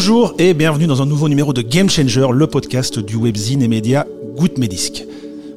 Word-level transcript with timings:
Bonjour 0.00 0.32
et 0.38 0.54
bienvenue 0.54 0.86
dans 0.86 1.02
un 1.02 1.06
nouveau 1.06 1.28
numéro 1.28 1.52
de 1.52 1.60
Game 1.60 1.90
Changer, 1.90 2.28
le 2.32 2.46
podcast 2.46 3.00
du 3.00 3.16
webzine 3.16 3.62
et 3.62 3.66
média 3.66 4.06
Goutte. 4.36 4.56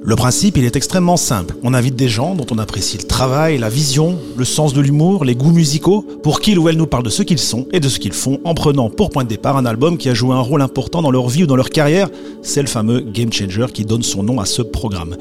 Le 0.01 0.15
principe, 0.15 0.57
est 0.57 0.75
extrêmement 0.75 1.15
simple. 1.15 1.53
On 1.61 1.75
invite 1.75 1.95
des 1.95 2.09
gens 2.09 2.33
dont 2.33 2.47
on 2.49 2.57
apprécie 2.57 2.97
le 2.97 3.03
travail, 3.03 3.59
la 3.59 3.69
vision, 3.69 4.17
le 4.35 4.43
sens 4.43 4.73
de 4.73 4.81
l'humour, 4.81 5.25
les 5.25 5.35
goûts 5.35 5.51
musicaux, 5.51 6.03
pour 6.23 6.41
qu'ils 6.41 6.57
ou 6.57 6.69
elles 6.69 6.75
nous 6.75 6.87
parlent 6.87 7.03
de 7.03 7.11
ce 7.11 7.21
qu'ils 7.21 7.37
sont 7.37 7.67
et 7.71 7.79
de 7.79 7.87
ce 7.87 7.99
qu'ils 7.99 8.13
font 8.13 8.39
en 8.43 8.55
prenant 8.55 8.89
pour 8.89 9.11
point 9.11 9.25
de 9.25 9.29
départ 9.29 9.57
un 9.57 9.65
album 9.67 9.99
qui 9.99 10.09
a 10.09 10.15
joué 10.15 10.33
un 10.33 10.39
rôle 10.39 10.63
important 10.63 11.03
dans 11.03 11.11
leur 11.11 11.29
vie 11.29 11.43
ou 11.43 11.47
dans 11.47 11.55
leur 11.55 11.69
carrière. 11.69 12.09
C'est 12.41 12.63
le 12.63 12.67
fameux 12.67 13.01
Game 13.01 13.31
Changer 13.31 13.67
qui 13.71 13.85
donne 13.85 14.01
son 14.01 14.23
nom 14.23 14.39
à 14.39 14.45
ce 14.45 14.63
programme. 14.63 15.17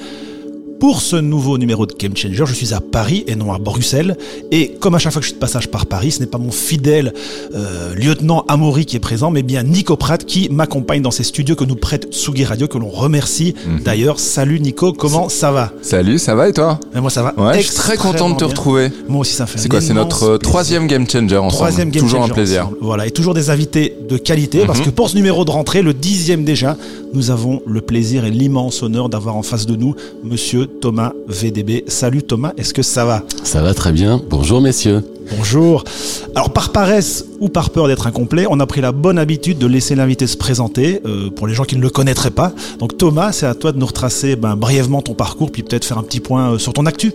Pour 0.80 1.02
ce 1.02 1.16
nouveau 1.16 1.59
numéro 1.59 1.84
de 1.84 1.93
Game 1.93 2.16
Changer, 2.16 2.45
je 2.47 2.55
suis 2.55 2.73
à 2.73 2.80
Paris 2.80 3.23
et 3.27 3.37
non 3.37 3.52
à 3.52 3.59
Bruxelles. 3.59 4.16
Et 4.51 4.69
comme 4.80 4.95
à 4.95 4.98
chaque 4.98 5.12
fois 5.12 5.20
que 5.20 5.25
je 5.27 5.30
suis 5.30 5.34
de 5.34 5.39
passage 5.41 5.69
par 5.69 5.84
Paris, 5.84 6.11
ce 6.12 6.20
n'est 6.20 6.27
pas 6.27 6.39
mon 6.39 6.51
fidèle 6.51 7.12
euh, 7.55 7.95
lieutenant 7.95 8.47
Amaury 8.48 8.87
qui 8.87 8.97
est 8.97 9.01
présent, 9.01 9.30
mais 9.30 9.43
bien 9.43 9.62
Nico 9.62 9.97
Pratt 9.97 10.25
qui 10.25 10.48
m'accompagne 10.51 11.03
dans 11.03 11.11
ces 11.11 11.23
studios 11.23 11.55
que 11.55 11.65
nous 11.65 11.77
prête 11.77 12.09
Sugi 12.15 12.45
Radio, 12.47 12.66
que 12.66 12.79
l'on 12.79 12.89
remercie. 12.89 13.55
Mhm. 13.66 13.80
D'ailleurs, 13.84 14.19
salut 14.19 14.59
Nico, 14.59 14.95
comment 14.95 15.29
ça 15.29 15.53
va? 15.53 15.70
Salut, 15.83 16.19
ça 16.19 16.34
va 16.34 16.48
et 16.48 16.55
toi? 16.55 16.81
Et 16.97 17.01
Moi 17.01 17.11
ça 17.11 17.23
va. 17.23 17.34
Ouais, 17.37 17.59
je 17.61 17.67
suis 17.67 17.75
très 17.77 17.98
content 17.98 18.31
de 18.31 18.34
te 18.37 18.39
bien. 18.39 18.48
retrouver. 18.48 18.91
Moi 19.06 19.20
aussi 19.20 19.34
ça 19.34 19.45
fait. 19.45 19.59
C'est 19.59 19.69
quoi 19.69 19.83
C'est 19.83 19.92
notre 19.92 20.23
euh, 20.23 20.39
plaisir. 20.39 20.51
troisième 20.51 20.87
Game 20.87 21.06
Changer 21.06 21.37
ensemble. 21.37 21.53
Troisième 21.53 21.91
Game 21.91 22.03
Toujours 22.05 22.23
un 22.25 22.28
plaisir. 22.31 22.62
ensemble. 22.62 22.78
Voilà, 22.81 23.06
et 23.06 23.11
toujours 23.11 23.34
des 23.34 23.51
invités 23.51 23.95
de 24.09 24.17
qualité, 24.17 24.65
parce 24.67 24.78
Mhm. 24.78 24.87
que 24.87 24.91
pour 24.91 25.11
ce 25.11 25.17
numéro 25.17 25.45
de 25.45 25.51
rentrée, 25.51 25.83
le 25.83 25.92
dixième 25.92 26.42
déjà, 26.45 26.78
nous 27.12 27.31
avons 27.31 27.61
le 27.67 27.83
plaisir 27.83 28.25
et 28.25 28.31
l'immense 28.31 28.83
honneur 28.83 29.11
d'avoir 29.11 29.37
en 29.37 29.42
face 29.42 29.67
de 29.67 29.77
nous 29.77 29.94
Monsieur 30.25 30.69
Thomas 30.80 31.12
VDB. 31.28 31.84
Salut 31.86 32.22
Thomas, 32.22 32.52
est-ce 32.56 32.74
que 32.74 32.82
ça 32.82 33.04
va? 33.04 33.22
Ça 33.42 33.62
va 33.62 33.74
très 33.74 33.92
bien. 33.92 34.20
Bonjour 34.28 34.60
messieurs. 34.60 35.02
Bonjour. 35.36 35.84
Alors 36.34 36.52
par 36.52 36.72
paresse 36.72 37.24
ou 37.40 37.48
par 37.48 37.70
peur 37.70 37.86
d'être 37.86 38.06
incomplet, 38.06 38.46
on 38.48 38.58
a 38.60 38.66
pris 38.66 38.80
la 38.80 38.92
bonne 38.92 39.18
habitude 39.18 39.58
de 39.58 39.66
laisser 39.66 39.94
l'invité 39.94 40.26
se 40.26 40.36
présenter 40.36 41.00
euh, 41.06 41.30
pour 41.30 41.46
les 41.46 41.54
gens 41.54 41.64
qui 41.64 41.76
ne 41.76 41.82
le 41.82 41.91
connaîtraient 41.91 42.30
pas. 42.30 42.52
Donc 42.78 42.96
Thomas, 42.96 43.32
c'est 43.32 43.46
à 43.46 43.54
toi 43.54 43.72
de 43.72 43.78
nous 43.78 43.86
retracer 43.86 44.36
ben, 44.36 44.56
brièvement 44.56 45.02
ton 45.02 45.14
parcours, 45.14 45.52
puis 45.52 45.62
peut-être 45.62 45.84
faire 45.84 45.98
un 45.98 46.02
petit 46.02 46.20
point 46.20 46.52
euh, 46.52 46.58
sur 46.58 46.72
ton 46.72 46.86
actu. 46.86 47.12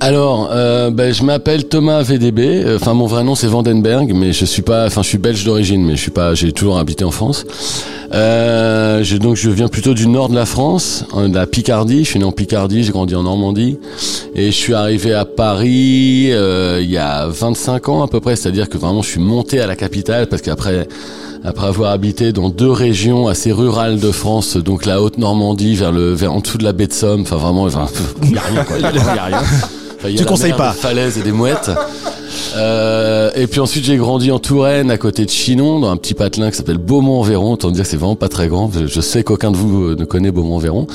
Alors, 0.00 0.50
euh, 0.52 0.90
ben, 0.90 1.12
je 1.12 1.24
m'appelle 1.24 1.64
Thomas 1.64 2.02
VDB. 2.02 2.62
Euh, 2.64 2.76
Enfin, 2.76 2.94
mon 2.94 3.06
vrai 3.06 3.24
nom 3.24 3.34
c'est 3.34 3.48
Vandenberg, 3.48 4.12
mais 4.14 4.32
je 4.32 4.44
suis 4.44 4.62
pas. 4.62 4.86
Enfin, 4.86 5.02
je 5.02 5.08
suis 5.08 5.18
belge 5.18 5.44
d'origine, 5.44 5.84
mais 5.84 5.96
je 5.96 6.02
suis 6.02 6.10
pas. 6.12 6.34
J'ai 6.34 6.52
toujours 6.52 6.78
habité 6.78 7.04
en 7.04 7.10
France. 7.10 7.44
Euh, 8.14 9.04
donc, 9.18 9.36
je 9.36 9.50
viens 9.50 9.68
plutôt 9.68 9.94
du 9.94 10.06
nord 10.06 10.28
de 10.28 10.36
la 10.36 10.46
France, 10.46 11.04
hein, 11.12 11.28
de 11.28 11.34
la 11.34 11.46
Picardie. 11.46 12.04
Je 12.04 12.10
suis 12.10 12.18
né 12.20 12.24
en 12.24 12.32
Picardie, 12.32 12.84
j'ai 12.84 12.92
grandi 12.92 13.14
en 13.16 13.24
Normandie, 13.24 13.78
et 14.34 14.46
je 14.46 14.56
suis 14.56 14.72
arrivé 14.74 15.12
à 15.14 15.24
Paris 15.24 16.28
euh, 16.30 16.78
il 16.80 16.90
y 16.90 16.96
a 16.96 17.26
25 17.26 17.88
ans 17.88 18.02
à 18.02 18.08
peu 18.08 18.20
près. 18.20 18.36
C'est-à-dire 18.36 18.68
que 18.68 18.78
vraiment, 18.78 19.02
je 19.02 19.10
suis 19.10 19.20
monté 19.20 19.60
à 19.60 19.66
la 19.66 19.74
capitale 19.76 20.28
parce 20.28 20.42
qu'après. 20.42 20.86
Après 21.44 21.66
avoir 21.68 21.92
habité 21.92 22.32
dans 22.32 22.48
deux 22.48 22.70
régions 22.70 23.28
assez 23.28 23.52
rurales 23.52 23.98
de 24.00 24.10
France, 24.10 24.56
donc 24.56 24.84
la 24.86 25.00
Haute-Normandie 25.00 25.74
vers 25.76 25.92
le 25.92 26.12
vers 26.12 26.32
en 26.32 26.40
dessous 26.40 26.58
de 26.58 26.64
la 26.64 26.72
baie 26.72 26.86
de 26.88 26.92
Somme, 26.92 27.22
enfin 27.22 27.36
vraiment, 27.36 27.62
enfin, 27.64 27.86
il 28.22 28.32
y 28.32 28.36
a 28.38 28.40
rien 28.42 28.64
quoi, 28.64 28.76
il 28.78 28.82
y 28.82 28.86
a, 28.86 28.92
y 28.92 28.98
a 29.18 29.24
rien. 29.24 29.42
Enfin, 30.00 30.10
y 30.10 30.14
a 30.14 30.18
Tu 30.18 30.22
la 30.22 30.28
conseilles 30.30 30.52
pas. 30.52 30.72
Des 30.74 30.78
falaises 30.78 31.18
et 31.18 31.22
des 31.22 31.32
mouettes. 31.32 31.72
Euh, 32.56 33.30
et 33.34 33.48
puis 33.48 33.58
ensuite 33.58 33.84
j'ai 33.84 33.96
grandi 33.96 34.30
en 34.30 34.38
Touraine, 34.38 34.92
à 34.92 34.96
côté 34.96 35.24
de 35.24 35.30
Chinon, 35.30 35.80
dans 35.80 35.90
un 35.90 35.96
petit 35.96 36.14
patelin 36.14 36.50
qui 36.52 36.56
s'appelle 36.56 36.78
Beaumont-Véron. 36.78 37.54
Autant 37.54 37.72
dire 37.72 37.82
que 37.82 37.88
c'est 37.90 37.96
vraiment 37.96 38.14
pas 38.14 38.28
très 38.28 38.46
grand. 38.46 38.70
Je- 38.72 38.86
Je 38.86 39.00
sais 39.00 39.24
qu'aucun 39.24 39.50
de 39.50 39.56
vous 39.56 39.82
euh, 39.88 39.96
ne 39.98 40.04
connaît 40.04 40.30
Beaumont-Véron. 40.30 40.86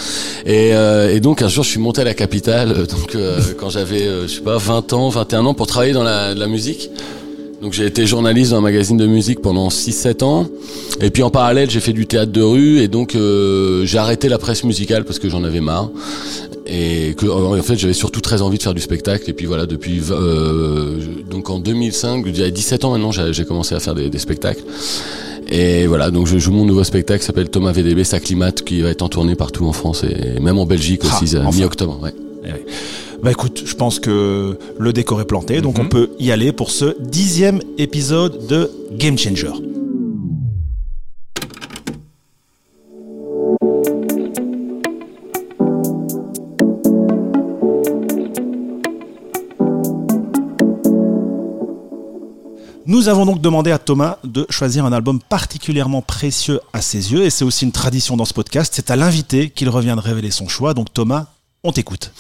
Et, 0.46 0.74
euh, 0.74 1.14
et 1.14 1.20
donc 1.20 1.42
un 1.42 1.50
jour 1.50 1.66
je 1.66 1.70
suis 1.70 1.80
monté 1.82 2.00
à 2.02 2.06
la 2.06 2.14
capitale, 2.14 2.72
euh, 2.72 2.86
donc 2.86 3.16
euh, 3.16 3.40
quand 3.58 3.70
j'avais 3.70 4.04
euh, 4.04 4.26
je 4.28 4.36
sais 4.36 4.42
pas 4.42 4.58
20 4.58 4.94
ans, 4.94 5.10
21 5.10 5.46
ans, 5.48 5.54
pour 5.54 5.68
travailler 5.68 5.92
dans 5.94 6.04
la, 6.04 6.34
la 6.34 6.48
musique. 6.48 6.90
Donc 7.64 7.72
j'ai 7.72 7.86
été 7.86 8.06
journaliste 8.06 8.52
dans 8.52 8.58
un 8.58 8.62
magazine 8.62 8.98
de 8.98 9.08
musique 9.08 9.42
pendant 9.42 9.70
6-7 9.70 10.24
ans. 10.26 10.48
Et 11.00 11.10
puis 11.12 11.24
en 11.24 11.30
parallèle 11.30 11.70
j'ai 11.70 11.80
fait 11.80 11.94
du 11.94 12.06
théâtre 12.06 12.34
de 12.34 12.42
rue 12.42 12.80
et 12.80 12.90
donc 12.90 13.16
euh, 13.16 13.86
j'ai 13.86 13.98
arrêté 13.98 14.28
la 14.28 14.38
presse 14.38 14.66
musicale 14.66 15.06
parce 15.06 15.18
que 15.18 15.30
j'en 15.30 15.46
avais 15.46 15.62
marre. 15.62 15.90
Et 16.68 17.14
que 17.18 17.26
en 17.26 17.62
fait 17.64 17.78
j'avais 17.78 17.94
surtout 17.94 18.20
très 18.20 18.42
envie 18.42 18.58
de 18.58 18.64
faire 18.64 18.74
du 18.74 18.82
spectacle. 18.82 19.30
Et 19.30 19.34
puis 19.34 19.46
voilà 19.46 19.66
depuis 19.66 20.02
euh, 20.12 20.98
donc 21.32 21.50
en 21.50 21.60
2005, 21.60 22.26
il 22.28 22.38
y 22.38 22.44
a 22.44 22.52
17 22.52 22.84
ans 22.84 22.92
maintenant 22.92 23.14
j'ai 23.14 23.46
commencé 23.46 23.74
à 23.76 23.80
faire 23.80 23.96
des, 23.96 24.10
des 24.10 24.20
spectacles. 24.20 24.64
Et 25.48 25.88
voilà, 25.88 26.12
donc 26.12 26.28
je 26.28 26.38
joue 26.38 26.52
mon 26.52 26.66
nouveau 26.66 26.84
spectacle 26.84 27.22
qui 27.22 27.26
s'appelle 27.26 27.50
Thomas 27.50 27.72
VDB, 27.72 28.04
s'acclimate, 28.04 28.64
qui 28.64 28.82
va 28.82 28.90
être 28.90 29.04
en 29.04 29.10
tournée 29.10 29.36
partout 29.36 29.66
en 29.66 29.74
France 29.74 30.04
et 30.04 30.40
même 30.42 30.58
en 30.58 30.66
Belgique 30.66 31.02
Ah, 31.06 31.22
aussi, 31.22 31.38
enfin. 31.38 31.50
mi-octobre. 31.58 31.98
Ouais. 32.02 32.14
Bah 33.24 33.32
écoute, 33.32 33.64
je 33.66 33.76
pense 33.76 34.00
que 34.00 34.58
le 34.78 34.94
décor 34.94 35.22
est 35.22 35.26
planté, 35.26 35.62
donc 35.62 35.78
Mhm. 35.78 35.86
on 35.86 35.90
peut 35.90 36.10
y 36.20 36.32
aller 36.32 36.52
pour 36.52 36.72
ce 36.72 36.96
dixième 37.00 37.62
épisode 37.78 38.48
de 38.48 38.70
Game 38.98 39.18
Changer. 39.18 39.52
Nous 52.86 53.08
avons 53.08 53.26
donc 53.26 53.40
demandé 53.42 53.72
à 53.72 53.80
Thomas 53.80 54.18
de 54.26 54.46
choisir 54.50 54.86
un 54.86 54.92
album 54.92 55.20
particulièrement 55.22 56.02
précieux 56.02 56.60
à 56.74 56.82
ses 56.82 57.14
yeux, 57.14 57.24
et 57.24 57.30
c'est 57.30 57.46
aussi 57.46 57.64
une 57.66 57.72
tradition 57.72 58.18
dans 58.18 58.26
ce 58.26 58.34
podcast. 58.34 58.74
C'est 58.76 58.92
à 58.92 58.96
l'invité 58.98 59.50
qu'il 59.50 59.70
revient 59.70 59.94
de 59.96 60.02
révéler 60.02 60.32
son 60.32 60.48
choix. 60.50 60.74
Donc 60.74 60.94
Thomas, 60.94 61.28
on 61.64 61.72
t'écoute. 61.72 62.12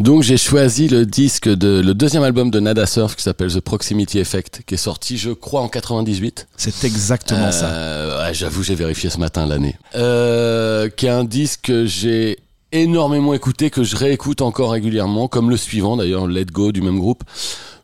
Donc 0.00 0.22
j'ai 0.22 0.36
choisi 0.36 0.86
le 0.86 1.04
disque 1.04 1.48
de 1.48 1.80
le 1.80 1.92
deuxième 1.92 2.22
album 2.22 2.52
de 2.52 2.60
Nada 2.60 2.86
Surf 2.86 3.16
qui 3.16 3.22
s'appelle 3.22 3.52
The 3.52 3.60
Proximity 3.60 4.20
Effect 4.20 4.62
qui 4.64 4.74
est 4.74 4.78
sorti 4.78 5.18
je 5.18 5.30
crois 5.30 5.60
en 5.60 5.68
98. 5.68 6.46
C'est 6.56 6.84
exactement 6.84 7.50
ça. 7.50 7.66
Euh, 7.66 8.22
ouais, 8.22 8.32
j'avoue 8.32 8.62
j'ai 8.62 8.76
vérifié 8.76 9.10
ce 9.10 9.18
matin 9.18 9.46
l'année. 9.46 9.76
Euh, 9.96 10.88
qui 10.88 11.06
est 11.06 11.10
un 11.10 11.24
disque 11.24 11.62
que 11.64 11.86
j'ai 11.86 12.38
énormément 12.70 13.34
écouté 13.34 13.70
que 13.70 13.82
je 13.82 13.96
réécoute 13.96 14.40
encore 14.40 14.70
régulièrement 14.70 15.26
comme 15.26 15.50
le 15.50 15.56
suivant 15.56 15.96
d'ailleurs 15.96 16.28
Let 16.28 16.46
Go 16.46 16.70
du 16.70 16.80
même 16.80 17.00
groupe 17.00 17.24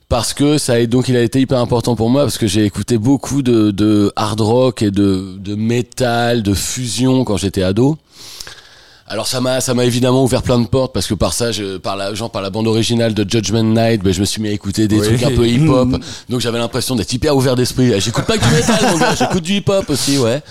parce 0.08 0.34
que 0.34 0.56
ça 0.56 0.74
a 0.74 0.86
donc 0.86 1.08
il 1.08 1.16
a 1.16 1.22
été 1.22 1.40
hyper 1.40 1.58
important 1.58 1.96
pour 1.96 2.10
moi 2.10 2.22
parce 2.22 2.38
que 2.38 2.46
j'ai 2.46 2.64
écouté 2.64 2.96
beaucoup 2.96 3.42
de, 3.42 3.72
de 3.72 4.12
hard 4.14 4.40
rock 4.40 4.82
et 4.82 4.92
de, 4.92 5.36
de 5.38 5.56
métal, 5.56 6.44
de 6.44 6.54
fusion 6.54 7.24
quand 7.24 7.38
j'étais 7.38 7.64
ado. 7.64 7.98
Alors 9.06 9.26
ça 9.26 9.42
m'a 9.42 9.60
ça 9.60 9.74
m'a 9.74 9.84
évidemment 9.84 10.24
ouvert 10.24 10.42
plein 10.42 10.58
de 10.58 10.66
portes 10.66 10.94
parce 10.94 11.06
que 11.06 11.12
par 11.12 11.34
ça 11.34 11.52
je, 11.52 11.76
par 11.76 11.94
la 11.94 12.14
genre 12.14 12.30
par 12.30 12.40
la 12.40 12.48
bande 12.48 12.66
originale 12.66 13.12
de 13.12 13.28
Judgment 13.30 13.62
Night 13.62 14.02
ben, 14.02 14.14
je 14.14 14.20
me 14.20 14.24
suis 14.24 14.40
mis 14.40 14.48
à 14.48 14.52
écouter 14.52 14.88
des 14.88 14.98
Oui. 14.98 15.06
trucs 15.06 15.22
un 15.24 15.30
peu 15.36 15.46
hip 15.54 15.68
hop 15.68 15.90
donc 16.30 16.40
j'avais 16.40 16.56
l'impression 16.58 16.96
d'être 16.96 17.12
hyper 17.12 17.36
ouvert 17.36 17.54
d'esprit 17.54 17.92
Ah, 17.94 17.98
j'écoute 17.98 18.24
pas 18.24 18.38
que 18.38 18.44
du 18.48 18.50
métal 18.54 18.78
mon 18.90 18.96
gars 18.96 19.14
j'écoute 19.14 19.42
du 19.42 19.56
hip 19.56 19.64
hop 19.68 19.90
aussi 19.90 20.16
ouais 20.16 20.42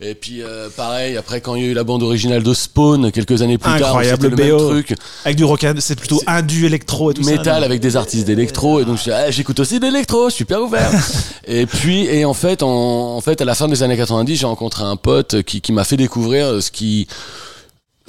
et 0.00 0.16
puis 0.16 0.42
euh, 0.42 0.68
pareil 0.76 1.16
après 1.16 1.40
quand 1.40 1.54
il 1.54 1.62
y 1.62 1.66
a 1.66 1.68
eu 1.68 1.74
la 1.74 1.84
bande 1.84 2.02
originale 2.02 2.42
de 2.42 2.52
Spawn 2.52 3.12
quelques 3.12 3.40
années 3.40 3.56
plus 3.56 3.70
Incroyable, 3.70 4.18
tard 4.28 4.30
c'était 4.32 4.42
le 4.48 4.50
BO. 4.56 4.58
même 4.72 4.82
truc 4.84 4.98
Avec 5.24 5.36
du 5.36 5.44
rock, 5.44 5.64
c'est 5.78 5.96
plutôt 5.96 6.20
indu 6.26 6.66
électro 6.66 7.12
et 7.12 7.14
tout 7.14 7.22
ça. 7.22 7.30
métal 7.30 7.60
non 7.60 7.66
avec 7.66 7.80
des 7.80 7.94
artistes 7.96 8.26
d'électro 8.26 8.80
et 8.80 8.84
donc 8.84 8.98
ah, 9.12 9.30
j'écoute 9.30 9.60
aussi 9.60 9.78
de 9.78 9.86
l'électro 9.86 10.28
super 10.28 10.60
ouvert 10.60 10.90
et 11.46 11.66
puis 11.66 12.04
et 12.06 12.24
en 12.24 12.34
fait 12.34 12.64
en, 12.64 13.14
en 13.16 13.20
fait 13.20 13.40
à 13.40 13.44
la 13.44 13.54
fin 13.54 13.68
des 13.68 13.84
années 13.84 13.96
90 13.96 14.34
j'ai 14.34 14.46
rencontré 14.46 14.82
un 14.82 14.96
pote 14.96 15.44
qui, 15.44 15.60
qui 15.60 15.72
m'a 15.72 15.84
fait 15.84 15.96
découvrir 15.96 16.60
ce 16.60 16.72
qui 16.72 17.06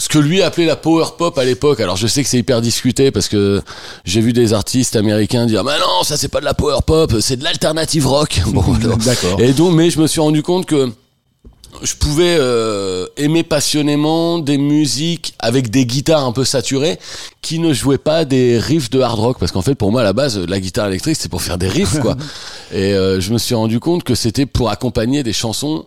ce 0.03 0.09
que 0.09 0.19
lui 0.19 0.41
appelait 0.41 0.65
la 0.65 0.75
power 0.75 1.05
pop 1.17 1.37
à 1.37 1.45
l'époque. 1.45 1.79
Alors 1.79 1.95
je 1.95 2.07
sais 2.07 2.23
que 2.23 2.29
c'est 2.29 2.37
hyper 2.37 2.59
discuté 2.59 3.09
parce 3.09 3.29
que 3.29 3.61
j'ai 4.03 4.19
vu 4.19 4.33
des 4.33 4.51
artistes 4.51 4.97
américains 4.97 5.45
dire 5.45 5.63
"Mais 5.63 5.79
non, 5.79 6.03
ça 6.03 6.17
c'est 6.17 6.27
pas 6.27 6.41
de 6.41 6.45
la 6.45 6.53
power 6.53 6.79
pop, 6.85 7.15
c'est 7.21 7.37
de 7.37 7.43
l'alternative 7.45 8.05
rock." 8.05 8.41
Bon, 8.53 8.61
D'accord. 9.05 9.39
et 9.39 9.53
donc 9.53 9.73
mais 9.73 9.89
je 9.89 10.01
me 10.01 10.07
suis 10.07 10.19
rendu 10.19 10.43
compte 10.43 10.65
que 10.65 10.91
je 11.81 11.95
pouvais 11.95 12.35
euh, 12.37 13.07
aimer 13.15 13.43
passionnément 13.43 14.39
des 14.39 14.57
musiques 14.57 15.35
avec 15.39 15.69
des 15.69 15.85
guitares 15.85 16.25
un 16.25 16.33
peu 16.33 16.43
saturées 16.43 16.99
qui 17.41 17.59
ne 17.59 17.73
jouaient 17.73 17.97
pas 17.97 18.25
des 18.25 18.59
riffs 18.59 18.89
de 18.89 18.99
hard 18.99 19.19
rock 19.19 19.37
parce 19.39 19.53
qu'en 19.53 19.61
fait 19.61 19.73
pour 19.73 19.91
moi 19.91 20.01
à 20.01 20.03
la 20.03 20.13
base 20.13 20.37
la 20.37 20.59
guitare 20.59 20.87
électrique 20.87 21.15
c'est 21.17 21.29
pour 21.29 21.41
faire 21.41 21.57
des 21.57 21.69
riffs 21.69 21.99
quoi 21.99 22.17
et 22.73 22.93
euh, 22.93 23.21
je 23.21 23.31
me 23.31 23.37
suis 23.37 23.55
rendu 23.55 23.79
compte 23.79 24.03
que 24.03 24.15
c'était 24.15 24.45
pour 24.45 24.69
accompagner 24.69 25.23
des 25.23 25.33
chansons 25.33 25.85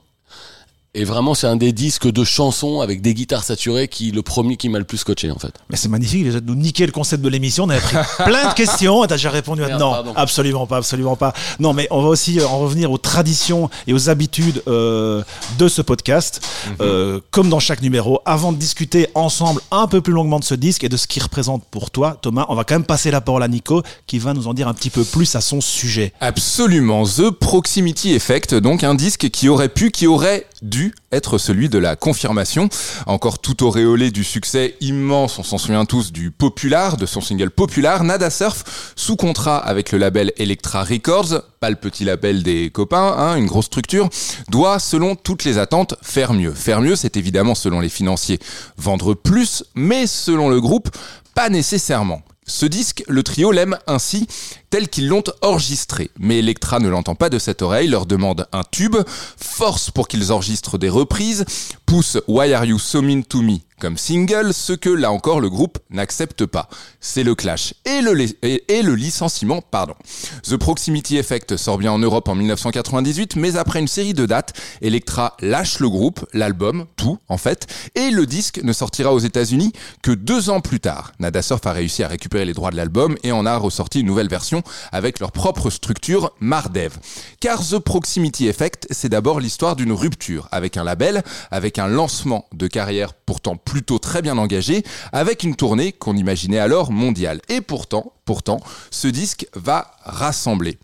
et 0.96 1.04
vraiment 1.04 1.34
c'est 1.34 1.46
un 1.46 1.56
des 1.56 1.72
disques 1.72 2.10
de 2.10 2.24
chansons 2.24 2.80
avec 2.80 3.02
des 3.02 3.12
guitares 3.12 3.44
saturées 3.44 3.86
qui 3.86 4.10
le 4.12 4.22
premier 4.22 4.56
qui 4.56 4.68
m'a 4.70 4.78
le 4.78 4.84
plus 4.84 4.96
scotché 4.98 5.30
en 5.30 5.38
fait 5.38 5.52
Mais 5.68 5.76
c'est 5.76 5.88
magnifique 5.90 6.24
déjà 6.24 6.40
de 6.40 6.46
nous 6.46 6.54
niquer 6.54 6.86
le 6.86 6.92
concept 6.92 7.22
de 7.22 7.28
l'émission. 7.28 7.64
On 7.64 7.68
avait 7.70 7.80
pris 7.80 7.96
plein 8.24 8.48
de 8.48 8.54
questions 8.54 9.04
et 9.04 9.06
t'as 9.06 9.16
déjà 9.16 9.30
répondu 9.30 9.62
à 9.62 9.68
Merde, 9.68 9.80
non, 9.80 9.90
pardon. 9.90 10.12
absolument 10.16 10.66
pas, 10.66 10.78
absolument 10.78 11.16
pas. 11.16 11.34
Non, 11.60 11.74
mais 11.74 11.86
on 11.90 12.02
va 12.02 12.08
aussi 12.08 12.40
euh, 12.40 12.46
en 12.48 12.58
revenir 12.58 12.90
aux 12.90 12.98
traditions 12.98 13.68
et 13.86 13.92
aux 13.92 14.08
habitudes 14.08 14.62
euh, 14.68 15.22
de 15.58 15.68
ce 15.68 15.82
podcast, 15.82 16.40
Euh, 16.80 17.20
comme 17.30 17.48
dans 17.48 17.60
chaque 17.60 17.80
numéro. 17.82 18.20
Avant 18.24 18.52
de 18.52 18.58
discuter 18.58 19.08
ensemble 19.14 19.60
un 19.70 19.86
peu 19.86 20.00
plus 20.00 20.12
longuement 20.12 20.38
de 20.40 20.44
ce 20.44 20.54
disque 20.54 20.82
et 20.82 20.88
de 20.88 20.96
ce 20.96 21.06
qu'il 21.06 21.22
représente 21.22 21.62
pour 21.70 21.90
toi, 21.90 22.18
Thomas, 22.22 22.46
on 22.48 22.54
va 22.54 22.64
quand 22.64 22.74
même 22.74 22.84
passer 22.84 23.10
la 23.10 23.20
parole 23.20 23.42
à 23.42 23.48
Nico 23.48 23.82
qui 24.06 24.18
va 24.18 24.34
nous 24.34 24.48
en 24.48 24.54
dire 24.54 24.66
un 24.66 24.74
petit 24.74 24.90
peu 24.90 25.04
plus 25.04 25.34
à 25.36 25.40
son 25.40 25.60
sujet. 25.60 26.12
Absolument. 26.20 27.04
The 27.04 27.30
Proximity 27.30 28.14
Effect, 28.14 28.54
donc 28.54 28.82
un 28.82 28.94
disque 28.94 29.30
qui 29.30 29.48
aurait 29.48 29.68
pu, 29.68 29.90
qui 29.90 30.06
aurait 30.06 30.46
dû 30.62 30.85
être 31.12 31.38
celui 31.38 31.68
de 31.68 31.78
la 31.78 31.96
confirmation. 31.96 32.68
Encore 33.06 33.38
tout 33.38 33.64
auréolé 33.64 34.10
du 34.10 34.24
succès 34.24 34.76
immense, 34.80 35.38
on 35.38 35.42
s'en 35.42 35.58
souvient 35.58 35.84
tous, 35.84 36.12
du 36.12 36.30
Popular, 36.30 36.96
de 36.96 37.06
son 37.06 37.20
single 37.20 37.50
Popular, 37.50 38.04
Nada 38.04 38.30
Surf, 38.30 38.92
sous 38.96 39.16
contrat 39.16 39.58
avec 39.58 39.92
le 39.92 39.98
label 39.98 40.32
Electra 40.36 40.84
Records, 40.84 41.42
pas 41.60 41.70
le 41.70 41.76
petit 41.76 42.04
label 42.04 42.42
des 42.42 42.70
copains, 42.70 43.14
hein, 43.16 43.36
une 43.36 43.46
grosse 43.46 43.66
structure, 43.66 44.08
doit, 44.48 44.78
selon 44.78 45.14
toutes 45.14 45.44
les 45.44 45.58
attentes, 45.58 45.94
faire 46.02 46.32
mieux. 46.32 46.52
Faire 46.52 46.80
mieux, 46.80 46.96
c'est 46.96 47.16
évidemment, 47.16 47.54
selon 47.54 47.80
les 47.80 47.88
financiers, 47.88 48.38
vendre 48.76 49.14
plus, 49.14 49.64
mais 49.74 50.06
selon 50.06 50.48
le 50.48 50.60
groupe, 50.60 50.90
pas 51.34 51.48
nécessairement. 51.48 52.22
Ce 52.48 52.64
disque, 52.64 53.02
le 53.08 53.24
trio 53.24 53.50
l'aime 53.50 53.76
ainsi, 53.88 54.28
tel 54.70 54.88
qu'ils 54.88 55.08
l'ont 55.08 55.24
enregistré. 55.42 56.10
Mais 56.18 56.38
Electra 56.38 56.78
ne 56.78 56.88
l'entend 56.88 57.14
pas 57.14 57.30
de 57.30 57.38
cette 57.38 57.62
oreille, 57.62 57.88
leur 57.88 58.06
demande 58.06 58.46
un 58.52 58.62
tube, 58.64 58.96
force 59.36 59.90
pour 59.90 60.08
qu'ils 60.08 60.32
enregistrent 60.32 60.78
des 60.78 60.88
reprises, 60.88 61.44
pousse 61.84 62.18
Why 62.28 62.52
Are 62.52 62.64
You 62.64 62.78
So 62.78 63.02
Mean 63.02 63.22
To 63.22 63.42
Me 63.42 63.58
comme 63.80 63.98
single, 63.98 64.54
ce 64.54 64.72
que 64.72 64.88
là 64.88 65.12
encore 65.12 65.40
le 65.40 65.50
groupe 65.50 65.78
n'accepte 65.90 66.46
pas. 66.46 66.68
C'est 67.00 67.22
le 67.22 67.34
clash 67.34 67.74
et 67.84 68.00
le, 68.00 68.16
et, 68.42 68.82
le 68.82 68.94
licenciement, 68.94 69.60
pardon. 69.60 69.94
The 70.42 70.56
Proximity 70.56 71.18
Effect 71.18 71.56
sort 71.56 71.78
bien 71.78 71.92
en 71.92 71.98
Europe 71.98 72.28
en 72.28 72.34
1998, 72.34 73.36
mais 73.36 73.56
après 73.56 73.80
une 73.80 73.88
série 73.88 74.14
de 74.14 74.24
dates, 74.26 74.54
Electra 74.80 75.36
lâche 75.40 75.78
le 75.80 75.90
groupe, 75.90 76.24
l'album, 76.32 76.86
tout 76.96 77.18
en 77.28 77.36
fait, 77.36 77.66
et 77.94 78.10
le 78.10 78.26
disque 78.26 78.60
ne 78.62 78.72
sortira 78.72 79.12
aux 79.12 79.18
États-Unis 79.18 79.72
que 80.02 80.10
deux 80.12 80.48
ans 80.48 80.60
plus 80.60 80.80
tard. 80.80 81.12
Nada 81.20 81.42
Surf 81.42 81.66
a 81.66 81.72
réussi 81.72 82.02
à 82.02 82.08
récupérer 82.08 82.44
les 82.44 82.54
droits 82.54 82.70
de 82.70 82.76
l'album 82.76 83.16
et 83.22 83.32
en 83.32 83.44
a 83.44 83.56
ressorti 83.56 84.00
une 84.00 84.06
nouvelle 84.06 84.28
version 84.28 84.55
avec 84.92 85.20
leur 85.20 85.32
propre 85.32 85.70
structure 85.70 86.32
Mardev. 86.40 86.96
Car 87.40 87.66
The 87.66 87.78
Proximity 87.78 88.48
Effect, 88.48 88.86
c'est 88.90 89.08
d'abord 89.08 89.40
l'histoire 89.40 89.76
d'une 89.76 89.92
rupture 89.92 90.48
avec 90.52 90.76
un 90.76 90.84
label, 90.84 91.22
avec 91.50 91.78
un 91.78 91.88
lancement 91.88 92.46
de 92.52 92.66
carrière 92.66 93.14
pourtant 93.14 93.56
plutôt 93.56 93.98
très 93.98 94.22
bien 94.22 94.38
engagé, 94.38 94.84
avec 95.12 95.42
une 95.42 95.56
tournée 95.56 95.92
qu'on 95.92 96.16
imaginait 96.16 96.58
alors 96.58 96.92
mondiale. 96.92 97.40
Et 97.48 97.60
pourtant, 97.60 98.12
pourtant, 98.24 98.60
ce 98.90 99.08
disque 99.08 99.46
va 99.54 99.92
rassembler. 100.04 100.78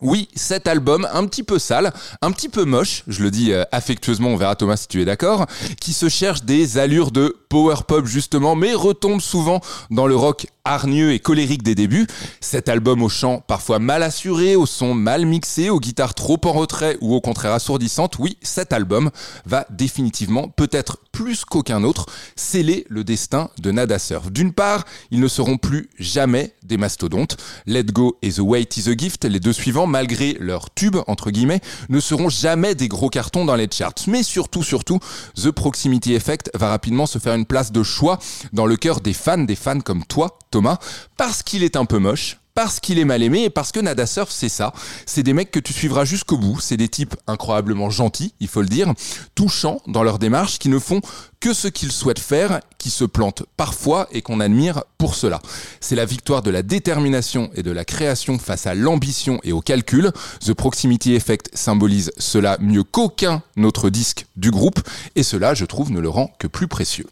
Oui, 0.00 0.28
cet 0.36 0.68
album 0.68 1.08
un 1.12 1.26
petit 1.26 1.42
peu 1.42 1.58
sale, 1.58 1.92
un 2.22 2.30
petit 2.30 2.48
peu 2.48 2.64
moche, 2.64 3.02
je 3.08 3.20
le 3.24 3.32
dis 3.32 3.52
euh, 3.52 3.64
affectueusement, 3.72 4.28
on 4.28 4.36
verra 4.36 4.54
Thomas 4.54 4.76
si 4.76 4.86
tu 4.86 5.02
es 5.02 5.04
d'accord, 5.04 5.46
qui 5.80 5.92
se 5.92 6.08
cherche 6.08 6.44
des 6.44 6.78
allures 6.78 7.10
de 7.10 7.36
power 7.48 7.78
pop 7.86 8.06
justement, 8.06 8.54
mais 8.54 8.74
retombe 8.74 9.20
souvent 9.20 9.60
dans 9.90 10.06
le 10.06 10.14
rock 10.14 10.46
hargneux 10.68 11.12
et 11.12 11.18
colérique 11.18 11.62
des 11.62 11.74
débuts. 11.74 12.06
Cet 12.40 12.68
album 12.68 13.02
au 13.02 13.08
chant 13.08 13.42
parfois 13.46 13.78
mal 13.78 14.02
assuré, 14.02 14.54
au 14.54 14.66
son 14.66 14.94
mal 14.94 15.26
mixé, 15.26 15.70
aux 15.70 15.80
guitares 15.80 16.14
trop 16.14 16.40
en 16.44 16.52
retrait 16.52 16.98
ou 17.00 17.14
au 17.14 17.20
contraire 17.20 17.52
assourdissantes, 17.52 18.18
oui, 18.18 18.36
cet 18.42 18.72
album 18.72 19.10
va 19.46 19.66
définitivement, 19.70 20.48
peut-être 20.48 20.98
plus 21.12 21.44
qu'aucun 21.44 21.82
autre, 21.82 22.06
sceller 22.36 22.86
le 22.88 23.02
destin 23.02 23.50
de 23.60 23.70
Nada 23.70 23.98
Surf. 23.98 24.30
D'une 24.30 24.52
part, 24.52 24.84
ils 25.10 25.20
ne 25.20 25.28
seront 25.28 25.56
plus 25.56 25.88
jamais 25.98 26.54
des 26.62 26.76
mastodontes. 26.76 27.36
Let 27.66 27.84
Go 27.84 28.18
et 28.22 28.30
The 28.30 28.38
Wait 28.40 28.76
is 28.76 28.88
a 28.88 28.96
Gift, 28.96 29.24
les 29.24 29.40
deux 29.40 29.52
suivants, 29.52 29.86
malgré 29.86 30.36
leur 30.38 30.72
tube, 30.72 30.96
entre 31.06 31.30
guillemets, 31.30 31.60
ne 31.88 31.98
seront 31.98 32.28
jamais 32.28 32.74
des 32.74 32.88
gros 32.88 33.08
cartons 33.08 33.44
dans 33.44 33.56
les 33.56 33.68
charts. 33.70 33.94
Mais 34.06 34.22
surtout, 34.22 34.62
surtout, 34.62 35.00
The 35.34 35.50
Proximity 35.50 36.14
Effect 36.14 36.50
va 36.54 36.68
rapidement 36.68 37.06
se 37.06 37.18
faire 37.18 37.34
une 37.34 37.46
place 37.46 37.72
de 37.72 37.82
choix 37.82 38.18
dans 38.52 38.66
le 38.66 38.76
cœur 38.76 39.00
des 39.00 39.12
fans, 39.12 39.38
des 39.38 39.56
fans 39.56 39.80
comme 39.80 40.04
toi, 40.04 40.38
Thomas, 40.50 40.78
parce 41.16 41.42
qu'il 41.42 41.62
est 41.62 41.76
un 41.76 41.84
peu 41.84 41.98
moche, 41.98 42.38
parce 42.58 42.80
qu'il 42.80 42.98
est 42.98 43.04
mal 43.04 43.22
aimé 43.22 43.44
et 43.44 43.50
parce 43.50 43.70
que 43.70 43.78
Nada 43.78 44.04
Surf, 44.04 44.32
c'est 44.32 44.48
ça. 44.48 44.72
C'est 45.06 45.22
des 45.22 45.32
mecs 45.32 45.52
que 45.52 45.60
tu 45.60 45.72
suivras 45.72 46.04
jusqu'au 46.04 46.36
bout. 46.36 46.58
C'est 46.58 46.76
des 46.76 46.88
types 46.88 47.14
incroyablement 47.28 47.88
gentils, 47.88 48.34
il 48.40 48.48
faut 48.48 48.62
le 48.62 48.66
dire, 48.66 48.92
touchants 49.36 49.80
dans 49.86 50.02
leur 50.02 50.18
démarche, 50.18 50.58
qui 50.58 50.68
ne 50.68 50.80
font 50.80 51.00
que 51.38 51.54
ce 51.54 51.68
qu'ils 51.68 51.92
souhaitent 51.92 52.18
faire, 52.18 52.58
qui 52.76 52.90
se 52.90 53.04
plantent 53.04 53.44
parfois 53.56 54.08
et 54.10 54.22
qu'on 54.22 54.40
admire 54.40 54.82
pour 54.98 55.14
cela. 55.14 55.40
C'est 55.80 55.94
la 55.94 56.04
victoire 56.04 56.42
de 56.42 56.50
la 56.50 56.64
détermination 56.64 57.48
et 57.54 57.62
de 57.62 57.70
la 57.70 57.84
création 57.84 58.40
face 58.40 58.66
à 58.66 58.74
l'ambition 58.74 59.38
et 59.44 59.52
au 59.52 59.60
calcul. 59.60 60.10
The 60.44 60.52
Proximity 60.52 61.14
Effect 61.14 61.50
symbolise 61.54 62.10
cela 62.18 62.58
mieux 62.60 62.82
qu'aucun 62.82 63.40
autre 63.62 63.88
disque 63.88 64.26
du 64.34 64.50
groupe 64.50 64.80
et 65.14 65.22
cela, 65.22 65.54
je 65.54 65.64
trouve, 65.64 65.92
ne 65.92 66.00
le 66.00 66.08
rend 66.08 66.34
que 66.40 66.48
plus 66.48 66.66
précieux. 66.66 67.06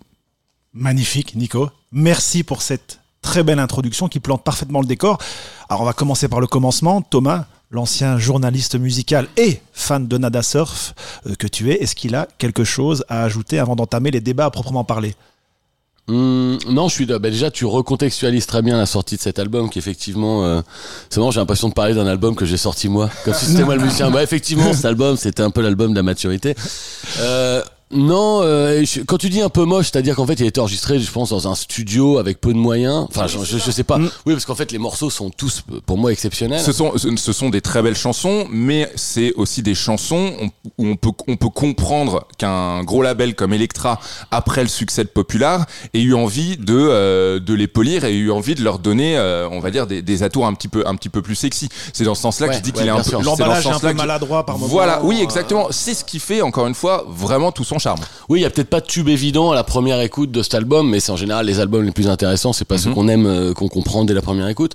Magnifique, 0.72 1.36
Nico. 1.36 1.70
Merci 1.92 2.42
pour 2.42 2.62
cette 2.62 2.98
très 3.26 3.42
belle 3.42 3.58
introduction 3.58 4.06
qui 4.08 4.20
plante 4.20 4.44
parfaitement 4.44 4.80
le 4.80 4.86
décor. 4.86 5.18
Alors 5.68 5.82
on 5.82 5.84
va 5.84 5.92
commencer 5.92 6.28
par 6.28 6.40
le 6.40 6.46
commencement. 6.46 7.02
Thomas, 7.02 7.46
l'ancien 7.72 8.18
journaliste 8.18 8.76
musical 8.76 9.26
et 9.36 9.60
fan 9.72 10.06
de 10.06 10.16
Nada 10.16 10.42
Surf 10.42 10.94
euh, 11.26 11.34
que 11.34 11.48
tu 11.48 11.72
es, 11.72 11.82
est-ce 11.82 11.96
qu'il 11.96 12.14
a 12.14 12.28
quelque 12.38 12.62
chose 12.62 13.04
à 13.08 13.24
ajouter 13.24 13.58
avant 13.58 13.74
d'entamer 13.74 14.12
les 14.12 14.20
débats 14.20 14.44
à 14.44 14.50
proprement 14.50 14.84
parler? 14.84 15.16
Mmh, 16.06 16.58
non, 16.68 16.86
je 16.86 16.94
suis 16.94 17.06
bah 17.06 17.18
déjà 17.18 17.50
tu 17.50 17.64
recontextualises 17.64 18.46
très 18.46 18.62
bien 18.62 18.76
la 18.76 18.86
sortie 18.86 19.16
de 19.16 19.20
cet 19.20 19.40
album 19.40 19.68
qui 19.68 19.80
effectivement 19.80 20.44
euh, 20.44 20.60
c'est 21.10 21.18
bon, 21.18 21.32
j'ai 21.32 21.40
l'impression 21.40 21.68
de 21.68 21.74
parler 21.74 21.94
d'un 21.94 22.06
album 22.06 22.36
que 22.36 22.46
j'ai 22.46 22.56
sorti 22.56 22.88
moi 22.88 23.10
comme 23.24 23.34
si 23.34 23.46
c'était 23.46 23.64
moi 23.64 23.74
le 23.74 23.82
musicien. 23.82 24.08
Bah 24.16 24.22
effectivement, 24.22 24.72
cet 24.72 24.84
album, 24.84 25.16
c'était 25.16 25.42
un 25.42 25.50
peu 25.50 25.62
l'album 25.62 25.90
de 25.90 25.96
la 25.96 26.04
maturité. 26.04 26.54
Euh, 27.18 27.60
non, 27.92 28.40
euh, 28.42 28.84
je- 28.84 29.00
quand 29.02 29.16
tu 29.16 29.28
dis 29.30 29.40
un 29.40 29.48
peu 29.48 29.64
moche, 29.64 29.90
c'est-à-dire 29.92 30.16
qu'en 30.16 30.26
fait, 30.26 30.34
il 30.34 30.42
a 30.42 30.46
été 30.46 30.60
enregistré, 30.60 30.98
je 30.98 31.08
pense, 31.10 31.30
dans 31.30 31.46
un 31.46 31.54
studio 31.54 32.18
avec 32.18 32.40
peu 32.40 32.52
de 32.52 32.58
moyens. 32.58 33.06
Enfin, 33.08 33.28
je, 33.28 33.38
je, 33.44 33.58
je 33.58 33.70
sais 33.70 33.84
pas. 33.84 33.98
Mm. 33.98 34.10
Oui, 34.26 34.32
parce 34.34 34.44
qu'en 34.44 34.56
fait, 34.56 34.72
les 34.72 34.78
morceaux 34.78 35.08
sont 35.08 35.30
tous, 35.30 35.62
pour 35.86 35.96
moi, 35.96 36.10
exceptionnels. 36.10 36.60
Ce 36.60 36.72
sont, 36.72 36.98
ce 36.98 37.14
ce 37.14 37.32
sont 37.32 37.48
des 37.48 37.60
très 37.60 37.82
belles 37.82 37.94
chansons, 37.96 38.46
mais 38.50 38.90
c'est 38.96 39.32
aussi 39.34 39.62
des 39.62 39.76
chansons 39.76 40.32
on- 40.40 40.46
où 40.78 40.86
on 40.88 40.96
peut, 40.96 41.10
on 41.28 41.36
peut 41.36 41.48
comprendre 41.48 42.26
qu'un 42.38 42.82
gros 42.82 43.02
label 43.02 43.36
comme 43.36 43.52
Electra, 43.52 44.00
après 44.32 44.62
le 44.62 44.68
succès 44.68 45.04
de 45.04 45.08
Popular, 45.08 45.64
ait 45.94 46.00
eu 46.02 46.14
envie 46.14 46.56
de, 46.56 46.74
euh, 46.76 47.38
de 47.38 47.54
les 47.54 47.68
polir 47.68 48.04
et 48.04 48.12
ait 48.14 48.18
eu 48.18 48.32
envie 48.32 48.56
de 48.56 48.64
leur 48.64 48.80
donner, 48.80 49.16
euh, 49.16 49.48
on 49.50 49.60
va 49.60 49.70
dire, 49.70 49.86
des, 49.86 50.02
des 50.02 50.22
atours 50.24 50.46
un 50.46 50.54
petit 50.54 50.68
peu, 50.68 50.82
un 50.88 50.96
petit 50.96 51.08
peu 51.08 51.22
plus 51.22 51.36
sexy. 51.36 51.68
C'est 51.92 52.02
dans 52.04 52.16
ce 52.16 52.22
sens-là 52.22 52.48
que 52.48 52.52
Ouais, 52.52 52.58
je 52.58 52.62
dis 52.64 52.70
ouais, 52.70 52.78
qu'il 52.78 52.86
est 52.86 52.90
un 52.90 53.00
peu, 53.00 53.22
L'emballage 53.22 53.64
est 53.64 53.70
un 53.70 53.78
peu 53.78 53.92
que 53.92 53.96
maladroit 53.96 54.44
par 54.44 54.58
moment. 54.58 54.72
Voilà, 54.72 55.04
oui, 55.04 55.18
Euh, 55.20 55.22
exactement. 55.22 55.68
C'est 55.70 55.94
ce 55.94 56.02
qui 56.04 56.18
fait, 56.18 56.42
encore 56.42 56.66
une 56.66 56.74
fois, 56.74 57.04
vraiment 57.08 57.52
tout 57.52 57.62
son 57.62 57.75
charme. 57.78 58.00
Oui, 58.28 58.40
il 58.40 58.42
y 58.42 58.46
a 58.46 58.50
peut-être 58.50 58.68
pas 58.70 58.80
de 58.80 58.86
tube 58.86 59.08
évident 59.08 59.50
à 59.52 59.54
la 59.54 59.64
première 59.64 60.00
écoute 60.00 60.30
de 60.30 60.42
cet 60.42 60.54
album, 60.54 60.88
mais 60.90 61.00
c'est 61.00 61.12
en 61.12 61.16
général 61.16 61.46
les 61.46 61.60
albums 61.60 61.84
les 61.84 61.92
plus 61.92 62.08
intéressants, 62.08 62.52
c'est 62.52 62.64
pas 62.64 62.78
ceux 62.78 62.88
Mhm. 62.90 62.94
qu'on 62.94 63.08
aime, 63.08 63.26
euh, 63.26 63.52
qu'on 63.54 63.68
comprend 63.68 64.04
dès 64.04 64.14
la 64.14 64.22
première 64.22 64.48
écoute. 64.48 64.72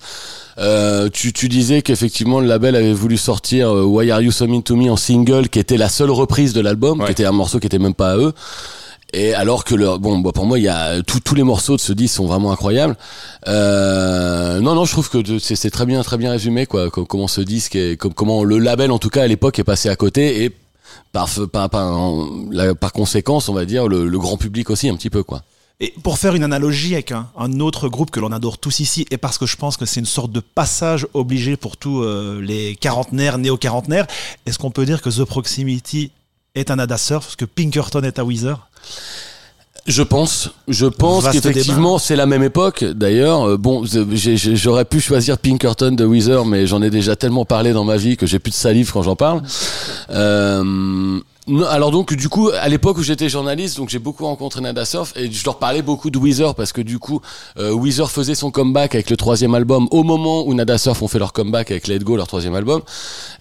Euh, 0.57 1.09
tu, 1.12 1.31
tu 1.33 1.48
disais 1.50 1.81
qu'effectivement 1.81 2.39
le 2.39 2.48
label 2.48 2.75
avait 2.75 2.94
voulu 2.94 3.18
sortir 3.18 3.69
euh, 3.74 3.83
Why 3.83 4.12
Are 4.12 4.21
You 4.21 4.31
So 4.31 4.48
Mean 4.48 4.62
To 4.62 4.75
Me 4.75 4.89
en 4.92 4.98
single, 4.98 5.50
qui 5.50 5.59
était 5.59 5.77
la 5.77 5.89
seule 5.89 6.12
reprise 6.12 6.53
de 6.53 6.62
l'album, 6.62 7.00
Ouais. 7.00 7.06
qui 7.07 7.12
était 7.13 7.25
un 7.25 7.31
morceau 7.31 7.59
qui 7.59 7.67
était 7.67 7.79
même 7.79 7.93
pas 7.93 8.12
à 8.12 8.17
eux. 8.17 8.34
Et 9.13 9.34
alors 9.34 9.65
que 9.65 9.75
le, 9.75 9.98
bon, 9.98 10.20
bah, 10.20 10.31
pour 10.34 10.46
moi, 10.46 10.58
il 10.58 10.63
y 10.63 10.70
a 10.70 11.01
tous 11.03 11.20
tous 11.20 11.36
les 11.36 11.43
morceaux 11.43 11.75
de 11.75 11.81
ce 11.81 11.91
disque 11.91 12.15
sont 12.15 12.27
vraiment 12.27 12.51
incroyables. 12.53 12.96
Euh, 13.65 14.60
non, 14.62 14.74
non, 14.75 14.86
je 14.86 14.91
trouve 14.91 15.10
que 15.10 15.38
c'est 15.39 15.70
très 15.70 15.86
bien, 15.86 16.01
très 16.01 16.17
bien 16.17 16.31
résumé, 16.31 16.65
quoi. 16.65 16.89
co- 16.89 17.05
Comment 17.05 17.27
ce 17.27 17.41
disque, 17.41 17.75
est, 17.75 17.98
com- 17.98 18.13
comment 18.15 18.43
le 18.43 18.58
label, 18.58 18.89
en 18.91 19.00
tout 19.00 19.10
cas 19.10 19.24
à 19.24 19.27
l'époque, 19.27 19.60
est 19.60 19.63
passé 19.65 19.89
à 19.89 19.96
côté 19.98 20.43
et 20.46 20.51
par, 21.12 21.30
par, 21.51 21.70
par, 21.70 22.75
par 22.80 22.94
conséquence, 22.94 23.50
on 23.50 23.53
va 23.53 23.65
dire 23.65 23.88
le, 23.88 24.20
grand 24.20 24.38
public 24.38 24.70
aussi 24.70 24.89
un 24.89 24.96
petit 24.96 25.10
peu, 25.10 25.24
quoi. 25.24 25.44
Et 25.84 25.96
pour 26.03 26.20
faire 26.20 26.36
une 26.36 26.44
analogie 26.44 26.94
avec 26.94 27.12
un, 27.12 27.60
autre 27.60 27.89
groupe 27.89 28.12
que 28.12 28.20
l'on 28.20 28.32
adore 28.32 28.60
tous 28.60 28.82
ici, 28.82 29.08
et 29.10 29.18
parce 29.18 29.39
que 29.39 29.48
je 29.48 29.58
pense 29.58 29.77
que 29.77 29.86
c'est 29.88 30.00
une 30.00 30.06
sorte 30.06 30.32
de 30.32 30.39
passage 30.39 31.08
obligé 31.15 31.58
pour 31.58 31.75
tous 31.75 32.03
euh, 32.03 32.39
les 32.39 32.75
quarantenaires, 32.75 33.39
néo-quarantenaires, 33.39 34.06
est-ce 34.46 34.60
qu'on 34.60 34.70
peut 34.70 34.86
dire 34.86 35.01
que 35.01 35.10
The 35.10 35.24
Proximity 35.24 36.12
est 36.53 36.70
un 36.70 36.75
Nada 36.75 36.98
Surf, 36.98 37.36
que 37.36 37.46
Pinkerton 37.46 38.03
est 38.03 38.20
à 38.20 38.24
Weezer? 38.24 38.68
Je 39.88 40.04
pense, 40.04 40.52
je 40.68 40.86
pense 40.86 41.24
qu'effectivement 41.32 41.98
c'est 41.98 42.16
la 42.16 42.26
même 42.28 42.44
époque. 42.44 42.84
D'ailleurs, 42.84 43.50
Euh, 43.50 43.58
bon, 43.58 43.84
j'aurais 43.86 44.86
pu 44.86 45.00
choisir 45.00 45.38
Pinkerton 45.40 45.92
de 45.92 46.06
Weezer, 46.06 46.46
mais 46.46 46.68
j'en 46.68 46.82
ai 46.82 46.90
déjà 46.90 47.16
tellement 47.16 47.46
parlé 47.46 47.74
dans 47.74 47.84
ma 47.84 47.98
vie 47.98 48.16
que 48.16 48.26
j'ai 48.28 48.38
plus 48.40 48.52
de 48.52 48.56
salive 48.56 48.92
quand 48.92 49.02
j'en 49.02 49.16
parle. 49.16 49.42
Euh, 50.12 51.20
non, 51.48 51.65
alors 51.65 51.89
donc 51.91 52.13
du 52.13 52.29
coup 52.29 52.50
à 52.50 52.69
l'époque 52.69 52.98
où 53.00 53.03
j'étais 53.03 53.27
journaliste 53.27 53.77
donc 53.77 53.89
j'ai 53.89 53.98
beaucoup 54.00 54.25
rencontré 54.25 54.62
Nada 54.62 54.86
Surf 54.86 55.13
et 55.15 55.31
je 55.31 55.43
leur 55.43 55.57
parlais 55.57 55.81
beaucoup 55.81 56.12
de 56.12 56.19
Weezer 56.19 56.53
parce 56.53 56.71
que 56.71 56.81
du 56.81 57.00
coup 57.00 57.19
euh, 57.57 57.71
Weezer 57.74 58.12
faisait 58.12 58.36
son 58.36 58.51
comeback 58.51 58.93
avec 58.93 59.10
le 59.10 59.17
troisième 59.17 59.55
album 59.55 59.88
au 59.89 60.03
moment 60.03 60.45
où 60.48 60.53
Nada 60.53 60.77
Surf 60.77 61.01
ont 61.01 61.07
fait 61.07 61.17
leur 61.19 61.33
comeback 61.33 61.71
avec 61.71 61.88
Let 61.88 62.00
Go 62.00 62.15
leur 62.15 62.27
troisième 62.27 62.53
album 62.53 62.81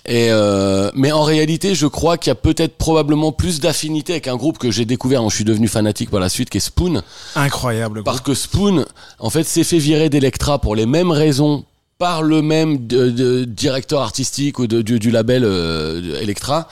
et 0.07 0.29
euh, 0.31 0.91
mais 0.95 1.13
en 1.13 1.23
réalité 1.23 1.75
je 1.75 1.87
crois 1.87 2.17
qu'il 2.17 2.31
y 2.31 2.33
a 2.33 2.37
peut-être 2.37 2.77
probablement 2.79 3.33
plus 3.33 3.61
d'affinité 3.61 4.15
avec 4.15 4.29
un 4.29 4.37
groupe 4.37 4.57
que 4.57 4.71
j'ai 4.71 4.87
découvert 4.87 5.21
dont 5.21 5.29
je 5.29 5.37
suis 5.37 5.45
devenu 5.45 5.69
fanatique 5.69 6.11
par 6.11 6.21
la 6.21 6.31
suite 6.31 6.49
qui 6.49 6.57
est 6.57 6.61
Spoon 6.61 7.03
Incroyable. 7.37 8.03
parce 8.03 8.21
que 8.23 8.33
Spoon, 8.35 8.87
en 9.19 9.29
fait, 9.31 9.45
s'est 9.45 9.65
fait 9.65 9.79
virer 9.79 10.09
d'Electra 10.09 10.59
pour 10.59 10.75
les 10.75 10.87
mêmes 10.87 11.11
raisons 11.11 11.65
par 11.99 12.23
le 12.23 12.41
même 12.41 12.87
de- 12.87 13.11
de 13.11 13.45
directeur 13.45 14.01
artistique 14.01 14.59
ou 14.59 14.67
de- 14.67 14.81
du, 14.81 14.99
du 14.99 15.11
label 15.11 15.43
euh, 15.45 16.19
Electra. 16.21 16.67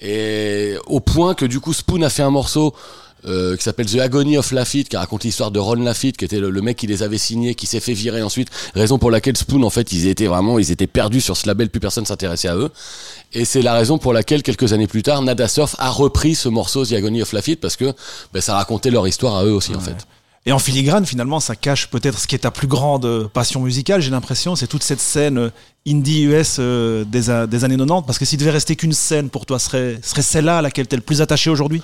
Et 0.00 0.76
au 0.86 1.00
point 1.00 1.34
que 1.34 1.44
du 1.44 1.60
coup 1.60 1.72
Spoon 1.72 2.02
a 2.02 2.10
fait 2.10 2.22
un 2.22 2.30
morceau 2.30 2.74
euh, 3.26 3.56
qui 3.56 3.64
s'appelle 3.64 3.86
The 3.86 3.98
Agony 3.98 4.38
of 4.38 4.52
Lafitte, 4.52 4.88
qui 4.88 4.96
raconte 4.96 5.24
l'histoire 5.24 5.50
de 5.50 5.58
Ron 5.58 5.74
Lafitte, 5.74 6.16
qui 6.16 6.24
était 6.24 6.38
le, 6.38 6.50
le 6.50 6.62
mec 6.62 6.76
qui 6.76 6.86
les 6.86 7.02
avait 7.02 7.18
signés, 7.18 7.56
qui 7.56 7.66
s'est 7.66 7.80
fait 7.80 7.92
virer 7.92 8.22
ensuite. 8.22 8.48
Raison 8.74 8.98
pour 8.98 9.10
laquelle 9.10 9.36
Spoon, 9.36 9.64
en 9.64 9.70
fait, 9.70 9.90
ils 9.92 10.06
étaient 10.06 10.26
vraiment, 10.28 10.58
ils 10.58 10.70
étaient 10.70 10.86
perdus 10.86 11.20
sur 11.20 11.36
ce 11.36 11.46
label, 11.48 11.68
plus 11.68 11.80
personne 11.80 12.06
s'intéressait 12.06 12.48
à 12.48 12.56
eux. 12.56 12.70
Et 13.32 13.44
c'est 13.44 13.62
la 13.62 13.74
raison 13.74 13.98
pour 13.98 14.12
laquelle, 14.12 14.44
quelques 14.44 14.72
années 14.72 14.86
plus 14.86 15.02
tard, 15.02 15.20
Nada 15.22 15.48
Surf 15.48 15.74
a 15.78 15.90
repris 15.90 16.36
ce 16.36 16.48
morceau 16.48 16.86
The 16.86 16.92
Agony 16.92 17.20
of 17.22 17.32
Lafitte, 17.32 17.60
parce 17.60 17.76
que 17.76 17.92
ben, 18.32 18.40
ça 18.40 18.54
racontait 18.54 18.90
leur 18.90 19.06
histoire 19.08 19.36
à 19.36 19.44
eux 19.44 19.52
aussi, 19.52 19.74
en 19.74 19.80
fait. 19.80 19.96
Et 20.46 20.52
en 20.52 20.58
filigrane, 20.58 21.04
finalement, 21.04 21.40
ça 21.40 21.56
cache 21.56 21.88
peut-être 21.88 22.18
ce 22.18 22.26
qui 22.26 22.34
est 22.34 22.40
ta 22.40 22.50
plus 22.50 22.68
grande 22.68 23.28
passion 23.28 23.60
musicale, 23.60 24.00
j'ai 24.00 24.10
l'impression, 24.10 24.56
c'est 24.56 24.66
toute 24.66 24.82
cette 24.82 25.00
scène 25.00 25.50
indie 25.86 26.22
US 26.22 26.56
euh, 26.58 27.04
des, 27.04 27.30
années 27.30 27.76
90. 27.76 28.06
Parce 28.06 28.18
que 28.18 28.24
s'il 28.24 28.38
devait 28.38 28.50
rester 28.50 28.76
qu'une 28.76 28.92
scène 28.92 29.30
pour 29.30 29.46
toi, 29.46 29.58
serait, 29.58 29.98
serait 30.02 30.22
celle-là 30.22 30.58
à 30.58 30.62
laquelle 30.62 30.86
tu 30.86 30.96
le 30.96 31.02
plus 31.02 31.20
attaché 31.20 31.50
aujourd'hui? 31.50 31.82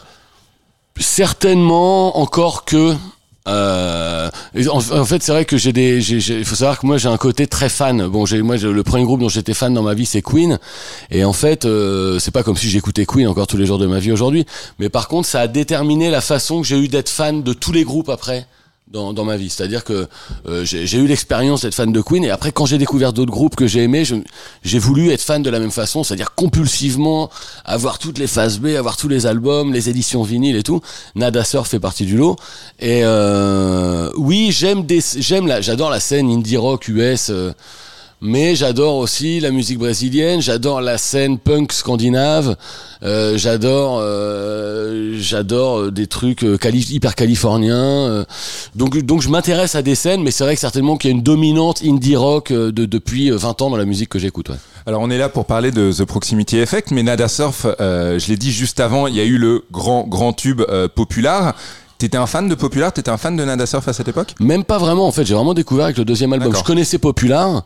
Certainement 0.99 2.19
encore 2.19 2.65
que. 2.65 2.95
Euh, 3.47 4.31
en, 4.71 4.79
en 4.79 5.05
fait, 5.05 5.23
c'est 5.23 5.33
vrai 5.33 5.45
que 5.45 5.57
j'ai 5.59 5.73
des. 5.73 6.13
Il 6.13 6.45
faut 6.45 6.55
savoir 6.55 6.79
que 6.81 6.87
moi, 6.87 6.97
j'ai 6.97 7.09
un 7.09 7.19
côté 7.19 7.47
très 7.47 7.69
fan. 7.69 8.07
Bon, 8.07 8.25
j'ai 8.25 8.41
moi, 8.41 8.57
le 8.57 8.83
premier 8.83 9.05
groupe 9.05 9.21
dont 9.21 9.29
j'étais 9.29 9.55
fan 9.55 9.75
dans 9.75 9.83
ma 9.83 9.95
vie, 9.95 10.07
c'est 10.07 10.23
Queen. 10.23 10.59
Et 11.11 11.25
en 11.25 11.33
fait, 11.33 11.65
euh, 11.65 12.19
c'est 12.19 12.31
pas 12.31 12.43
comme 12.43 12.57
si 12.57 12.71
j'écoutais 12.71 13.05
Queen 13.05 13.29
encore 13.29 13.47
tous 13.47 13.59
les 13.59 13.67
jours 13.67 13.79
de 13.79 13.87
ma 13.87 13.99
vie 13.99 14.13
aujourd'hui. 14.13 14.47
Mais 14.79 14.89
par 14.89 15.09
contre, 15.09 15.29
ça 15.29 15.41
a 15.41 15.47
déterminé 15.47 16.11
la 16.11 16.21
façon 16.21 16.63
que 16.63 16.67
j'ai 16.67 16.79
eu 16.79 16.89
d'être 16.89 17.11
fan 17.11 17.43
de 17.43 17.53
tous 17.53 17.73
les 17.73 17.85
groupes 17.85 18.09
après. 18.09 18.47
Dans, 18.87 19.15
dans 19.15 19.25
ma 19.25 19.39
vie, 19.39 19.49
c'est-à-dire 19.49 19.83
que 19.83 20.07
euh, 20.47 20.63
j'ai 20.65 20.99
eu 20.99 21.07
l'expérience 21.07 21.63
d'être 21.63 21.75
fan 21.75 21.91
de 21.91 22.01
Queen 22.03 22.23
et 22.23 22.29
après 22.31 22.53
quand 22.53 22.67
j'ai 22.67 22.77
découvert 22.77 23.15
d'autres 23.15 23.33
groupes 23.33 23.57
que 23.57 23.67
j'ai 23.67 23.83
aimés, 23.83 24.05
j'ai 24.63 24.79
voulu 24.79 25.11
être 25.11 25.23
fan 25.23 25.43
de 25.43 25.49
la 25.49 25.59
même 25.59 25.71
façon, 25.71 26.05
c'est-à-dire 26.05 26.35
compulsivement 26.35 27.31
avoir 27.65 27.99
toutes 27.99 28.19
les 28.19 28.27
phases 28.27 28.59
B, 28.61 28.67
avoir 28.77 28.99
tous 28.99 29.09
les 29.09 29.25
albums, 29.27 29.73
les 29.73 29.89
éditions 29.89 30.23
vinyles 30.23 30.55
et 30.55 30.63
tout. 30.63 30.83
Nada 31.15 31.45
Surf 31.45 31.67
fait 31.67 31.81
partie 31.81 32.05
du 32.05 32.19
lot. 32.19 32.37
Et 32.79 33.01
euh, 33.05 34.11
oui, 34.17 34.53
j'aime 34.53 34.87
j'aime 35.17 35.51
j'adore 35.63 35.89
la 35.89 35.99
scène 35.99 36.31
indie 36.31 36.59
rock 36.59 36.87
US. 36.89 37.31
euh, 37.31 37.53
mais 38.27 38.55
j'adore 38.57 38.97
aussi 38.97 39.39
la 39.39 39.51
musique 39.51 39.79
brésilienne, 39.79 40.41
j'adore 40.41 40.81
la 40.81 40.97
scène 40.97 41.39
punk 41.39 41.73
scandinave, 41.73 42.57
euh, 43.03 43.37
j'adore 43.37 43.99
euh, 44.01 45.15
j'adore 45.21 45.79
euh, 45.79 45.91
des 45.91 46.07
trucs 46.07 46.45
cali- 46.59 46.89
hyper 46.91 47.15
californiens. 47.15 48.25
donc 48.75 48.97
donc 49.03 49.21
je 49.21 49.29
m'intéresse 49.29 49.75
à 49.75 49.83
des 49.83 49.95
scènes, 49.95 50.23
mais 50.23 50.31
c'est 50.31 50.43
vrai 50.43 50.55
que 50.55 50.61
certainement 50.61 50.97
qu'il 50.97 51.11
y 51.11 51.13
a 51.13 51.17
une 51.17 51.23
dominante 51.23 51.83
indie 51.85 52.17
rock 52.17 52.51
de, 52.51 52.71
depuis 52.71 53.31
euh, 53.31 53.37
20 53.37 53.61
ans 53.63 53.71
dans 53.71 53.77
la 53.77 53.85
musique 53.85 54.09
que 54.09 54.19
j'écoute. 54.19 54.49
Ouais. 54.49 54.57
Alors 54.87 55.03
on 55.03 55.11
est 55.11 55.19
là 55.19 55.29
pour 55.29 55.45
parler 55.45 55.71
de 55.71 55.93
The 55.93 56.05
Proximity 56.05 56.59
Effect, 56.59 56.93
mais 56.93 57.03
Nada 57.03 57.29
Surf, 57.29 57.67
euh, 57.79 58.19
je 58.19 58.29
l'ai 58.29 58.37
dit 58.37 58.53
juste 58.53 58.81
avant, 58.81 59.07
il 59.07 59.15
y 59.15 59.21
a 59.21 59.25
eu 59.25 59.37
le 59.37 59.65
grand 59.71 60.05
grand 60.09 60.33
tube 60.33 60.63
Popular. 60.95 61.55
T'étais 61.99 62.17
un 62.19 62.27
fan 62.27 62.49
de 62.49 62.55
Popular? 62.55 62.93
T'étais 62.93 63.11
un 63.11 63.17
fan 63.19 63.37
de 63.37 63.45
Nada 63.45 63.67
Surf 63.67 63.87
à 63.87 63.93
cette 63.93 64.09
époque? 64.09 64.35
Même 64.41 64.65
pas 64.65 64.79
vraiment 64.79 65.07
en 65.07 65.13
fait, 65.13 65.25
j'ai 65.25 65.35
vraiment 65.35 65.55
découvert 65.55 65.85
avec 65.85 65.99
le 65.99 66.05
deuxième 66.05 66.33
album. 66.33 66.55
Je 66.57 66.63
connaissais 66.65 66.99
Popular. 66.99 67.65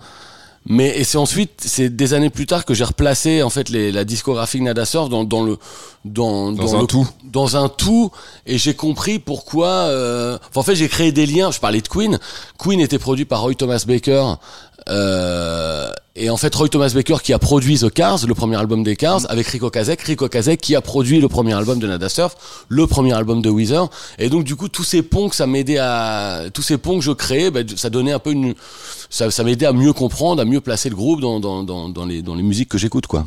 Mais 0.69 0.99
et 0.99 1.05
c'est 1.05 1.17
ensuite, 1.19 1.63
c'est 1.65 1.89
des 1.89 2.13
années 2.15 2.29
plus 2.31 2.47
tard 2.47 2.65
que 2.65 2.75
j'ai 2.75 2.85
replacé 2.85 3.43
en 3.43 3.49
fait 3.51 3.69
les, 3.71 3.91
la 3.91 4.05
discographie 4.05 4.61
Nada 4.61 4.85
Surf 4.85 5.09
dans, 5.09 5.25
dans 5.25 5.43
le 5.43 5.57
dans, 6.05 6.53
Dans 6.53 6.77
un 6.77 6.81
le- 6.83 6.87
tout. 6.87 7.09
dans 7.25 7.57
un 7.57 7.69
tout 7.69 8.11
et 8.47 8.59
j'ai 8.59 8.75
compris 8.75 9.19
pourquoi. 9.19 9.69
Euh... 9.69 10.39
en 10.55 10.63
fait, 10.63 10.75
j'ai 10.75 10.89
créé 10.89 11.11
des 11.11 11.27
liens. 11.27 11.51
Je 11.51 11.59
parlais 11.61 11.81
de 11.81 11.89
Queen. 11.89 12.19
Queen 12.59 12.81
était 12.81 12.99
produit 12.99 13.25
par 13.25 13.41
Roy 13.43 13.55
Thomas 13.55 13.83
Baker. 13.87 14.35
Euh, 14.89 15.91
et 16.19 16.31
en 16.31 16.37
fait, 16.37 16.55
Roy 16.55 16.69
Thomas 16.69 16.91
Baker 16.93 17.17
qui 17.23 17.33
a 17.33 17.39
produit 17.39 17.79
The 17.79 17.91
Cars, 17.91 18.27
le 18.27 18.35
premier 18.35 18.57
album 18.57 18.83
des 18.83 18.97
Cars, 18.97 19.21
avec 19.29 19.47
Rico 19.47 19.71
Kazek. 19.71 20.01
Rico 20.03 20.29
Kazek 20.29 20.61
qui 20.61 20.75
a 20.75 20.81
produit 20.81 21.21
le 21.21 21.29
premier 21.29 21.55
album 21.55 21.79
de 21.79 21.87
Nada 21.87 22.09
Surf, 22.09 22.65
le 22.69 22.87
premier 22.87 23.13
album 23.13 23.41
de 23.41 23.49
Weezer. 23.49 23.89
Et 24.19 24.29
donc, 24.29 24.45
du 24.45 24.57
coup, 24.57 24.69
tous 24.69 24.85
ces 24.85 25.03
ponts 25.03 25.29
que 25.29 25.37
ça 25.37 25.47
m'aidait 25.47 25.79
à, 25.79 26.45
tous 26.53 26.63
ces 26.63 26.77
ponts 26.77 26.99
que 26.99 27.05
je 27.05 27.13
créais, 27.13 27.51
ben, 27.51 27.65
ça 27.77 27.89
donnait 27.89 28.13
un 28.13 28.19
peu 28.19 28.33
une, 28.33 28.55
ça, 29.11 29.31
ça 29.31 29.45
m'aidait 29.45 29.67
à 29.67 29.73
mieux 29.73 29.93
comprendre, 29.93 30.43
à 30.43 30.45
mieux 30.45 30.61
placer 30.61 30.91
le 30.91 30.97
groupe 30.97 31.21
dans, 31.21 31.39
dans, 31.39 31.63
dans, 31.63 31.89
dans 31.89 32.05
les, 32.05 32.21
dans 32.23 32.35
les 32.35 32.43
musiques 32.43 32.69
que 32.69 32.79
j'écoute, 32.79 33.07
quoi. 33.07 33.25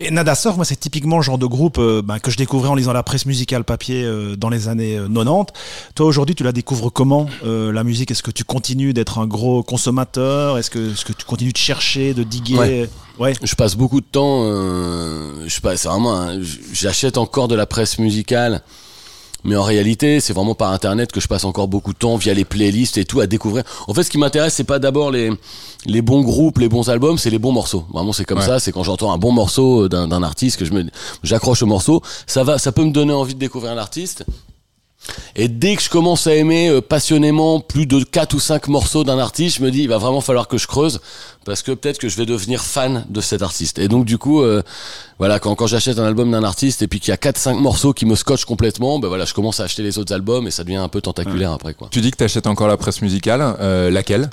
Et 0.00 0.10
Nada 0.10 0.34
Surf, 0.34 0.56
moi, 0.56 0.64
c'est 0.64 0.76
typiquement 0.76 1.16
le 1.16 1.22
genre 1.22 1.38
de 1.38 1.46
groupe 1.46 1.78
euh, 1.78 2.02
ben, 2.02 2.18
que 2.18 2.30
je 2.30 2.36
découvrais 2.36 2.68
en 2.68 2.74
lisant 2.74 2.92
la 2.92 3.02
presse 3.02 3.26
musicale 3.26 3.64
papier 3.64 4.04
euh, 4.04 4.36
dans 4.36 4.48
les 4.48 4.68
années 4.68 4.96
euh, 4.98 5.08
90. 5.08 5.52
Toi, 5.94 6.06
aujourd'hui, 6.06 6.34
tu 6.34 6.42
la 6.44 6.52
découvres 6.52 6.92
comment, 6.92 7.26
euh, 7.44 7.72
la 7.72 7.84
musique? 7.84 8.10
Est-ce 8.10 8.22
que 8.22 8.30
tu 8.30 8.44
continues 8.44 8.92
d'être 8.94 9.18
un 9.18 9.26
gros 9.26 9.62
consommateur? 9.62 10.58
Est-ce 10.58 10.70
que, 10.70 10.92
est-ce 10.92 11.04
que 11.04 11.12
tu 11.12 11.24
continues 11.24 11.52
de 11.52 11.58
chercher, 11.58 12.14
de 12.14 12.22
diguer? 12.22 12.56
Ouais. 12.56 12.88
Ouais. 13.18 13.32
Je 13.42 13.54
passe 13.54 13.76
beaucoup 13.76 14.00
de 14.00 14.06
temps, 14.06 14.42
euh, 14.44 15.44
je 15.46 15.60
passe 15.60 15.86
vraiment, 15.86 16.16
un- 16.20 16.40
j'achète 16.72 17.16
encore 17.16 17.46
de 17.48 17.54
la 17.54 17.64
presse 17.66 17.98
musicale, 18.00 18.62
mais 19.44 19.56
en 19.56 19.62
réalité, 19.62 20.20
c'est 20.20 20.32
vraiment 20.32 20.54
par 20.54 20.72
internet 20.72 21.12
que 21.12 21.20
je 21.20 21.28
passe 21.28 21.44
encore 21.44 21.68
beaucoup 21.68 21.92
de 21.92 21.98
temps 21.98 22.16
via 22.16 22.34
les 22.34 22.44
playlists 22.44 22.98
et 22.98 23.04
tout 23.04 23.20
à 23.20 23.26
découvrir. 23.26 23.64
En 23.88 23.94
fait, 23.94 24.02
ce 24.02 24.10
qui 24.10 24.18
m'intéresse, 24.18 24.54
c'est 24.54 24.64
pas 24.64 24.78
d'abord 24.78 25.10
les 25.10 25.30
les 25.86 26.00
bons 26.02 26.22
groupes, 26.22 26.58
les 26.58 26.68
bons 26.68 26.88
albums, 26.88 27.18
c'est 27.18 27.28
les 27.30 27.38
bons 27.38 27.52
morceaux. 27.52 27.84
Vraiment, 27.92 28.12
c'est 28.14 28.24
comme 28.24 28.38
Ouais. 28.38 28.46
ça. 28.46 28.58
C'est 28.58 28.72
quand 28.72 28.82
j'entends 28.84 29.12
un 29.12 29.18
bon 29.18 29.32
morceau 29.32 29.88
d'un 29.88 30.08
d'un 30.08 30.22
artiste 30.22 30.56
que 30.58 30.64
je 30.64 30.72
me 30.72 30.84
j'accroche 31.22 31.62
au 31.62 31.66
morceau. 31.66 32.00
Ça 32.26 32.42
va, 32.42 32.58
ça 32.58 32.72
peut 32.72 32.84
me 32.84 32.90
donner 32.90 33.12
envie 33.12 33.34
de 33.34 33.38
découvrir 33.40 33.74
l'artiste. 33.74 34.24
Et 35.36 35.48
dès 35.48 35.76
que 35.76 35.82
je 35.82 35.90
commence 35.90 36.26
à 36.26 36.34
aimer 36.34 36.68
euh, 36.68 36.80
passionnément 36.80 37.60
plus 37.60 37.86
de 37.86 38.02
4 38.02 38.34
ou 38.34 38.40
5 38.40 38.68
morceaux 38.68 39.04
d'un 39.04 39.18
artiste, 39.18 39.58
je 39.58 39.62
me 39.62 39.70
dis 39.70 39.82
il 39.82 39.88
va 39.88 39.98
vraiment 39.98 40.20
falloir 40.20 40.48
que 40.48 40.58
je 40.58 40.66
creuse 40.66 41.00
parce 41.44 41.62
que 41.62 41.72
peut-être 41.72 41.98
que 41.98 42.08
je 42.08 42.16
vais 42.16 42.26
devenir 42.26 42.62
fan 42.62 43.04
de 43.08 43.20
cet 43.20 43.42
artiste. 43.42 43.78
Et 43.78 43.88
donc 43.88 44.04
du 44.04 44.18
coup 44.18 44.42
euh, 44.42 44.62
voilà, 45.18 45.38
quand, 45.38 45.54
quand 45.54 45.66
j'achète 45.66 45.98
un 45.98 46.04
album 46.04 46.30
d'un 46.30 46.44
artiste 46.44 46.82
et 46.82 46.88
puis 46.88 47.00
qu'il 47.00 47.10
y 47.10 47.12
a 47.12 47.16
4 47.16 47.36
5 47.36 47.54
morceaux 47.54 47.92
qui 47.92 48.06
me 48.06 48.14
scotchent 48.14 48.44
complètement, 48.44 48.98
ben 48.98 49.08
voilà, 49.08 49.24
je 49.24 49.34
commence 49.34 49.60
à 49.60 49.64
acheter 49.64 49.82
les 49.82 49.98
autres 49.98 50.12
albums 50.14 50.46
et 50.46 50.50
ça 50.50 50.64
devient 50.64 50.76
un 50.76 50.88
peu 50.88 51.00
tentaculaire 51.00 51.52
après 51.52 51.74
quoi. 51.74 51.88
Tu 51.90 52.00
dis 52.00 52.10
que 52.10 52.16
t'achètes 52.16 52.46
encore 52.46 52.68
la 52.68 52.76
presse 52.76 53.02
musicale, 53.02 53.56
euh, 53.60 53.90
laquelle? 53.90 54.30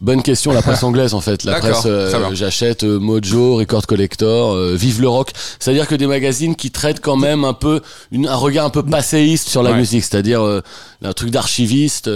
Bonne 0.00 0.22
question, 0.22 0.52
la 0.52 0.62
presse 0.62 0.82
anglaise 0.82 1.14
en 1.14 1.20
fait. 1.20 1.44
La 1.44 1.58
presse, 1.60 1.82
euh, 1.86 2.34
j'achète 2.34 2.84
euh, 2.84 2.98
Mojo, 2.98 3.56
Record 3.56 3.86
Collector, 3.86 4.52
euh, 4.54 4.74
Vive 4.74 5.00
le 5.00 5.08
Rock. 5.08 5.30
C'est-à-dire 5.58 5.86
que 5.86 5.94
des 5.94 6.06
magazines 6.06 6.56
qui 6.56 6.70
traitent 6.70 7.00
quand 7.00 7.16
même 7.16 7.44
un 7.44 7.52
peu, 7.54 7.80
une, 8.10 8.26
un 8.26 8.34
regard 8.36 8.66
un 8.66 8.70
peu 8.70 8.82
passéiste 8.82 9.48
sur 9.48 9.62
la 9.62 9.70
Ouais. 9.72 9.76
musique, 9.78 10.04
c'est-à-dire 10.04 10.42
euh, 10.42 10.60
un 11.04 11.12
truc 11.12 11.30
d'archiviste. 11.30 12.10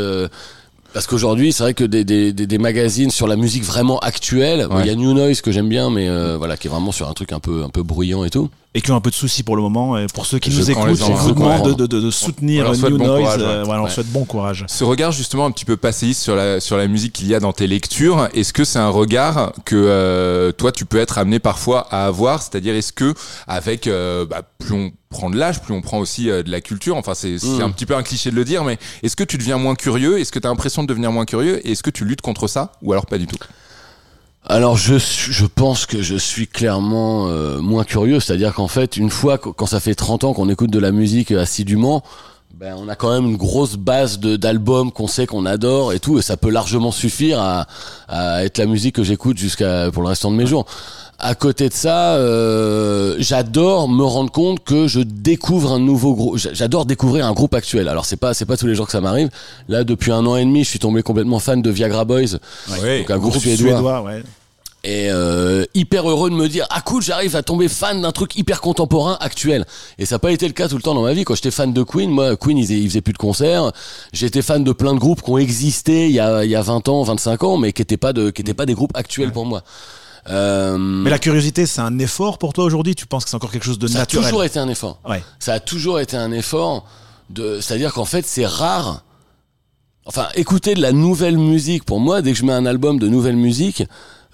parce 0.92 1.06
qu'aujourd'hui, 1.06 1.52
c'est 1.52 1.62
vrai 1.62 1.74
que 1.74 1.84
des, 1.84 2.04
des, 2.04 2.32
des, 2.32 2.46
des 2.46 2.58
magazines 2.58 3.10
sur 3.10 3.26
la 3.28 3.36
musique 3.36 3.64
vraiment 3.64 3.98
actuelle, 3.98 4.66
il 4.70 4.76
Ouais. 4.76 4.86
y 4.86 4.90
a 4.90 4.94
New 4.94 5.12
Noise 5.12 5.40
que 5.42 5.52
j'aime 5.52 5.68
bien, 5.68 5.90
mais 5.90 6.08
euh, 6.08 6.36
voilà, 6.38 6.56
qui 6.56 6.68
est 6.68 6.70
vraiment 6.70 6.92
sur 6.92 7.08
un 7.08 7.12
truc 7.12 7.32
un 7.32 7.38
peu 7.40 7.62
un 7.64 7.68
peu 7.68 7.82
bruyant 7.82 8.24
et 8.24 8.30
tout. 8.30 8.48
Et 8.76 8.82
qui 8.82 8.92
ont 8.92 8.96
un 8.96 9.00
peu 9.00 9.08
de 9.08 9.14
soucis 9.14 9.42
pour 9.42 9.56
le 9.56 9.62
moment. 9.62 9.96
Et 9.96 10.06
pour 10.12 10.26
ceux 10.26 10.38
qui 10.38 10.50
Je 10.52 10.58
nous 10.60 10.70
écoutent, 10.70 10.94
gens, 10.96 11.10
vous 11.14 11.28
je 11.30 11.34
demande 11.34 11.76
de, 11.76 11.86
de, 11.86 11.98
de 11.98 12.10
soutenir 12.10 12.66
On 12.68 12.72
New 12.90 12.98
bon 12.98 13.06
Noise. 13.06 13.20
courage, 13.22 13.38
ouais. 13.40 13.44
euh, 13.46 13.62
voilà, 13.64 13.80
on 13.80 13.84
Ouais. 13.86 13.90
souhaite 13.90 14.12
bon 14.12 14.24
courage. 14.26 14.64
Ce 14.68 14.84
regard 14.84 15.12
justement 15.12 15.46
un 15.46 15.50
petit 15.50 15.64
peu 15.64 15.78
passéiste 15.78 16.20
sur 16.22 16.36
la, 16.36 16.60
sur 16.60 16.76
la 16.76 16.86
musique 16.86 17.14
qu'il 17.14 17.26
y 17.26 17.34
a 17.34 17.40
dans 17.40 17.54
tes 17.54 17.66
lectures, 17.66 18.28
est-ce 18.34 18.52
que 18.52 18.64
c'est 18.64 18.78
un 18.78 18.90
regard 18.90 19.54
que 19.64 19.74
euh, 19.76 20.52
toi 20.52 20.72
tu 20.72 20.84
peux 20.84 20.98
être 20.98 21.16
amené 21.16 21.38
parfois 21.38 21.86
à 21.90 22.04
avoir? 22.06 22.42
C'est-à-dire 22.42 22.74
est-ce 22.74 22.92
que 22.92 23.14
avec 23.48 23.86
euh, 23.86 24.26
bah, 24.26 24.42
plus 24.58 24.74
on 24.74 24.92
prend 25.08 25.30
de 25.30 25.36
l'âge, 25.38 25.62
plus 25.62 25.72
on 25.72 25.80
prend 25.80 25.98
aussi 25.98 26.28
euh, 26.28 26.42
de 26.42 26.50
la 26.50 26.60
culture, 26.60 26.96
enfin 26.96 27.14
c'est 27.14 27.38
c'est 27.38 27.46
Mm. 27.46 27.62
un 27.62 27.70
petit 27.70 27.86
peu 27.86 27.96
un 27.96 28.02
cliché 28.02 28.30
de 28.30 28.36
le 28.36 28.44
dire, 28.44 28.62
mais 28.62 28.76
est-ce 29.02 29.16
que 29.16 29.24
tu 29.24 29.38
deviens 29.38 29.56
moins 29.56 29.74
curieux? 29.74 30.18
Est-ce 30.20 30.32
que 30.32 30.38
tu 30.38 30.46
as 30.46 30.50
l'impression 30.50 30.82
de 30.82 30.88
devenir 30.88 31.12
moins 31.12 31.24
curieux? 31.24 31.66
Et 31.66 31.72
est-ce 31.72 31.82
que 31.82 31.88
tu 31.90 32.04
luttes 32.04 32.20
contre 32.20 32.46
ça 32.46 32.72
Ou 32.82 32.92
alors 32.92 33.06
pas 33.06 33.16
du 33.16 33.26
tout? 33.26 33.38
Alors 34.48 34.76
je 34.76 34.96
je 34.96 35.44
pense 35.44 35.86
que 35.86 36.02
je 36.02 36.14
suis 36.14 36.46
clairement 36.46 37.26
euh, 37.28 37.60
moins 37.60 37.82
curieux, 37.82 38.20
c'est-à-dire 38.20 38.54
qu'en 38.54 38.68
fait 38.68 38.96
une 38.96 39.10
fois 39.10 39.38
quand 39.38 39.66
ça 39.66 39.80
fait 39.80 39.96
30 39.96 40.22
ans 40.22 40.34
qu'on 40.34 40.48
écoute 40.48 40.70
de 40.70 40.78
la 40.78 40.92
musique 40.92 41.32
euh, 41.32 41.42
assidûment, 41.42 42.04
ben 42.58 42.74
on 42.78 42.88
a 42.88 42.94
quand 42.96 43.12
même 43.12 43.26
une 43.30 43.36
grosse 43.36 43.76
base 43.76 44.18
de 44.18 44.36
d'albums 44.36 44.90
qu'on 44.90 45.06
sait 45.08 45.26
qu'on 45.26 45.44
adore 45.44 45.92
et 45.92 46.00
tout 46.00 46.18
et 46.18 46.22
ça 46.22 46.38
peut 46.38 46.48
largement 46.48 46.90
suffire 46.90 47.38
à, 47.38 47.66
à 48.08 48.44
être 48.46 48.56
la 48.56 48.64
musique 48.66 48.94
que 48.94 49.02
j'écoute 49.04 49.36
jusqu'à 49.36 49.90
pour 49.92 50.02
le 50.02 50.08
restant 50.08 50.30
de 50.30 50.36
mes 50.36 50.46
jours. 50.46 50.64
À 51.18 51.34
côté 51.34 51.68
de 51.70 51.74
ça, 51.74 52.14
euh, 52.16 53.16
j'adore 53.18 53.88
me 53.88 54.04
rendre 54.04 54.30
compte 54.30 54.62
que 54.64 54.86
je 54.86 55.00
découvre 55.00 55.72
un 55.72 55.78
nouveau 55.78 56.14
groupe. 56.14 56.36
J'a- 56.36 56.52
J'adore 56.52 56.84
découvrir 56.84 57.26
un 57.26 57.32
groupe 57.32 57.54
actuel. 57.54 57.88
Alors 57.88 58.04
c'est 58.06 58.16
pas 58.18 58.32
c'est 58.34 58.44
pas 58.46 58.56
tous 58.58 58.66
les 58.66 58.74
jours 58.74 58.86
que 58.86 58.92
ça 58.92 59.00
m'arrive. 59.00 59.28
Là 59.68 59.82
depuis 59.84 60.12
un 60.12 60.24
an 60.26 60.36
et 60.36 60.44
demi, 60.44 60.64
je 60.64 60.68
suis 60.70 60.78
tombé 60.78 61.02
complètement 61.02 61.38
fan 61.38 61.60
de 61.62 61.70
Viagra 61.70 62.04
Boys, 62.04 62.36
Ouais. 62.82 63.00
donc 63.00 63.10
un 63.10 63.18
groupe 63.18 63.36
suédois 63.36 63.72
Suédois, 63.72 64.02
ouais. 64.02 64.22
Et 64.86 65.10
euh, 65.10 65.64
hyper 65.74 66.08
heureux 66.08 66.30
de 66.30 66.36
me 66.36 66.48
dire 66.48 66.64
ah 66.70 66.80
cool 66.80 67.02
j'arrive 67.02 67.34
à 67.34 67.42
tomber 67.42 67.66
fan 67.68 68.00
d'un 68.02 68.12
truc 68.12 68.36
hyper 68.36 68.60
contemporain 68.60 69.16
actuel. 69.20 69.66
Et 69.98 70.06
ça 70.06 70.14
n'a 70.14 70.18
pas 70.20 70.30
été 70.30 70.46
le 70.46 70.52
cas 70.52 70.68
tout 70.68 70.76
le 70.76 70.82
temps 70.82 70.94
dans 70.94 71.02
ma 71.02 71.12
vie. 71.12 71.24
Quand 71.24 71.34
j'étais 71.34 71.50
fan 71.50 71.72
de 71.72 71.82
Queen 71.82 72.08
moi 72.08 72.36
Queen 72.36 72.56
ils, 72.56 72.70
ils 72.70 72.88
faisaient 72.88 73.00
plus 73.00 73.12
de 73.12 73.18
concerts. 73.18 73.72
J'étais 74.12 74.42
fan 74.42 74.62
de 74.62 74.70
plein 74.72 74.94
de 74.94 75.00
groupes 75.00 75.22
qui 75.22 75.30
ont 75.30 75.38
existé 75.38 76.06
il 76.06 76.12
y 76.12 76.20
a, 76.20 76.44
il 76.44 76.50
y 76.50 76.54
a 76.54 76.62
20 76.62 76.88
ans 76.88 77.02
25 77.02 77.42
ans 77.42 77.56
mais 77.56 77.72
qui 77.72 77.82
étaient 77.82 77.96
pas 77.96 78.12
de 78.12 78.30
qui 78.30 78.42
étaient 78.42 78.54
pas 78.54 78.64
des 78.64 78.74
groupes 78.74 78.96
actuels 78.96 79.32
pour 79.32 79.44
moi. 79.44 79.64
Euh, 80.28 80.76
Mais 80.78 81.10
la 81.10 81.18
curiosité, 81.18 81.66
c'est 81.66 81.80
un 81.80 81.98
effort 81.98 82.38
pour 82.38 82.52
toi 82.52 82.64
aujourd'hui? 82.64 82.94
Tu 82.94 83.06
penses 83.06 83.24
que 83.24 83.30
c'est 83.30 83.36
encore 83.36 83.50
quelque 83.52 83.64
chose 83.64 83.78
de 83.78 83.86
ça 83.88 83.98
a 83.98 84.00
naturel? 84.02 84.24
toujours 84.24 84.44
été 84.44 84.58
un 84.58 84.68
effort. 84.68 85.00
Ouais. 85.08 85.22
ça 85.40 85.52
a 85.54 85.60
toujours 85.60 85.98
été 86.00 86.16
un 86.16 86.30
effort 86.32 86.84
de 87.30 87.60
c'est 87.60 87.74
à 87.74 87.76
dire 87.76 87.92
qu'en 87.92 88.04
fait 88.04 88.24
c'est 88.24 88.46
rare. 88.46 89.02
Enfin 90.04 90.28
écouter 90.36 90.74
de 90.74 90.80
la 90.80 90.92
nouvelle 90.92 91.38
musique 91.38 91.84
pour 91.84 91.98
moi 91.98 92.22
dès 92.22 92.30
que 92.32 92.38
je 92.38 92.44
mets 92.44 92.52
un 92.52 92.66
album 92.66 93.00
de 93.00 93.08
nouvelle 93.08 93.34
musique 93.36 93.82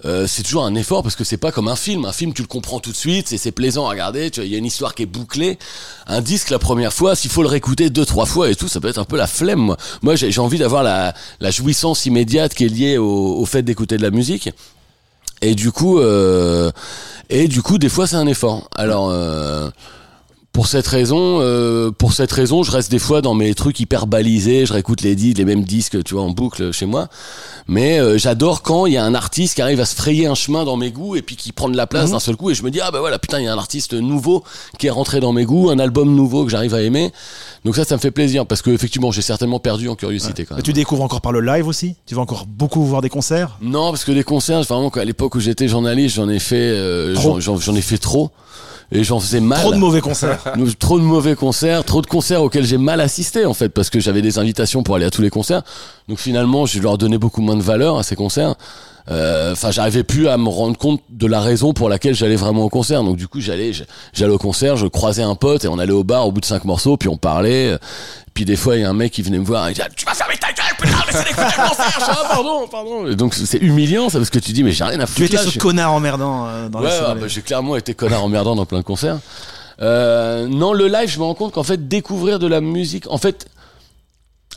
euh, 0.05 0.27
c'est 0.27 0.43
toujours 0.43 0.65
un 0.65 0.75
effort 0.75 1.03
parce 1.03 1.15
que 1.15 1.23
c'est 1.23 1.37
pas 1.37 1.51
comme 1.51 1.67
un 1.67 1.75
film. 1.75 2.05
Un 2.05 2.11
film, 2.11 2.33
tu 2.33 2.41
le 2.41 2.47
comprends 2.47 2.79
tout 2.79 2.91
de 2.91 2.95
suite, 2.95 3.27
c'est 3.37 3.51
plaisant 3.51 3.85
à 3.87 3.89
regarder. 3.89 4.31
Il 4.37 4.47
y 4.47 4.55
a 4.55 4.57
une 4.57 4.65
histoire 4.65 4.95
qui 4.95 5.03
est 5.03 5.07
bouclée. 5.07 5.57
Un 6.07 6.21
disque, 6.21 6.49
la 6.49 6.59
première 6.59 6.93
fois, 6.93 7.15
s'il 7.15 7.31
faut 7.31 7.41
le 7.41 7.47
réécouter 7.47 7.89
deux, 7.89 8.05
trois 8.05 8.25
fois 8.25 8.49
et 8.49 8.55
tout, 8.55 8.67
ça 8.67 8.79
peut 8.79 8.89
être 8.89 8.99
un 8.99 9.05
peu 9.05 9.17
la 9.17 9.27
flemme. 9.27 9.75
Moi, 10.01 10.15
j'ai 10.15 10.39
envie 10.39 10.57
d'avoir 10.57 10.83
la, 10.83 11.13
jouissance 11.51 12.05
immédiate 12.05 12.53
qui 12.53 12.65
est 12.65 12.69
liée 12.69 12.97
au, 12.97 13.37
au 13.37 13.45
fait 13.45 13.63
d'écouter 13.63 13.97
de 13.97 14.03
la 14.03 14.11
musique. 14.11 14.49
Et 15.41 15.55
du 15.55 15.71
coup, 15.71 15.99
euh, 15.99 16.71
et 17.29 17.47
du 17.47 17.61
coup, 17.61 17.77
des 17.77 17.89
fois, 17.89 18.07
c'est 18.07 18.15
un 18.15 18.27
effort. 18.27 18.69
Alors. 18.75 19.09
Euh, 19.09 19.69
pour 20.53 20.67
cette 20.67 20.85
raison, 20.87 21.39
euh, 21.41 21.89
pour 21.89 22.13
cette 22.13 22.31
raison, 22.31 22.61
je 22.61 22.69
reste 22.71 22.91
des 22.91 22.99
fois 22.99 23.21
dans 23.23 23.33
mes 23.33 23.55
trucs 23.55 23.79
hyper 23.79 24.05
balisés. 24.05 24.67
Je 24.67 24.73
réécoute 24.73 25.01
les, 25.01 25.15
di- 25.15 25.33
les 25.33 25.45
mêmes 25.45 25.63
disques, 25.63 26.03
tu 26.03 26.13
vois, 26.13 26.23
en 26.23 26.29
boucle 26.29 26.71
chez 26.71 26.85
moi. 26.85 27.07
Mais 27.67 27.97
euh, 27.99 28.19
j'adore 28.19 28.61
quand 28.61 28.85
il 28.85 28.93
y 28.93 28.97
a 28.97 29.03
un 29.03 29.15
artiste 29.15 29.55
qui 29.55 29.63
arrive 29.63 29.79
à 29.79 29.85
se 29.85 29.95
frayer 29.95 30.27
un 30.27 30.35
chemin 30.35 30.63
dans 30.63 30.77
mes 30.77 30.91
goûts 30.91 31.15
et 31.15 31.23
puis 31.23 31.35
qui 31.35 31.51
prend 31.53 31.69
de 31.69 31.75
la 31.75 31.87
place 31.87 32.11
d'un 32.11 32.19
seul 32.19 32.35
coup. 32.35 32.51
Et 32.51 32.53
je 32.53 32.61
me 32.61 32.69
dis 32.69 32.79
ah 32.81 32.91
bah 32.91 32.99
voilà, 32.99 33.17
putain, 33.17 33.39
il 33.39 33.45
y 33.45 33.47
a 33.47 33.53
un 33.53 33.57
artiste 33.57 33.93
nouveau 33.95 34.43
qui 34.77 34.85
est 34.85 34.91
rentré 34.91 35.19
dans 35.19 35.33
mes 35.33 35.43
goûts, 35.43 35.71
un 35.71 35.79
album 35.79 36.13
nouveau 36.15 36.45
que 36.45 36.51
j'arrive 36.51 36.75
à 36.75 36.81
aimer. 36.83 37.11
Donc 37.65 37.75
ça, 37.75 37.83
ça 37.83 37.95
me 37.95 37.99
fait 37.99 38.11
plaisir 38.11 38.45
parce 38.45 38.61
que 38.61 38.69
effectivement, 38.69 39.11
j'ai 39.11 39.23
certainement 39.23 39.59
perdu 39.59 39.89
en 39.89 39.95
curiosité 39.95 40.45
quand 40.45 40.53
Mais 40.53 40.57
même. 40.57 40.63
tu 40.63 40.73
découvres 40.73 41.01
encore 41.01 41.21
par 41.21 41.31
le 41.31 41.41
live 41.41 41.67
aussi? 41.67 41.95
Tu 42.05 42.13
vas 42.13 42.21
encore 42.21 42.45
beaucoup 42.45 42.83
voir 42.85 43.01
des 43.01 43.09
concerts? 43.09 43.57
Non, 43.59 43.89
parce 43.89 44.03
que 44.03 44.11
les 44.11 44.23
concerts, 44.23 44.61
vraiment, 44.61 44.89
à 44.89 45.03
l'époque 45.03 45.33
où 45.33 45.39
j'étais 45.39 45.67
journaliste, 45.67 46.17
j'en 46.17 46.29
ai 46.29 46.37
fait, 46.39 46.55
euh, 46.57 47.15
j'en 47.39 47.75
ai 47.75 47.81
fait 47.81 47.97
trop. 47.97 48.29
Et 48.93 49.03
j'en 49.03 49.19
faisais 49.19 49.39
mal. 49.39 49.59
Trop 49.59 49.73
de 49.73 49.77
mauvais 49.77 50.01
concerts. 50.01 50.43
Trop 50.79 50.99
de 50.99 51.03
mauvais 51.03 51.35
concerts, 51.35 51.83
trop 51.83 52.01
de 52.01 52.07
concerts 52.07 52.43
auxquels 52.43 52.65
j'ai 52.65 52.77
mal 52.77 53.01
assisté 53.01 53.45
en 53.45 53.53
fait 53.53 53.69
parce 53.69 53.89
que 53.89 53.99
j'avais 53.99 54.21
des 54.21 54.37
invitations 54.37 54.83
pour 54.83 54.95
aller 54.95 55.05
à 55.05 55.09
tous 55.09 55.21
les 55.21 55.29
concerts. 55.29 55.63
Donc 56.07 56.19
finalement, 56.19 56.65
je 56.65 56.79
leur 56.79 56.97
donnais 56.97 57.17
beaucoup 57.17 57.41
moins 57.41 57.55
de 57.55 57.63
valeur 57.63 57.97
à 57.97 58.03
ces 58.03 58.15
concerts. 58.15 58.55
Euh, 59.11 59.51
Enfin, 59.53 59.71
j'arrivais 59.71 60.03
plus 60.03 60.27
à 60.29 60.37
me 60.37 60.47
rendre 60.49 60.77
compte 60.77 61.01
de 61.09 61.27
la 61.27 61.41
raison 61.41 61.73
pour 61.73 61.89
laquelle 61.89 62.15
j'allais 62.15 62.35
vraiment 62.37 62.63
au 62.63 62.69
concert. 62.69 63.03
Donc 63.03 63.17
du 63.17 63.27
coup, 63.27 63.39
j'allais, 63.41 63.71
j'allais 64.13 64.31
au 64.33 64.37
concert, 64.37 64.77
je 64.77 64.87
croisais 64.87 65.23
un 65.23 65.35
pote 65.35 65.65
et 65.65 65.67
on 65.67 65.77
allait 65.79 65.91
au 65.93 66.03
bar 66.03 66.27
au 66.27 66.31
bout 66.31 66.41
de 66.41 66.45
cinq 66.45 66.63
morceaux, 66.65 66.95
puis 66.97 67.09
on 67.09 67.17
parlait. 67.17 67.77
Puis 68.33 68.45
des 68.45 68.55
fois, 68.55 68.75
il 68.77 68.81
y 68.81 68.83
a 68.85 68.89
un 68.89 68.93
mec 68.93 69.11
qui 69.11 69.21
venait 69.21 69.37
me 69.37 69.45
voir, 69.45 69.67
et 69.67 69.71
il 69.71 69.75
dit, 69.75 69.81
tu 69.95 70.05
vas 70.05 70.13
fermer 70.15 70.35
ta 70.37 70.47
gueule, 70.47 70.75
putain, 70.79 70.97
laissez 71.05 71.23
d'écouter 71.23 71.55
le 71.55 71.69
concert. 71.69 71.99
Ah, 72.01 72.25
pardon, 72.29 72.67
pardon. 72.71 73.07
Et 73.07 73.15
donc 73.15 73.35
c'est 73.35 73.59
humiliant, 73.59 74.09
ça, 74.09 74.17
parce 74.17 74.31
que 74.31 74.39
tu 74.39 74.53
dis, 74.53 74.63
mais 74.63 74.71
j'ai 74.71 74.83
rien 74.85 74.99
à 74.99 75.05
foutre. 75.05 75.17
tu 75.17 75.25
étais 75.25 75.35
là, 75.37 75.43
ce 75.43 75.59
connard 75.59 75.91
emmerdant 75.93 76.47
euh, 76.47 76.67
dans 76.69 76.79
Ouais, 76.79 76.85
les 76.87 76.91
ouais, 76.93 76.97
soirées. 76.99 77.19
bah, 77.21 77.27
j'ai 77.27 77.41
clairement 77.41 77.75
été 77.75 77.93
connard 77.93 78.23
emmerdant 78.23 78.55
dans 78.55 78.65
plein 78.65 78.79
de 78.79 78.83
concerts. 78.83 79.19
Euh, 79.81 80.47
non, 80.47 80.73
le 80.73 80.87
live, 80.87 81.09
je 81.09 81.19
me 81.19 81.23
rends 81.25 81.35
compte 81.35 81.51
qu'en 81.53 81.63
fait, 81.63 81.87
découvrir 81.87 82.39
de 82.39 82.47
la 82.47 82.59
musique, 82.61 83.05
en 83.11 83.17
fait, 83.19 83.45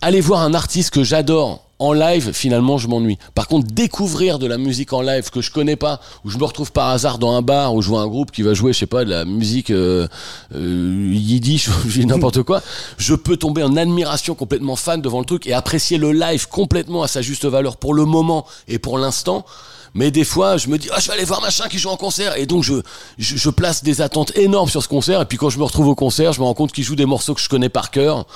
aller 0.01 0.21
voir 0.23 0.41
un 0.41 0.55
artiste 0.55 0.91
que 0.91 1.03
j'adore 1.05 1.66
en 1.79 1.93
live, 1.93 2.33
finalement, 2.33 2.79
je 2.79 2.89
m'ennuie. 2.89 3.19
Par 3.35 3.49
contre, 3.49 3.67
découvrir 3.69 4.39
de 4.39 4.47
la 4.47 4.57
musique 4.57 4.93
en 4.93 5.03
live 5.03 5.31
que 5.31 5.43
je 5.43 5.51
connais 5.51 5.77
pas, 5.77 6.01
où 6.25 6.31
je 6.31 6.39
me 6.39 6.45
retrouve 6.45 6.73
par 6.73 6.89
hasard 6.89 7.19
dans 7.19 7.33
un 7.33 7.43
bar 7.43 7.75
où 7.75 7.83
je 7.83 7.89
vois 7.89 8.01
un 8.01 8.07
groupe 8.07 8.31
qui 8.31 8.43
va 8.43 8.55
jouer, 8.55 8.73
je 8.73 8.79
sais 8.79 8.87
pas, 8.87 9.05
de 9.05 9.11
la 9.11 9.25
musique 9.25 9.71
euh, 9.71 10.09
euh, 10.55 11.11
yiddish, 11.13 11.69
n'importe 11.99 12.43
quoi, 12.43 12.63
je 12.97 13.15
peux 13.15 13.37
tomber 13.37 13.63
en 13.63 13.77
admiration 13.77 14.35
complètement 14.35 14.77
fan 14.77 15.03
devant 15.03 15.19
le 15.19 15.27
truc 15.27 15.47
et 15.47 15.53
apprécier 15.53 15.99
le 15.99 16.13
live 16.13 16.49
complètement 16.49 17.03
à 17.03 17.09
sa 17.09 17.21
juste 17.21 17.45
valeur 17.45 17.77
pour 17.77 17.93
le 17.93 18.05
moment 18.05 18.47
et 18.69 18.79
pour 18.79 18.99
l'instant. 18.99 19.45
Mais 19.97 20.11
des 20.11 20.25
fois, 20.25 20.59
je 20.59 20.69
me 20.69 20.77
dis, 20.77 20.89
ah, 20.93 21.01
je 21.01 21.07
vais 21.07 21.15
aller 21.15 21.25
voir 21.25 21.41
machin 21.41 21.69
qui 21.69 21.79
joue 21.79 21.89
en 21.89 21.97
concert. 21.97 22.37
Et 22.37 22.45
donc, 22.45 22.63
je, 22.63 22.75
je, 23.17 23.37
je 23.37 23.49
place 23.49 23.83
des 23.83 24.03
attentes 24.03 24.37
énormes 24.37 24.69
sur 24.69 24.83
ce 24.83 24.89
concert. 24.89 25.23
Et 25.23 25.25
puis, 25.25 25.39
quand 25.39 25.49
je 25.49 25.59
me 25.59 25.65
retrouve 25.65 25.89
au 25.89 25.95
concert, 25.95 26.35
je 26.35 26.41
me 26.41 26.45
rends 26.45 26.53
compte 26.53 26.73
qu'il 26.73 26.85
joue 26.85 26.97
des 26.97 27.07
morceaux 27.07 27.33
que 27.35 27.41
je 27.41 27.49
connais 27.49 27.71
par 27.71 27.91
cœur. 27.91 28.27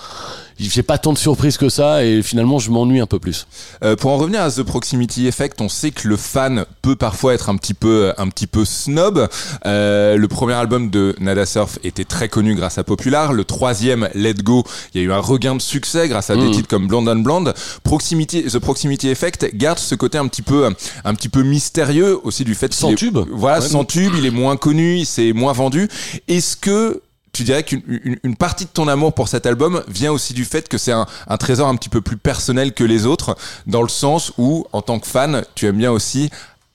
J'ai 0.61 0.83
pas 0.83 0.99
tant 0.99 1.13
de 1.13 1.19
surprises 1.19 1.57
que 1.57 1.69
ça. 1.69 2.05
Et 2.05 2.23
finalement, 2.23 2.59
je 2.59 2.71
m'ennuie 2.71 3.01
un 3.01 3.07
peu 3.07 3.19
plus. 3.19 3.47
Euh, 3.83 3.97
pour 3.97 4.11
en 4.11 4.19
revenir 4.19 4.43
à 4.43 4.51
The 4.51 4.63
Proximity 4.63 5.27
Effect, 5.27 5.61
on 5.61 5.69
sait 5.69 5.91
que 5.91 6.07
le 6.07 6.17
fan 6.17 6.65
peut 6.83 6.97
parfois 6.97 7.35
être 7.35 7.49
un 7.49 7.57
petit 7.57 7.75
peu, 7.75 8.13
un 8.19 8.29
petit 8.29 8.47
peu 8.47 8.65
snob. 8.65 9.29
Euh, 9.67 10.17
le 10.17 10.29
premier 10.29 10.53
album 10.55 10.91
de 10.91 11.15
Nada 11.21 11.47
Surf 11.47 11.79
était 11.85 12.05
très 12.05 12.29
connu 12.29 12.55
grâce 12.55 12.79
à 12.79 12.85
Popular. 12.85 13.33
Le 13.33 13.45
troisième, 13.45 14.09
Let 14.15 14.35
Go, 14.35 14.65
il 14.95 15.01
y 15.01 15.05
a 15.05 15.07
eu 15.07 15.13
un 15.13 15.19
regain 15.19 15.55
de 15.57 15.63
succès 15.63 16.09
grâce 16.09 16.31
à 16.31 16.37
des 16.37 16.43
Mhm. 16.43 16.51
titres 16.53 16.69
comme 16.69 16.87
Blonde 16.87 17.09
and 17.09 17.17
Blonde. 17.21 17.55
Proximity, 17.83 18.45
The 18.45 18.59
Proximity 18.59 19.09
Effect 19.09 19.51
garde 19.55 19.79
ce 19.79 19.95
côté 19.95 20.19
un 20.19 20.29
petit 20.29 20.43
peu, 20.43 20.69
un 21.05 21.15
petit 21.15 21.29
peu 21.29 21.43
mystérieux 21.43 22.19
aussi 22.25 22.45
du 22.45 22.55
fait 22.55 22.73
Sans 22.75 22.91
est- 22.91 22.97
tube. 22.97 23.19
Voilà, 23.33 23.61
Ouais, 23.61 23.69
sans 23.69 23.85
tube, 23.85 24.13
il 24.19 24.27
est 24.27 24.31
moins 24.31 24.57
connu, 24.57 25.05
c'est 25.05 25.33
moins 25.33 25.53
vendu. 25.53 25.89
Est-ce 26.29 26.57
que 26.57 27.01
tu 27.41 27.45
dirais 27.45 27.63
qu'une 27.63 27.81
une, 27.87 28.19
une 28.23 28.37
partie 28.37 28.67
de 28.67 28.71
ton 28.71 28.87
amour 28.87 29.15
pour 29.15 29.29
cet 29.29 29.47
album 29.47 29.83
vient 29.89 30.13
aussi 30.13 30.35
du 30.35 30.45
fait 30.45 30.69
que 30.69 30.77
c'est 30.77 30.93
un, 30.93 31.07
un 31.27 31.37
trésor 31.39 31.69
un 31.69 31.77
petit 31.77 31.89
peu 31.89 32.03
plus 32.03 32.19
personnel 32.19 32.75
que 32.75 32.85
les 32.85 33.07
autres, 33.07 33.35
dans 33.67 33.81
le 33.81 33.89
sens 33.89 34.33
où, 34.37 34.67
en 34.73 34.83
tant 34.83 35.01
que 35.01 35.07
fan, 35.07 35.43
tu 35.55 35.65
aimes 35.67 35.79
bien 35.79 35.91
aussi 35.91 36.29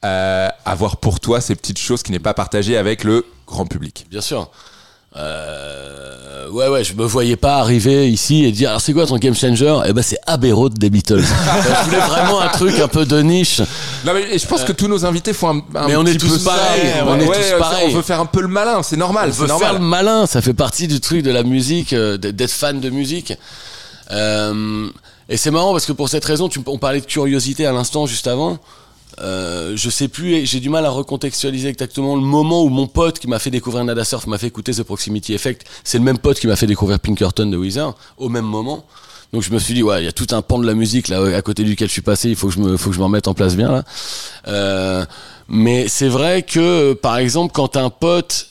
euh, 0.03 0.49
avoir 0.65 0.97
pour 0.97 1.19
toi 1.19 1.39
ces 1.39 1.55
petites 1.55 1.77
choses 1.77 2.01
qui 2.01 2.11
n'est 2.11 2.17
pas 2.17 2.33
partagées 2.33 2.77
avec 2.77 3.03
le 3.03 3.27
grand 3.45 3.67
public. 3.67 4.07
Bien 4.09 4.21
sûr. 4.21 4.49
Euh, 5.17 6.49
ouais, 6.49 6.67
ouais, 6.67 6.83
je 6.83 6.93
me 6.93 7.05
voyais 7.05 7.35
pas 7.37 7.57
arriver 7.57 8.09
ici 8.09 8.43
et 8.45 8.51
dire, 8.51 8.69
alors 8.69 8.81
c'est 8.81 8.93
quoi 8.93 9.05
ton 9.05 9.17
game 9.17 9.35
changer? 9.35 9.79
Eh 9.85 9.93
ben, 9.93 10.01
c'est 10.01 10.17
Abbey 10.27 10.51
Road 10.51 10.77
des 10.77 10.89
Beatles. 10.89 11.21
je 11.23 11.85
voulais 11.85 11.99
vraiment 11.99 12.41
un 12.41 12.49
truc 12.49 12.77
un 12.79 12.87
peu 12.87 13.05
de 13.05 13.21
niche. 13.21 13.61
Non 14.05 14.13
mais 14.13 14.37
je 14.37 14.45
pense 14.45 14.63
que 14.63 14.71
tous 14.73 14.87
nos 14.87 15.05
invités 15.05 15.33
font 15.33 15.49
un, 15.49 15.79
un 15.79 15.87
Mais 15.87 15.95
on 15.95 16.03
petit 16.03 16.15
est 16.15 16.19
tous 16.19 16.37
peu 16.39 16.43
pareils, 16.45 16.81
on 17.05 17.19
est 17.19 17.25
tous 17.25 17.59
pareils. 17.59 17.87
On 17.91 17.95
veut 17.97 18.01
faire 18.01 18.19
un 18.19 18.25
peu 18.25 18.41
le 18.41 18.47
malin, 18.47 18.83
c'est 18.83 18.97
normal, 18.97 19.29
On 19.29 19.41
veut 19.41 19.47
normal. 19.47 19.69
faire 19.69 19.79
le 19.79 19.85
malin, 19.85 20.25
ça 20.27 20.41
fait 20.41 20.53
partie 20.53 20.87
du 20.87 20.99
truc 20.99 21.23
de 21.23 21.31
la 21.31 21.43
musique, 21.43 21.93
euh, 21.93 22.17
d'être 22.17 22.51
fan 22.51 22.79
de 22.79 22.89
musique. 22.89 23.33
Euh, 24.11 24.87
et 25.29 25.37
c'est 25.37 25.51
marrant 25.51 25.71
parce 25.71 25.85
que 25.85 25.91
pour 25.93 26.09
cette 26.09 26.25
raison, 26.25 26.49
tu, 26.49 26.59
on 26.67 26.77
parlait 26.77 27.01
de 27.01 27.05
curiosité 27.05 27.65
à 27.65 27.71
l'instant, 27.71 28.05
juste 28.05 28.27
avant. 28.27 28.59
Euh, 29.19 29.73
je 29.75 29.89
sais 29.89 30.07
plus, 30.07 30.45
j'ai 30.45 30.59
du 30.59 30.69
mal 30.69 30.85
à 30.85 30.89
recontextualiser 30.89 31.69
exactement 31.69 32.15
le 32.15 32.21
moment 32.21 32.63
où 32.63 32.69
mon 32.69 32.87
pote 32.87 33.19
qui 33.19 33.27
m'a 33.27 33.39
fait 33.39 33.51
découvrir 33.51 33.83
Nada 33.85 34.03
Surf 34.03 34.27
m'a 34.27 34.37
fait 34.37 34.47
écouter 34.47 34.73
The 34.73 34.83
Proximity 34.83 35.33
Effect. 35.33 35.65
C'est 35.83 35.97
le 35.97 36.03
même 36.03 36.17
pote 36.17 36.39
qui 36.39 36.47
m'a 36.47 36.55
fait 36.55 36.67
découvrir 36.67 36.99
Pinkerton 36.99 37.45
de 37.45 37.57
Weezer 37.57 37.95
au 38.17 38.29
même 38.29 38.45
moment. 38.45 38.85
Donc 39.33 39.41
je 39.41 39.51
me 39.51 39.59
suis 39.59 39.73
dit 39.73 39.83
ouais, 39.83 40.01
il 40.01 40.05
y 40.05 40.07
a 40.07 40.11
tout 40.11 40.27
un 40.31 40.41
pan 40.41 40.59
de 40.59 40.67
la 40.67 40.73
musique 40.73 41.07
là 41.07 41.21
à 41.35 41.41
côté 41.41 41.63
duquel 41.63 41.87
je 41.87 41.93
suis 41.93 42.01
passé. 42.01 42.29
Il 42.29 42.35
faut 42.35 42.47
que 42.47 42.53
je 42.53 42.59
me, 42.59 42.77
faut 42.77 42.89
que 42.89 42.95
je 42.95 42.99
me 42.99 43.05
remette 43.05 43.27
en 43.27 43.33
place 43.33 43.55
bien 43.55 43.71
là. 43.71 43.83
Euh, 44.47 45.05
mais 45.47 45.87
c'est 45.87 46.07
vrai 46.07 46.43
que 46.43 46.93
par 46.93 47.17
exemple 47.17 47.51
quand 47.53 47.75
un 47.77 47.89
pote 47.89 48.47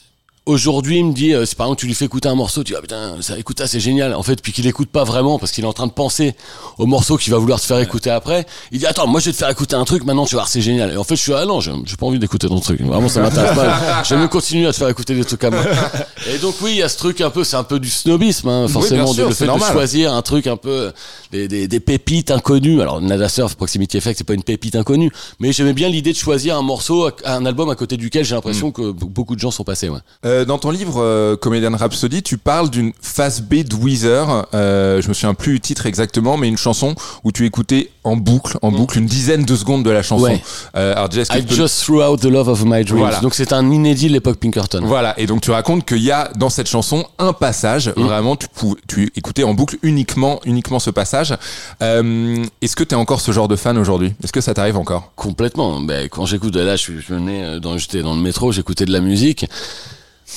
aujourd'hui 0.46 0.98
il 0.98 1.06
me 1.06 1.12
dit 1.12 1.32
euh, 1.32 1.46
c'est 1.46 1.56
par 1.56 1.66
exemple 1.66 1.80
tu 1.80 1.86
lui 1.86 1.94
fais 1.94 2.04
écouter 2.04 2.28
un 2.28 2.34
morceau 2.34 2.62
tu 2.62 2.72
dis 2.72 2.76
ah 2.78 2.82
putain 2.82 3.16
ça 3.22 3.38
écoute 3.38 3.58
ça 3.58 3.66
c'est 3.66 3.80
génial. 3.80 4.14
En 4.14 4.22
fait 4.22 4.42
puis 4.42 4.52
qu'il 4.52 4.66
écoute 4.66 4.90
pas 4.90 5.04
vraiment 5.04 5.38
parce 5.38 5.52
qu'il 5.52 5.64
est 5.64 5.66
en 5.66 5.72
train 5.72 5.86
de 5.86 5.92
penser 5.92 6.34
au 6.76 6.86
morceau 6.86 7.16
qu'il 7.16 7.32
va 7.32 7.38
vouloir 7.38 7.60
te 7.60 7.66
faire 7.66 7.78
écouter 7.78 8.10
après. 8.10 8.44
Il 8.70 8.78
dit 8.78 8.86
attends 8.86 9.06
moi 9.06 9.20
je 9.20 9.26
vais 9.26 9.32
te 9.32 9.38
faire 9.38 9.48
écouter 9.48 9.74
un 9.74 9.84
truc 9.84 10.04
maintenant 10.04 10.26
tu 10.26 10.34
vas 10.34 10.42
voir 10.42 10.48
c'est 10.48 10.60
génial. 10.60 10.92
Et 10.92 10.96
en 10.96 11.04
fait 11.04 11.16
je 11.16 11.22
suis 11.22 11.32
ah 11.32 11.46
non 11.46 11.60
j'ai 11.60 11.72
pas 11.98 12.06
envie 12.06 12.18
d'écouter 12.18 12.48
ton 12.48 12.60
truc. 12.60 12.80
Vraiment 12.82 13.08
ça 13.08 13.22
m'intéresse 13.22 13.56
pas. 13.56 14.02
Je 14.04 14.14
vais 14.14 14.20
me 14.20 14.28
continuer 14.28 14.66
à 14.66 14.72
te 14.72 14.76
faire 14.76 14.88
écouter 14.88 15.14
des 15.14 15.24
trucs 15.24 15.44
à 15.44 15.50
moi. 15.50 15.62
Et 16.28 16.38
donc 16.38 16.56
oui 16.60 16.72
il 16.72 16.78
y 16.78 16.82
a 16.82 16.88
ce 16.88 16.98
truc 16.98 17.20
un 17.22 17.30
peu 17.30 17.42
c'est 17.42 17.56
un 17.56 17.64
peu 17.64 17.78
du 17.80 17.88
snobisme 17.88 18.48
hein, 18.48 18.68
forcément 18.68 19.06
sûr, 19.06 19.24
de, 19.24 19.28
le 19.30 19.34
fait 19.34 19.46
de 19.46 19.58
choisir 19.58 20.12
un 20.12 20.22
truc 20.22 20.46
un 20.46 20.56
peu 20.56 20.92
des, 21.32 21.48
des, 21.48 21.68
des 21.68 21.80
pépites 21.80 22.30
inconnues. 22.30 22.82
Alors 22.82 23.00
Nada 23.00 23.28
Surf 23.30 23.54
Proximity 23.54 23.96
Effect 23.96 24.18
c'est 24.18 24.24
pas 24.24 24.34
une 24.34 24.42
pépite 24.42 24.76
inconnue 24.76 25.10
mais 25.40 25.52
j'aimais 25.52 25.72
bien 25.72 25.88
l'idée 25.88 26.12
de 26.12 26.18
choisir 26.18 26.58
un 26.58 26.62
morceau 26.62 27.08
un 27.24 27.46
album 27.46 27.70
à 27.70 27.76
côté 27.76 27.96
duquel 27.96 28.24
j'ai 28.26 28.34
l'impression 28.34 28.72
que 28.72 28.90
beaucoup 28.90 29.34
de 29.34 29.40
gens 29.40 29.50
sont 29.50 29.64
passés 29.64 29.88
ouais. 29.88 30.00
Euh, 30.33 30.33
dans 30.44 30.58
ton 30.58 30.70
livre 30.70 30.94
euh, 31.02 31.36
Comedian 31.36 31.76
Rhapsody, 31.76 32.22
tu 32.22 32.38
parles 32.38 32.70
d'une 32.70 32.92
phase 33.00 33.40
B 33.42 33.56
de 33.62 33.74
Weezer. 33.76 34.46
Euh, 34.54 35.00
je 35.02 35.08
me 35.08 35.14
souviens 35.14 35.34
plus 35.34 35.52
du 35.54 35.60
titre 35.60 35.86
exactement, 35.86 36.36
mais 36.36 36.48
une 36.48 36.56
chanson 36.56 36.94
où 37.24 37.30
tu 37.32 37.44
écoutais 37.46 37.90
en 38.02 38.16
boucle, 38.16 38.58
en 38.62 38.72
boucle, 38.72 38.98
une 38.98 39.06
dizaine 39.06 39.44
de 39.44 39.54
secondes 39.56 39.82
de 39.84 39.90
la 39.90 40.02
chanson. 40.02 40.24
Ouais. 40.24 40.42
Euh, 40.76 40.94
alors 40.94 41.08
déjà, 41.10 41.36
I 41.38 41.44
just 41.48 41.82
threw 41.84 42.02
out 42.02 42.20
the 42.20 42.24
love 42.26 42.48
of 42.48 42.64
my 42.64 42.82
dreams. 42.84 42.98
Voilà. 43.00 43.20
Donc 43.20 43.34
c'est 43.34 43.52
un 43.52 43.70
inédit 43.70 44.08
de 44.08 44.12
l'époque 44.12 44.38
Pinkerton. 44.38 44.80
Voilà, 44.84 45.14
et 45.20 45.26
donc 45.26 45.42
tu 45.42 45.50
racontes 45.50 45.84
qu'il 45.86 46.02
y 46.02 46.10
a 46.10 46.30
dans 46.36 46.50
cette 46.50 46.68
chanson 46.68 47.04
un 47.18 47.32
passage, 47.34 47.92
Mm. 47.96 48.02
vraiment, 48.02 48.36
tu, 48.36 48.46
pou- 48.48 48.76
tu 48.88 49.12
écoutais 49.16 49.44
en 49.44 49.52
boucle 49.54 49.76
uniquement, 49.82 50.40
uniquement 50.46 50.78
ce 50.78 50.90
passage. 50.90 51.34
Euh, 51.82 52.42
Est-ce 52.62 52.76
que 52.76 52.84
tu 52.84 52.94
es 52.94 52.98
encore 52.98 53.20
ce 53.20 53.30
genre 53.32 53.48
de 53.48 53.56
fan 53.56 53.76
aujourd'hui? 53.76 54.14
Est-ce 54.22 54.32
que 54.32 54.40
ça 54.40 54.54
t'arrive 54.54 54.76
encore? 54.78 55.12
Complètement. 55.16 55.80
Ben, 55.80 56.08
quand 56.08 56.24
j'écoute, 56.24 56.54
là, 56.56 56.76
je, 56.76 56.92
je 56.98 57.14
venais 57.14 57.44
euh, 57.44 57.58
dans, 57.60 57.76
j'étais 57.78 58.02
dans 58.02 58.14
le 58.14 58.20
métro, 58.22 58.52
j'écoutais 58.52 58.84
de 58.86 58.92
la 58.92 59.00
musique. 59.00 59.46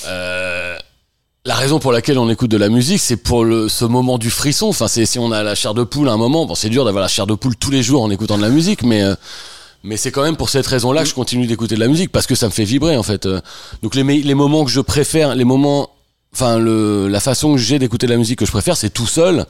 Euh, 0.05 0.77
la 1.45 1.55
raison 1.55 1.79
pour 1.79 1.91
laquelle 1.91 2.19
on 2.19 2.29
écoute 2.29 2.51
de 2.51 2.57
la 2.57 2.69
musique, 2.69 2.99
c'est 2.99 3.17
pour 3.17 3.45
le, 3.45 3.69
ce 3.69 3.86
moment 3.86 4.17
du 4.17 4.29
frisson. 4.29 4.67
Enfin, 4.67 4.88
c'est 4.88 5.05
si 5.05 5.17
on 5.17 5.31
a 5.31 5.43
la 5.43 5.55
chair 5.55 5.73
de 5.73 5.83
poule 5.83 6.10
à 6.10 6.12
un 6.12 6.17
moment. 6.17 6.45
Bon, 6.45 6.55
c'est 6.55 6.69
dur 6.69 6.83
d'avoir 6.86 7.01
la 7.01 7.07
chair 7.07 7.25
de 7.25 7.36
poule 7.36 7.55
tous 7.55 7.71
les 7.71 7.81
jours 7.83 8.01
en 8.03 8.10
écoutant 8.12 8.38
de 8.38 8.41
la 8.41 8.49
musique, 8.49 8.83
mais 8.83 9.01
euh, 9.01 9.15
mais 9.83 9.95
c'est 9.95 10.12
quand 10.12 10.23
même 10.23 10.36
pour 10.36 10.49
cette 10.49 10.67
raison-là 10.67 11.03
que 11.03 11.10
je 11.10 11.13
continue 11.13 11.47
d'écouter 11.47 11.75
de 11.75 11.79
la 11.79 11.88
musique 11.88 12.12
parce 12.12 12.27
que 12.27 12.36
ça 12.36 12.47
me 12.47 12.51
fait 12.51 12.65
vibrer 12.65 12.97
en 12.97 13.03
fait. 13.03 13.25
Euh, 13.25 13.39
Donc 13.81 13.95
les 13.95 14.03
les 14.03 14.33
moments 14.33 14.65
que 14.65 14.71
je 14.71 14.81
préfère, 14.81 15.36
les 15.36 15.45
moments, 15.45 15.89
enfin 16.33 16.57
le 16.57 17.07
la 17.07 17.19
façon 17.21 17.53
que 17.53 17.60
j'ai 17.60 17.79
d'écouter 17.79 18.07
de 18.07 18.12
la 18.12 18.17
musique 18.17 18.39
que 18.39 18.45
je 18.45 18.51
préfère, 18.51 18.75
c'est 18.75 18.89
tout 18.89 19.07
seul. 19.07 19.45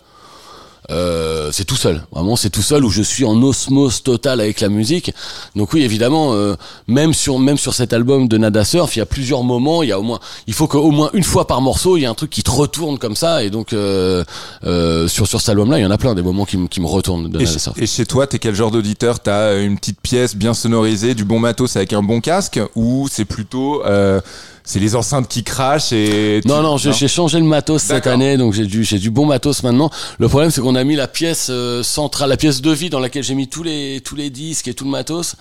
Euh, 0.92 1.52
c'est 1.52 1.66
tout 1.66 1.76
seul. 1.76 2.04
Vraiment, 2.12 2.36
c'est 2.36 2.50
tout 2.50 2.62
seul 2.62 2.84
où 2.86 2.90
je 2.90 3.02
suis 3.02 3.26
en 3.26 3.42
osmose 3.42 4.04
totale 4.04 4.40
avec 4.42 4.62
la 4.62 4.70
musique. 4.70 5.14
Donc 5.56 5.74
oui, 5.74 5.84
évidemment, 5.84 6.34
euh, 6.34 6.56
même 6.88 7.14
sur 7.14 7.40
même 7.40 7.58
sur 7.58 7.74
cet 7.74 7.94
album 7.94 8.28
de 8.28 8.38
Nada 8.38 8.64
Surf, 8.64 8.96
il 8.96 9.00
y 9.00 9.02
a 9.02 9.06
plusieurs 9.06 9.44
moments. 9.44 9.84
Il 9.84 9.90
y 9.90 9.92
a 9.92 10.00
au 10.00 10.04
moins, 10.04 10.20
il 10.48 10.54
faut 10.54 10.68
qu'au 10.68 10.92
moins 10.92 11.10
une 11.14 11.24
fois 11.24 11.46
par 11.48 11.62
morceau, 11.62 11.98
il 11.98 12.02
y 12.02 12.06
a 12.06 12.10
un 12.10 12.14
truc 12.14 12.30
qui 12.30 12.44
te 12.44 12.52
retourne 12.52 12.98
comme 12.98 13.16
ça. 13.16 13.44
Et 13.44 13.50
donc 13.50 13.74
euh, 13.74 14.24
euh, 14.66 15.08
sur 15.08 15.28
sur 15.28 15.40
cet 15.42 15.50
album-là, 15.50 15.80
il 15.80 15.82
y 15.82 15.86
en 15.86 15.92
a 15.92 15.98
plein 15.98 16.16
des 16.16 16.22
moments 16.22 16.46
qui, 16.46 16.58
me- 16.58 16.68
qui 16.68 16.80
me 16.82 16.88
retournent 16.88 17.30
de 17.30 17.38
Et, 17.40 17.44
Nada 17.44 17.52
chez- 17.54 17.60
Surf. 17.60 17.78
et 17.82 17.86
chez 17.88 18.06
toi, 18.06 18.28
t'es 18.28 18.40
quel 18.40 18.56
genre 18.56 18.72
d'auditeur? 18.72 19.20
T'as 19.20 19.52
euh, 19.52 19.66
une 19.66 19.78
petite 19.78 20.00
pièce 20.02 20.36
bien 20.36 20.54
sonorisée, 20.54 21.16
du 21.16 21.26
bon 21.26 21.40
matos 21.40 21.76
avec 21.76 21.94
un 21.94 22.02
bon 22.02 22.22
casque, 22.22 22.60
ou 22.76 23.08
c'est 23.12 23.26
plutôt 23.26 23.84
euh, 23.86 24.22
c'est 24.70 24.80
les 24.80 24.96
enceintes 24.98 25.30
qui 25.30 25.44
crachent 25.46 25.94
et 25.94 26.42
tu- 26.44 26.48
Non, 26.50 26.62
non, 26.62 26.76
j'ai 26.78 26.92
j'ai 26.92 27.08
changé 27.08 27.40
le 27.40 27.46
matos 27.46 27.82
cette 27.84 28.06
année, 28.06 28.36
donc 28.36 28.54
j'ai 28.54 28.66
du, 28.66 28.84
j'ai 28.84 29.00
du 29.00 29.10
bon 29.10 29.26
matos 29.26 29.64
maintenant. 29.64 29.90
Le 30.20 30.28
problème, 30.28 30.52
c'est 30.52 30.60
qu'on 30.60 30.76
a 30.76 30.84
mis 30.84 30.98
la 30.98 31.08
pièce 31.08 31.48
euh, 31.50 31.84
centrale, 31.84 32.30
la 32.30 32.36
pièce 32.38 32.62
de 32.62 32.72
vie 32.72 32.90
dans 32.90 33.00
laquelle 33.00 33.24
j'ai 33.24 33.34
mis 33.34 33.48
tous 33.48 33.64
les, 33.64 34.02
tous 34.04 34.16
les 34.16 34.30
disques 34.30 34.68
et 34.68 34.74
tout 34.74 34.84
le 34.84 34.92
matos. 34.92 35.36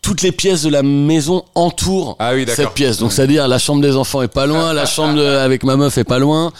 Toutes 0.00 0.22
les 0.22 0.30
pièces 0.32 0.62
de 0.62 0.68
la 0.68 0.82
maison 0.84 1.44
entourent 1.56 2.14
Ah 2.20 2.34
oui, 2.34 2.46
cette 2.46 2.70
pièce. 2.70 2.98
Donc, 2.98 3.12
c'est-à-dire, 3.12 3.48
la 3.48 3.58
chambre 3.58 3.82
des 3.82 3.96
enfants 3.96 4.22
est 4.22 4.28
pas 4.28 4.46
loin, 4.46 4.72
la 4.72 4.86
chambre 4.86 5.14
de- 5.18 5.24
avec 5.26 5.64
ma 5.64 5.76
meuf 5.76 5.98
est 5.98 6.04
pas 6.04 6.20
loin. 6.20 6.52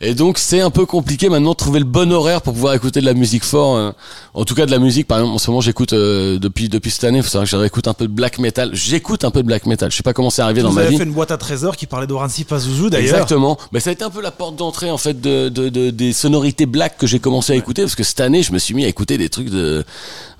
Et 0.00 0.14
donc, 0.14 0.38
c'est 0.38 0.60
un 0.60 0.70
peu 0.70 0.86
compliqué 0.86 1.28
maintenant 1.28 1.50
de 1.50 1.56
trouver 1.56 1.80
le 1.80 1.84
bon 1.84 2.12
horaire 2.12 2.40
pour 2.40 2.54
pouvoir 2.54 2.74
écouter 2.74 3.00
de 3.00 3.04
la 3.04 3.14
musique 3.14 3.42
fort. 3.44 3.76
euh. 3.76 3.90
En 4.32 4.44
tout 4.44 4.54
cas, 4.54 4.64
de 4.64 4.70
la 4.70 4.78
musique, 4.78 5.08
par 5.08 5.18
exemple, 5.18 5.34
en 5.34 5.38
ce 5.38 5.50
moment, 5.50 5.60
j'écoute, 5.60 5.92
euh, 5.92 6.38
depuis, 6.38 6.68
depuis 6.68 6.92
cette 6.92 7.02
année, 7.02 7.20
faut 7.20 7.28
savoir 7.28 7.50
que 7.50 7.56
j'écoute 7.64 7.88
un 7.88 7.94
peu 7.94 8.06
de 8.06 8.12
black 8.12 8.38
metal. 8.38 8.70
J'écoute 8.74 9.24
un 9.24 9.32
peu 9.32 9.42
de 9.42 9.46
black 9.48 9.66
metal. 9.66 9.90
Je 9.90 9.96
sais 9.96 10.04
pas 10.04 10.12
comment 10.12 10.30
c'est 10.30 10.42
arrivé 10.42 10.62
dans 10.62 10.68
Vous 10.68 10.76
ma 10.76 10.82
avez 10.82 10.90
vie. 10.90 10.98
fait 10.98 11.04
une 11.04 11.12
boîte 11.12 11.32
à 11.32 11.36
trésors 11.36 11.76
qui 11.76 11.86
parlait 11.86 12.06
d'Oranzi 12.06 12.44
Pazuzu 12.44 12.90
d'ailleurs. 12.90 13.08
Exactement. 13.14 13.58
Mais 13.72 13.80
ça 13.80 13.90
a 13.90 13.92
été 13.92 14.04
un 14.04 14.10
peu 14.10 14.22
la 14.22 14.30
porte 14.30 14.54
d'entrée 14.54 14.90
en 14.92 14.98
fait 14.98 15.20
de, 15.20 15.48
de, 15.48 15.68
de- 15.68 15.90
des 15.90 16.12
sonorités 16.12 16.66
black 16.66 16.96
que 16.96 17.08
j'ai 17.08 17.18
commencé 17.18 17.52
à 17.52 17.56
écouter 17.56 17.82
parce 17.82 17.96
que 17.96 18.04
cette 18.04 18.20
année 18.20 18.44
je 18.44 18.52
me 18.52 18.58
suis 18.58 18.74
mis 18.74 18.84
à 18.84 18.88
écouter 18.88 19.18
des 19.18 19.28
trucs 19.28 19.50
de 19.50 19.84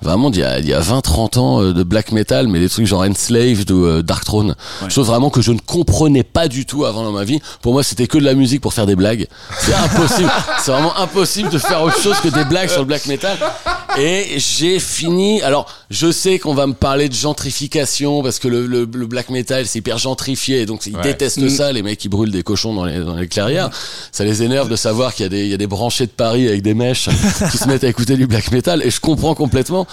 vraiment 0.01 0.29
d'il 0.29 0.39
y 0.41 0.43
a, 0.45 0.59
il 0.59 0.67
y 0.67 0.73
a 0.73 0.79
20 0.79 1.01
30 1.01 1.37
ans 1.37 1.61
euh, 1.61 1.73
de 1.73 1.83
black 1.83 2.13
metal 2.13 2.47
mais 2.47 2.59
des 2.61 2.69
trucs 2.69 2.85
genre 2.85 3.01
Enslaved 3.01 3.69
ou 3.71 3.85
euh, 3.85 4.01
Dark 4.01 4.23
Throne. 4.23 4.55
Chose 4.87 5.07
vraiment 5.07 5.29
que 5.29 5.41
je 5.41 5.51
ne 5.51 5.59
comprenais 5.59 6.23
pas 6.23 6.47
du 6.47 6.65
tout 6.65 6.85
avant 6.85 7.03
dans 7.03 7.11
ma 7.11 7.25
vie. 7.25 7.39
Pour 7.61 7.73
moi 7.73 7.83
c'était 7.83 8.07
que 8.07 8.17
de 8.17 8.23
la 8.23 8.35
musique 8.35 8.61
pour 8.61 8.73
faire 8.73 8.85
des 8.85 8.95
blagues. 8.95 9.27
C'est 9.57 9.73
impossible. 9.73 10.31
C'est 10.63 10.71
vraiment 10.71 10.95
impossible 10.97 11.49
de 11.49 11.57
faire 11.57 11.81
autre 11.81 11.99
chose 12.01 12.19
que 12.19 12.27
des 12.29 12.43
blagues 12.45 12.69
sur 12.69 12.79
le 12.79 12.85
black 12.85 13.05
metal. 13.07 13.37
Et 13.97 14.35
j'ai 14.37 14.79
fini. 14.79 15.41
Alors, 15.41 15.65
je 15.89 16.11
sais 16.11 16.37
qu'on 16.39 16.53
va 16.53 16.67
me 16.67 16.73
parler 16.73 17.09
de 17.09 17.13
gentrification 17.15 18.21
parce 18.21 18.37
que 18.39 18.47
le, 18.47 18.67
le, 18.67 18.87
le 18.91 19.07
black 19.07 19.29
metal 19.29 19.65
c'est 19.65 19.79
hyper 19.79 19.97
gentrifié, 19.97 20.65
donc 20.65 20.85
ils 20.85 20.95
Ouais. 20.95 21.01
détestent 21.03 21.47
ça, 21.49 21.71
les 21.71 21.81
mecs 21.81 21.97
qui 21.99 22.09
brûlent 22.09 22.31
des 22.31 22.43
cochons 22.43 22.73
dans 22.73 22.85
les, 22.85 22.99
dans 22.99 23.15
les 23.15 23.27
clairières. 23.27 23.69
Ça 24.11 24.23
les 24.23 24.43
énerve 24.43 24.69
de 24.69 24.75
savoir 24.75 25.13
qu'il 25.13 25.23
y 25.23 25.25
a 25.25 25.29
des, 25.29 25.43
il 25.43 25.49
y 25.49 25.53
a 25.53 25.57
des 25.57 25.67
branchés 25.67 26.05
de 26.05 26.11
Paris 26.11 26.47
avec 26.47 26.61
des 26.61 26.73
mèches 26.73 27.09
qui 27.51 27.57
se 27.57 27.67
mettent 27.67 27.83
à 27.83 27.87
écouter 27.87 28.15
du 28.17 28.27
black 28.27 28.51
metal, 28.51 28.81
et 28.83 28.89
je 28.91 28.99
comprends 28.99 29.33
complètement. 29.35 29.87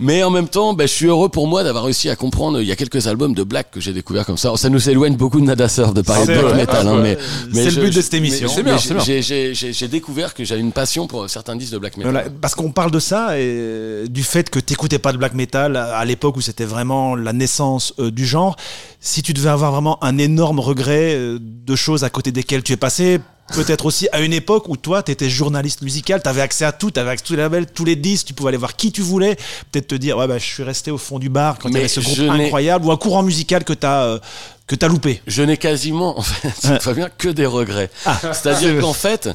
Mais 0.00 0.22
en 0.22 0.30
même 0.30 0.48
temps, 0.48 0.72
ben, 0.72 0.88
je 0.88 0.92
suis 0.92 1.06
heureux 1.06 1.28
pour 1.28 1.46
moi 1.46 1.62
d'avoir 1.62 1.84
réussi 1.84 2.08
à 2.08 2.16
comprendre. 2.16 2.60
Il 2.62 2.66
y 2.66 2.72
a 2.72 2.76
quelques 2.76 3.06
albums 3.06 3.34
de 3.34 3.42
black 3.42 3.70
que 3.70 3.80
j'ai 3.80 3.92
découvert 3.92 4.24
comme 4.24 4.38
ça. 4.38 4.50
Ça 4.56 4.70
nous 4.70 4.88
éloigne 4.88 5.14
beaucoup 5.16 5.40
de 5.40 5.44
Nada 5.44 5.68
Surf 5.68 5.92
de 5.92 6.00
parler 6.00 6.26
de 6.26 6.40
vrai. 6.40 6.54
metal, 6.54 6.88
hein, 6.88 6.98
mais, 7.02 7.18
mais 7.52 7.64
C'est 7.64 7.76
le 7.76 7.82
but 7.82 7.94
de 7.94 8.00
cette 8.00 8.14
émission. 8.14 8.48
j'ai- 8.48 9.88
découvert 9.88 10.34
que 10.34 10.44
j'avais 10.44 10.60
une 10.60 10.72
passion 10.72 11.06
pour 11.06 11.28
certains 11.28 11.56
disques 11.56 11.72
de 11.72 11.78
black 11.78 11.96
metal. 11.96 12.12
Voilà, 12.12 12.28
parce 12.40 12.54
qu'on 12.54 12.70
parle 12.72 12.90
de 12.90 12.98
ça 12.98 13.38
et 13.38 13.42
euh, 13.42 14.06
du 14.06 14.22
fait 14.22 14.48
que 14.48 14.58
t'écoutais 14.58 14.98
pas 14.98 15.12
de 15.12 15.18
black 15.18 15.34
metal 15.34 15.76
à 15.76 16.04
l'époque 16.04 16.36
où 16.36 16.40
c'était 16.40 16.64
vraiment 16.64 17.14
la 17.16 17.32
naissance 17.32 17.92
euh, 17.98 18.10
du 18.10 18.24
genre. 18.24 18.56
Si 19.00 19.22
tu 19.22 19.32
devais 19.32 19.48
avoir 19.50 19.72
vraiment 19.72 20.02
un 20.02 20.16
énorme 20.16 20.60
regret 20.60 21.14
euh, 21.14 21.38
de 21.40 21.76
choses 21.76 22.04
à 22.04 22.10
côté 22.10 22.32
desquelles 22.32 22.62
tu 22.62 22.72
es 22.72 22.76
passé, 22.76 23.20
peut-être 23.54 23.86
aussi 23.86 24.08
à 24.12 24.20
une 24.20 24.32
époque 24.32 24.68
où 24.68 24.76
toi 24.76 25.02
t'étais 25.02 25.30
journaliste 25.30 25.82
musical, 25.82 26.22
t'avais 26.22 26.40
accès 26.40 26.64
à 26.64 26.72
tout, 26.72 26.90
t'avais 26.90 27.10
accès 27.10 27.24
à 27.24 27.26
tous 27.26 27.32
les 27.34 27.42
labels, 27.42 27.66
tous 27.66 27.84
les 27.84 27.96
disques, 27.96 28.26
tu 28.26 28.34
pouvais 28.34 28.48
aller 28.48 28.58
voir 28.58 28.76
qui 28.76 28.92
tu 28.92 29.02
voulais, 29.02 29.36
peut-être 29.70 29.88
te 29.88 29.94
dire 29.94 30.16
ouais 30.18 30.26
bah 30.26 30.38
je 30.38 30.44
suis 30.44 30.62
resté 30.62 30.90
au 30.90 30.98
fond 30.98 31.18
du 31.18 31.28
bar 31.28 31.58
quand 31.58 31.68
il 31.68 31.74
y 31.74 31.78
avait 31.78 31.88
ce 31.88 32.00
groupe 32.00 32.18
incroyable 32.30 32.86
ou 32.86 32.92
un 32.92 32.96
courant 32.96 33.22
musical 33.22 33.64
que 33.64 33.72
t'as 33.72 34.04
euh, 34.04 34.18
que 34.66 34.76
t'as 34.76 34.86
loupé. 34.86 35.20
je 35.26 35.42
n'ai 35.42 35.56
quasiment, 35.56 36.16
en 36.16 36.22
fait, 36.22 36.80
Fabien, 36.80 37.08
que 37.18 37.28
des 37.28 37.46
regrets. 37.46 37.90
Ah. 38.06 38.20
C'est-à-dire 38.32 38.80
qu'en 38.80 38.92
fait, 38.92 39.28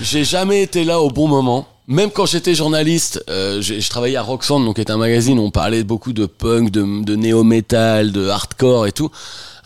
j'ai 0.00 0.24
jamais 0.24 0.62
été 0.62 0.84
là 0.84 1.00
au 1.00 1.10
bon 1.10 1.26
moment. 1.26 1.66
Même 1.88 2.10
quand 2.10 2.26
j'étais 2.26 2.54
journaliste, 2.54 3.24
euh, 3.28 3.60
je 3.60 3.88
travaillais 3.88 4.16
à 4.18 4.22
Roxanne, 4.22 4.64
donc 4.64 4.76
qui 4.76 4.82
est 4.82 4.90
un 4.90 4.98
magazine 4.98 5.38
où 5.38 5.42
on 5.42 5.50
parlait 5.50 5.82
beaucoup 5.82 6.12
de 6.12 6.26
punk, 6.26 6.70
de, 6.70 7.02
de 7.02 7.16
néo-metal, 7.16 8.12
de 8.12 8.28
hardcore 8.28 8.86
et 8.86 8.92
tout. 8.92 9.10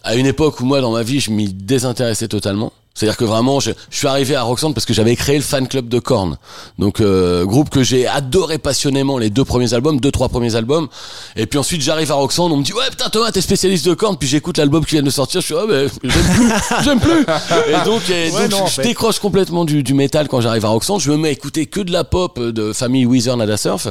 À 0.03 0.15
une 0.15 0.27
époque 0.27 0.61
où 0.61 0.65
moi, 0.65 0.81
dans 0.81 0.93
ma 0.93 1.03
vie, 1.03 1.21
je 1.21 1.31
m'y 1.31 1.53
désintéressais 1.53 2.29
totalement. 2.29 2.73
C'est-à-dire 2.95 3.17
que 3.17 3.25
vraiment, 3.25 3.59
je, 3.59 3.71
je 3.91 3.97
suis 3.97 4.07
arrivé 4.07 4.35
à 4.35 4.43
Roxanne 4.43 4.75
parce 4.75 4.85
que 4.85 4.93
j'avais 4.93 5.17
créé 5.17 5.37
le 5.37 5.43
fan 5.43 5.67
club 5.67 5.89
de 5.89 5.99
Korn. 5.99 6.37
Donc, 6.79 7.01
euh, 7.01 7.45
groupe 7.47 7.71
que 7.71 7.83
j'ai 7.83 8.07
adoré 8.07 8.59
passionnément 8.59 9.17
les 9.17 9.31
deux 9.31 9.45
premiers 9.45 9.73
albums, 9.73 9.99
deux, 9.99 10.11
trois 10.11 10.29
premiers 10.29 10.57
albums. 10.57 10.89
Et 11.37 11.47
puis 11.47 11.59
ensuite, 11.59 11.81
j'arrive 11.81 12.11
à 12.13 12.17
Roxanne, 12.17 12.53
on 12.53 12.57
me 12.59 12.63
dit, 12.63 12.75
ouais, 12.75 12.91
putain, 12.91 13.09
Thomas, 13.09 13.33
t'es 13.33 13.41
spécialiste 13.41 13.87
de 13.87 13.95
Korn. 13.95 14.17
Puis 14.19 14.29
j'écoute 14.29 14.59
l'album 14.59 14.85
qui 14.85 14.97
vient 14.97 15.03
de 15.03 15.11
sortir, 15.11 15.41
je 15.41 15.47
suis, 15.47 15.55
ah, 15.57 15.65
ben, 15.67 15.89
j'aime 16.05 16.31
plus, 16.35 16.53
j'aime 16.85 17.01
plus. 17.01 17.23
Et 17.23 17.85
donc, 17.85 18.11
et 18.11 18.31
Ouais, 18.31 18.49
donc, 18.49 18.61
non, 18.61 18.67
je 18.67 18.83
décroche 18.83 19.19
complètement 19.19 19.65
du, 19.65 19.83
du 19.83 19.95
métal 19.95 20.29
quand 20.29 20.41
j'arrive 20.41 20.65
à 20.65 20.69
Roxanne. 20.69 21.01
Je 21.01 21.11
me 21.11 21.17
mets 21.17 21.29
à 21.29 21.33
écouter 21.33 21.67
que 21.67 21.81
de 21.81 21.93
la 21.93 22.05
pop 22.05 22.39
de 22.39 22.73
famille 22.73 23.07
Weezer, 23.07 23.37
Nada 23.37 23.57
Surf. 23.57 23.89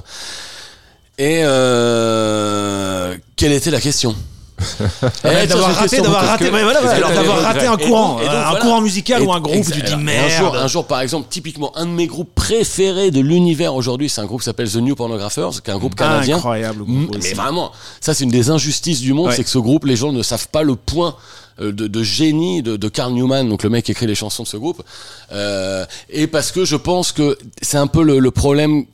Et, 1.18 1.42
euh, 1.44 3.16
quelle 3.36 3.52
était 3.52 3.72
la 3.72 3.82
question? 3.82 4.16
Eh, 5.24 5.47
d'avoir 5.47 5.76
raté, 5.76 5.97
une 5.97 6.04
d'avoir 6.04 6.26
raté, 6.26 6.45
que- 6.50 6.54
ouais, 6.54 6.63
voilà, 6.63 6.80
est-ce 6.82 6.89
que 6.91 6.95
alors 6.95 7.10
t'as 7.10 7.15
d'avoir 7.15 7.41
raté 7.41 7.65
un 7.67 7.78
courant, 7.78 8.15
donc- 8.19 8.21
un 8.28 8.43
voilà. 8.43 8.60
courant 8.62 8.82
musical 8.82 9.21
Et- 9.21 9.26
ou 9.26 9.34
un 9.34 9.39
groupe, 9.39 9.65
tu 9.71 9.82
dis 9.82 9.95
merde. 9.95 10.32
Un 10.32 10.38
jour, 10.39 10.56
un 10.56 10.67
jour, 10.67 10.86
par 10.88 11.02
exemple, 11.02 11.28
typiquement, 11.30 11.71
un 11.78 11.86
de 11.86 11.91
mes 11.91 12.08
groupes 12.08 12.34
préférés 12.36 13.12
de 13.12 13.19
l'univers 13.19 13.74
aujourd'hui, 13.76 14.10
c'est 14.10 14.21
un 14.21 14.26
groupe 14.26 14.41
qui 14.41 14.45
s'appelle 14.45 14.69
The 14.69 14.76
New 14.78 14.95
Pornographers, 14.95 15.62
qui 15.63 15.69
est 15.69 15.74
un 15.74 15.78
groupe 15.80 15.95
canadien. 15.95 16.38
Incroyable 16.38 16.84
groupe. 16.84 17.17
Mais 17.21 17.34
vraiment, 17.34 17.71
ça 18.00 18.13
c'est 18.13 18.24
une 18.24 18.30
des 18.32 18.50
injustices 18.50 19.02
du 19.02 19.13
monde, 19.13 19.28
Ouais. 19.28 19.36
c'est 19.36 19.43
que 19.43 19.50
ce 19.50 19.58
groupe, 19.60 19.86
les 19.86 19.95
gens 19.95 20.12
ne 20.12 20.24
savent 20.24 20.47
pas 20.50 20.63
le 20.63 20.76
point 20.76 21.15
euh, 21.60 21.71
de, 21.74 21.88
de 21.88 22.02
génie 22.04 22.63
de, 22.63 22.78
de 22.78 22.88
Carl 22.88 23.12
Newman, 23.13 23.47
donc 23.50 23.62
le 23.63 23.69
mec 23.69 23.84
qui 23.86 23.91
écrit 23.91 24.08
les 24.08 24.15
chansons 24.15 24.43
de 24.43 24.47
ce 24.47 24.56
groupe. 24.58 24.82
Euh, 25.34 25.86
et 26.10 26.26
parce 26.28 26.52
que 26.52 26.63
je 26.63 26.78
pense 26.78 27.12
que 27.12 27.38
c'est 27.62 27.78
un 27.78 27.88
peu 27.88 28.04
le, 28.04 28.19
le 28.19 28.32
problème 28.32 28.86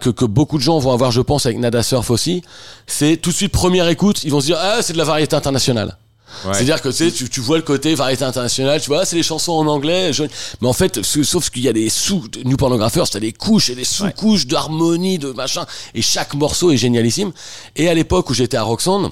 que, 0.00 0.10
que 0.10 0.24
beaucoup 0.24 0.58
de 0.58 0.62
gens 0.62 0.78
vont 0.78 0.92
avoir, 0.92 1.10
je 1.10 1.20
pense, 1.20 1.46
avec 1.46 1.58
Nada 1.58 1.82
Surf 1.82 2.10
aussi, 2.10 2.42
c'est 2.86 3.16
tout 3.16 3.30
de 3.30 3.34
suite 3.36 3.52
première 3.52 3.88
écoute, 3.88 4.24
ils 4.24 4.30
vont 4.30 4.40
se 4.40 4.46
dire 4.46 4.58
ah 4.60 4.78
c'est 4.82 4.92
de 4.92 4.98
la 4.98 5.04
variété 5.04 5.36
internationale. 5.36 5.96
Ouais. 6.44 6.54
C'est-à-dire 6.54 6.80
que 6.80 6.88
tu, 6.90 6.94
sais, 6.94 7.10
tu, 7.10 7.28
tu 7.28 7.40
vois 7.40 7.56
le 7.56 7.64
côté 7.64 7.92
variété 7.96 8.22
internationale, 8.24 8.80
tu 8.80 8.86
vois, 8.86 9.00
ah, 9.00 9.04
c'est 9.04 9.16
les 9.16 9.22
chansons 9.24 9.52
en 9.52 9.66
anglais. 9.66 10.12
je- 10.12 10.22
Mais 10.60 10.68
en 10.68 10.72
fait, 10.72 11.02
sauf 11.02 11.50
qu'il 11.50 11.62
y 11.62 11.68
a 11.68 11.72
des 11.72 11.88
sous, 11.90 12.24
New 12.44 12.56
Pornographers, 12.56 13.10
t'as 13.10 13.18
des 13.18 13.32
couches 13.32 13.68
et 13.70 13.74
des 13.74 13.84
sous-couches 13.84 14.46
d'harmonie, 14.46 15.18
de 15.18 15.32
machin, 15.32 15.66
et 15.92 16.02
chaque 16.02 16.34
morceau 16.34 16.70
est 16.70 16.76
génialissime. 16.76 17.32
Et 17.74 17.88
à 17.88 17.94
l'époque 17.94 18.30
où 18.30 18.34
j'étais 18.34 18.56
à 18.56 18.62
Roxanne, 18.62 19.10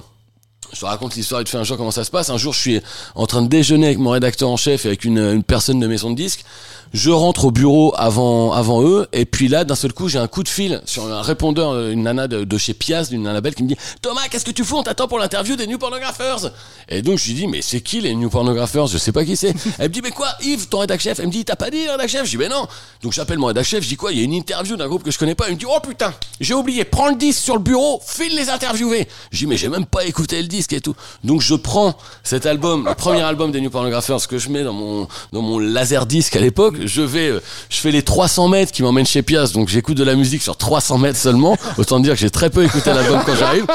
je 0.71 0.79
te 0.79 0.85
raconte 0.85 1.15
l'histoire 1.15 1.43
de 1.43 1.49
fait 1.49 1.57
un 1.57 1.63
jour 1.65 1.75
comment 1.77 1.91
ça 1.91 2.03
se 2.05 2.11
passe. 2.11 2.29
Un 2.29 2.37
jour, 2.37 2.53
je 2.53 2.59
suis 2.59 2.81
en 3.15 3.25
train 3.27 3.41
de 3.41 3.47
déjeuner 3.47 3.87
avec 3.87 3.97
mon 3.97 4.11
rédacteur 4.11 4.49
en 4.49 4.55
chef 4.57 4.85
et 4.85 4.87
avec 4.87 5.03
une, 5.03 5.17
une 5.17 5.43
personne 5.43 5.79
de 5.81 5.87
maison 5.87 6.11
de 6.11 6.15
disques. 6.15 6.45
Je 6.93 7.11
rentre 7.11 7.45
au 7.45 7.51
bureau 7.51 7.93
avant, 7.97 8.51
avant 8.51 8.83
eux, 8.83 9.07
et 9.13 9.25
puis 9.25 9.47
là, 9.47 9.63
d'un 9.63 9.75
seul 9.75 9.93
coup, 9.93 10.07
j'ai 10.07 10.17
un 10.17 10.27
coup 10.27 10.41
de 10.41 10.49
fil 10.49 10.81
sur 10.85 11.05
un 11.11 11.21
répondeur, 11.21 11.71
euh, 11.71 11.91
une 11.91 12.03
nana 12.03 12.27
de, 12.27 12.43
de 12.43 12.57
chez 12.57 12.73
Pias, 12.73 13.09
d'une 13.09 13.23
nana 13.23 13.41
belle, 13.41 13.53
qui 13.53 13.61
me 13.63 13.67
dit 13.67 13.75
Thomas, 14.01 14.21
qu'est-ce 14.29 14.43
que 14.45 14.51
tu 14.51 14.63
fous? 14.63 14.77
On 14.77 14.83
t'attend 14.83 15.07
pour 15.07 15.19
l'interview 15.19 15.55
des 15.55 15.67
New 15.67 15.77
Pornographers. 15.77 16.51
Et 16.87 17.03
donc, 17.03 17.19
je 17.19 17.27
lui 17.27 17.33
dis 17.35 17.47
Mais 17.47 17.61
c'est 17.61 17.81
qui 17.81 18.01
les 18.01 18.15
New 18.15 18.29
Pornographers? 18.29 18.87
Je 18.87 18.97
sais 18.97 19.11
pas 19.11 19.23
qui 19.23 19.37
c'est. 19.37 19.53
Elle 19.77 19.89
me 19.89 19.93
dit 19.93 20.01
Mais 20.01 20.09
quoi, 20.09 20.29
Yves, 20.41 20.67
ton 20.67 20.79
rédac 20.79 20.99
chef? 20.99 21.19
Elle 21.19 21.27
me 21.27 21.31
dit 21.31 21.45
T'as 21.45 21.55
pas 21.55 21.69
dit 21.69 21.87
rédac 21.87 22.09
chef? 22.09 22.25
Je 22.25 22.31
dis 22.31 22.37
Mais 22.37 22.49
non. 22.49 22.67
Donc, 23.03 23.13
j'appelle 23.13 23.37
mon 23.37 23.47
rédac 23.47 23.65
chef, 23.65 23.83
je 23.83 23.89
dis 23.89 23.95
quoi 23.95 24.11
Il 24.11 24.17
y 24.17 24.21
a 24.21 24.23
une 24.23 24.33
interview 24.33 24.75
d'un 24.75 24.87
groupe 24.87 25.03
que 25.03 25.11
je 25.11 25.19
connais 25.19 25.35
pas? 25.35 25.45
Il 25.49 25.53
me 25.55 25.59
dit 25.59 25.67
Oh 25.69 25.79
putain, 25.79 26.11
j'ai 26.41 26.55
oublié, 26.55 26.85
prends 26.85 27.09
le 27.09 27.15
disque 27.15 27.39
sur 27.39 27.55
le 27.55 27.61
bureau, 27.61 28.01
file 28.03 28.35
les 28.35 28.49
interviewer. 28.49 29.07
Je 29.31 29.37
dis 29.37 29.45
Mais 29.45 29.57
j'ai 29.57 29.69
même 29.69 29.85
pas 29.85 30.05
écouté 30.05 30.41
le 30.41 30.47
disque 30.47 30.73
et 30.73 30.81
tout. 30.81 30.95
Donc, 31.23 31.41
je 31.41 31.53
prends 31.53 31.95
cet 32.23 32.47
album, 32.47 32.85
le 32.87 32.95
premier 32.95 33.21
album 33.21 33.51
des 33.51 33.61
New 33.61 33.69
Pornographers 33.69 34.27
que 34.27 34.39
je 34.39 34.49
mets 34.49 34.63
dans 34.63 34.73
mon, 34.73 35.07
dans 35.31 35.59
laser 35.59 36.07
disque 36.07 36.35
à 36.35 36.39
l'époque. 36.39 36.78
Je 36.85 37.01
vais, 37.01 37.29
euh, 37.29 37.41
je 37.69 37.77
fais 37.77 37.91
les 37.91 38.01
300 38.01 38.47
mètres 38.47 38.71
qui 38.71 38.83
m'emmènent 38.83 39.05
chez 39.05 39.21
Pias. 39.21 39.51
Donc, 39.53 39.69
j'écoute 39.69 39.97
de 39.97 40.03
la 40.03 40.15
musique 40.15 40.41
sur 40.41 40.57
300 40.57 40.97
mètres 40.97 41.19
seulement. 41.19 41.57
Autant 41.77 41.99
dire 41.99 42.13
que 42.13 42.19
j'ai 42.19 42.29
très 42.29 42.49
peu 42.49 42.63
écouté 42.63 42.91
l'album 42.93 43.21
quand 43.25 43.35
j'arrive. 43.35 43.65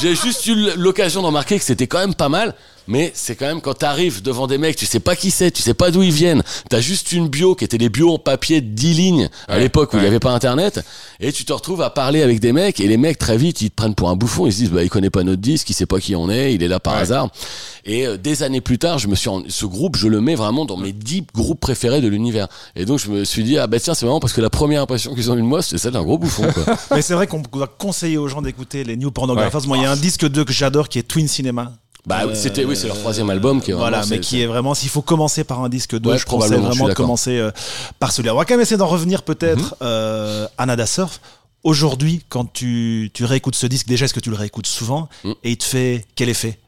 J'ai 0.00 0.14
juste 0.14 0.46
eu 0.46 0.54
l'occasion 0.76 1.22
d'en 1.22 1.30
marquer 1.30 1.58
que 1.58 1.64
c'était 1.64 1.86
quand 1.86 1.98
même 1.98 2.14
pas 2.14 2.28
mal. 2.28 2.54
Mais 2.86 3.12
c'est 3.14 3.34
quand 3.34 3.46
même 3.46 3.60
quand 3.60 3.74
t'arrives 3.74 4.22
devant 4.22 4.46
des 4.46 4.58
mecs, 4.58 4.76
tu 4.76 4.84
sais 4.86 5.00
pas 5.00 5.16
qui 5.16 5.30
c'est, 5.30 5.50
tu 5.50 5.62
sais 5.62 5.72
pas 5.74 5.90
d'où 5.90 6.02
ils 6.02 6.12
viennent. 6.12 6.42
T'as 6.68 6.80
juste 6.80 7.12
une 7.12 7.28
bio 7.28 7.54
qui 7.54 7.64
était 7.64 7.78
des 7.78 7.88
bios 7.88 8.12
en 8.12 8.18
papier 8.18 8.60
de 8.60 8.66
10 8.68 8.94
lignes 8.94 9.28
à 9.48 9.54
Ouais, 9.54 9.60
l'époque 9.60 9.92
où 9.92 9.96
il 9.96 10.00
ouais. 10.00 10.04
y 10.04 10.08
avait 10.08 10.20
pas 10.20 10.32
internet. 10.32 10.80
Et 11.20 11.32
tu 11.32 11.44
te 11.44 11.52
retrouves 11.52 11.80
à 11.82 11.90
parler 11.90 12.22
avec 12.22 12.40
des 12.40 12.52
mecs 12.52 12.80
et 12.80 12.86
les 12.88 12.96
mecs 12.98 13.16
très 13.18 13.36
vite 13.38 13.62
ils 13.62 13.70
te 13.70 13.74
prennent 13.74 13.94
pour 13.94 14.10
un 14.10 14.16
bouffon. 14.16 14.46
Ils 14.46 14.52
se 14.52 14.58
disent 14.58 14.70
bah 14.70 14.82
il 14.82 14.90
connaît 14.90 15.10
pas 15.10 15.22
notre 15.22 15.40
disque, 15.40 15.70
il 15.70 15.74
sait 15.74 15.86
pas 15.86 15.98
qui 16.00 16.14
on 16.14 16.28
est, 16.28 16.54
il 16.54 16.62
est 16.62 16.68
là 16.68 16.78
par 16.80 16.94
Ouais. 16.94 17.00
hasard. 17.00 17.28
Et 17.86 18.06
euh, 18.06 18.16
des 18.18 18.42
années 18.42 18.60
plus 18.60 18.78
tard, 18.78 18.98
je 18.98 19.08
me 19.08 19.14
suis 19.14 19.28
en- 19.28 19.42
ce 19.48 19.64
groupe, 19.66 19.96
je 19.96 20.08
le 20.08 20.20
mets 20.20 20.34
vraiment 20.34 20.64
dans 20.64 20.76
mes 20.76 20.92
10 20.92 21.24
groupes 21.34 21.60
préférés 21.60 22.00
de 22.02 22.08
l'univers. 22.08 22.48
Et 22.76 22.84
donc 22.84 22.98
je 22.98 23.08
me 23.10 23.24
suis 23.24 23.44
dit 23.44 23.56
ah 23.58 23.66
bah 23.66 23.80
tiens 23.80 23.94
c'est 23.94 24.04
marrant 24.06 24.20
parce 24.20 24.32
que 24.34 24.40
la 24.42 24.50
première 24.50 24.82
impression 24.82 25.14
qu'ils 25.14 25.30
ont 25.30 25.34
eu 25.36 25.40
de 25.40 25.46
moi 25.46 25.62
c'est 25.62 25.78
celle 25.78 25.92
d'un 25.92 26.02
gros 26.02 26.18
bouffon 26.18 26.44
quoi. 26.52 26.76
Mais 26.90 27.02
c'est 27.02 27.14
vrai 27.14 27.26
qu'on 27.26 27.40
doit 27.40 27.66
conseiller 27.78 28.18
aux 28.18 28.28
gens 28.28 28.42
d'écouter 28.42 28.84
les 28.84 28.96
New 28.96 29.10
Pornographers. 29.10 29.66
Moi, 29.66 29.78
il 29.78 29.82
y 29.82 29.86
a 29.86 29.90
un 29.90 29.96
disque 29.96 30.28
2 30.28 30.44
que 30.44 30.52
j'adore 30.52 30.88
qui 30.88 30.98
est 30.98 31.02
Twin 31.02 31.28
Cinema. 31.28 31.72
Bah, 32.06 32.24
Euh, 32.26 32.34
c'était, 32.34 32.64
oui, 32.66 32.76
c'est 32.76 32.86
leur 32.86 32.98
troisième 32.98 33.30
album 33.30 33.62
qui 33.62 33.70
est 33.70 33.74
voilà, 33.74 33.98
vraiment, 34.00 34.10
mais 34.10 34.16
c'est- 34.16 34.20
qui 34.28 34.42
est 34.42 34.46
vraiment, 34.46 34.74
s'il 34.74 34.90
faut 34.90 35.00
commencer 35.02 35.42
par 35.44 35.62
un 35.62 35.68
disque 35.70 35.98
2, 35.98 36.10
Ouais, 36.10 36.18
je 36.18 36.26
conseille 36.26 36.58
je 36.58 36.62
vraiment 36.62 36.88
de 36.88 36.92
commencer 36.94 37.38
euh, 37.38 37.50
par 37.98 38.12
celui-là. 38.12 38.34
On 38.34 38.38
va 38.38 38.44
quand 38.44 38.54
même 38.54 38.60
essayer 38.60 38.76
d'en 38.76 38.86
revenir 38.86 39.22
peut-être 39.22 39.74
euh, 39.82 40.46
à 40.58 40.66
Nada 40.66 40.84
Surf. 40.86 41.20
Aujourd'hui, 41.62 42.22
quand 42.28 42.44
tu, 42.52 43.10
tu 43.14 43.24
réécoutes 43.24 43.54
ce 43.56 43.66
disque, 43.66 43.86
déjà, 43.86 44.04
est-ce 44.04 44.12
que 44.12 44.20
tu 44.20 44.28
le 44.28 44.36
réécoutes 44.36 44.66
souvent 44.66 45.08
Mhm. 45.24 45.34
Et 45.44 45.50
il 45.52 45.56
te 45.56 45.64
fait 45.64 46.04
quel 46.14 46.28
effet? 46.28 46.58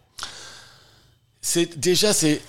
C'est 1.42 1.78
déjà 1.78 2.12
c'est 2.14 2.40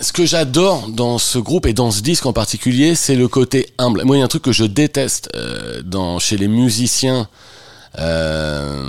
ce 0.00 0.12
que 0.12 0.26
j'adore 0.26 0.88
dans 0.88 1.18
ce 1.18 1.38
groupe 1.38 1.64
et 1.66 1.72
dans 1.72 1.90
ce 1.90 2.02
disque 2.02 2.26
en 2.26 2.32
particulier, 2.34 2.94
c'est 2.94 3.16
le 3.16 3.26
côté 3.26 3.72
humble. 3.78 4.04
Moi, 4.04 4.16
il 4.16 4.18
y 4.20 4.22
a 4.22 4.26
un 4.26 4.28
truc 4.28 4.42
que 4.42 4.52
je 4.52 4.64
déteste 4.64 5.30
euh, 5.34 5.82
dans 5.82 6.18
chez 6.18 6.36
les 6.36 6.46
musiciens. 6.46 7.26
Euh, 7.98 8.86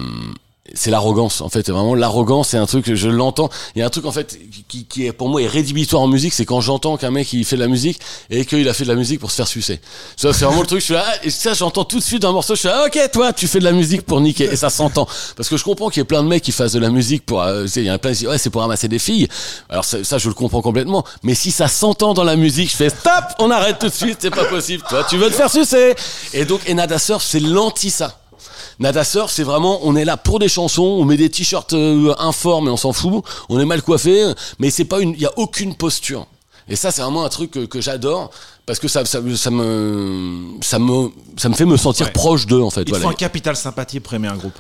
c'est 0.74 0.92
l'arrogance 0.92 1.42
en 1.42 1.50
fait 1.50 1.70
vraiment 1.70 1.96
l'arrogance 1.96 2.50
c'est 2.50 2.58
un 2.58 2.66
truc 2.66 2.94
je 2.94 3.10
l'entends. 3.10 3.50
Il 3.76 3.80
y 3.80 3.82
a 3.82 3.86
un 3.86 3.90
truc 3.90 4.06
en 4.06 4.12
fait 4.12 4.40
qui, 4.68 4.86
qui 4.86 5.06
est 5.06 5.12
pour 5.12 5.30
moi 5.30 5.42
est 5.42 5.48
rédhibitoire 5.48 6.02
en 6.02 6.08
musique 6.08 6.34
c'est 6.34 6.46
quand 6.46 6.62
j'entends 6.62 6.98
qu'un 6.98 7.12
mec 7.12 7.32
il 7.34 7.46
fait 7.46 7.56
de 7.56 7.62
la 7.62 7.68
musique 7.68 8.00
et 8.30 8.46
qu'il 8.46 8.68
a 8.68 8.74
fait 8.74 8.84
de 8.84 8.90
la 8.90 8.96
musique 8.96 9.20
pour 9.20 9.32
se 9.32 9.36
faire 9.36 9.48
sucer. 9.48 9.80
Ça 10.16 10.34
c'est 10.34 10.46
vraiment 10.46 10.62
le 10.62 10.68
truc 10.68 10.80
je 10.80 10.86
suis 10.86 10.94
là 10.94 11.06
ah, 11.06 11.16
et 11.24 11.30
ça 11.30 11.54
j'entends 11.54 11.86
tout 11.86 12.00
de 12.00 12.04
suite 12.04 12.22
dans 12.22 12.30
un 12.30 12.34
morceau 12.34 12.56
je 12.56 12.60
suis 12.60 12.68
là 12.68 12.86
ok 12.86 13.12
toi 13.12 13.34
tu 13.34 13.48
fais 13.48 13.60
de 13.60 13.64
la 13.64 13.72
musique 13.72 14.04
pour 14.04 14.22
niquer 14.22 14.46
et 14.46 14.56
ça 14.56 14.70
s'entend. 14.70 15.08
Parce 15.36 15.50
que 15.50 15.58
je 15.58 15.64
comprends 15.64 15.90
qu'il 15.90 16.00
y 16.00 16.02
ait 16.02 16.06
plein 16.06 16.24
de 16.24 16.28
mecs 16.28 16.44
qui 16.44 16.52
fassent 16.52 16.74
de 16.74 16.80
la 16.80 16.90
musique 16.90 17.26
pour 17.26 17.42
euh, 17.42 17.66
il 17.76 17.84
y 17.84 17.92
en 17.92 17.96
a 17.96 17.98
plein 17.98 18.12
qui 18.12 18.20
disent 18.20 18.28
ouais 18.28 18.38
c'est 18.38 18.50
pour 18.50 18.62
ramasser 18.62 18.88
des 18.88 19.00
filles. 19.00 19.28
Alors 19.70 19.86
ça, 19.86 20.04
ça, 20.04 20.18
je 20.18 20.28
le 20.28 20.34
comprends 20.34 20.62
complètement. 20.62 21.04
Mais 21.24 21.36
si 21.36 21.52
ça 21.52 21.68
s'entend 21.68 22.14
dans 22.14 22.24
la 22.24 22.36
musique 22.36 22.72
je 22.72 22.76
fais 22.76 22.90
stop 22.90 23.24
on 23.40 23.52
arrête 23.52 23.80
tout 23.80 23.88
de 23.88 23.94
suite 23.94 24.18
c'est 24.22 24.30
pas 24.30 24.46
possible. 24.46 24.84
Toi 24.90 25.06
tu 25.10 25.18
veux 25.18 25.30
te 25.30 25.36
faire 25.36 25.52
sucer. 25.52 25.96
Et 26.34 26.46
donc 26.46 26.62
Enada 26.70 27.00
Surf 27.00 27.24
c'est 27.24 27.40
l'anti 27.40 27.90
ça 27.90 28.20
Nada 28.80 29.04
Surf, 29.04 29.32
c'est 29.32 29.43
vraiment, 29.43 29.80
on 29.84 29.95
est 29.95 30.06
là 30.06 30.17
pour 30.17 30.39
des 30.39 30.49
chansons, 30.49 30.84
on 30.84 31.06
met 31.06 31.17
des 31.17 31.30
t-shirts 31.30 31.73
euh, 31.73 32.13
informes 32.19 32.67
et 32.67 32.71
on 32.71 32.78
s'en 32.78 32.93
fout, 32.93 33.23
on 33.49 33.60
est 33.60 33.65
mal 33.65 33.82
coiffé, 33.82 34.34
mais 34.60 34.69
c'est 34.69 34.86
pas 34.86 34.99
une, 34.99 35.12
il 35.12 35.21
y 35.21 35.25
a 35.25 35.32
aucune 35.38 35.75
posture. 35.75 36.28
Et 36.67 36.75
ça, 36.75 36.91
c'est 36.91 37.02
vraiment 37.02 37.23
un 37.25 37.30
truc 37.30 37.52
que, 37.52 37.65
que 37.65 37.82
j'adore 37.82 38.30
parce 38.65 38.78
que 38.78 38.88
ça, 38.88 39.04
ça, 39.06 39.19
ça 39.36 39.49
me, 39.49 40.38
ça 40.62 40.78
me, 40.78 41.10
ça 41.38 41.49
me 41.49 41.56
fait 41.56 41.65
me 41.65 41.78
sentir 41.78 42.06
Ouais. 42.06 42.12
proche 42.12 42.45
d'eux 42.45 42.62
en 42.62 42.69
fait. 42.69 42.84
Il 42.84 42.89
Voilà. 42.89 43.04
faut 43.06 43.10
un 43.10 43.13
capital 43.15 43.56
sympathie 43.56 43.99
pour 43.99 44.13
aimer 44.13 44.28
un 44.28 44.36
groupe. 44.38 44.54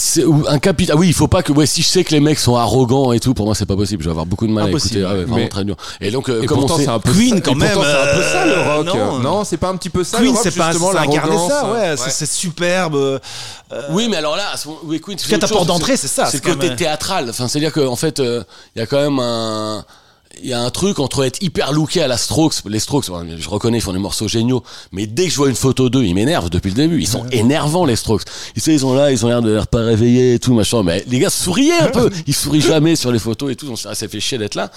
C'est 0.00 0.24
un 0.46 0.58
capital. 0.60 0.94
Ah 0.96 1.00
oui, 1.00 1.08
il 1.08 1.12
faut 1.12 1.26
pas 1.26 1.42
que. 1.42 1.52
Ouais, 1.52 1.66
si 1.66 1.82
je 1.82 1.88
sais 1.88 2.04
que 2.04 2.12
les 2.12 2.20
mecs 2.20 2.38
sont 2.38 2.54
arrogants 2.56 3.12
et 3.12 3.18
tout, 3.18 3.34
pour 3.34 3.46
moi 3.46 3.54
c'est 3.56 3.66
pas 3.66 3.74
possible. 3.76 4.02
Je 4.02 4.08
vais 4.08 4.12
avoir 4.12 4.26
beaucoup 4.26 4.46
de 4.46 4.52
mal 4.52 4.68
Impossible, 4.68 4.98
à 4.98 4.98
écouter. 5.00 5.12
Ah 5.12 5.18
ouais, 5.18 5.24
vraiment 5.24 5.36
mais- 5.36 5.48
très 5.48 5.64
dur. 5.64 5.76
Et 6.00 6.10
donc, 6.12 6.28
euh, 6.30 6.40
Et 6.42 6.46
comme 6.46 6.58
on 6.58 6.60
pourtant, 6.62 6.76
sait- 6.76 6.84
c'est 6.84 6.90
un 6.90 7.00
peu 7.00 7.12
Queen, 7.12 7.34
ça, 7.34 7.40
quand 7.40 7.50
et 7.50 7.54
pourtant, 7.58 7.80
même, 7.80 7.88
c'est 7.90 8.10
un 8.10 8.16
peu 8.16 8.22
ça 8.22 8.46
le 8.46 8.52
euh, 8.52 8.76
rock. 8.76 8.86
non. 8.86 9.18
Non, 9.18 9.44
c'est 9.44 9.56
pas 9.56 9.68
un 9.70 9.76
petit 9.76 9.90
peu 9.90 10.04
ça 10.04 10.18
Queen, 10.18 10.30
le 10.30 10.36
rock, 10.36 10.40
c'est 10.44 10.56
pas 10.56 10.70
justement, 10.70 10.92
c'est 10.92 10.98
incarner 10.98 11.32
l'arrogance. 11.34 11.50
ça, 11.50 11.64
ouais, 11.72 11.78
Ouais. 11.90 11.96
c'est- 11.96 12.10
c'est 12.10 12.30
superbe. 12.30 12.94
euh, 12.94 13.18
Oui, 13.90 14.06
mais 14.08 14.16
alors 14.16 14.36
là, 14.36 14.44
à 14.54 14.56
ce 14.56 14.68
moment- 14.68 14.80
oui, 14.84 15.00
Queen, 15.00 15.18
En 15.18 15.20
tout 15.22 15.28
cas, 15.28 15.38
ta 15.38 15.48
porte 15.48 15.66
d'entrée, 15.66 15.96
c'est 15.96 16.06
ça, 16.06 16.26
C'est 16.26 16.38
c'est 16.38 16.46
le 16.46 16.54
côté 16.54 16.68
même- 16.68 16.76
théâtral. 16.76 17.26
Enfin, 17.30 17.48
c'est-à-dire 17.48 17.72
qu'en 17.72 17.96
fait, 17.96 18.20
euh, 18.20 18.42
il 18.76 18.78
y 18.78 18.82
a 18.82 18.86
quand 18.86 19.00
même 19.00 19.18
un. 19.18 19.84
Il 20.42 20.48
y 20.48 20.52
a 20.52 20.60
un 20.60 20.70
truc 20.70 20.98
entre 20.98 21.24
être 21.24 21.42
hyper 21.42 21.72
looké 21.72 22.02
à 22.02 22.08
la 22.08 22.16
Strokes, 22.16 22.54
les 22.66 22.78
Strokes, 22.78 23.06
je 23.06 23.48
reconnais, 23.48 23.78
ils 23.78 23.80
font 23.80 23.92
des 23.92 23.98
morceaux 23.98 24.28
géniaux, 24.28 24.62
mais 24.92 25.06
dès 25.06 25.24
que 25.26 25.30
je 25.30 25.36
vois 25.36 25.48
une 25.48 25.54
photo 25.54 25.88
d'eux, 25.88 26.04
ils 26.04 26.14
m'énervent 26.14 26.50
depuis 26.50 26.70
le 26.70 26.76
début. 26.76 27.00
Ils 27.00 27.08
sont 27.08 27.26
énervants, 27.30 27.84
les 27.84 27.96
Strokes. 27.96 28.22
Ils, 28.56 28.62
ils 28.66 28.80
sont 28.80 28.94
là, 28.94 29.10
ils 29.10 29.24
ont 29.24 29.28
l'air 29.28 29.42
de 29.42 29.50
l'air 29.50 29.66
pas 29.66 29.80
réveillés 29.80 30.34
et 30.34 30.38
tout, 30.38 30.54
machin. 30.54 30.82
Mais 30.82 31.04
les 31.08 31.18
gars, 31.18 31.30
souriez 31.30 31.74
un 31.74 31.88
peu. 31.88 32.10
Ils 32.26 32.34
sourient 32.34 32.60
jamais 32.60 32.96
sur 32.96 33.12
les 33.12 33.18
photos 33.18 33.52
et 33.52 33.56
tout. 33.56 33.74
Ça, 33.76 33.94
ça 33.94 34.08
fait 34.08 34.20
chier 34.20 34.38
d'être 34.38 34.54
là. 34.54 34.70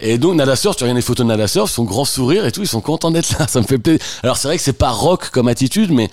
Et 0.00 0.18
donc, 0.18 0.34
Nada 0.34 0.56
Surf, 0.56 0.76
tu 0.76 0.84
regardes 0.84 0.96
les 0.96 1.02
photos 1.02 1.24
de 1.24 1.30
Nada 1.30 1.48
Surf, 1.48 1.70
ils 1.70 1.74
sont 1.74 1.84
grand 1.84 2.04
sourire 2.04 2.44
et 2.44 2.52
tout, 2.52 2.62
ils 2.62 2.68
sont 2.68 2.80
contents 2.80 3.10
d'être 3.10 3.38
là. 3.38 3.46
Ça 3.48 3.60
me 3.60 3.66
fait 3.66 3.78
plaisir. 3.78 4.00
Alors, 4.22 4.36
c'est 4.36 4.48
vrai 4.48 4.56
que 4.56 4.62
c'est 4.62 4.72
pas 4.72 4.90
rock 4.90 5.30
comme 5.30 5.48
attitude, 5.48 5.90
mais 5.90 6.10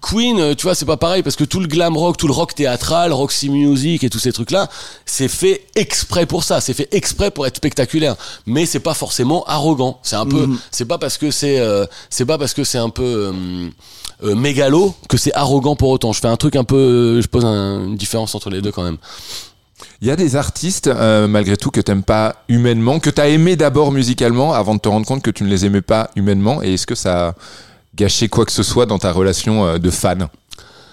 Queen, 0.00 0.38
euh, 0.40 0.54
tu 0.54 0.64
vois, 0.64 0.74
c'est 0.74 0.84
pas 0.84 0.96
pareil 0.96 1.22
parce 1.22 1.36
que 1.36 1.44
tout 1.44 1.60
le 1.60 1.66
glam 1.66 1.96
rock, 1.96 2.16
tout 2.16 2.26
le 2.26 2.32
rock 2.32 2.54
théâtral, 2.54 3.12
Roxy 3.12 3.48
Music 3.50 4.04
et 4.04 4.10
tous 4.10 4.18
ces 4.18 4.32
trucs-là, 4.32 4.68
c'est 5.06 5.28
fait 5.28 5.62
exprès 5.76 6.26
pour 6.26 6.44
ça, 6.44 6.60
c'est 6.60 6.74
fait 6.74 6.88
exprès 6.92 7.30
pour 7.30 7.46
être 7.46 7.56
spectaculaire. 7.56 8.16
Mais 8.46 8.66
c'est 8.66 8.80
pas 8.80 8.94
forcément 8.94 9.44
arrogant. 9.46 9.98
C'est 10.02 10.16
un 10.16 10.26
peu, 10.26 10.48
c'est 10.70 10.84
pas 10.84 10.98
parce 10.98 11.16
que 11.18 11.30
c'est, 11.30 11.58
euh, 11.58 11.86
c'est 12.10 12.26
pas 12.26 12.38
parce 12.38 12.54
que 12.54 12.64
c'est 12.64 12.78
un 12.78 12.90
peu 12.90 13.02
euh, 13.02 13.68
euh, 14.24 14.34
mégalo 14.34 14.94
que 15.08 15.16
c'est 15.16 15.32
arrogant 15.34 15.76
pour 15.76 15.88
autant. 15.90 16.12
Je 16.12 16.20
fais 16.20 16.28
un 16.28 16.36
truc 16.36 16.56
un 16.56 16.64
peu, 16.64 16.76
euh, 16.76 17.22
je 17.22 17.26
pose 17.28 17.44
un- 17.44 17.84
une 17.86 17.96
différence 17.96 18.34
entre 18.34 18.50
les 18.50 18.60
deux 18.60 18.72
quand 18.72 18.84
même. 18.84 18.98
Il 20.00 20.08
y 20.08 20.10
a 20.10 20.16
des 20.16 20.36
artistes, 20.36 20.86
euh, 20.86 21.26
malgré 21.26 21.56
tout, 21.56 21.70
que 21.70 21.80
t'aimes 21.80 22.02
pas 22.02 22.36
humainement, 22.48 23.00
que 23.00 23.10
t'as 23.10 23.28
aimé 23.28 23.56
d'abord 23.56 23.90
musicalement 23.90 24.52
avant 24.52 24.74
de 24.74 24.80
te 24.80 24.88
rendre 24.88 25.06
compte 25.06 25.22
que 25.22 25.30
tu 25.30 25.44
ne 25.44 25.48
les 25.48 25.64
aimais 25.66 25.80
pas 25.82 26.10
humainement. 26.14 26.62
Et 26.62 26.74
est-ce 26.74 26.86
que 26.86 26.94
ça 26.94 27.34
a 27.94 28.04
gâché 28.04 28.28
quoi 28.28 28.44
que 28.44 28.52
ce 28.52 28.62
soit 28.62 28.86
dans 28.86 28.98
ta 28.98 29.12
relation 29.12 29.66
euh, 29.66 29.78
de 29.78 29.90
fan 29.90 30.28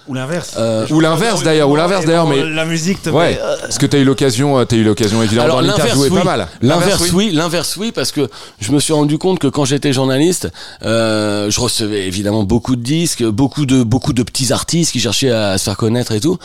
Ou 0.08 0.14
l'inverse. 0.14 0.54
Euh, 0.58 0.86
Ou 0.90 1.00
l'inverse 1.00 1.42
d'ailleurs, 1.42 1.68
ou 1.68 1.76
l'inverse 1.76 2.04
d'ailleurs, 2.04 2.26
mais 2.26 2.44
La 2.44 2.64
musique 2.64 3.02
te 3.02 3.10
ouais. 3.10 3.34
fait, 3.34 3.40
euh, 3.40 3.68
Est-ce 3.68 3.78
que 3.78 3.86
t'as 3.86 3.98
eu 3.98 4.04
l'occasion, 4.04 4.64
t'as 4.64 4.76
eu 4.76 4.84
l'occasion 4.84 5.22
évidemment 5.22 5.44
Alors 5.58 5.62
d'en 5.62 5.68
interviewer 5.68 6.08
oui. 6.10 6.18
pas 6.18 6.24
mal. 6.24 6.48
L'inverse 6.60 7.10
oui, 7.12 7.30
l'inverse 7.32 7.76
oui, 7.76 7.92
parce 7.92 8.12
que 8.12 8.28
je 8.60 8.72
me 8.72 8.80
suis 8.80 8.92
rendu 8.92 9.18
compte 9.18 9.38
que 9.38 9.46
quand 9.48 9.64
j'étais 9.64 9.92
journaliste, 9.92 10.48
euh, 10.84 11.50
je 11.50 11.60
recevais 11.60 12.06
évidemment 12.06 12.44
beaucoup 12.44 12.76
de 12.76 12.82
disques, 12.82 13.24
beaucoup 13.24 13.66
de 13.66 13.82
beaucoup 13.82 14.12
de 14.12 14.22
petits 14.22 14.52
artistes 14.52 14.92
qui 14.92 15.00
cherchaient 15.00 15.30
à 15.30 15.58
se 15.58 15.64
faire 15.64 15.76
connaître 15.76 16.12
et 16.12 16.20
tout. 16.20 16.38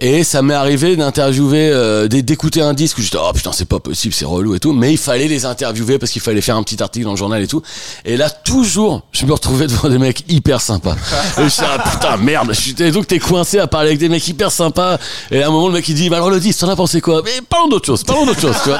Et 0.00 0.22
ça 0.22 0.42
m'est 0.42 0.54
arrivé 0.54 0.94
d'interviewer, 0.94 1.70
euh, 1.72 2.06
d'é- 2.06 2.22
d'écouter 2.22 2.60
un 2.62 2.72
disque 2.72 2.98
où 2.98 3.02
j'étais 3.02 3.18
oh 3.20 3.32
putain 3.34 3.50
c'est 3.52 3.64
pas 3.64 3.80
possible, 3.80 4.14
c'est 4.14 4.24
relou 4.24 4.54
et 4.54 4.60
tout. 4.60 4.72
Mais 4.72 4.92
il 4.92 4.96
fallait 4.98 5.26
les 5.26 5.44
interviewer 5.44 5.98
parce 5.98 6.12
qu'il 6.12 6.22
fallait 6.22 6.40
faire 6.40 6.56
un 6.56 6.62
petit 6.62 6.80
article 6.80 7.04
dans 7.04 7.10
le 7.10 7.16
journal 7.16 7.42
et 7.42 7.48
tout. 7.48 7.62
Et 8.04 8.16
là 8.16 8.30
toujours, 8.30 9.02
je 9.10 9.26
me 9.26 9.32
retrouvais 9.32 9.66
devant 9.66 9.88
des 9.88 9.98
mecs 9.98 10.22
hyper 10.28 10.60
sympas. 10.60 10.94
Et 11.38 11.48
je 11.48 11.62
ah 11.62 11.82
putain 11.90 12.16
merde. 12.16 12.52
Et 12.78 12.92
donc 12.92 13.08
t'es 13.08 13.18
coincé 13.18 13.58
à 13.58 13.66
parler 13.66 13.88
avec 13.88 13.98
des 13.98 14.08
mecs 14.08 14.28
hyper 14.28 14.52
sympas. 14.52 14.98
Et 15.32 15.42
à 15.42 15.48
un 15.48 15.50
moment 15.50 15.66
le 15.66 15.74
mec 15.74 15.88
il 15.88 15.94
dit 15.96 16.08
bah 16.08 16.18
alors 16.18 16.30
le 16.30 16.38
disque 16.38 16.60
t'en 16.60 16.68
as 16.68 16.76
pensé 16.76 17.00
quoi? 17.00 17.22
Mais 17.24 17.40
parlons 17.48 17.66
d'autre 17.68 17.86
chose, 17.86 18.04
parlons 18.04 18.24
d'autre 18.26 18.40
chose. 18.40 18.56
Tu 18.62 18.68
vois 18.68 18.78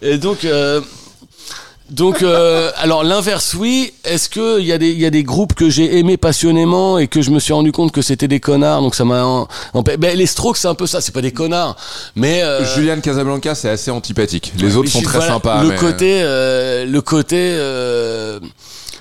et 0.00 0.16
donc. 0.16 0.44
Euh, 0.46 0.80
donc, 1.90 2.22
euh, 2.22 2.70
alors 2.76 3.02
l'inverse, 3.04 3.54
oui. 3.54 3.92
Est-ce 4.04 4.28
que 4.28 4.60
il 4.60 4.66
y 4.66 4.72
a 4.72 4.78
des 4.78 4.90
il 4.90 4.98
y 5.00 5.06
a 5.06 5.10
des 5.10 5.22
groupes 5.22 5.54
que 5.54 5.70
j'ai 5.70 5.98
aimés 5.98 6.16
passionnément 6.16 6.98
et 6.98 7.08
que 7.08 7.22
je 7.22 7.30
me 7.30 7.38
suis 7.40 7.52
rendu 7.52 7.72
compte 7.72 7.92
que 7.92 8.02
c'était 8.02 8.28
des 8.28 8.40
connards, 8.40 8.82
donc 8.82 8.94
ça 8.94 9.04
m'a. 9.04 9.24
en- 9.24 9.48
Ben, 9.98 10.16
les 10.16 10.26
Strokes, 10.26 10.56
c'est 10.58 10.68
un 10.68 10.74
peu 10.74 10.86
ça. 10.86 11.00
C'est 11.00 11.12
pas 11.12 11.22
des 11.22 11.32
connards, 11.32 11.76
mais. 12.14 12.42
euh, 12.42 12.64
Julian 12.74 13.00
Casablanca, 13.00 13.54
c'est 13.54 13.70
assez 13.70 13.90
antipathique. 13.90 14.52
Les 14.58 14.76
autres 14.76 14.90
sont 14.90 14.98
suis- 14.98 15.06
très 15.06 15.18
voilà, 15.18 15.32
sympas. 15.34 15.62
Le 15.62 15.68
mais- 15.70 15.76
côté, 15.76 16.20
euh, 16.22 16.84
le 16.84 17.00
côté. 17.00 17.36
euh, 17.38 18.38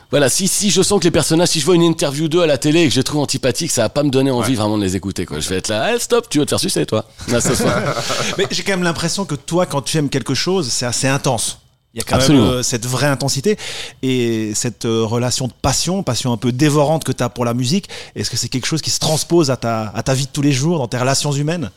voilà, 0.10 0.30
si, 0.30 0.48
si 0.48 0.70
je 0.72 0.82
sens 0.82 1.00
que 1.00 1.04
les 1.04 1.12
personnages, 1.12 1.50
si 1.50 1.60
je 1.60 1.66
vois 1.66 1.76
une 1.76 1.84
interview 1.84 2.30
d'eux 2.30 2.42
à 2.42 2.48
la 2.48 2.58
télé 2.58 2.84
et 2.84 2.88
que 2.88 2.94
je 2.94 3.00
les 3.00 3.04
trouve 3.04 3.20
antipathiques, 3.20 3.72
ça 3.72 3.82
va 3.82 3.90
pas 3.90 4.04
me 4.04 4.10
donner 4.10 4.32
envie 4.32 4.56
vraiment 4.56 4.78
de 4.78 4.84
les 4.84 4.96
écouter, 4.96 5.26
quoi. 5.26 5.42
Je 5.42 5.50
vais 5.50 5.58
être 5.58 5.68
là, 5.68 5.92
Eh, 5.94 6.00
stop, 6.00 6.30
tu 6.30 6.40
veux 6.40 6.46
te 6.46 6.52
faire 6.52 6.62
sucer, 6.62 6.86
toi. 6.86 7.04
Là, 7.28 7.42
ce 7.42 7.54
soir. 7.54 7.76
Mais 8.38 8.48
j'ai 8.50 8.64
quand 8.64 8.72
même 8.72 8.84
l'impression 8.84 9.26
que 9.26 9.36
toi, 9.36 9.66
quand 9.66 9.82
tu 9.82 9.98
aimes 9.98 10.08
quelque 10.10 10.34
chose, 10.34 10.70
c'est 10.72 10.86
assez 10.86 11.08
intense. 11.10 11.58
Il 11.98 12.02
y 12.02 12.04
a 12.04 12.04
quand 12.04 12.18
Absolument. 12.18 12.46
même 12.46 12.54
euh, 12.58 12.64
cette 12.64 12.86
vraie 12.86 13.08
intensité 13.08 13.58
et 14.04 14.52
cette 14.54 14.86
euh, 14.86 15.04
relation 15.04 15.48
de 15.48 15.54
passion, 15.64 16.04
passion 16.04 16.32
un 16.32 16.38
peu 16.38 16.52
dévorante 16.52 17.04
que 17.04 17.12
tu 17.12 17.24
as 17.24 17.30
pour 17.30 17.44
la 17.44 17.56
musique. 17.56 17.90
Est-ce 18.16 18.30
que 18.30 18.38
c'est 18.38 18.50
quelque 18.50 18.68
chose 18.68 18.84
qui 18.84 18.92
se 18.92 19.00
transpose 19.00 19.50
à 19.50 19.58
ta, 19.58 19.92
à 19.96 20.04
ta 20.04 20.14
vie 20.14 20.28
de 20.28 20.32
tous 20.32 20.44
les 20.44 20.52
jours, 20.52 20.78
dans 20.78 20.88
tes 20.88 21.00
relations 21.00 21.32
humaines? 21.32 21.72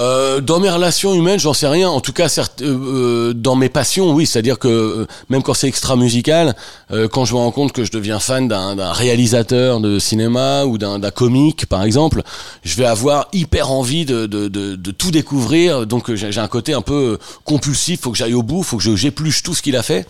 Euh, 0.00 0.40
dans 0.40 0.58
mes 0.58 0.70
relations 0.70 1.14
humaines, 1.14 1.38
j'en 1.38 1.54
sais 1.54 1.68
rien. 1.68 1.88
En 1.88 2.00
tout 2.00 2.12
cas, 2.12 2.28
certes, 2.28 2.62
euh, 2.62 3.28
euh, 3.30 3.32
dans 3.32 3.54
mes 3.54 3.68
passions, 3.68 4.12
oui. 4.12 4.26
C'est-à-dire 4.26 4.58
que 4.58 4.66
euh, 4.66 5.06
même 5.28 5.44
quand 5.44 5.54
c'est 5.54 5.68
extra 5.68 5.94
musical, 5.94 6.56
euh, 6.90 7.06
quand 7.06 7.24
je 7.24 7.34
me 7.34 7.38
rends 7.38 7.52
compte 7.52 7.70
que 7.70 7.84
je 7.84 7.92
deviens 7.92 8.18
fan 8.18 8.48
d'un 8.48 8.92
réalisateur 8.92 9.78
de 9.78 10.00
cinéma 10.00 10.64
ou 10.64 10.78
d'un 10.78 10.98
comique, 11.12 11.66
par 11.66 11.84
exemple, 11.84 12.22
je 12.64 12.74
vais 12.74 12.86
avoir 12.86 13.28
hyper 13.32 13.70
envie 13.70 14.04
de, 14.04 14.26
de, 14.26 14.48
de, 14.48 14.74
de 14.74 14.90
tout 14.90 15.12
découvrir. 15.12 15.86
Donc 15.86 16.12
j'ai 16.12 16.40
un 16.40 16.48
côté 16.48 16.74
un 16.74 16.82
peu 16.82 17.18
compulsif. 17.44 18.00
Faut 18.00 18.10
que 18.10 18.18
j'aille 18.18 18.34
au 18.34 18.42
bout. 18.42 18.64
Faut 18.64 18.78
que 18.78 18.96
j'épluche 18.96 19.44
tout 19.44 19.54
ce 19.54 19.62
qu'il 19.62 19.76
a 19.76 19.84
fait. 19.84 20.08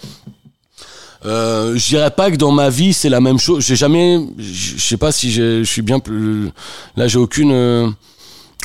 Euh, 1.27 1.77
je 1.77 1.89
dirais 1.89 2.11
pas 2.11 2.31
que 2.31 2.37
dans 2.37 2.53
ma 2.53 2.71
vie 2.71 2.95
c'est 2.95 3.11
la 3.11 3.21
même 3.21 3.39
chose. 3.39 3.63
J'ai 3.67 3.77
jamais, 3.77 4.19
je 4.39 4.81
sais 4.81 4.97
pas 4.97 5.13
si 5.13 5.31
je 5.31 5.63
suis 5.63 5.83
bien 5.83 5.99
plus. 5.99 6.51
Là, 6.97 7.07
j'ai 7.07 7.19
aucune. 7.19 7.95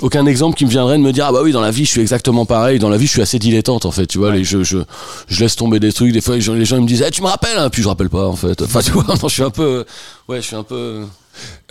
Aucun 0.01 0.25
exemple 0.25 0.55
qui 0.57 0.65
me 0.65 0.69
viendrait 0.69 0.97
de 0.97 1.03
me 1.03 1.11
dire 1.11 1.25
ah 1.27 1.31
bah 1.31 1.39
oui 1.43 1.51
dans 1.51 1.61
la 1.61 1.71
vie 1.71 1.85
je 1.85 1.91
suis 1.91 2.01
exactement 2.01 2.45
pareil 2.45 2.79
dans 2.79 2.89
la 2.89 2.97
vie 2.97 3.05
je 3.07 3.11
suis 3.11 3.21
assez 3.21 3.39
dilettante 3.39 3.85
en 3.85 3.91
fait 3.91 4.07
tu 4.07 4.17
vois 4.17 4.31
les, 4.31 4.43
je, 4.43 4.63
je 4.63 4.77
je 5.27 5.39
laisse 5.41 5.55
tomber 5.55 5.79
des 5.79 5.91
trucs 5.93 6.11
des 6.13 6.21
fois 6.21 6.35
les 6.35 6.41
gens, 6.41 6.53
les 6.53 6.65
gens 6.65 6.77
ils 6.77 6.83
me 6.83 6.87
disent 6.87 7.03
Eh, 7.05 7.11
tu 7.11 7.21
me 7.21 7.27
rappelles 7.27 7.57
hein 7.57 7.69
puis 7.69 7.83
je 7.83 7.87
rappelle 7.87 8.09
pas 8.09 8.27
en 8.27 8.35
fait. 8.35 8.61
Enfin 8.61 8.81
tu 8.81 8.91
vois 8.91 9.03
non, 9.07 9.15
je 9.27 9.27
suis 9.33 9.43
un 9.43 9.49
peu 9.49 9.85
ouais 10.27 10.37
je 10.41 10.47
suis 10.47 10.55
un 10.55 10.63
peu 10.63 11.01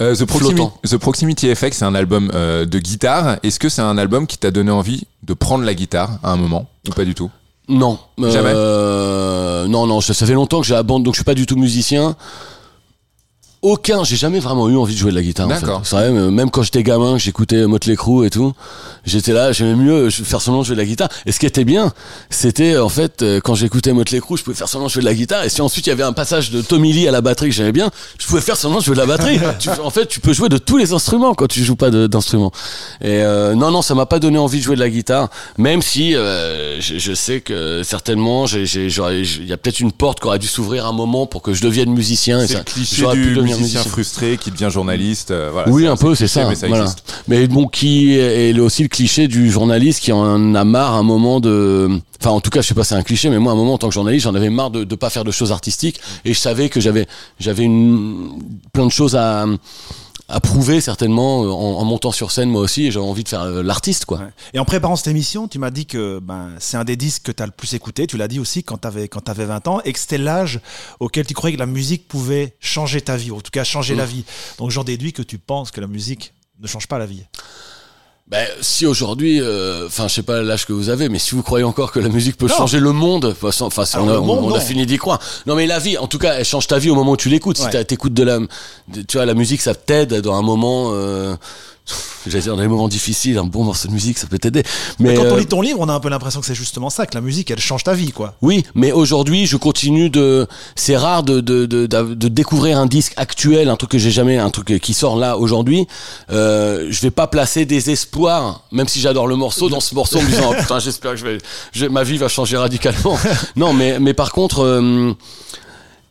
Euh, 0.00 0.14
The, 0.14 0.22
Proximi- 0.24 0.56
Flottant. 0.56 0.72
The 0.86 0.96
Proximity 0.96 1.48
Effect, 1.48 1.74
c'est 1.76 1.84
un 1.84 1.94
album 1.94 2.30
euh, 2.34 2.64
de 2.64 2.78
guitare. 2.78 3.36
Est-ce 3.42 3.58
que 3.58 3.68
c'est 3.68 3.82
un 3.82 3.98
album 3.98 4.26
qui 4.26 4.38
t'a 4.38 4.50
donné 4.50 4.70
envie 4.70 5.04
de 5.24 5.34
prendre 5.34 5.64
la 5.64 5.74
guitare 5.74 6.18
à 6.22 6.32
un 6.32 6.36
moment 6.36 6.66
ou 6.88 6.92
pas 6.92 7.04
du 7.04 7.14
tout? 7.14 7.30
Non. 7.68 7.98
Jamais? 8.18 8.50
euh, 8.54 9.66
non 9.68 9.86
non 9.86 10.00
ça, 10.00 10.14
ça 10.14 10.24
fait 10.24 10.32
longtemps 10.32 10.60
que 10.62 10.66
j'ai 10.66 10.74
abandonné 10.74 11.04
donc 11.04 11.14
je 11.14 11.18
suis 11.18 11.24
pas 11.24 11.34
du 11.34 11.44
tout 11.44 11.56
musicien 11.56 12.16
aucun, 13.62 14.04
j'ai 14.04 14.16
jamais 14.16 14.38
vraiment 14.38 14.68
eu 14.68 14.76
envie 14.76 14.94
de 14.94 14.98
jouer 14.98 15.10
de 15.10 15.16
la 15.16 15.22
guitare. 15.22 15.46
en 15.46 15.50
fait. 15.50 15.60
D'accord. 15.60 15.80
C'est 15.84 15.96
vrai, 15.96 16.04
euh, 16.10 16.30
même 16.30 16.50
quand 16.50 16.62
j'étais 16.62 16.82
gamin, 16.82 17.14
que 17.14 17.18
j'écoutais 17.18 17.66
Motley 17.66 17.96
Crue 17.96 18.26
et 18.26 18.30
tout, 18.30 18.52
j'étais 19.04 19.32
là, 19.32 19.50
j'aimais 19.52 19.74
mieux 19.74 20.10
faire 20.10 20.40
semblant 20.40 20.60
de 20.60 20.66
jouer 20.66 20.76
de 20.76 20.80
la 20.80 20.86
guitare. 20.86 21.08
Et 21.26 21.32
ce 21.32 21.40
qui 21.40 21.46
était 21.46 21.64
bien, 21.64 21.92
c'était 22.30 22.76
en 22.78 22.88
fait 22.88 23.22
euh, 23.22 23.40
quand 23.42 23.54
j'écoutais 23.56 23.92
Motley 23.92 24.20
Crue, 24.20 24.36
je 24.36 24.44
pouvais 24.44 24.56
faire 24.56 24.68
semblant 24.68 24.86
de 24.86 24.92
jouer 24.92 25.02
de 25.02 25.06
la 25.08 25.14
guitare. 25.14 25.44
Et 25.44 25.48
si 25.48 25.60
ensuite 25.60 25.86
il 25.86 25.90
y 25.90 25.92
avait 25.92 26.02
un 26.04 26.12
passage 26.12 26.50
de 26.50 26.62
Tommy 26.62 26.92
Lee 26.92 27.08
à 27.08 27.10
la 27.10 27.20
batterie 27.20 27.48
que 27.48 27.54
j'aimais 27.54 27.72
bien, 27.72 27.90
je 28.18 28.26
pouvais 28.26 28.40
faire 28.40 28.56
semblant 28.56 28.78
de 28.78 28.84
jouer 28.84 28.94
de 28.94 29.00
la 29.00 29.06
batterie. 29.06 29.38
Tu- 29.58 29.70
en 29.70 29.90
fait, 29.90 30.06
tu 30.06 30.20
peux 30.20 30.32
jouer 30.32 30.48
de 30.48 30.58
tous 30.58 30.76
les 30.76 30.92
instruments 30.92 31.34
quand 31.34 31.48
tu 31.48 31.64
joues 31.64 31.74
pas 31.76 31.90
d'instruments. 31.90 32.52
Et 33.00 33.06
euh, 33.22 33.54
non, 33.54 33.70
non, 33.72 33.82
ça 33.82 33.94
m'a 33.94 34.06
pas 34.06 34.18
donné 34.20 34.38
envie 34.38 34.58
de 34.58 34.62
jouer 34.64 34.76
de 34.76 34.80
la 34.80 34.88
guitare, 34.90 35.30
même 35.56 35.82
si 35.82 36.14
euh, 36.14 36.80
je, 36.80 36.98
je 36.98 37.12
sais 37.12 37.40
que 37.40 37.82
certainement, 37.82 38.46
il 38.46 39.46
y 39.46 39.52
a 39.52 39.56
peut-être 39.56 39.80
une 39.80 39.90
porte 39.92 40.20
qui 40.20 40.26
aurait 40.26 40.38
dû 40.38 40.46
s'ouvrir 40.46 40.86
un 40.86 40.92
moment 40.92 41.26
pour 41.26 41.42
que 41.42 41.52
je 41.54 41.62
devienne 41.62 41.90
musicien. 41.90 42.46
C'est 42.46 42.64
cliché 42.64 43.02
du 43.14 43.34
devenir 43.48 43.58
musicien 43.58 43.90
frustré 43.90 44.36
qui 44.36 44.50
devient 44.50 44.68
journaliste. 44.70 45.30
euh, 45.30 45.50
voilà, 45.52 45.70
oui, 45.70 45.86
un 45.86 45.96
peu, 45.96 46.14
c'est 46.14 46.28
ça. 46.28 46.48
Mais 46.48 46.54
ça 46.54 46.68
voilà. 46.68 46.84
existe. 46.84 47.02
Mais 47.28 47.46
bon, 47.46 47.66
qui 47.66 48.14
est 48.14 48.58
aussi 48.58 48.82
le 48.82 48.88
cliché 48.88 49.28
du 49.28 49.50
journaliste 49.50 50.00
qui 50.00 50.12
en 50.12 50.54
a 50.54 50.64
marre 50.64 50.94
un 50.94 51.02
moment 51.02 51.40
de. 51.40 51.88
Enfin, 52.20 52.30
en 52.30 52.40
tout 52.40 52.50
cas, 52.50 52.62
je 52.62 52.68
sais 52.68 52.74
pas, 52.74 52.84
c'est 52.84 52.96
un 52.96 53.02
cliché, 53.02 53.30
mais 53.30 53.38
moi, 53.38 53.52
à 53.52 53.54
un 53.54 53.58
moment, 53.58 53.74
en 53.74 53.78
tant 53.78 53.88
que 53.88 53.94
journaliste, 53.94 54.24
j'en 54.24 54.34
avais 54.34 54.50
marre 54.50 54.70
de 54.70 54.80
ne 54.80 54.94
pas 54.96 55.10
faire 55.10 55.24
de 55.24 55.30
choses 55.30 55.52
artistiques, 55.52 56.00
et 56.24 56.34
je 56.34 56.38
savais 56.38 56.68
que 56.68 56.80
j'avais 56.80 57.06
j'avais 57.38 57.62
une 57.62 58.30
plein 58.72 58.86
de 58.86 58.92
choses 58.92 59.14
à 59.14 59.46
à 60.28 60.40
prouver 60.40 60.80
certainement 60.80 61.40
en, 61.40 61.80
en 61.80 61.84
montant 61.84 62.12
sur 62.12 62.30
scène 62.30 62.50
moi 62.50 62.60
aussi 62.60 62.86
et 62.86 62.90
j'avais 62.90 63.06
envie 63.06 63.24
de 63.24 63.28
faire 63.28 63.42
euh, 63.42 63.62
l'artiste 63.62 64.04
quoi. 64.04 64.18
Ouais. 64.18 64.30
Et 64.52 64.58
en 64.58 64.64
préparant 64.64 64.94
cette 64.94 65.08
émission, 65.08 65.48
tu 65.48 65.58
m'as 65.58 65.70
dit 65.70 65.86
que 65.86 66.18
ben, 66.20 66.50
c'est 66.58 66.76
un 66.76 66.84
des 66.84 66.96
disques 66.96 67.24
que 67.24 67.32
tu 67.32 67.42
as 67.42 67.46
le 67.46 67.52
plus 67.52 67.74
écouté. 67.74 68.06
Tu 68.06 68.16
l'as 68.18 68.28
dit 68.28 68.38
aussi 68.38 68.62
quand 68.62 68.78
tu 68.78 68.86
avais, 68.86 69.08
quand 69.08 69.28
avais 69.28 69.46
20 69.46 69.68
ans 69.68 69.80
et 69.84 69.92
que 69.92 69.98
c'était 69.98 70.18
l'âge 70.18 70.60
auquel 71.00 71.26
tu 71.26 71.34
croyais 71.34 71.54
que 71.56 71.60
la 71.60 71.66
musique 71.66 72.08
pouvait 72.08 72.56
changer 72.60 73.00
ta 73.00 73.16
vie, 73.16 73.30
ou 73.30 73.36
en 73.36 73.40
tout 73.40 73.50
cas 73.50 73.64
changer 73.64 73.94
la 73.94 74.04
vie. 74.04 74.24
Donc 74.58 74.70
j'en 74.70 74.84
déduis 74.84 75.12
que 75.12 75.22
tu 75.22 75.38
penses 75.38 75.70
que 75.70 75.80
la 75.80 75.86
musique 75.86 76.34
ne 76.60 76.66
change 76.66 76.88
pas 76.88 76.98
la 76.98 77.06
vie. 77.06 77.24
Ben, 78.30 78.46
si 78.60 78.84
aujourd'hui, 78.84 79.40
euh, 79.40 79.86
enfin, 79.86 80.06
je 80.06 80.12
sais 80.16 80.22
pas 80.22 80.42
l'âge 80.42 80.66
que 80.66 80.74
vous 80.74 80.90
avez, 80.90 81.08
mais 81.08 81.18
si 81.18 81.34
vous 81.34 81.42
croyez 81.42 81.64
encore 81.64 81.92
que 81.92 81.98
la 81.98 82.10
musique 82.10 82.36
peut 82.36 82.46
Non. 82.46 82.54
changer 82.56 82.78
le 82.78 82.92
monde, 82.92 83.34
enfin, 83.42 83.84
Alors, 83.94 84.06
on, 84.06 84.10
a, 84.10 84.20
monde, 84.20 84.38
on 84.42 84.54
a 84.54 84.60
fini 84.60 84.84
d'y 84.84 84.98
croire. 84.98 85.18
Non, 85.46 85.54
mais 85.54 85.66
la 85.66 85.78
vie, 85.78 85.96
en 85.96 86.06
tout 86.08 86.18
cas, 86.18 86.34
elle 86.34 86.44
change 86.44 86.66
ta 86.66 86.78
vie 86.78 86.90
au 86.90 86.94
moment 86.94 87.12
où 87.12 87.16
tu 87.16 87.30
l'écoutes. 87.30 87.58
Ouais. 87.58 87.70
Si 87.72 87.84
t'écoutes 87.86 88.12
de 88.12 88.24
la, 88.24 88.38
de- 88.40 89.00
tu 89.08 89.16
vois, 89.16 89.24
la 89.24 89.32
musique, 89.32 89.62
ça 89.62 89.74
t'aide 89.74 90.12
dans 90.20 90.34
un 90.34 90.42
moment. 90.42 90.90
Euh, 90.92 91.36
J'allais 92.26 92.42
dire 92.42 92.56
dans 92.56 92.62
les 92.62 92.68
moments 92.68 92.88
difficiles, 92.88 93.38
un 93.38 93.44
bon 93.44 93.64
morceau 93.64 93.88
de 93.88 93.92
musique, 93.94 94.18
ça 94.18 94.26
peut 94.26 94.38
t'aider. 94.38 94.62
Mais, 94.98 95.10
Mais 95.10 95.14
quand 95.14 95.22
on 95.22 95.36
euh, 95.36 95.40
lit 95.40 95.46
ton 95.46 95.60
livre, 95.62 95.78
on 95.80 95.88
a 95.88 95.92
un 95.92 96.00
peu 96.00 96.08
l'impression 96.08 96.40
que 96.40 96.46
c'est 96.46 96.54
justement 96.54 96.90
ça, 96.90 97.06
que 97.06 97.14
la 97.14 97.20
musique, 97.20 97.50
elle 97.50 97.58
change 97.60 97.84
ta 97.84 97.94
vie, 97.94 98.12
quoi. 98.12 98.34
Oui, 98.42 98.64
mais 98.74 98.92
aujourd'hui, 98.92 99.46
je 99.46 99.56
continue 99.56 100.10
de. 100.10 100.46
C'est 100.76 100.96
rare 100.96 101.22
de, 101.22 101.40
de, 101.40 101.66
de, 101.66 101.86
de, 101.86 102.14
de 102.14 102.28
découvrir 102.28 102.78
un 102.78 102.86
disque 102.86 103.12
actuel, 103.16 103.68
un 103.68 103.76
truc 103.76 103.90
que 103.92 103.98
j'ai 103.98 104.10
jamais, 104.10 104.36
un 104.38 104.50
truc 104.50 104.78
qui 104.80 104.94
sort 104.94 105.16
là 105.16 105.38
aujourd'hui. 105.38 105.86
Euh, 106.30 106.88
je 106.90 107.00
vais 107.00 107.10
pas 107.10 107.26
placer 107.26 107.64
des 107.64 107.90
espoirs, 107.90 108.64
même 108.72 108.88
si 108.88 109.00
j'adore 109.00 109.26
le 109.26 109.36
morceau, 109.36 109.68
dans 109.68 109.80
ce 109.80 109.94
morceau 109.94 110.18
en 110.18 110.22
me 110.22 110.28
disant 110.28 110.50
oh, 110.50 110.54
putain, 110.60 110.78
j'espère 110.80 111.12
que 111.12 111.16
je 111.16 111.24
vais, 111.26 111.38
je- 111.72 111.86
ma 111.86 112.02
vie 112.02 112.18
va 112.18 112.28
changer 112.28 112.56
radicalement. 112.56 113.18
non, 113.56 113.72
mais 113.72 113.98
mais 114.00 114.14
par 114.14 114.32
contre, 114.32 114.62
euh, 114.64 115.12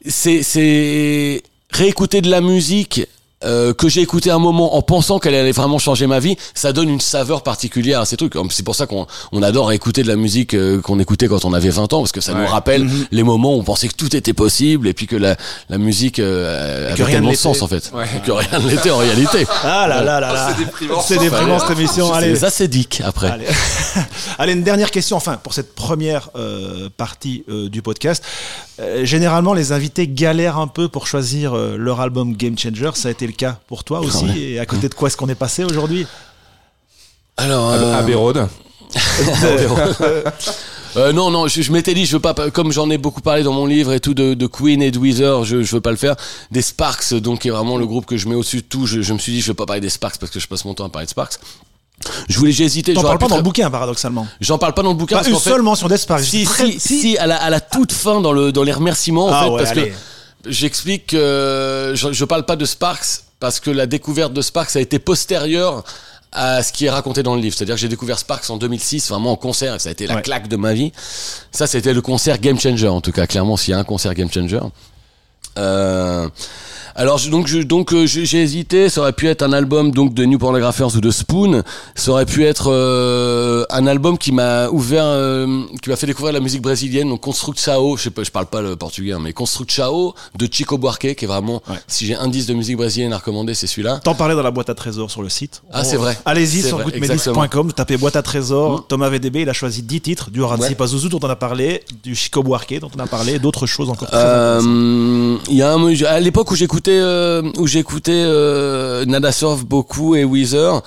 c'est 0.05 0.43
c'est 0.43 1.43
réécouter 1.71 2.21
de 2.21 2.29
la 2.29 2.41
musique. 2.41 3.05
Euh, 3.45 3.73
que 3.73 3.87
j'ai 3.89 4.01
écouté 4.01 4.31
un 4.31 4.39
moment 4.39 4.75
en 4.75 4.81
pensant 4.81 5.19
qu'elle 5.19 5.35
allait 5.35 5.51
vraiment 5.51 5.77
changer 5.79 6.07
ma 6.07 6.19
vie, 6.19 6.35
ça 6.55 6.73
donne 6.73 6.89
une 6.89 6.99
saveur 7.01 7.43
particulière 7.43 8.01
à 8.01 8.05
ces 8.05 8.17
trucs. 8.17 8.33
C'est 8.49 8.63
pour 8.63 8.75
ça 8.75 8.87
qu'on 8.87 9.05
on 9.31 9.43
adore 9.43 9.71
écouter 9.71 10.01
de 10.03 10.07
la 10.07 10.15
musique 10.15 10.53
euh, 10.53 10.81
qu'on 10.81 10.99
écoutait 10.99 11.27
quand 11.27 11.45
on 11.45 11.53
avait 11.53 11.69
20 11.69 11.93
ans, 11.93 11.99
parce 11.99 12.11
que 12.11 12.21
ça 12.21 12.33
Ouais. 12.33 12.41
nous 12.41 12.47
rappelle 12.47 12.83
Mhm. 12.85 13.07
les 13.11 13.23
moments 13.23 13.55
où 13.55 13.59
on 13.59 13.63
pensait 13.63 13.87
que 13.87 13.95
tout 13.95 14.15
était 14.15 14.33
possible 14.33 14.87
et 14.87 14.93
puis 14.93 15.07
que 15.07 15.15
la, 15.15 15.35
la 15.69 15.77
musique 15.77 16.19
euh, 16.19 16.93
que 16.95 17.01
avait 17.03 17.11
tellement 17.13 17.31
de 17.31 17.35
sens 17.35 17.61
en 17.61 17.67
fait. 17.67 17.91
Ouais. 17.93 18.05
Que 18.25 18.31
rien 18.31 18.59
ne 18.59 18.69
l'était 18.69 18.91
en 18.91 18.97
réalité. 18.97 19.45
Ah 19.63 19.87
là 19.87 20.01
là 20.03 20.19
là 20.19 20.33
là. 20.33 20.49
c'est 20.57 20.63
déprimant. 20.65 21.01
C'est 21.01 21.17
déprimant 21.17 21.59
cette 21.59 21.77
émission. 21.77 22.13
Allez. 22.13 22.35
C'est 22.35 22.45
acédique 22.45 23.01
après. 23.05 23.29
Allez. 23.29 23.45
Allez, 24.39 24.53
une 24.53 24.63
dernière 24.63 24.91
question, 24.91 25.17
enfin, 25.17 25.37
pour 25.41 25.53
cette 25.53 25.75
première 25.75 26.29
euh, 26.35 26.89
partie 26.97 27.43
euh, 27.49 27.69
du 27.69 27.81
podcast. 27.81 28.23
Euh, 28.79 29.05
généralement, 29.05 29.53
les 29.53 29.71
invités 29.71 30.07
galèrent 30.07 30.57
un 30.59 30.67
peu 30.67 30.87
pour 30.87 31.07
choisir 31.07 31.53
euh, 31.55 31.77
leur 31.77 31.99
album 31.99 32.35
Game 32.35 32.57
Changer. 32.57 32.91
Ça 32.93 33.07
a 33.07 33.11
été 33.11 33.25
le 33.25 33.33
cas 33.33 33.59
pour 33.67 33.83
toi 33.83 33.99
aussi. 34.01 34.25
ouais. 34.25 34.39
Et 34.39 34.59
à 34.59 34.65
côté 34.65 34.87
de 34.89 34.93
quoi 34.93 35.07
est-ce 35.07 35.17
qu'on 35.17 35.29
est 35.29 35.35
passé 35.35 35.63
aujourd'hui? 35.63 36.05
Alors, 37.37 37.71
Ab- 37.71 37.81
euh. 37.81 37.93
Euh, 40.95 41.11
non, 41.11 41.29
non, 41.29 41.47
je, 41.47 41.61
je 41.61 41.71
m'étais 41.71 41.93
dit, 41.93 42.05
je 42.07 42.13
veux 42.13 42.21
pas, 42.21 42.33
comme 42.49 42.71
j'en 42.71 42.89
ai 42.89 42.97
beaucoup 42.97 43.21
parlé 43.21 43.43
dans 43.43 43.51
mon 43.53 43.67
livre 43.67 43.93
et 43.93 43.99
tout 43.99 44.15
de, 44.15 44.33
de 44.33 44.47
Queen 44.47 44.81
et 44.81 44.89
de 44.89 44.97
Weezer, 44.97 45.43
je, 45.43 45.61
je 45.61 45.75
veux 45.75 45.81
pas 45.81 45.91
le 45.91 45.97
faire. 45.97 46.15
Des 46.49 46.63
Sparks, 46.63 47.13
donc 47.15 47.41
qui 47.41 47.49
est 47.49 47.51
vraiment 47.51 47.77
le 47.77 47.85
groupe 47.85 48.07
que 48.07 48.17
je 48.17 48.27
mets 48.27 48.33
au-dessus 48.33 48.57
de 48.57 48.61
tout. 48.61 48.87
Je, 48.87 49.01
je 49.01 49.13
me 49.13 49.19
suis 49.19 49.31
dit, 49.33 49.41
je 49.41 49.47
veux 49.49 49.53
pas 49.53 49.67
parler 49.67 49.81
des 49.81 49.89
Sparks 49.89 50.17
parce 50.17 50.31
que 50.31 50.39
je 50.39 50.47
passe 50.47 50.65
mon 50.65 50.73
temps 50.73 50.85
à 50.85 50.89
parler 50.89 51.05
de 51.05 51.11
Sparks. 51.11 51.37
Je 52.29 52.37
voulais, 52.37 52.51
j'ai 52.51 52.63
hésité. 52.63 52.93
J'aurais 52.93 53.05
parles 53.07 53.17
pas 53.17 53.27
dans 53.27 53.37
le 53.37 53.41
bouquin, 53.43 53.69
paradoxalement. 53.71 54.27
J'en 54.39 54.57
parle 54.57 54.73
pas 54.73 54.83
dans 54.83 54.89
le 54.91 54.95
bouquin 54.95 55.15
Pas 55.17 55.23
parce 55.23 55.33
une 55.33 55.39
fait, 55.39 55.49
seule 55.49 55.61
mention 55.61 55.87
d'Espark. 55.87 56.23
si, 56.23 56.43
Très- 56.45 56.71
si, 56.79 56.99
si, 57.01 57.17
à 57.17 57.25
la, 57.27 57.37
à 57.37 57.49
la 57.49 57.59
toute 57.59 57.91
fin 57.91 58.21
dans 58.21 58.31
le, 58.31 58.51
dans 58.51 58.63
les 58.63 58.71
remerciements, 58.71 59.25
en 59.27 59.31
Ah 59.33 59.43
fait, 59.43 59.49
ouais, 59.49 59.57
parce 59.57 59.71
allez. 59.71 59.89
que 59.89 60.49
j'explique 60.51 61.07
que 61.07 61.93
je, 61.95 62.11
je 62.13 62.25
parle 62.25 62.45
pas 62.45 62.55
de 62.55 62.65
Sparks 62.65 63.23
parce 63.39 63.59
que 63.59 63.69
la 63.71 63.85
découverte 63.87 64.31
de 64.33 64.41
Sparks 64.41 64.75
a 64.75 64.79
été 64.79 64.99
postérieure 64.99 65.83
à 66.31 66.61
ce 66.61 66.71
qui 66.71 66.85
est 66.85 66.89
raconté 66.89 67.23
dans 67.23 67.35
le 67.35 67.41
livre. 67.41 67.55
C'est-à-dire 67.57 67.75
que 67.75 67.81
j'ai 67.81 67.87
découvert 67.87 68.19
Sparks 68.19 68.49
en 68.49 68.57
2006, 68.57 69.09
vraiment 69.09 69.31
en 69.31 69.35
concert, 69.35 69.75
et 69.75 69.79
ça 69.79 69.89
a 69.89 69.91
été 69.91 70.05
la 70.07 70.15
Ouais. 70.15 70.21
claque 70.21 70.47
de 70.47 70.55
ma 70.57 70.73
vie. 70.73 70.91
Ça, 71.51 71.67
c'était 71.67 71.93
le 71.93 72.01
concert 72.01 72.37
Game 72.39 72.59
Changer, 72.59 72.87
en 72.89 73.01
tout 73.01 73.11
cas, 73.11 73.25
clairement, 73.27 73.57
s'il 73.57 73.71
y 73.71 73.73
a 73.73 73.79
un 73.79 73.83
concert 73.83 74.13
Game 74.13 74.31
Changer. 74.31 74.59
Euh, 75.57 76.29
alors 76.97 77.17
je- 77.19 77.29
donc 77.29 77.47
je, 77.47 77.59
donc 77.59 77.93
euh, 77.93 78.05
j'ai 78.05 78.41
hésité, 78.41 78.89
ça 78.89 79.01
aurait 79.01 79.13
pu 79.13 79.27
être 79.27 79.43
un 79.43 79.53
album 79.53 79.91
donc 79.91 80.13
de 80.13 80.25
New 80.25 80.37
Pornographers 80.39 80.95
ou 80.95 80.99
de 81.01 81.11
Spoon, 81.11 81.63
ça 81.95 82.11
aurait 82.11 82.25
pu 82.25 82.43
être 82.45 82.71
euh, 82.71 83.63
un 83.69 83.87
album 83.87 84.17
qui 84.17 84.31
m'a 84.31 84.67
ouvert 84.69 85.03
euh, 85.05 85.63
qui 85.81 85.89
m'a 85.89 85.95
fait 85.95 86.07
découvrir 86.07 86.33
la 86.33 86.39
musique 86.39 86.61
brésilienne 86.61 87.09
donc 87.09 87.21
Constructao, 87.21 87.95
je 87.97 88.03
sais 88.03 88.09
pas 88.09 88.23
je 88.23 88.31
parle 88.31 88.47
pas 88.47 88.61
le 88.61 88.75
portugais 88.75 89.13
hein, 89.13 89.19
mais 89.21 89.31
Constructao 89.33 90.15
de 90.35 90.47
Chico 90.51 90.77
Buarque 90.77 91.13
qui 91.15 91.25
est 91.25 91.27
vraiment 91.27 91.61
Ouais. 91.69 91.75
si 91.87 92.05
j'ai 92.05 92.15
un 92.15 92.27
disque 92.27 92.49
de 92.49 92.53
musique 92.53 92.77
brésilienne 92.77 93.13
à 93.13 93.17
recommander, 93.17 93.53
c'est 93.53 93.67
celui-là. 93.67 93.99
T'en 94.03 94.15
parlais 94.15 94.35
dans 94.35 94.41
la 94.41 94.51
boîte 94.51 94.69
à 94.69 94.73
trésors 94.75 95.11
sur 95.11 95.21
le 95.21 95.29
site. 95.29 95.61
Ah, 95.71 95.83
c'est 95.83 95.97
vrai. 95.97 96.17
Allez-y 96.25 96.61
sur 96.63 96.81
goodmedis.com, 96.81 97.73
tapez 97.73 97.97
boîte 97.97 98.15
à 98.15 98.21
trésors. 98.21 98.79
Mm. 98.79 98.83
Thomas 98.87 99.09
VDB, 99.09 99.41
il 99.41 99.49
a 99.49 99.53
choisi 99.53 99.81
10 99.83 100.01
titres 100.01 100.29
du 100.31 100.41
Horazi 100.41 100.63
Ouais. 100.63 100.75
Pazuzu 100.75 101.09
dont 101.09 101.19
on 101.23 101.29
a 101.29 101.35
parlé, 101.35 101.83
du 102.03 102.15
Chico 102.15 102.41
Buarque 102.43 102.79
dont 102.79 102.89
on 102.95 102.99
a 102.99 103.07
parlé, 103.07 103.37
d'autres 103.39 103.65
choses 103.67 103.89
encore. 103.89 104.07
Euh, 104.13 105.37
Il 105.49 105.55
y 105.55 105.61
a 105.61 105.73
un, 105.73 105.93
à 106.05 106.19
l'époque 106.19 106.51
où 106.51 106.55
j'écoutais 106.55 106.86
euh, 106.91 107.41
où 107.57 107.67
j'écoutais 107.67 108.23
euh, 108.25 109.05
beaucoup 109.65 110.15
et 110.15 110.23
Weezer, 110.23 110.81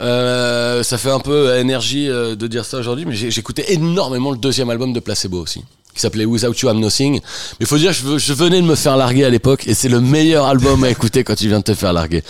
euh, 0.00 0.82
ça 0.82 0.98
fait 0.98 1.10
un 1.10 1.20
peu 1.20 1.56
énergie 1.56 2.08
euh, 2.08 2.34
de 2.34 2.46
dire 2.46 2.64
ça 2.64 2.78
aujourd'hui, 2.78 3.04
mais 3.06 3.14
j'écoutais 3.14 3.72
énormément 3.72 4.30
le 4.30 4.38
deuxième 4.38 4.70
album 4.70 4.92
de 4.92 5.00
Placebo 5.00 5.40
aussi 5.40 5.64
qui 5.94 6.00
s'appelait 6.00 6.24
Without 6.24 6.54
You 6.60 6.70
I'm 6.70 6.80
Nothing. 6.80 7.20
Mais 7.60 7.66
faut 7.66 7.78
dire, 7.78 7.92
je, 7.92 8.18
je 8.18 8.32
venais 8.32 8.60
de 8.60 8.66
me 8.66 8.74
faire 8.74 8.96
larguer 8.96 9.24
à 9.24 9.30
l'époque 9.30 9.68
et 9.68 9.74
c'est 9.74 9.88
le 9.88 10.00
meilleur 10.00 10.44
album 10.46 10.82
à 10.82 10.90
écouter 10.90 11.22
quand 11.22 11.36
tu 11.36 11.46
viens 11.46 11.60
de 11.60 11.64
te 11.64 11.74
faire 11.74 11.92
larguer. 11.92 12.24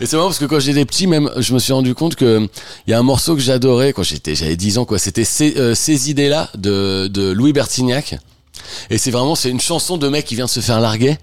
Et 0.00 0.06
c'est 0.06 0.16
marrant 0.16 0.28
parce 0.28 0.38
que 0.38 0.44
quand 0.44 0.60
j'étais 0.60 0.84
petit, 0.84 1.08
même, 1.08 1.28
je 1.36 1.52
me 1.52 1.58
suis 1.58 1.72
rendu 1.72 1.96
compte 1.96 2.14
que 2.14 2.48
il 2.86 2.90
y 2.90 2.94
a 2.94 2.98
un 3.00 3.02
morceau 3.02 3.34
que 3.34 3.40
j'adorais 3.40 3.92
quand 3.92 4.04
j'étais, 4.04 4.36
j'avais 4.36 4.54
10 4.54 4.78
ans, 4.78 4.84
quoi. 4.84 5.00
C'était 5.00 5.24
ces, 5.24 6.10
idées-là 6.10 6.48
de 6.54 7.32
Louis 7.32 7.52
Bertignac. 7.52 8.16
Et 8.90 8.98
c'est 8.98 9.10
vraiment, 9.10 9.34
c'est 9.34 9.50
une 9.50 9.60
chanson 9.60 9.96
de 9.96 10.08
mec 10.08 10.24
qui 10.24 10.34
vient 10.34 10.44
de 10.44 10.50
se 10.50 10.60
faire 10.60 10.80
larguer. 10.80 11.16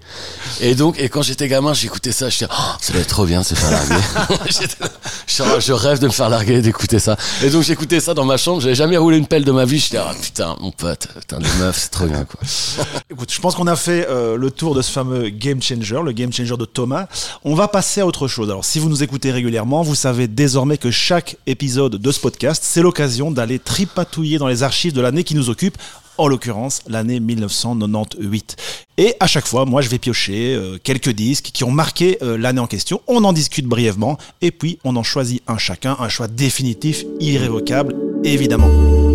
Et 0.60 0.74
donc, 0.74 0.98
et 0.98 1.08
quand 1.08 1.22
j'étais 1.22 1.48
gamin, 1.48 1.72
j'écoutais 1.72 2.12
ça, 2.12 2.28
j'étais, 2.28 2.46
oh, 2.50 2.72
ça 2.80 2.92
doit 2.92 3.02
être 3.02 3.08
trop 3.08 3.24
bien 3.26 3.40
de 3.40 3.46
se 3.46 3.54
faire 3.54 3.70
larguer. 3.70 3.94
Je, 5.26 5.44
je 5.60 5.72
rêve 5.72 6.00
de 6.00 6.06
me 6.06 6.12
faire 6.12 6.28
larguer 6.28 6.54
et 6.54 6.62
d'écouter 6.62 6.98
ça. 6.98 7.16
Et 7.42 7.50
donc, 7.50 7.62
j'écoutais 7.62 8.00
ça 8.00 8.14
dans 8.14 8.24
ma 8.24 8.36
chambre, 8.36 8.60
j'avais 8.60 8.74
jamais 8.74 8.96
roulé 8.96 9.16
une 9.16 9.26
pelle 9.26 9.44
de 9.44 9.52
ma 9.52 9.64
vie, 9.64 9.78
j'étais, 9.78 9.98
oh 9.98 10.14
putain, 10.20 10.56
mon 10.60 10.72
pote, 10.72 11.06
putain, 11.18 11.38
les 11.38 11.48
meufs, 11.58 11.78
c'est 11.78 11.90
trop 11.90 12.06
bien, 12.06 12.24
quoi. 12.24 12.40
Écoute, 13.10 13.32
je 13.32 13.40
pense 13.40 13.54
qu'on 13.54 13.68
a 13.68 13.76
fait 13.76 14.08
euh, 14.10 14.36
le 14.36 14.50
tour 14.50 14.74
de 14.74 14.82
ce 14.82 14.90
fameux 14.90 15.28
Game 15.28 15.62
Changer, 15.62 16.00
le 16.04 16.12
Game 16.12 16.32
Changer 16.32 16.56
de 16.56 16.64
Thomas. 16.64 17.06
On 17.44 17.54
va 17.54 17.68
passer 17.68 18.00
à 18.00 18.06
autre 18.06 18.26
chose. 18.28 18.50
Alors, 18.50 18.64
si 18.64 18.80
vous 18.80 18.88
nous 18.88 19.02
écoutez 19.02 19.30
régulièrement, 19.30 19.82
vous 19.82 19.94
savez 19.94 20.26
désormais 20.26 20.78
que 20.78 20.90
chaque 20.90 21.36
épisode 21.46 21.96
de 21.96 22.12
ce 22.12 22.20
podcast, 22.20 22.62
c'est 22.66 22.82
l'occasion 22.82 23.30
d'aller 23.30 23.58
tripatouiller 23.58 24.38
dans 24.38 24.48
les 24.48 24.62
archives 24.62 24.92
de 24.92 25.00
l'année 25.00 25.24
qui 25.24 25.34
nous 25.34 25.48
occupe, 25.48 25.78
en 26.20 26.28
l'occurrence 26.28 26.82
l'année 26.86 27.18
1998. 27.18 28.56
Et 28.98 29.14
à 29.20 29.26
chaque 29.26 29.46
fois, 29.46 29.64
moi, 29.64 29.80
je 29.80 29.88
vais 29.88 29.98
piocher 29.98 30.54
euh, 30.54 30.78
quelques 30.82 31.10
disques 31.10 31.50
qui 31.52 31.64
ont 31.64 31.70
marqué 31.70 32.18
euh, 32.22 32.36
l'année 32.36 32.60
en 32.60 32.66
question. 32.66 33.00
On 33.06 33.24
en 33.24 33.32
discute 33.32 33.64
brièvement, 33.64 34.18
et 34.42 34.50
puis 34.50 34.78
on 34.84 34.96
en 34.96 35.02
choisit 35.02 35.42
un 35.48 35.56
chacun, 35.56 35.96
un 35.98 36.10
choix 36.10 36.28
définitif, 36.28 37.04
irrévocable, 37.20 37.96
évidemment. 38.22 39.09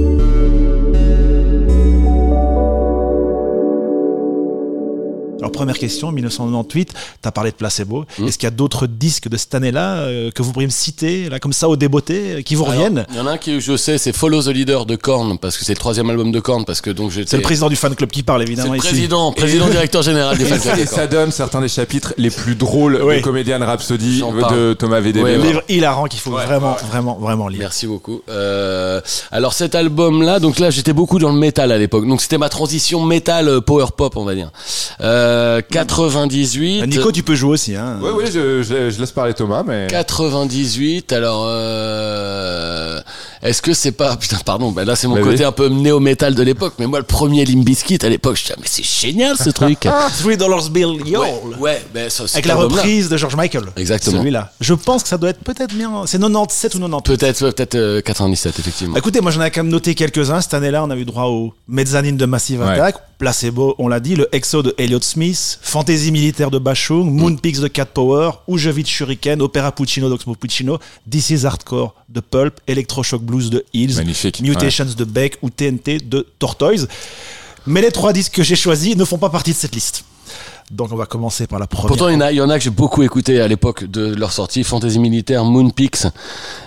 Alors 5.40 5.52
première 5.52 5.78
question, 5.78 6.12
1998, 6.12 6.94
tu 6.94 7.28
as 7.28 7.32
parlé 7.32 7.52
de 7.52 7.56
Placebo. 7.56 8.06
Mm. 8.20 8.28
Est-ce 8.28 8.38
qu'il 8.38 8.46
y 8.46 8.48
a 8.48 8.52
d'autres 8.52 8.88
disques 8.88 9.28
de 9.28 9.38
cette 9.38 9.54
année-là 9.54 9.98
euh, 9.98 10.32
que 10.32 10.42
vous 10.42 10.52
pourriez 10.54 10.68
me 10.68 10.72
citer, 10.72 11.30
là, 11.30 11.40
comme 11.40 11.54
ça, 11.54 11.68
au 11.68 11.76
débeauté, 11.76 12.36
euh, 12.38 12.42
qui 12.42 12.56
vous 12.56 12.64
Alors, 12.64 12.76
reviennent 12.76 13.06
Il 13.12 13.18
y 13.18 13.20
en 13.20 13.28
a 13.28 13.32
un 13.32 13.38
qui, 13.38 13.60
je 13.60 13.76
sais, 13.76 13.98
c'est 13.98 14.14
Follow 14.16 14.42
the 14.44 14.48
Leader 14.48 14.86
de 14.86 14.96
Korn, 14.96 15.38
parce 15.38 15.58
que 15.58 15.66
c'est 15.66 15.74
le 15.74 15.78
troisième 15.78 16.10
album 16.10 16.32
de 16.32 16.40
Korn, 16.40 16.64
parce 16.66 16.80
que 16.82 16.90
donc 16.90 17.12
j'étais. 17.12 17.30
C'est 17.32 17.38
le 17.38 17.44
président 17.44 17.68
du 17.70 17.76
fan 17.76 17.94
club 17.96 18.10
qui 18.10 18.24
parle, 18.24 18.42
C'est 18.42 18.48
évidemment. 18.48 18.72
le 18.74 18.80
ici. 18.80 18.88
président, 18.88 19.32
président 19.34 19.68
directeur 19.68 20.02
général 20.04 20.38
des 20.38 20.46
fans 20.46 20.58
clubs 20.58 20.78
de 20.78 20.82
Et 20.82 20.86
Korn. 20.86 20.98
ça 20.98 21.08
donne 21.08 21.32
certains 21.32 21.62
des 21.62 21.68
chapitres 21.68 22.14
les 22.18 22.30
plus 22.30 22.56
drôles 22.56 23.00
Oui. 23.04 23.22
de 23.22 23.64
Rhapsody 23.66 24.22
de. 24.22 24.74
Thomas 24.74 25.00
VDB. 25.02 25.22
Ouais, 25.24 25.36
Le 25.36 25.42
ouais. 25.42 25.48
livre 25.48 25.64
hilarant 25.70 26.06
qu'il 26.06 26.20
faut 26.20 26.32
Ouais, 26.32 26.46
vraiment, 26.46 26.76
vraiment, 26.90 27.18
vraiment 27.20 27.48
lire. 27.48 27.60
Merci 27.60 27.88
beaucoup. 27.88 28.22
Euh, 28.30 29.02
alors 29.32 29.54
cet 29.54 29.76
album-là, 29.76 30.40
donc 30.40 30.60
là 30.60 30.70
j'étais 30.70 30.94
beaucoup 30.94 31.20
dans 31.20 31.32
le 31.32 31.40
métal 31.40 31.72
à 31.72 31.78
l'époque. 31.78 32.08
Donc 32.08 32.22
c'était 32.22 32.38
ma 32.38 32.50
transition 32.50 33.04
métal 33.04 33.48
euh, 33.48 33.62
power 33.62 33.88
pop, 33.96 34.16
on 34.18 34.26
va 34.26 34.36
dire. 34.36 34.52
Euh, 35.02 35.25
98. 35.72 36.82
Euh, 36.82 36.86
Nico, 36.86 37.12
tu 37.12 37.24
peux 37.24 37.36
jouer 37.36 37.52
aussi. 37.52 37.76
Hein. 37.76 37.98
Oui, 38.02 38.10
oui, 38.16 38.24
je, 38.28 38.62
je- 38.64 38.90
je 38.92 39.00
laisse 39.00 39.12
parler 39.12 39.34
Thomas, 39.34 39.64
mais. 39.66 39.88
98. 39.90 41.12
Alors 41.14 41.46
euh, 41.48 43.00
est-ce 43.42 43.62
que 43.62 43.74
c'est 43.74 43.92
pas 43.92 44.16
putain 44.20 44.38
pardon, 44.46 44.72
ben 44.72 44.86
là 44.86 44.96
c'est 44.96 45.08
mon 45.08 45.16
côté 45.16 45.40
oui. 45.40 45.44
un 45.44 45.52
peu 45.52 45.68
néo-métal 45.68 46.36
de 46.36 46.44
l'époque. 46.44 46.74
Mais 46.80 46.88
moi 46.88 47.00
le 47.00 47.06
premier 47.06 47.46
Limp 47.46 47.64
Bizkit 47.66 48.00
à 48.04 48.10
l'époque, 48.10 48.38
je 48.38 48.44
disais 48.44 48.56
mais 48.60 48.68
c'est 48.68 48.86
génial 48.86 49.38
ce 49.38 49.50
truc. 49.50 49.88
Three 50.20 50.38
Dollars 50.38 50.70
Bill, 50.70 51.02
yo 51.06 51.22
ouais, 51.22 51.34
ouais, 51.60 51.86
ben 51.94 52.10
ça, 52.10 52.24
Avec 52.34 52.46
la 52.46 52.56
reprise 52.56 53.10
de 53.10 53.18
George 53.18 53.36
Michael. 53.36 53.66
Exactement. 53.78 54.20
Celui-là. 54.20 54.52
Je 54.60 54.74
pense 54.74 55.04
que 55.04 55.10
ça 55.10 55.18
doit 55.18 55.30
être 55.30 55.44
peut-être 55.44 55.74
bien. 55.74 56.04
C'est 56.06 56.20
97 56.20 56.76
ou 56.76 56.80
98. 56.80 57.18
Peut-être, 57.18 57.46
ouais, 57.46 57.52
peut-être 57.52 57.76
euh, 57.76 58.02
97 58.02 58.60
effectivement. 58.60 58.94
Bah, 58.94 59.00
Écoutez, 59.00 59.22
moi 59.22 59.32
j'en 59.32 59.44
ai 59.44 59.52
quand 59.52 59.64
même 59.64 59.72
noté 59.72 59.96
quelques-uns. 59.96 60.42
Cette 60.42 60.54
année-là, 60.54 60.84
on 60.84 60.90
a 60.90 60.96
eu 60.96 61.06
droit 61.06 61.26
au 61.26 61.54
Mezzanine 61.68 62.18
de 62.18 62.26
Massive 62.26 62.56
Ouais. 62.56 62.74
Attack, 62.74 62.96
Placebo, 63.18 63.76
on 63.80 63.88
l'a 63.88 64.00
dit, 64.00 64.16
le 64.16 64.34
Exo 64.34 64.62
de 64.62 64.74
Elliott 64.78 65.04
Smith, 65.04 65.60
Fantasy 65.62 66.12
militaire 66.12 66.52
de 66.52 66.60
Bashung, 66.60 67.10
Moon 67.10 67.36
Peaks 67.36 67.60
de 67.60 67.68
Cat 67.68 67.86
Power, 67.86 68.32
Ujevich 68.48 68.88
Shuriken, 68.88 69.42
Opera 69.42 69.72
Puccino 69.72 70.10
d'Oxmo 70.10 70.36
Puccino, 70.36 70.80
This 71.10 71.30
is 71.30 71.46
Hardcore 71.46 71.94
de 72.10 72.20
Pulp, 72.20 72.60
Electroshock 72.68 73.22
Blues 73.36 73.50
de 73.50 73.66
Hills, 73.74 73.96
Magnifique. 73.96 74.40
Mutations 74.42 74.86
de 74.86 75.04
Beck 75.04 75.38
ou 75.42 75.50
TNT 75.50 76.00
de 76.00 76.26
Tortoise. 76.40 76.88
Mais 77.68 77.82
les 77.82 77.92
trois 77.92 78.14
disques 78.14 78.34
que 78.34 78.44
j'ai 78.44 78.56
choisis 78.56 78.96
ne 78.96 79.06
font 79.06 79.18
pas 79.18 79.30
partie 79.30 79.52
de 79.52 79.58
cette 79.58 79.76
liste. 79.76 80.06
Donc 80.72 80.92
on 80.92 80.96
va 80.96 81.06
commencer 81.06 81.46
par 81.46 81.60
la 81.60 81.68
première. 81.68 81.88
Pourtant, 81.90 82.10
il 82.10 82.16
y 82.16 82.18
en 82.18 82.22
a, 82.22 82.32
il 82.32 82.36
y 82.38 82.42
en 82.42 82.50
a 82.50 82.58
que 82.58 82.64
j'ai 82.64 82.72
beaucoup 82.72 83.04
écouté 83.04 83.40
à 83.40 83.48
l'époque 83.48 83.84
de 83.84 84.16
leur 84.16 84.32
sortie, 84.32 84.64
Fantasy 84.64 84.98
Militaire, 84.98 85.44
Moon 85.46 85.70
Peaks. 85.70 86.08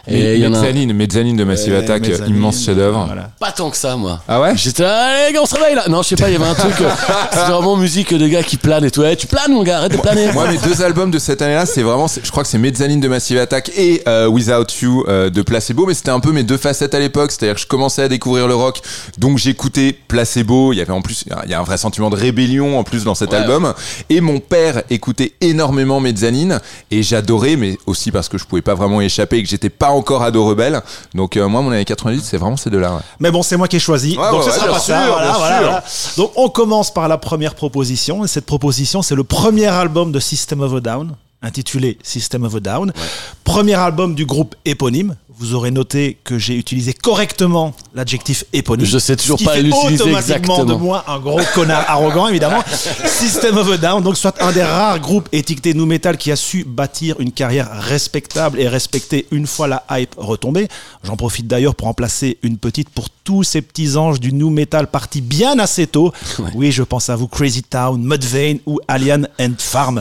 Et 0.07 0.37
il 0.37 0.41
y 0.41 0.47
en 0.47 0.55
a 0.55 0.61
Mezzanine, 0.61 0.93
Mezzanine 0.93 1.37
de 1.37 1.43
Massive 1.45 1.73
Ouais, 1.73 1.79
Attack, 1.81 2.07
Mezzanine, 2.07 2.37
immense 2.37 2.63
chef-d'œuvre. 2.65 3.05
voilà. 3.07 3.31
pas 3.41 3.51
tant 3.51 3.69
que 3.71 3.77
ça, 3.77 3.97
moi. 3.97 4.21
Ah 4.29 4.41
ouais? 4.41 4.53
J'étais 4.57 4.85
là, 4.85 5.25
allez, 5.25 5.33
gars, 5.35 5.41
on 5.43 5.47
se 5.47 5.55
réveille 5.57 5.75
là. 5.75 5.85
Non, 5.89 6.03
je 6.03 6.09
sais 6.11 6.17
pas, 6.17 6.29
il 6.31 6.35
y 6.35 6.37
avait 6.37 6.47
un 6.47 6.55
truc. 6.55 6.81
euh, 6.81 6.89
C'était 7.33 7.51
vraiment 7.51 7.77
musique 7.77 8.15
de 8.15 8.29
gars 8.29 8.45
qui 8.45 8.57
planent 8.57 8.85
et 8.85 8.91
tout. 8.93 9.03
Eh, 9.03 9.17
tu 9.17 9.27
planes, 9.27 9.53
mon 9.53 9.65
gars, 9.65 9.79
arrête 9.79 9.93
de 9.93 9.97
planer. 9.99 10.33
Moi, 10.33 10.49
mes 10.49 10.59
deux 10.59 10.81
albums 10.83 11.11
de 11.11 11.19
cette 11.19 11.43
année-là, 11.43 11.67
c'est 11.67 11.83
vraiment, 11.83 12.07
c'est- 12.07 12.25
je 12.25 12.31
crois 12.31 12.45
que 12.45 12.49
c'est 12.49 12.59
Mezzanine 12.59 13.01
de 13.01 13.09
Massive 13.09 13.39
Attack 13.39 13.71
et 13.77 14.03
euh, 14.07 14.29
Without 14.29 14.65
You 14.81 15.05
euh, 15.09 15.29
de 15.29 15.43
Placebo, 15.43 15.87
mais 15.87 15.95
c'était 15.95 16.11
un 16.11 16.21
peu 16.21 16.31
mes 16.31 16.45
deux 16.45 16.57
facettes 16.57 16.95
à 16.95 17.01
l'époque. 17.01 17.33
C'est-à-dire 17.33 17.57
que 17.57 17.61
je 17.61 17.67
commençais 17.67 18.03
à 18.03 18.09
découvrir 18.09 18.47
le 18.47 18.55
rock, 18.55 18.81
donc 19.19 19.39
j'écoutais 19.39 19.99
Placebo. 20.07 20.73
Il 20.73 20.77
y 20.77 20.81
avait 20.81 20.93
en 20.93 21.03
plus, 21.03 21.25
il 21.45 21.51
y 21.51 21.55
a 21.55 21.61
un 21.61 21.65
vrai 21.65 21.77
sentiment 21.79 22.11
de 22.11 22.17
rébellion 22.17 22.79
en 22.79 22.85
plus 22.85 23.03
dans 23.03 23.17
cet 23.17 23.31
Ouais. 23.33 23.39
album. 23.39 23.75
Et 24.11 24.21
mon 24.21 24.41
père 24.41 24.83
écoutait 24.91 25.33
énormément 25.41 26.01
Mezzanine 26.01 26.61
et 26.91 27.03
j'adorais, 27.03 27.57
mais 27.57 27.77
aussi 27.87 28.11
parce 28.11 28.29
que 28.29 28.39
je 28.39 28.45
pouvais 28.45 28.63
pas 28.63 28.75
vraiment 28.75 29.01
échapper 29.01 29.39
et 29.39 29.43
que 29.43 29.49
j'étais 29.49 29.71
pas 29.71 29.91
encore 29.91 30.23
ado 30.23 30.45
rebelle. 30.45 30.81
Donc 31.15 31.37
euh, 31.37 31.49
moi, 31.49 31.63
mon 31.63 31.71
année 31.71 31.85
98, 31.85 32.23
c'est 32.25 32.37
vraiment 32.39 32.57
ces 32.57 32.71
deux-là. 32.71 32.95
ouais. 32.95 33.01
Mais 33.21 33.31
bon, 33.31 33.43
c'est 33.43 33.57
moi 33.57 33.69
qui 33.69 33.77
ai 33.77 33.81
choisi. 33.81 34.17
Ouais, 34.17 34.31
donc 34.31 34.45
ouais, 34.45 34.51
ce 34.51 34.57
sera 34.57 34.67
pas 34.67 34.73
bien 34.73 34.81
ça. 34.81 35.03
sûr, 35.05 35.13
voilà, 35.13 35.29
bien 35.31 35.39
voilà, 35.39 35.59
sûr. 35.59 35.67
voilà. 35.69 35.85
Donc 36.17 36.33
on 36.37 36.49
commence 36.49 36.93
par 36.93 37.09
la 37.09 37.19
première 37.19 37.55
proposition. 37.55 38.25
Et 38.25 38.29
cette 38.29 38.47
proposition, 38.47 39.03
c'est 39.03 39.15
le 39.15 39.25
premier 39.25 39.67
album 39.67 40.13
de 40.13 40.21
System 40.21 40.61
of 40.61 40.75
a 40.75 40.81
Down, 40.81 41.15
intitulé 41.43 41.99
System 42.03 42.45
of 42.45 42.55
a 42.55 42.61
Down. 42.61 42.93
Premier 43.45 43.75
album 43.75 44.15
du 44.15 44.27
groupe 44.27 44.55
éponyme. 44.65 45.15
Vous 45.41 45.55
aurez 45.55 45.71
noté 45.71 46.19
que 46.25 46.37
j'ai 46.37 46.57
utilisé 46.57 46.93
correctement 46.93 47.73
l'adjectif 47.95 48.45
éponyme. 48.53 48.87
Je 48.87 48.99
sais 48.99 49.15
toujours 49.15 49.39
Ce 49.39 49.45
qui 49.45 49.49
pas 49.49 49.59
l'utiliser 49.59 50.03
automatiquement 50.03 50.59
de 50.59 50.63
exactement. 50.63 50.79
moi 50.79 51.05
un 51.07 51.21
gros 51.21 51.41
connard 51.55 51.85
arrogant, 51.89 52.27
évidemment. 52.27 52.63
System 53.07 53.57
of 53.57 53.71
a 53.71 53.77
Down, 53.77 54.03
donc 54.03 54.17
soit 54.17 54.43
un 54.43 54.51
des 54.51 54.65
rares 54.65 54.99
groupes 54.99 55.29
étiquetés 55.31 55.75
nu 55.75 55.85
metal 55.87 56.17
qui 56.17 56.33
a 56.33 56.37
su 56.37 56.65
bâtir 56.65 57.21
une 57.21 57.31
carrière 57.31 57.69
respectable 57.71 58.59
et 58.59 58.67
respectée 58.67 59.27
une 59.31 59.47
fois 59.47 59.69
la 59.69 59.85
hype 59.91 60.15
retombée. 60.17 60.67
J'en 61.05 61.17
profite 61.17 61.47
d'ailleurs 61.47 61.77
pour 61.77 61.87
en 61.87 61.95
placer 61.95 62.39
une 62.43 62.59
petite 62.59 62.89
pour 62.91 63.09
tous 63.29 63.43
ces 63.43 63.61
petits 63.61 63.99
anges 63.99 64.21
du 64.21 64.33
nu 64.33 64.45
metal 64.45 64.87
partis 64.87 65.21
bien 65.21 65.59
assez 65.59 65.87
tôt. 65.87 66.15
Oui, 66.55 66.73
je 66.73 66.83
pense 66.83 67.11
à 67.11 67.15
vous, 67.15 67.29
Crazy 67.29 67.63
Town, 67.63 68.01
Mudvayne 68.03 68.59
ou 68.65 68.81
Alien 68.89 69.29
and 69.39 69.53
Farm. 69.59 70.01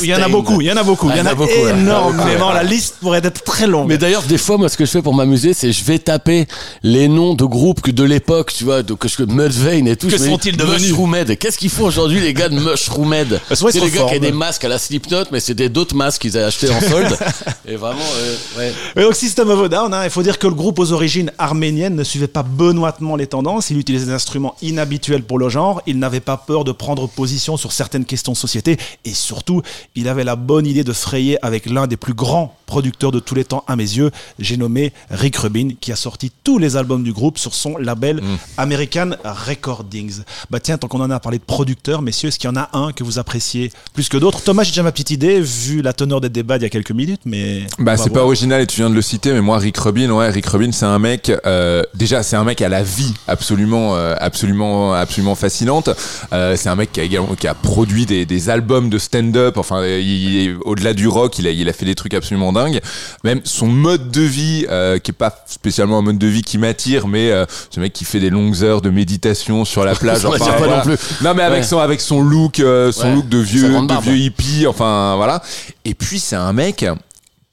Il 0.00 0.08
y 0.08 0.14
en 0.14 0.22
a 0.22 0.28
beaucoup, 0.30 0.62
il 0.62 0.68
y 0.68 0.72
en 0.72 0.76
a 0.78 0.84
beaucoup, 0.84 1.10
Ah, 1.10 1.16
il 1.16 1.18
y 1.18 1.20
en 1.20 1.26
a, 1.26 1.34
beaucoup, 1.34 1.50
ouais. 1.50 1.78
énormément. 1.78 2.50
La 2.50 2.62
liste 2.62 2.94
pourrait 3.02 3.20
être 3.22 3.44
très 3.44 3.66
longue. 3.66 3.88
Mais 3.88 3.98
d'ailleurs, 3.98 4.22
des 4.22 4.38
fois, 4.38 4.56
moi, 4.56 4.70
ce 4.70 4.78
que 4.78 4.86
je 4.86 4.90
fais 4.90 5.02
pour 5.02 5.12
m'amuser, 5.12 5.52
c'est 5.52 5.70
je 5.70 5.84
vais 5.84 5.98
taper 5.98 6.46
les 6.82 7.08
noms 7.08 7.34
de 7.34 7.44
groupes 7.44 7.82
que 7.82 7.90
de 7.90 8.04
l'époque, 8.04 8.54
tu 8.56 8.64
vois, 8.64 8.82
que 8.82 9.06
je 9.06 9.22
Mudvayne 9.24 9.86
et 9.86 9.96
tout. 9.96 10.08
Que 10.08 10.16
sont-ils 10.16 10.56
devenus 10.56 10.80
Mushroomed. 10.80 11.36
Qu'est-ce 11.36 11.58
qu'ils 11.58 11.68
font 11.68 11.84
aujourd'hui, 11.84 12.20
les 12.20 12.32
gars 12.32 12.48
de 12.48 12.58
Mushroomed 12.58 13.38
Parce 13.50 13.60
que 13.60 13.66
ouais, 13.66 13.72
C'est 13.72 13.80
les 13.80 13.90
gars 13.90 14.06
qui 14.08 14.16
ont 14.16 14.20
des 14.20 14.32
masques 14.32 14.64
à 14.64 14.68
la 14.68 14.78
Slipknot, 14.78 15.24
mais 15.30 15.40
c'est 15.40 15.52
des 15.52 15.68
d'autres 15.68 15.94
masques 15.94 16.22
qu'ils 16.22 16.38
avaient 16.38 16.46
achetés 16.46 16.70
en 16.70 16.80
solde. 16.80 17.18
et 17.68 17.76
vraiment, 17.76 18.00
euh, 18.00 18.58
ouais. 18.58 18.72
Et 18.96 19.02
donc 19.02 19.14
System 19.14 19.50
of 19.50 19.62
a 19.64 19.68
Down, 19.68 19.92
hein, 19.92 20.04
il 20.04 20.10
faut 20.10 20.22
dire 20.22 20.38
que 20.38 20.46
le 20.46 20.54
groupe 20.54 20.78
aux 20.78 20.92
origines 20.92 21.30
arméniennes 21.36 21.96
ne 21.96 22.04
suivait 22.14 22.28
pas 22.28 22.44
benoîtement 22.44 23.16
les 23.16 23.26
tendances, 23.26 23.70
il 23.70 23.78
utilisait 23.78 24.06
des 24.06 24.12
instruments 24.12 24.54
inhabituels 24.62 25.24
pour 25.24 25.36
le 25.36 25.48
genre, 25.48 25.82
il 25.84 25.98
n'avait 25.98 26.20
pas 26.20 26.36
peur 26.36 26.62
de 26.62 26.70
prendre 26.70 27.08
position 27.08 27.56
sur 27.56 27.72
certaines 27.72 28.04
questions 28.04 28.32
de 28.32 28.36
société, 28.36 28.76
et 29.04 29.12
surtout, 29.12 29.62
il 29.96 30.06
avait 30.06 30.22
la 30.22 30.36
bonne 30.36 30.64
idée 30.64 30.84
de 30.84 30.92
frayer 30.92 31.44
avec 31.44 31.66
l'un 31.66 31.88
des 31.88 31.96
plus 31.96 32.14
grands 32.14 32.56
producteurs 32.66 33.10
de 33.10 33.18
tous 33.18 33.34
les 33.34 33.44
temps 33.44 33.64
à 33.66 33.74
mes 33.74 33.82
yeux, 33.82 34.12
j'ai 34.38 34.56
nommé 34.56 34.92
Rick 35.10 35.36
Rubin, 35.36 35.70
qui 35.80 35.90
a 35.90 35.96
sorti 35.96 36.30
tous 36.44 36.58
les 36.58 36.76
albums 36.76 37.02
du 37.02 37.12
groupe 37.12 37.36
sur 37.36 37.52
son 37.52 37.76
label 37.78 38.22
American 38.56 39.10
Recordings. 39.24 40.22
Bah 40.50 40.60
tiens, 40.60 40.78
tant 40.78 40.86
qu'on 40.86 41.00
en 41.00 41.10
a 41.10 41.18
parlé 41.20 41.38
de 41.38 41.44
producteurs, 41.44 42.00
messieurs, 42.00 42.28
est-ce 42.28 42.38
qu'il 42.38 42.48
y 42.48 42.52
en 42.52 42.56
a 42.56 42.70
un 42.72 42.92
que 42.92 43.02
vous 43.02 43.18
appréciez 43.18 43.72
plus 43.92 44.08
que 44.08 44.16
d'autres? 44.16 44.40
Thomas, 44.40 44.62
j'ai 44.62 44.70
déjà 44.70 44.82
ma 44.84 44.92
petite 44.92 45.10
idée, 45.10 45.40
vu 45.40 45.82
la 45.82 45.92
teneur 45.92 46.20
des 46.20 46.28
débats 46.28 46.56
il 46.56 46.62
y 46.62 46.66
a 46.66 46.70
quelques 46.70 46.92
minutes, 46.92 47.22
mais... 47.24 47.66
Bah 47.78 47.96
c'est 47.96 48.10
pas 48.10 48.24
original 48.24 48.62
et 48.62 48.66
tu 48.66 48.76
viens 48.76 48.90
de 48.90 48.94
le 48.94 49.02
citer 49.02 49.32
mais 49.32 49.40
moi 49.40 49.58
Rick 49.58 49.76
Rubin 49.78 50.10
ouais 50.10 50.30
Rick 50.30 50.46
Rubin 50.46 50.70
c'est 50.72 50.84
un 50.84 50.98
mec 50.98 51.32
euh, 51.46 51.82
déjà 52.04 52.22
c'est 52.22 52.36
un 52.36 52.44
mec 52.44 52.60
à 52.62 52.68
la 52.68 52.82
vie 52.82 53.14
absolument 53.28 53.96
euh, 53.96 54.14
absolument 54.18 54.92
absolument 54.94 55.34
fascinante 55.34 55.88
Euh, 56.32 56.56
c'est 56.56 56.68
un 56.68 56.76
mec 56.76 56.92
qui 56.92 57.00
a 57.00 57.02
également 57.04 57.34
qui 57.34 57.46
a 57.48 57.54
produit 57.54 58.06
des, 58.06 58.24
des 58.26 58.50
albums 58.50 58.88
de 58.90 58.98
stand-up 58.98 59.56
enfin 59.56 59.84
il, 59.84 60.56
au-delà 60.64 60.92
du 60.94 61.08
rock 61.08 61.38
il 61.38 61.46
a 61.46 61.50
il 61.50 61.68
a 61.68 61.72
fait 61.72 61.84
des 61.86 61.94
trucs 61.94 62.14
absolument 62.14 62.52
dingues 62.52 62.80
même 63.24 63.40
son 63.44 63.66
mode 63.66 64.10
de 64.10 64.20
vie 64.22 64.66
euh, 64.70 64.98
qui 64.98 65.10
est 65.10 65.14
pas 65.14 65.44
spécialement 65.46 65.98
un 65.98 66.02
mode 66.02 66.18
de 66.18 66.26
vie 66.26 66.42
qui 66.42 66.58
m'attire 66.58 67.06
mais 67.08 67.30
euh, 67.30 67.46
ce 67.70 67.80
mec 67.80 67.92
qui 67.92 68.04
fait 68.04 68.20
des 68.20 68.30
longues 68.30 68.62
heures 68.62 68.80
de 68.82 68.90
méditation 68.90 69.64
sur 69.64 69.84
la 69.84 69.94
plage 69.94 70.18
Ça 70.22 70.28
m'attire 70.28 70.46
enfin, 70.48 70.52
pas 70.54 70.58
voilà. 70.58 70.76
non 70.78 70.82
plus. 70.82 70.98
non 71.22 71.34
mais 71.34 71.42
avec 71.42 71.54
Ouais. 71.62 71.62
son 71.68 71.78
avec 71.78 72.00
son 72.00 72.20
look 72.22 72.60
euh, 72.60 72.90
son 72.92 73.08
Ouais. 73.08 73.14
look 73.16 73.28
de 73.28 73.38
vieux 73.38 73.68
de 73.68 74.00
vieux 74.02 74.16
hippie 74.16 74.66
enfin 74.66 75.14
voilà 75.16 75.42
et 75.84 75.94
puis 75.94 76.18
c'est 76.18 76.36
un 76.36 76.52
mec 76.52 76.84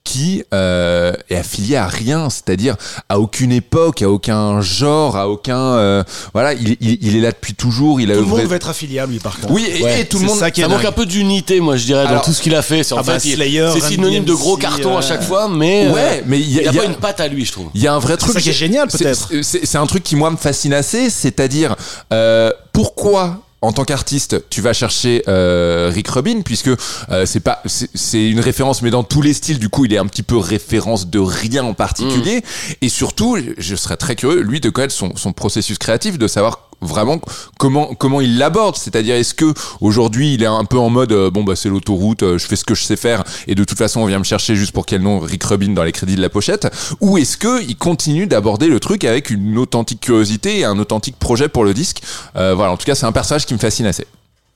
qui 0.03 0.43
euh, 0.53 1.13
est 1.29 1.35
affilié 1.37 1.75
à 1.77 1.87
rien, 1.87 2.29
c'est-à-dire 2.29 2.75
à 3.07 3.19
aucune 3.19 3.51
époque, 3.51 4.01
à 4.01 4.09
aucun 4.09 4.59
genre, 4.59 5.15
à 5.15 5.29
aucun 5.29 5.57
euh, 5.59 6.03
voilà, 6.33 6.53
il, 6.53 6.75
il, 6.81 6.97
il 7.01 7.15
est 7.15 7.21
là 7.21 7.31
depuis 7.31 7.53
toujours, 7.53 8.01
il 8.01 8.11
a 8.11 8.15
Tout 8.15 8.21
le 8.21 8.25
œuvré- 8.27 8.41
monde 8.41 8.49
va 8.49 8.55
être 8.55 8.69
affilié 8.69 8.99
à 8.99 9.05
lui, 9.05 9.19
par 9.19 9.39
contre. 9.39 9.53
Oui, 9.53 9.65
et, 9.73 9.83
Ouais, 9.83 10.01
et 10.01 10.05
tout 10.05 10.17
le 10.17 10.23
c'est 10.23 10.27
monde 10.31 10.39
ça 10.39 10.51
qui 10.51 10.61
est 10.61 10.63
Ça 10.63 10.69
manque 10.69 10.83
un 10.85 10.91
peu 10.91 11.05
d'unité, 11.05 11.59
moi, 11.59 11.77
je 11.77 11.85
dirais, 11.85 12.03
dans 12.03 12.09
Alors- 12.09 12.21
tout 12.23 12.33
ce 12.33 12.41
qu'il 12.41 12.55
a 12.55 12.61
fait. 12.61 12.83
C'est- 12.83 12.93
En 12.93 12.97
Ah 12.97 13.03
bah, 13.03 13.19
fait, 13.19 13.29
il- 13.29 13.35
Slayer, 13.35 13.69
c'est 13.73 13.79
Run 13.79 13.87
synonyme 13.89 14.25
de 14.25 14.33
gros 14.33 14.57
cartons 14.57 14.95
à 14.95 14.99
euh, 14.99 15.01
chaque 15.07 15.23
fois, 15.23 15.47
mais 15.47 15.85
euh, 15.87 15.93
Ouais, 15.93 16.23
mais 16.25 16.39
il 16.39 16.51
y 16.51 16.59
a, 16.59 16.63
il 16.63 16.63
n'y 16.63 16.67
a, 16.69 16.71
il 16.71 16.75
y 16.75 16.79
a- 16.79 16.81
pas 16.81 16.87
une 16.87 16.95
patte 16.95 17.19
à 17.19 17.27
lui, 17.27 17.45
je 17.45 17.51
trouve. 17.51 17.69
il 17.73 17.81
y 17.81 17.87
a 17.87 17.93
un 17.93 17.99
vrai 17.99 18.17
truc 18.17 18.33
ça 18.33 18.41
qui 18.41 18.49
est 18.49 18.53
génial, 18.53 18.89
c'est- 18.89 19.03
peut-être. 19.03 19.29
c'est 19.43 19.77
un 19.77 19.85
truc 19.87 20.03
qui 20.03 20.15
moi 20.15 20.29
me 20.31 20.37
fascine 20.37 20.73
assez, 20.73 21.09
c'est-à-dire 21.09 21.75
euh, 22.11 22.51
pourquoi 22.73 23.41
en 23.61 23.71
tant 23.73 23.85
qu'artiste, 23.85 24.43
tu 24.49 24.59
vas 24.61 24.73
chercher 24.73 25.21
euh, 25.27 25.91
Rick 25.93 26.07
Rubin 26.07 26.41
puisque 26.41 26.69
euh, 27.11 27.25
c'est 27.25 27.39
pas 27.41 27.61
c'est- 27.65 27.89
c'est 27.93 28.27
une 28.27 28.39
référence 28.39 28.81
mais 28.81 28.89
dans 28.89 29.03
tous 29.03 29.21
les 29.21 29.33
styles 29.33 29.59
du 29.59 29.69
coup 29.69 29.85
il 29.85 29.93
est 29.93 29.99
un 29.99 30.07
petit 30.07 30.23
peu 30.23 30.37
référence 30.37 31.07
de 31.07 31.19
rien 31.19 31.63
en 31.63 31.73
particulier. 31.75 32.43
Et 32.81 32.89
surtout 32.89 33.37
je 33.57 33.75
serais 33.75 33.97
très 33.97 34.15
curieux 34.15 34.41
lui 34.41 34.59
de 34.61 34.69
connaître 34.71 34.93
son, 34.93 35.15
son 35.15 35.31
processus 35.31 35.77
créatif 35.77 36.17
de 36.17 36.27
savoir 36.27 36.70
vraiment 36.81 37.19
comment 37.57 37.93
comment 37.95 38.21
il 38.21 38.37
l'aborde. 38.37 38.75
C'est-à-dire 38.75 39.15
est-ce 39.15 39.33
que 39.33 39.53
aujourd'hui 39.79 40.33
il 40.33 40.43
est 40.43 40.47
un 40.47 40.65
peu 40.65 40.77
en 40.77 40.89
mode 40.89 41.11
euh, 41.11 41.29
bon 41.29 41.43
bah 41.43 41.55
c'est 41.55 41.69
l'autoroute 41.69 42.23
euh, 42.23 42.37
je 42.37 42.45
fais 42.47 42.55
ce 42.55 42.63
que 42.65 42.75
je 42.75 42.83
sais 42.83 42.95
faire 42.95 43.23
et 43.47 43.55
de 43.55 43.63
toute 43.63 43.77
façon 43.77 44.01
on 44.01 44.05
vient 44.05 44.19
me 44.19 44.23
chercher 44.23 44.55
juste 44.55 44.71
pour 44.71 44.85
quel 44.85 45.01
nom 45.01 45.19
Rick 45.19 45.43
Rubin 45.43 45.73
dans 45.73 45.83
les 45.83 45.91
crédits 45.91 46.15
de 46.15 46.21
la 46.21 46.29
pochette? 46.29 46.67
Ou 46.99 47.17
est-ce 47.17 47.37
que 47.37 47.61
il 47.63 47.75
continue 47.77 48.27
d'aborder 48.27 48.67
le 48.67 48.79
truc 48.79 49.03
avec 49.03 49.29
une 49.29 49.57
authentique 49.57 50.01
curiosité 50.01 50.59
et 50.59 50.65
un 50.65 50.77
authentique 50.79 51.17
projet 51.17 51.47
pour 51.47 51.63
le 51.63 51.73
disque? 51.73 52.01
Euh, 52.35 52.53
voilà. 52.55 52.71
En 52.71 52.77
tout 52.77 52.85
cas 52.85 52.95
c'est 52.95 53.05
un 53.05 53.11
personnage 53.11 53.45
qui 53.45 53.53
me 53.53 53.59
fascine 53.59 53.85
assez. 53.85 54.07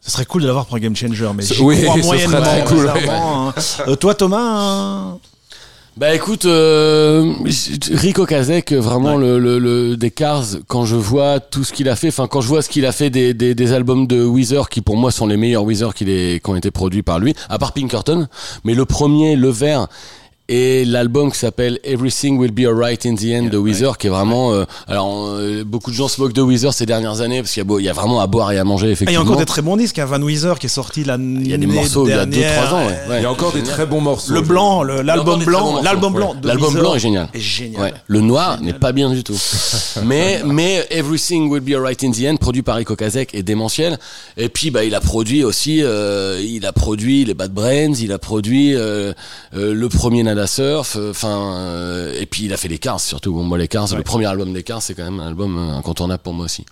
Ce 0.01 0.11
serait 0.11 0.25
cool 0.25 0.43
de 0.43 0.47
l'avoir 0.47 0.67
pour 0.67 0.75
un 0.75 0.79
Game 0.79 0.95
Changer, 0.95 1.31
mais 1.35 1.43
j'y 1.43 1.59
oui, 1.63 1.81
crois 1.81 1.97
moyennement. 2.03 2.41
très 2.41 2.63
cool, 2.65 2.85
sincèrement, 2.85 3.49
hein. 3.49 3.53
Euh, 3.87 3.95
toi, 3.95 4.13
Thomas, 4.13 4.37
hein, 4.39 5.17
Bah 5.97 6.13
écoute, 6.13 6.43
euh, 6.43 7.31
Rico 7.93 8.25
Kazek, 8.25 8.73
vraiment 8.73 9.15
le, 9.15 9.39
le, 9.39 9.59
le 9.59 9.95
des 9.95 10.11
Cars, 10.11 10.43
quand 10.67 10.83
je 10.83 10.97
vois 10.97 11.39
tout 11.39 11.63
ce 11.63 11.71
qu'il 11.71 11.87
a 11.87 11.95
fait, 11.95 12.09
enfin 12.09 12.27
quand 12.27 12.41
je 12.41 12.49
vois 12.49 12.61
ce 12.61 12.67
qu'il 12.67 12.85
a 12.85 12.91
fait 12.91 13.09
des, 13.09 13.33
des, 13.33 13.55
des 13.55 13.71
albums 13.71 14.05
de 14.05 14.21
Weezer, 14.21 14.67
qui 14.67 14.81
pour 14.81 14.97
moi 14.97 15.09
sont 15.09 15.25
les 15.25 15.37
meilleurs 15.37 15.63
Weezer 15.63 15.93
qui, 15.93 16.03
les, 16.03 16.41
qui 16.43 16.49
ont 16.49 16.57
été 16.57 16.69
produits 16.69 17.01
par 17.01 17.19
lui, 17.19 17.33
à 17.47 17.59
part 17.59 17.71
Pinkerton, 17.71 18.27
mais 18.65 18.73
le 18.73 18.83
premier, 18.83 19.37
Le 19.37 19.47
Vert, 19.47 19.87
et 20.47 20.85
l'album 20.85 21.31
qui 21.31 21.39
s'appelle 21.39 21.79
Everything 21.83 22.37
Will 22.37 22.51
Be 22.51 22.65
Alright 22.67 23.05
in 23.05 23.15
the 23.15 23.25
End 23.33 23.49
de 23.51 23.57
Weezer 23.57 23.97
qui 23.97 24.07
est 24.07 24.09
vraiment 24.11 24.53
euh, 24.53 24.65
alors 24.87 25.25
euh, 25.27 25.63
beaucoup 25.65 25.89
de 25.89 25.95
gens 25.95 26.07
se 26.07 26.21
moquent 26.21 26.33
de 26.33 26.41
Weezer 26.43 26.71
ces 26.73 26.85
dernières 26.85 27.21
années 27.21 27.41
parce 27.41 27.51
qu'il 27.53 27.63
y, 27.79 27.83
y 27.83 27.89
a 27.89 27.93
vraiment 27.93 28.21
à 28.21 28.27
boire 28.27 28.51
et 28.51 28.59
à 28.59 28.63
manger 28.63 28.85
Ah, 28.85 28.85
il 28.85 28.89
y 28.89 28.89
a 28.89 28.93
effectivement 28.93 29.21
encore 29.23 29.37
des 29.37 29.45
très 29.45 29.61
bons 29.63 29.75
disques. 29.75 29.97
hein. 29.97 30.05
Van 30.05 30.21
Weezer 30.21 30.59
qui 30.59 30.67
est 30.67 30.69
sorti 30.69 31.03
l'année 31.03 31.39
il 31.41 31.49
y 31.49 31.53
a 31.53 31.57
des 31.57 31.65
morceaux 31.65 32.05
il 32.05 32.11
y 32.11 32.13
a 32.13 32.25
2-3 32.25 32.29
dernière. 32.29 32.73
ans 32.75 32.85
ouais. 32.85 32.99
Ouais. 33.09 33.19
Il 33.19 33.23
y 33.23 33.25
a 33.25 33.31
encore 33.31 33.53
des 33.53 33.63
très 33.63 33.85
bons 33.87 34.01
morceaux. 34.01 34.33
Le 34.33 34.41
blanc, 34.41 34.83
l'album 34.83 35.43
blanc, 35.43 35.81
l'album 35.81 36.13
blanc. 36.13 36.35
L'album 36.43 36.73
blanc 36.73 36.93
est 36.95 36.99
génial. 36.99 37.27
Est 37.33 37.39
génial. 37.39 37.81
Ouais. 37.81 37.93
Le 38.07 38.21
noir 38.21 38.61
n'est 38.61 38.73
pas 38.73 38.91
bien 38.91 39.09
du 39.09 39.23
tout. 39.23 39.37
mais, 40.05 40.41
mais 40.45 40.85
Everything 40.91 41.49
Will 41.49 41.61
Be 41.61 41.73
Alright 41.73 42.03
in 42.03 42.11
the 42.11 42.21
End, 42.27 42.35
produit 42.37 42.61
par 42.61 42.75
Rico 42.75 42.95
Kazek, 42.95 43.33
est 43.33 43.43
démentiel. 43.43 43.97
Et 44.37 44.49
puis, 44.49 44.69
bah, 44.71 44.83
il 44.83 44.93
a 44.95 44.99
produit 45.01 45.43
aussi, 45.43 45.81
euh, 45.81 46.39
il 46.45 46.65
a 46.65 46.71
produit 46.73 47.25
les 47.25 47.33
Bad 47.33 47.51
Brains, 47.51 47.93
il 47.99 48.11
a 48.11 48.19
produit 48.19 48.75
euh, 48.75 49.13
euh, 49.55 49.73
le 49.73 49.89
premier 49.89 50.23
Nada 50.35 50.47
Surf, 50.47 50.97
euh, 50.97 51.11
enfin, 51.11 51.55
euh, 51.55 52.19
et 52.19 52.25
puis 52.25 52.43
il 52.43 52.53
a 52.53 52.57
fait 52.57 52.67
les 52.67 52.77
Cars 52.77 52.99
surtout. 52.99 53.33
Bon, 53.33 53.43
moi, 53.43 53.57
les 53.57 53.69
Cars, 53.69 53.95
le 53.95 54.03
premier 54.03 54.25
album 54.25 54.51
des 54.51 54.63
Cars, 54.63 54.81
c'est 54.81 54.93
quand 54.93 55.05
même 55.05 55.21
un 55.21 55.27
album 55.27 55.57
euh, 55.57 55.77
incontournable 55.77 56.21
pour 56.21 56.33
moi 56.33 56.45
aussi. 56.45 56.65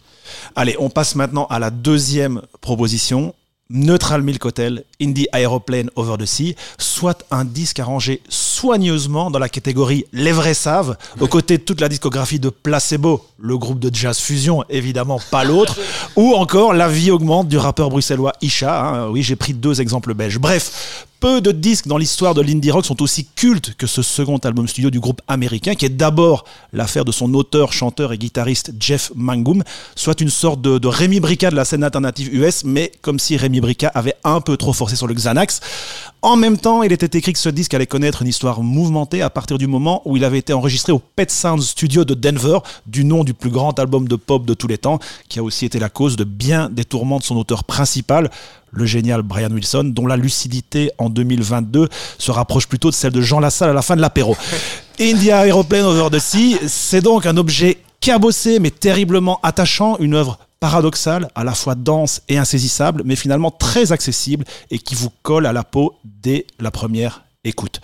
Allez, 0.56 0.76
on 0.80 0.90
passe 0.90 1.16
maintenant 1.16 1.48
à 1.50 1.60
la 1.60 1.70
deuxième 1.70 2.42
proposition. 2.60 3.34
Neutral 3.70 4.22
Milk 4.22 4.44
Hotel, 4.46 4.84
Indie 5.02 5.28
Aeroplane 5.34 5.90
Over 5.96 6.18
the 6.20 6.26
Sea, 6.26 6.56
soit 6.78 7.24
un 7.32 7.46
disque 7.46 7.80
arrangé 7.80 8.22
soigneusement 8.30 9.32
dans 9.32 9.40
la 9.40 9.48
catégorie 9.50 10.06
Les 10.12 10.34
vrais 10.34 10.54
savent, 10.54 10.98
aux 11.22 11.28
côtés 11.30 11.58
de 11.58 11.64
toute 11.64 11.80
la 11.80 11.88
discographie 11.88 12.40
de 12.40 12.50
Placebo, 12.50 13.26
le 13.40 13.58
groupe 13.58 13.80
de 13.80 13.90
jazz 13.96 14.20
fusion, 14.20 14.64
évidemment 14.70 15.20
pas 15.32 15.46
l'autre, 15.46 15.80
ou 16.18 16.34
encore 16.34 16.74
La 16.74 16.90
vie 16.90 17.10
augmente 17.10 17.48
du 17.48 17.58
rappeur 17.58 17.90
bruxellois 17.90 18.34
Isha. 18.42 18.80
hein. 18.86 19.08
Oui, 19.10 19.24
j'ai 19.24 19.38
pris 19.38 19.54
deux 19.54 19.80
exemples 19.80 20.14
belges. 20.14 20.38
Bref, 20.38 21.08
peu 21.24 21.40
de 21.40 21.54
disques 21.54 21.88
dans 21.88 21.98
l'histoire 21.98 22.34
de 22.34 22.42
l'indie 22.42 22.70
rock 22.70 22.86
sont 22.86 23.02
aussi 23.02 23.24
cultes 23.24 23.76
que 23.78 23.88
ce 23.88 24.02
second 24.02 24.40
album 24.40 24.68
studio 24.68 24.90
du 24.90 25.00
groupe 25.00 25.22
américain, 25.30 25.74
qui 25.74 25.86
est 25.86 25.90
d'abord 25.90 26.44
l'affaire 26.74 27.06
de 27.06 27.14
son 27.14 27.34
auteur, 27.34 27.72
chanteur 27.72 28.12
et 28.12 28.18
guitariste 28.18 28.74
Jeff 28.78 29.10
Mangum, 29.16 29.64
soit 29.96 30.20
une 30.20 30.30
sorte 30.30 30.60
de, 30.60 30.86
Rémi 30.86 31.22
Brica 31.22 31.50
de 31.50 31.56
la 31.56 31.64
scène 31.64 31.86
alternative 31.86 32.28
US, 32.36 32.66
mais 32.66 32.92
comme 33.02 33.20
si 33.20 33.38
Rémi 33.38 33.62
Brica 33.62 33.88
avait 33.96 34.16
un 34.26 34.42
peu 34.42 34.58
trop 34.58 34.74
forcé 34.74 34.98
sur 34.98 35.08
le 35.08 35.14
Xanax. 35.14 35.62
En 36.22 36.36
même 36.36 36.58
temps, 36.58 36.84
il 36.84 36.92
était 36.92 37.18
écrit 37.18 37.32
que 37.32 37.40
ce 37.40 37.48
disque 37.48 37.74
allait 37.74 37.88
connaître 37.88 38.22
une 38.22 38.28
histoire 38.28 38.62
mouvementée 38.62 39.22
à 39.22 39.30
partir 39.30 39.58
du 39.58 39.68
moment 39.68 40.02
où 40.04 40.18
il 40.18 40.26
avait 40.26 40.40
été 40.40 40.52
enregistré 40.52 40.92
au 40.92 41.00
Pet 41.00 41.32
Sounds 41.32 41.62
Studio 41.62 42.04
de 42.04 42.16
Denver, 42.16 42.60
du 42.86 43.06
nom 43.06 43.24
du 43.24 43.34
plus 43.34 43.50
grand 43.50 43.80
album 43.80 44.10
de 44.10 44.18
pop 44.18 44.46
de 44.46 44.54
tous 44.54 44.68
les 44.68 44.78
temps, 44.78 45.00
qui 45.30 45.40
a 45.40 45.44
aussi 45.44 45.66
été 45.66 45.80
la 45.80 45.88
cause 45.88 46.18
de 46.18 46.26
bien 46.26 46.70
des 46.70 46.84
tourments 46.84 47.20
de 47.20 47.24
son 47.24 47.38
auteur 47.38 47.64
principal, 47.64 48.30
le 48.74 48.86
génial 48.86 49.22
Brian 49.22 49.52
Wilson, 49.52 49.86
dont 49.86 50.08
la 50.08 50.18
lucidité 50.18 50.92
en 50.98 51.10
2022 51.10 51.88
se 52.18 52.32
rapproche 52.32 52.68
plutôt 52.68 52.90
de 52.90 52.96
celle 52.96 53.14
de 53.14 53.22
Jean 53.22 53.40
Lassalle 53.40 53.70
à 53.70 53.74
la 53.74 53.82
fin 53.82 53.96
de 53.96 54.02
l'apéro. 54.02 54.36
India 55.00 55.48
Aeroplane 55.48 55.86
Over 55.86 56.10
the 56.12 56.20
Sea, 56.20 56.60
c'est 56.68 57.02
donc 57.02 57.26
un 57.26 57.38
objet 57.38 57.78
cabossé 58.00 58.60
mais 58.60 58.72
terriblement 58.72 59.40
attachant, 59.44 59.98
une 60.00 60.14
œuvre 60.14 60.40
paradoxale, 60.60 61.28
à 61.36 61.44
la 61.44 61.54
fois 61.54 61.76
dense 61.76 62.22
et 62.30 62.38
insaisissable, 62.38 63.04
mais 63.06 63.16
finalement 63.16 63.52
très 63.52 63.92
accessible 63.92 64.46
et 64.72 64.80
qui 64.80 64.96
vous 64.96 65.10
colle 65.22 65.46
à 65.46 65.52
la 65.54 65.64
peau 65.64 65.96
dès 66.06 66.48
la 66.60 66.72
première 66.72 67.24
écoute. 67.44 67.82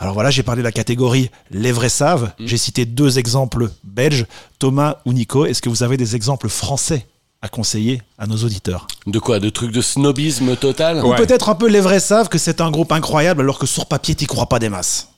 Alors 0.00 0.14
voilà, 0.14 0.30
j'ai 0.30 0.42
parlé 0.42 0.62
de 0.62 0.64
la 0.64 0.72
catégorie 0.72 1.30
Les 1.50 1.72
vrais 1.72 1.88
savent. 1.88 2.32
J'ai 2.38 2.56
cité 2.56 2.84
deux 2.86 3.18
exemples 3.18 3.70
belges. 3.84 4.26
Thomas 4.58 4.96
ou 5.04 5.12
Nico, 5.12 5.44
est-ce 5.44 5.60
que 5.60 5.68
vous 5.68 5.82
avez 5.82 5.96
des 5.96 6.14
exemples 6.14 6.48
français 6.48 7.06
à 7.40 7.48
conseiller 7.48 8.02
à 8.18 8.26
nos 8.26 8.36
auditeurs 8.36 8.86
De 9.06 9.18
quoi 9.18 9.38
De 9.38 9.48
trucs 9.48 9.70
de 9.72 9.80
snobisme 9.80 10.56
total 10.56 11.04
Ou 11.04 11.10
Ouais. 11.10 11.16
peut-être 11.16 11.48
un 11.48 11.54
peu 11.54 11.68
Les 11.68 11.80
vrais 11.80 12.00
savent 12.00 12.28
que 12.28 12.38
c'est 12.38 12.60
un 12.60 12.70
groupe 12.70 12.90
incroyable 12.92 13.42
alors 13.42 13.58
que 13.58 13.66
sur 13.66 13.86
papier, 13.86 14.14
t'y 14.14 14.26
crois 14.26 14.46
pas 14.46 14.58
des 14.58 14.68
masses. 14.68 15.08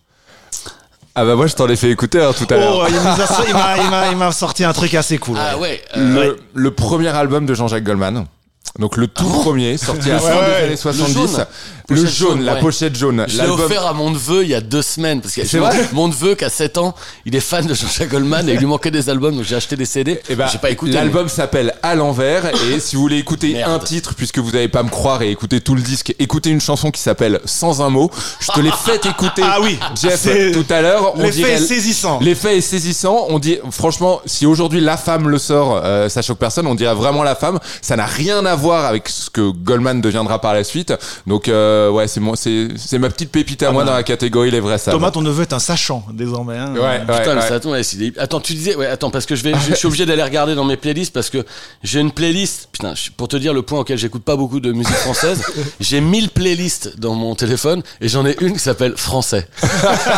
Ah 1.14 1.24
bah 1.24 1.34
moi 1.34 1.46
je 1.48 1.54
t'en 1.54 1.68
ai 1.68 1.74
fait 1.76 1.90
écouter 1.90 2.22
hein, 2.22 2.32
tout 2.36 2.46
à 2.54 2.56
l'heure. 2.56 2.82
Oh, 2.82 2.86
il 4.12 4.16
m'a- 4.16 4.32
sorti 4.32 4.62
un 4.64 4.72
truc 4.72 4.94
assez 4.94 5.18
cool. 5.18 5.36
Ah 5.40 5.58
ouais. 5.58 5.82
euh, 5.96 6.24
le, 6.24 6.40
le 6.54 6.70
premier 6.70 7.08
album 7.08 7.46
de 7.46 7.54
Jean-Jacques 7.54 7.82
Goldman. 7.84 8.26
Donc 8.78 8.96
le 8.96 9.08
tout 9.08 9.24
premier, 9.28 9.76
sorti 9.76 10.10
à 10.10 10.14
la 10.14 10.20
fin 10.20 10.28
ouais, 10.28 10.34
des 10.46 10.50
ouais. 10.52 10.62
années 10.64 10.76
70. 10.76 11.12
jaune. 11.12 11.46
Le 11.88 11.96
jaune, 11.96 12.08
jaune, 12.08 12.42
la 12.44 12.54
ouais. 12.54 12.60
pochette 12.60 12.94
jaune. 12.96 13.24
Je 13.26 13.42
l'ai 13.42 13.48
offert 13.48 13.84
à 13.84 13.92
mon 13.92 14.10
neveu 14.10 14.44
il 14.44 14.50
y 14.50 14.54
a 14.54 14.60
deux 14.60 14.80
semaines 14.80 15.20
parce 15.20 15.34
que 15.34 15.44
C'est 15.44 15.58
vrai 15.58 15.88
mon 15.92 16.06
neveu 16.06 16.36
qui 16.36 16.44
a 16.44 16.48
7 16.48 16.78
ans, 16.78 16.94
il 17.26 17.34
est 17.34 17.40
fan 17.40 17.66
de 17.66 17.74
Jean-Jacques 17.74 18.10
Goldman 18.10 18.48
et 18.48 18.52
il 18.52 18.58
lui 18.60 18.66
manquait 18.66 18.92
des 18.92 19.10
albums 19.10 19.34
donc 19.34 19.44
j'ai 19.44 19.56
acheté 19.56 19.74
des 19.74 19.86
CD. 19.86 20.20
Eh 20.28 20.36
ben, 20.36 20.46
j'ai 20.46 20.58
pas 20.58 20.70
écouté. 20.70 20.92
L'album 20.92 21.28
s'appelle 21.28 21.74
À 21.82 21.96
l'envers 21.96 22.46
et 22.70 22.78
si 22.80 22.94
vous 22.94 23.02
voulez 23.02 23.18
écouter 23.18 23.54
Merde. 23.54 23.72
un 23.72 23.78
titre, 23.80 24.14
puisque 24.14 24.38
vous 24.38 24.52
n'allez 24.52 24.68
pas 24.68 24.84
me 24.84 24.88
croire 24.88 25.20
et 25.22 25.32
écouter 25.32 25.60
tout 25.60 25.74
le 25.74 25.82
disque, 25.82 26.14
écoutez 26.20 26.50
une 26.50 26.60
chanson 26.60 26.92
qui 26.92 27.00
s'appelle 27.00 27.40
Sans 27.44 27.82
un 27.82 27.88
mot. 27.90 28.08
Je 28.38 28.52
te 28.52 28.60
l'ai 28.60 28.70
fait 28.84 29.04
écouter, 29.06 29.42
Ah 29.44 29.58
oui, 29.60 29.76
Jeff, 30.00 30.28
tout 30.52 30.72
à 30.72 30.80
l'heure. 30.80 31.14
L'effet 31.16 31.54
est 31.54 31.58
saisissant. 31.58 32.20
L'effet 32.22 32.58
est 32.58 32.60
saisissant. 32.60 33.26
On 33.30 33.40
dit, 33.40 33.58
franchement, 33.72 34.20
si 34.26 34.46
aujourd'hui 34.46 34.80
la 34.80 34.96
femme 34.96 35.28
le 35.28 35.38
sort, 35.38 35.80
euh, 35.84 36.08
ça 36.08 36.22
choque 36.22 36.38
personne. 36.38 36.68
On 36.68 36.76
dirait 36.76 36.94
vraiment 36.94 37.24
la 37.24 37.34
femme. 37.34 37.58
Ça 37.82 37.96
n'a 37.96 38.06
rien 38.06 38.46
à 38.46 38.54
voir 38.54 38.59
avec 38.68 39.08
ce 39.08 39.30
que 39.30 39.50
Goldman 39.50 40.00
deviendra 40.00 40.40
par 40.40 40.54
la 40.54 40.64
suite. 40.64 40.92
Donc, 41.26 41.48
euh, 41.48 41.90
ouais, 41.90 42.06
c'est 42.08 42.20
moi, 42.20 42.36
c'est, 42.36 42.68
c'est 42.76 42.98
ma 42.98 43.08
petite 43.08 43.30
pépite 43.32 43.62
à 43.62 43.70
moi 43.72 43.84
dans 43.84 43.92
la 43.94 44.02
catégorie 44.02 44.50
les 44.50 44.60
vrais. 44.60 44.74
Ah 44.74 44.82
bah. 44.86 44.92
Thomas, 44.92 45.10
ton 45.10 45.22
neveu 45.22 45.42
est 45.42 45.52
un 45.52 45.58
sachant 45.58 46.04
désormais. 46.12 46.58
hein. 46.58 46.72
Ouais, 46.74 46.80
ouais, 46.80 47.00
Putain, 47.00 47.34
mais 47.34 47.40
ouais. 47.40 47.48
ça 47.48 47.54
attend, 47.54 47.70
ouais, 47.70 47.82
c'est 47.82 47.96
des- 47.96 48.12
Attends, 48.18 48.40
tu 48.40 48.52
disais, 48.54 48.76
ouais, 48.76 48.86
attends, 48.86 49.10
parce 49.10 49.26
que 49.26 49.34
je 49.34 49.42
vais, 49.44 49.52
je, 49.54 49.70
je 49.70 49.74
suis 49.74 49.86
obligé 49.86 50.04
d'aller 50.06 50.22
regarder 50.22 50.54
dans 50.54 50.64
mes 50.64 50.76
playlists 50.76 51.12
parce 51.12 51.30
que 51.30 51.44
j'ai 51.82 52.00
une 52.00 52.12
playlist. 52.12 52.68
Putain, 52.72 52.94
pour 53.16 53.28
te 53.28 53.36
dire 53.36 53.54
le 53.54 53.62
point 53.62 53.80
auquel 53.80 53.98
j'écoute 53.98 54.22
pas 54.24 54.36
beaucoup 54.36 54.60
de 54.60 54.72
musique 54.72 54.94
française, 54.96 55.42
j'ai 55.80 56.00
1000 56.00 56.30
playlists 56.30 56.98
dans 56.98 57.14
mon 57.14 57.34
téléphone 57.34 57.82
et 58.00 58.08
j'en 58.08 58.26
ai 58.26 58.36
une 58.40 58.52
qui 58.54 58.58
s'appelle 58.58 58.94
français. 58.96 59.48
Et 59.62 59.66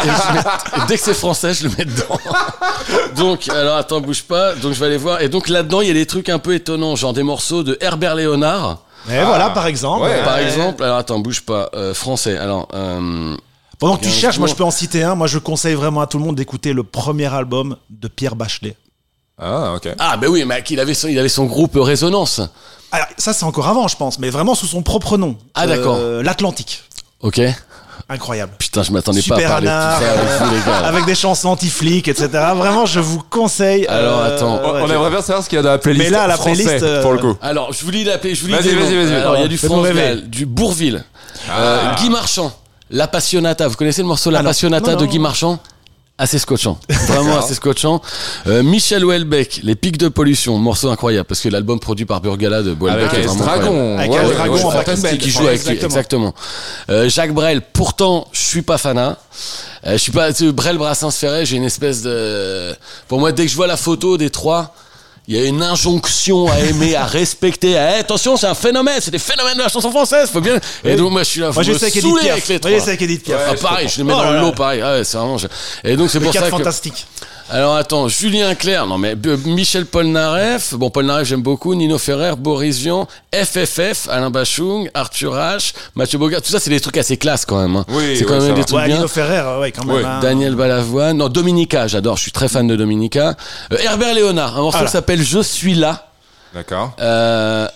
je 0.08 0.34
mets- 0.34 0.40
et 0.40 0.86
dès 0.88 0.96
que 0.98 1.04
c'est 1.04 1.14
français, 1.14 1.54
je 1.54 1.64
le 1.64 1.70
mets 1.76 1.84
dedans. 1.84 2.18
Donc, 3.16 3.48
alors 3.48 3.76
attends, 3.76 4.00
bouge 4.00 4.22
pas. 4.22 4.54
Donc 4.54 4.72
je 4.72 4.80
vais 4.80 4.86
aller 4.86 4.96
voir. 4.96 5.20
Et 5.20 5.28
donc 5.28 5.48
là-dedans, 5.48 5.80
il 5.80 5.88
y 5.88 5.90
a 5.90 5.94
des 5.94 6.06
trucs 6.06 6.28
un 6.28 6.38
peu 6.38 6.54
étonnants, 6.54 6.96
genre 6.96 7.12
des 7.12 7.22
morceaux 7.22 7.62
de 7.62 7.76
Herbert 7.80 8.16
Léonard. 8.32 8.78
Et 9.10 9.22
voilà, 9.24 9.50
par 9.50 9.66
exemple. 9.66 10.04
Ouais. 10.04 10.22
Par 10.24 10.36
Euh, 10.36 10.46
exemple, 10.46 10.82
alors 10.84 10.98
attends, 10.98 11.18
bouge 11.18 11.42
pas. 11.42 11.70
Euh, 11.74 11.92
français. 11.94 12.36
Alors, 12.38 12.68
euh, 12.72 13.36
Pendant 13.78 13.96
que 13.96 14.04
tu 14.04 14.10
cherches, 14.10 14.38
moi 14.38 14.46
je 14.48 14.54
peux 14.54 14.62
en 14.64 14.70
citer 14.70 15.02
un. 15.02 15.14
Moi 15.16 15.26
je 15.26 15.38
conseille 15.38 15.74
vraiment 15.74 16.00
à 16.02 16.06
tout 16.06 16.18
le 16.18 16.24
monde 16.24 16.36
d'écouter 16.36 16.72
le 16.72 16.84
premier 16.84 17.32
album 17.32 17.76
de 17.90 18.08
Pierre 18.08 18.36
Bachelet. 18.36 18.76
Ah, 19.40 19.72
ok. 19.74 19.88
ah, 19.98 20.16
ben 20.18 20.28
oui, 20.28 20.44
mais 20.46 20.62
il 20.70 20.78
avait 20.78 20.94
son, 20.94 21.08
il 21.08 21.18
avait 21.18 21.28
son 21.28 21.46
groupe 21.46 21.72
Résonance. 21.74 22.40
Alors, 22.92 23.06
ça 23.18 23.32
c'est 23.32 23.44
encore 23.44 23.66
avant, 23.66 23.88
je 23.88 23.96
pense, 23.96 24.18
mais 24.20 24.30
vraiment 24.30 24.54
sous 24.54 24.66
son 24.66 24.82
propre 24.82 25.16
nom. 25.16 25.36
Ah, 25.54 25.66
d'accord. 25.66 25.96
Euh, 25.98 26.22
L'Atlantique. 26.22 26.84
Ok. 27.22 27.40
Incroyable. 28.12 28.52
Putain, 28.58 28.82
je 28.82 28.92
m'attendais 28.92 29.22
pas 29.22 29.34
à 29.34 29.38
Super 29.38 29.50
parler 29.50 29.68
Anard, 29.68 29.98
de 30.00 30.04
tout 30.04 30.10
ça 30.10 30.12
avec 30.12 30.42
vous, 30.42 30.54
les 30.54 30.60
gars. 30.60 30.80
là. 30.82 30.86
avec 30.88 31.04
des 31.06 31.14
chansons 31.14 31.48
anti-flics, 31.48 32.08
etc. 32.08 32.28
Vraiment, 32.54 32.84
je 32.86 33.00
vous 33.00 33.22
conseille. 33.30 33.86
Alors, 33.86 34.18
euh, 34.20 34.36
attends. 34.36 34.60
On, 34.62 34.72
ouais, 34.74 34.80
on 34.84 34.90
aimerait 34.90 35.10
bien 35.10 35.22
savoir 35.22 35.42
ce 35.42 35.48
qu'il 35.48 35.56
y 35.56 35.58
a 35.60 35.62
dans 35.62 35.70
la 35.70 35.78
playlist. 35.78 36.04
Mais 36.04 36.10
là, 36.10 36.26
la 36.26 36.36
français, 36.36 36.62
playlist, 36.64 36.84
euh, 36.84 37.02
pour 37.02 37.12
le 37.12 37.18
coup. 37.18 37.36
Alors, 37.40 37.72
je 37.72 37.84
vous 37.84 37.90
lis 37.90 38.04
la 38.04 38.16
lis 38.18 38.34
Vas-y, 38.34 38.74
vas-y, 38.74 38.96
vas-y. 39.04 39.14
Alors, 39.14 39.36
il 39.36 39.42
y 39.42 39.44
a 39.44 39.48
du 39.48 39.56
France. 39.58 39.86
Gall, 39.88 40.28
du 40.28 40.44
Bourville, 40.46 41.04
Ah. 41.50 41.58
euh, 41.60 41.94
Guy 41.96 42.10
Marchand, 42.10 42.52
La 42.90 43.08
Passionata. 43.08 43.66
Vous 43.68 43.76
connaissez 43.76 44.02
le 44.02 44.08
morceau 44.08 44.30
La 44.30 44.40
Ah. 44.40 44.44
Passionata 44.44 44.92
Non, 44.92 45.00
de. 45.00 45.06
Guy 45.06 45.18
Marchand? 45.18 45.58
Assez 46.18 46.38
scotchant, 46.38 46.78
vraiment 47.08 47.38
assez 47.38 47.54
scotchant. 47.54 48.00
Euh, 48.46 48.62
Michel 48.62 49.04
Houellebecq, 49.04 49.60
Les 49.64 49.74
Pics 49.74 49.96
de 49.96 50.08
Pollution, 50.08 50.56
morceau 50.58 50.90
incroyable 50.90 51.26
parce 51.26 51.40
que 51.40 51.48
l'album 51.48 51.80
produit 51.80 52.04
par 52.04 52.20
Burgala 52.20 52.62
de 52.62 52.76
Houellebecq 52.78 53.14
est 53.14 53.22
vraiment. 53.22 53.44
Dragon. 53.44 53.98
Avec 53.98 54.10
Ouais, 54.12 54.18
ouais, 54.20 54.34
Dragon 54.34 54.54
ouais, 54.70 54.84
band. 54.84 55.16
qui 55.18 55.30
joue 55.30 55.46
avec 55.46 55.60
Exactement. 55.60 55.86
exactement. 55.86 56.34
Euh, 56.90 57.08
Jacques 57.08 57.32
Brel, 57.32 57.62
pourtant, 57.72 58.28
je 58.32 58.40
suis 58.40 58.62
pas 58.62 58.78
fanat. 58.78 59.18
Euh, 59.86 59.92
je 59.92 59.96
suis 59.96 60.12
pas 60.12 60.30
Brel 60.52 60.76
Brassens 60.78 61.10
Ferré, 61.12 61.44
j'ai 61.46 61.56
une 61.56 61.64
espèce 61.64 62.02
de 62.02 62.72
pour 63.08 63.18
moi 63.18 63.32
dès 63.32 63.44
que 63.46 63.50
je 63.50 63.56
vois 63.56 63.66
la 63.66 63.78
photo 63.78 64.16
des 64.18 64.30
trois, 64.30 64.74
il 65.28 65.36
y 65.36 65.40
a 65.40 65.44
une 65.46 65.62
injonction 65.62 66.50
à 66.50 66.58
aimer, 66.58 66.96
à 66.96 67.04
respecter. 67.04 67.76
à, 67.78 67.92
Hey, 67.94 68.00
attention, 68.00 68.36
c'est 68.36 68.46
un 68.48 68.54
phénomène, 68.54 69.00
c'est 69.00 69.10
des 69.12 69.18
phénomènes 69.18 69.56
de 69.56 69.62
la 69.62 69.68
chanson 69.68 69.90
française, 69.90 70.30
faut 70.30 70.40
bien. 70.40 70.58
Et 70.84 70.96
donc 70.96 71.12
moi 71.12 71.22
je 71.22 71.28
suis 71.28 71.40
là, 71.40 71.52
faut 71.52 71.62
Moi 71.62 71.72
me 71.72 71.78
saouler 71.78 72.30
avec 72.30 72.48
les 72.48 72.54
Moi 72.54 72.58
trois. 72.60 72.70
j'essaie 72.72 72.88
avec 72.90 73.02
Edith 73.02 73.22
Piaf. 73.24 73.40
Ah, 73.50 73.54
pareil, 73.54 73.88
je 73.88 73.98
les 73.98 74.04
mets 74.04 74.12
Oh 74.14 74.16
dans 74.16 74.24
là 74.24 74.30
le 74.32 74.36
là. 74.36 74.42
lot, 74.42 74.52
pareil. 74.52 74.80
Ah 74.82 74.94
ouais, 74.94 75.04
c'est 75.04 75.16
vraiment. 75.16 75.36
Et 75.84 75.96
donc 75.96 76.10
c'est 76.10 76.18
pour 76.20 76.32
4 76.32 76.44
ça 76.44 76.50
que. 76.50 76.56
fantastique. 76.56 77.06
Alors 77.54 77.76
attends, 77.76 78.08
Julien 78.08 78.54
Clerc, 78.54 78.86
non 78.86 78.96
mais 78.96 79.14
euh, 79.26 79.36
Michel 79.44 79.84
Polnareff, 79.84 80.72
bon 80.72 80.88
Polnareff 80.88 81.28
j'aime 81.28 81.42
beaucoup, 81.42 81.74
Nino 81.74 81.98
Ferrer, 81.98 82.32
Boris 82.38 82.78
Vian, 82.78 83.06
FFF, 83.30 84.08
Alain 84.08 84.30
Bachung, 84.30 84.88
Arthur 84.94 85.34
H, 85.34 85.74
Mathieu 85.94 86.16
Bogart, 86.18 86.40
tout 86.40 86.50
ça 86.50 86.58
c'est 86.58 86.70
des 86.70 86.80
trucs 86.80 86.96
assez 86.96 87.18
classe 87.18 87.44
quand 87.44 87.60
même. 87.60 87.76
hein. 87.76 87.84
Oui, 87.88 88.16
c'est 88.16 88.24
quand 88.24 88.38
ouais, 88.38 88.46
même 88.46 88.54
des 88.54 88.60
va. 88.60 88.64
trucs 88.64 88.78
Ouais, 88.80 88.86
bien. 88.86 88.96
Nino 88.96 89.06
Ferrer, 89.08 89.60
ouais, 89.60 89.70
quand 89.70 89.84
même. 89.84 89.96
Ouais. 89.96 90.02
hein. 90.02 90.20
Daniel 90.22 90.54
Balavoine, 90.54 91.18
non 91.18 91.28
Dominica, 91.28 91.86
j'adore, 91.88 92.16
je 92.16 92.22
suis 92.22 92.32
très 92.32 92.48
fan 92.48 92.66
de 92.66 92.74
Dominica. 92.74 93.36
Euh, 93.70 93.76
Herbert 93.84 94.14
Léonard, 94.14 94.56
un 94.56 94.62
morceau 94.62 94.78
Ah 94.80 94.86
qui 94.86 94.90
s'appelle 94.92 95.20
Je 95.22 95.40
suis 95.42 95.74
là. 95.74 96.08
D'accord. 96.54 96.92
Euh, 97.00 97.68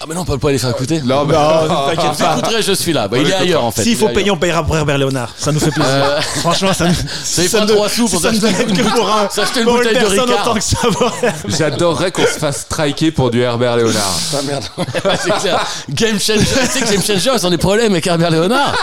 Ah, 0.00 0.04
mais 0.08 0.14
non, 0.14 0.20
on 0.20 0.24
peut 0.24 0.38
pas 0.38 0.52
les 0.52 0.58
faire 0.58 0.70
écouter. 0.70 1.00
Non, 1.02 1.24
mais- 1.24 1.34
Non, 1.68 1.86
t'inquiète 1.88 2.12
Vous 2.12 2.24
pas. 2.24 2.32
écouterez, 2.38 2.62
je 2.62 2.72
suis 2.72 2.92
là. 2.92 3.08
Bah, 3.08 3.18
il 3.18 3.28
est 3.28 3.34
ailleurs 3.34 3.64
en 3.64 3.72
fait. 3.72 3.82
S'il 3.82 3.92
Il 3.92 3.98
faut 3.98 4.08
payer, 4.08 4.30
on 4.30 4.36
payera 4.36 4.62
pour 4.62 4.76
Herbert 4.76 4.96
Léonard. 4.98 5.34
Ça 5.36 5.50
nous 5.50 5.58
fait 5.58 5.72
plaisir. 5.72 5.90
Euh, 5.92 6.20
Franchement, 6.40 6.72
ça 6.72 6.86
nous. 6.86 6.94
Ça 7.24 7.58
pas 7.60 7.66
trois 7.66 7.88
sous 7.88 8.08
pour 8.08 8.20
ça 8.20 8.30
nous 8.30 8.38
s'acheter 8.40 9.60
une 9.60 9.66
bouteille 9.66 9.98
de 9.98 10.06
Ricard. 10.06 10.42
autant 10.42 10.54
que 10.54 10.60
ça 10.60 10.78
va. 10.88 11.12
J'adorerais 11.48 12.12
qu'on 12.12 12.22
se 12.22 12.38
fasse 12.38 12.60
striker 12.60 13.10
pour 13.10 13.30
du 13.30 13.40
Herbert 13.40 13.76
Léonard. 13.76 14.14
Ah 14.34 14.42
merde. 14.46 14.64
Ouais, 14.78 15.16
c'est 15.20 15.32
clair. 15.40 15.66
Game 15.90 16.18
changer. 16.20 16.38
Tu 16.40 16.66
sais 16.66 16.80
que 16.80 16.90
Game 16.92 17.02
changer, 17.02 17.30
ils 17.36 17.46
ont 17.46 17.50
des 17.50 17.58
problèmes 17.58 17.92
avec 17.92 18.06
Herbert 18.06 18.30
Léonard. 18.30 18.74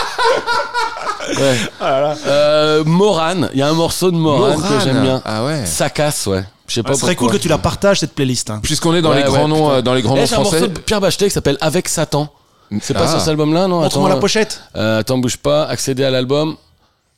Ouais. 1.38 1.56
Euh, 2.26 2.84
Moran, 2.84 3.48
il 3.52 3.58
y 3.58 3.62
a 3.62 3.68
un 3.68 3.72
morceau 3.74 4.10
de 4.10 4.16
Moran, 4.16 4.56
que 4.56 4.84
j'aime 4.84 5.02
bien. 5.02 5.22
Ah 5.24 5.44
ouais. 5.44 5.64
Ça 5.66 5.88
casse, 5.90 6.26
ouais. 6.26 6.44
Je 6.68 6.74
sais 6.74 6.82
pas 6.82 6.94
Ce 6.94 7.00
serait 7.00 7.14
cool 7.16 7.30
que 7.30 7.36
tu 7.36 7.48
la 7.48 7.58
partages 7.58 8.00
cette 8.00 8.14
playlist. 8.14 8.50
hein. 8.50 8.60
Puisqu'on 8.62 8.94
est 8.94 9.02
dans 9.02 9.10
Ouais, 9.10 9.16
les 9.18 9.22
grands 9.22 9.42
ouais, 9.42 9.48
noms, 9.48 9.66
putain. 9.66 9.70
euh, 9.78 9.82
dans 9.82 9.94
les 9.94 10.02
grands 10.02 10.16
Eh, 10.16 10.20
noms 10.20 10.24
un 10.32 10.36
morceau 10.38 10.56
français. 10.56 10.68
de 10.68 10.78
Pierre 10.80 11.00
Bachelet 11.00 11.26
qui 11.28 11.32
s'appelle 11.34 11.58
Avec 11.60 11.88
Satan. 11.88 12.28
C'est 12.80 12.94
pas 12.94 13.04
Ah. 13.04 13.08
sur 13.10 13.20
cet 13.20 13.28
album-là, 13.28 13.68
non 13.68 13.80
Montre-moi 13.80 14.08
Attends, 14.08 14.14
la 14.16 14.20
pochette. 14.20 14.60
euh, 14.76 14.98
attends, 15.00 15.18
bouge 15.18 15.36
pas. 15.36 15.64
Accéder 15.66 16.02
à 16.04 16.10
l'album. 16.10 16.56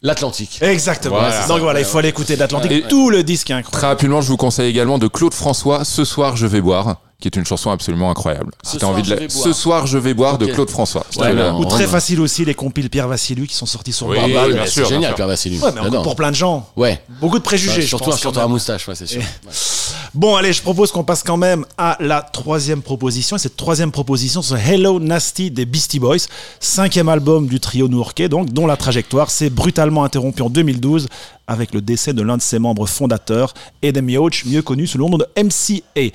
L'Atlantique. 0.03 0.59
Exactement. 0.62 1.16
Voilà. 1.18 1.46
Donc 1.49 1.59
voilà, 1.61 1.80
il 1.80 1.84
faut 1.86 1.99
aller 1.99 2.09
écouter 2.11 2.36
d'Atlantique. 2.36 2.70
Et- 2.70 2.82
Tout 2.82 3.11
le 3.11 3.24
disque 3.24 3.51
est 3.51 3.55
incroyable. 3.55 3.78
Très 3.78 3.86
rapidement, 3.88 4.20
je 4.20 4.28
vous 4.28 4.36
conseille 4.36 4.68
également 4.70 4.99
de 4.99 5.09
Claude 5.09 5.34
François, 5.34 5.84
Ce 5.84 6.05
soir 6.05 6.36
je 6.36 6.46
vais 6.46 6.61
boire, 6.61 6.99
qui 7.20 7.26
est 7.26 7.34
une 7.34 7.44
chanson 7.44 7.70
absolument 7.72 8.10
incroyable. 8.10 8.52
Ce 8.62 8.70
Si 8.72 8.76
t'as 8.78 8.86
soir, 8.86 8.92
envie 8.92 9.02
de 9.02 9.06
je 9.08 9.14
la... 9.14 9.20
vais 9.20 9.26
boire. 9.26 9.44
Ce 9.44 9.52
soir 9.52 9.86
je 9.88 9.98
vais 9.98 10.14
boire 10.14 10.38
de. 10.38 10.46
Claude 10.46 10.70
François. 10.70 11.04
Ouais, 11.16 11.34
bien. 11.34 11.52
Ou 11.56 11.64
très 11.64 11.88
facile 11.88 12.20
aussi 12.20 12.44
les 12.44 12.54
compiles 12.54 12.88
Pierre 12.88 13.08
Vassilu 13.08 13.48
qui 13.48 13.56
sont 13.56 13.66
sortis 13.66 13.92
sur 13.92 14.06
Oui, 14.06 14.16
Barbal. 14.16 14.48
oui, 14.50 14.54
bien 14.54 14.66
c'est 14.66 14.84
génial, 14.84 15.10
sûr. 15.10 15.14
Pierre 15.16 15.26
Vassiliou. 15.26 15.60
Ouais, 15.64 15.72
mais 15.74 15.90
pour 16.02 16.14
plein 16.14 16.30
de 16.30 16.36
gens. 16.36 16.68
Ouais. 16.76 17.02
Beaucoup 17.20 17.38
de 17.38 17.42
préjugés. 17.42 17.74
Bah, 17.74 17.80
je 17.80 17.86
surtout 17.86 18.12
chanteur 18.16 18.44
à 18.44 18.48
moustache, 18.48 18.86
ouais, 18.86 18.94
c'est 18.94 19.06
sûr. 19.06 19.20
Ouais. 19.20 19.52
Bon, 20.14 20.36
allez, 20.36 20.52
je 20.52 20.62
propose 20.62 20.92
qu'on 20.92 21.02
passe 21.02 21.24
quand 21.24 21.36
même 21.36 21.64
à 21.76 21.96
la 22.00 22.22
troisième 22.22 22.82
proposition. 22.82 23.34
Et 23.36 23.40
cette 23.40 23.56
troisième 23.56 23.90
proposition, 23.90 24.40
c'est 24.40 24.54
Hello 24.60 25.00
Nasty 25.00 25.50
des 25.50 25.66
Beastie 25.66 25.98
Boys, 25.98 26.18
cinquième 26.60 27.08
album 27.08 27.48
du 27.48 27.58
trio 27.58 27.88
new-yorkais, 27.88 28.28
donc, 28.28 28.50
dont 28.52 28.66
la 28.66 28.76
trajectoire 28.76 29.30
s'est 29.30 29.50
brutalement 29.50 30.04
interrompue 30.04 30.42
en 30.42 30.50
2012 30.50 31.08
avec 31.48 31.72
le 31.74 31.80
décès 31.80 32.12
de 32.12 32.22
l'un 32.22 32.36
de 32.36 32.42
ses 32.42 32.58
membres 32.58 32.86
fondateurs, 32.86 33.54
Adam 33.82 34.06
Yauch, 34.06 34.44
mieux 34.44 34.60
connu 34.62 34.86
sous 34.86 34.98
le 34.98 35.04
nom 35.06 35.16
de 35.18 35.26
MCA. 35.36 36.12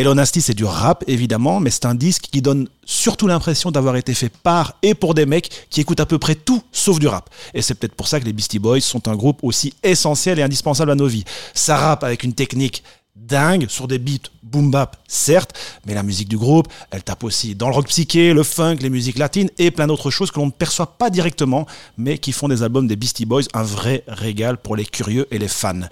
Hello 0.00 0.14
Nasty, 0.14 0.40
c'est 0.40 0.54
du 0.54 0.64
rap, 0.64 1.02
évidemment, 1.08 1.58
mais 1.58 1.70
c'est 1.70 1.84
un 1.84 1.96
disque 1.96 2.28
qui 2.30 2.40
donne 2.40 2.68
surtout 2.84 3.26
l'impression 3.26 3.72
d'avoir 3.72 3.96
été 3.96 4.14
fait 4.14 4.28
par 4.28 4.76
et 4.80 4.94
pour 4.94 5.12
des 5.12 5.26
mecs 5.26 5.66
qui 5.70 5.80
écoutent 5.80 5.98
à 5.98 6.06
peu 6.06 6.20
près 6.20 6.36
tout 6.36 6.62
sauf 6.70 7.00
du 7.00 7.08
rap. 7.08 7.28
Et 7.52 7.62
c'est 7.62 7.74
peut-être 7.74 7.96
pour 7.96 8.06
ça 8.06 8.20
que 8.20 8.24
les 8.24 8.32
Beastie 8.32 8.60
Boys 8.60 8.80
sont 8.80 9.08
un 9.08 9.16
groupe 9.16 9.40
aussi 9.42 9.74
essentiel 9.82 10.38
et 10.38 10.42
indispensable 10.44 10.92
à 10.92 10.94
nos 10.94 11.08
vies. 11.08 11.24
Ça 11.52 11.76
rappe 11.76 12.04
avec 12.04 12.22
une 12.22 12.32
technique 12.32 12.84
dingue 13.26 13.66
sur 13.68 13.88
des 13.88 13.98
beats 13.98 14.30
boom 14.42 14.70
bap 14.70 14.96
certes 15.06 15.54
mais 15.86 15.94
la 15.94 16.02
musique 16.02 16.28
du 16.28 16.38
groupe 16.38 16.68
elle 16.90 17.02
tape 17.02 17.24
aussi 17.24 17.54
dans 17.54 17.68
le 17.68 17.74
rock 17.74 17.86
psyché 17.88 18.32
le 18.32 18.42
funk 18.42 18.76
les 18.80 18.90
musiques 18.90 19.18
latines 19.18 19.50
et 19.58 19.70
plein 19.70 19.86
d'autres 19.86 20.10
choses 20.10 20.30
que 20.30 20.38
l'on 20.38 20.46
ne 20.46 20.50
perçoit 20.50 20.98
pas 20.98 21.10
directement 21.10 21.66
mais 21.96 22.18
qui 22.18 22.32
font 22.32 22.48
des 22.48 22.62
albums 22.62 22.86
des 22.86 22.96
Beastie 22.96 23.26
Boys 23.26 23.42
un 23.54 23.62
vrai 23.62 24.04
régal 24.06 24.56
pour 24.56 24.76
les 24.76 24.84
curieux 24.84 25.26
et 25.30 25.38
les 25.38 25.48
fans. 25.48 25.88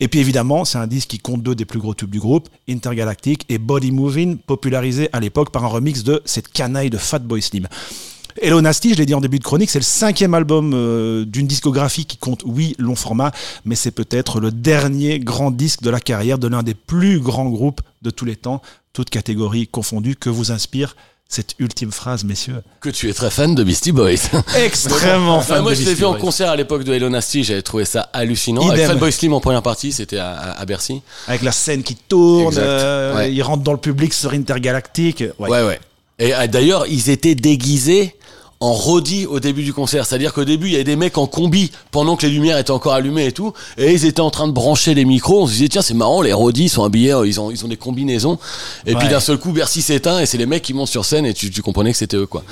Et 0.00 0.08
puis 0.08 0.20
évidemment 0.20 0.64
c'est 0.64 0.78
un 0.78 0.86
disque 0.86 1.08
qui 1.08 1.18
compte 1.18 1.42
deux 1.42 1.54
des 1.54 1.64
plus 1.64 1.78
gros 1.78 1.94
tubes 1.94 2.10
du 2.10 2.20
groupe 2.20 2.48
Intergalactic 2.68 3.44
et 3.48 3.58
Body 3.58 3.92
Moving 3.92 4.38
popularisé 4.38 5.08
à 5.12 5.20
l'époque 5.20 5.50
par 5.50 5.64
un 5.64 5.68
remix 5.68 6.02
de 6.02 6.22
cette 6.24 6.48
canaille 6.48 6.90
de 6.90 6.98
Fatboy 6.98 7.42
Slim 7.42 7.68
Hello 8.40 8.60
Nasty, 8.60 8.92
je 8.92 8.98
l'ai 8.98 9.06
dit 9.06 9.14
en 9.14 9.20
début 9.20 9.38
de 9.38 9.44
chronique, 9.44 9.70
c'est 9.70 9.78
le 9.78 9.84
cinquième 9.84 10.34
album 10.34 10.72
euh, 10.74 11.24
d'une 11.24 11.46
discographie 11.46 12.04
qui 12.04 12.16
compte, 12.16 12.42
oui, 12.44 12.74
long 12.78 12.94
format, 12.94 13.32
mais 13.64 13.74
c'est 13.74 13.90
peut-être 13.90 14.40
le 14.40 14.50
dernier 14.50 15.18
grand 15.18 15.50
disque 15.50 15.82
de 15.82 15.90
la 15.90 16.00
carrière 16.00 16.38
de 16.38 16.48
l'un 16.48 16.62
des 16.62 16.74
plus 16.74 17.20
grands 17.20 17.48
groupes 17.48 17.80
de 18.02 18.10
tous 18.10 18.24
les 18.24 18.36
temps, 18.36 18.62
toutes 18.92 19.10
catégories 19.10 19.66
confondues, 19.66 20.16
que 20.16 20.30
vous 20.30 20.52
inspire 20.52 20.96
cette 21.28 21.54
ultime 21.60 21.92
phrase, 21.92 22.24
messieurs. 22.24 22.62
Que 22.80 22.90
tu 22.90 23.08
es 23.08 23.12
très 23.12 23.30
fan 23.30 23.54
de 23.54 23.62
Beastie 23.62 23.92
Boys. 23.92 24.14
Extrêmement 24.56 25.36
Enfin, 25.36 25.54
fan 25.54 25.62
moi, 25.62 25.72
de 25.72 25.76
je 25.76 25.84
l'ai 25.84 25.94
vu 25.94 26.04
en 26.04 26.14
concert 26.14 26.50
à 26.50 26.56
l'époque 26.56 26.82
de 26.82 26.92
Hello 26.92 27.08
Nasty, 27.08 27.44
j'avais 27.44 27.62
trouvé 27.62 27.84
ça 27.84 28.08
hallucinant. 28.12 28.62
Avec 28.62 28.78
Idem. 28.78 28.90
Fatboy 28.90 29.12
Slim 29.12 29.32
en 29.34 29.40
première 29.40 29.62
partie, 29.62 29.92
c'était 29.92 30.18
à, 30.18 30.64
Bercy. 30.66 31.02
Avec 31.28 31.42
la 31.42 31.52
scène 31.52 31.84
qui 31.84 31.94
tourne, 31.94 32.56
euh, 32.58 33.14
Ouais. 33.14 33.32
il 33.32 33.42
rentre 33.42 33.62
dans 33.62 33.72
le 33.72 33.78
public 33.78 34.12
sur 34.12 34.32
Intergalactique. 34.32 35.22
Ouais. 35.38 35.48
Ouais, 35.48 35.62
ouais. 35.64 35.78
Et 36.18 36.34
euh, 36.34 36.46
d'ailleurs, 36.48 36.86
ils 36.88 37.10
étaient 37.10 37.34
déguisés 37.36 38.16
en 38.62 38.74
rodi 38.74 39.24
au 39.24 39.40
début 39.40 39.62
du 39.62 39.72
concert. 39.72 40.04
C'est-à-dire 40.04 40.34
qu'au 40.34 40.44
début, 40.44 40.66
il 40.66 40.72
y 40.72 40.74
avait 40.74 40.84
des 40.84 40.96
mecs 40.96 41.16
en 41.16 41.26
combi 41.26 41.72
pendant 41.90 42.16
que 42.16 42.26
les 42.26 42.32
lumières 42.32 42.58
étaient 42.58 42.70
encore 42.70 42.92
allumées 42.92 43.26
et 43.26 43.32
tout. 43.32 43.54
Et 43.78 43.92
ils 43.92 44.04
étaient 44.04 44.20
en 44.20 44.30
train 44.30 44.46
de 44.48 44.52
brancher 44.52 44.92
les 44.92 45.06
micros. 45.06 45.42
On 45.42 45.46
se 45.46 45.52
disait, 45.52 45.68
tiens, 45.68 45.80
c'est 45.82 45.94
marrant, 45.94 46.20
les 46.20 46.34
rodis 46.34 46.68
sont 46.68 46.84
habillés, 46.84 47.14
euh, 47.14 47.26
ils 47.26 47.40
ont, 47.40 47.50
ils 47.50 47.64
ont 47.64 47.68
des 47.68 47.78
combinaisons. 47.78 48.38
Et 48.86 48.94
puis 48.94 49.08
d'un 49.08 49.20
seul 49.20 49.38
coup, 49.38 49.52
Bercy 49.52 49.80
s'éteint 49.80 50.20
et 50.20 50.26
c'est 50.26 50.38
les 50.38 50.46
mecs 50.46 50.62
qui 50.62 50.74
montent 50.74 50.88
sur 50.88 51.06
scène 51.06 51.24
et 51.24 51.32
tu, 51.32 51.50
tu 51.50 51.62
comprenais 51.62 51.92
que 51.92 51.98
c'était 51.98 52.18
eux, 52.18 52.26
quoi. 52.26 52.44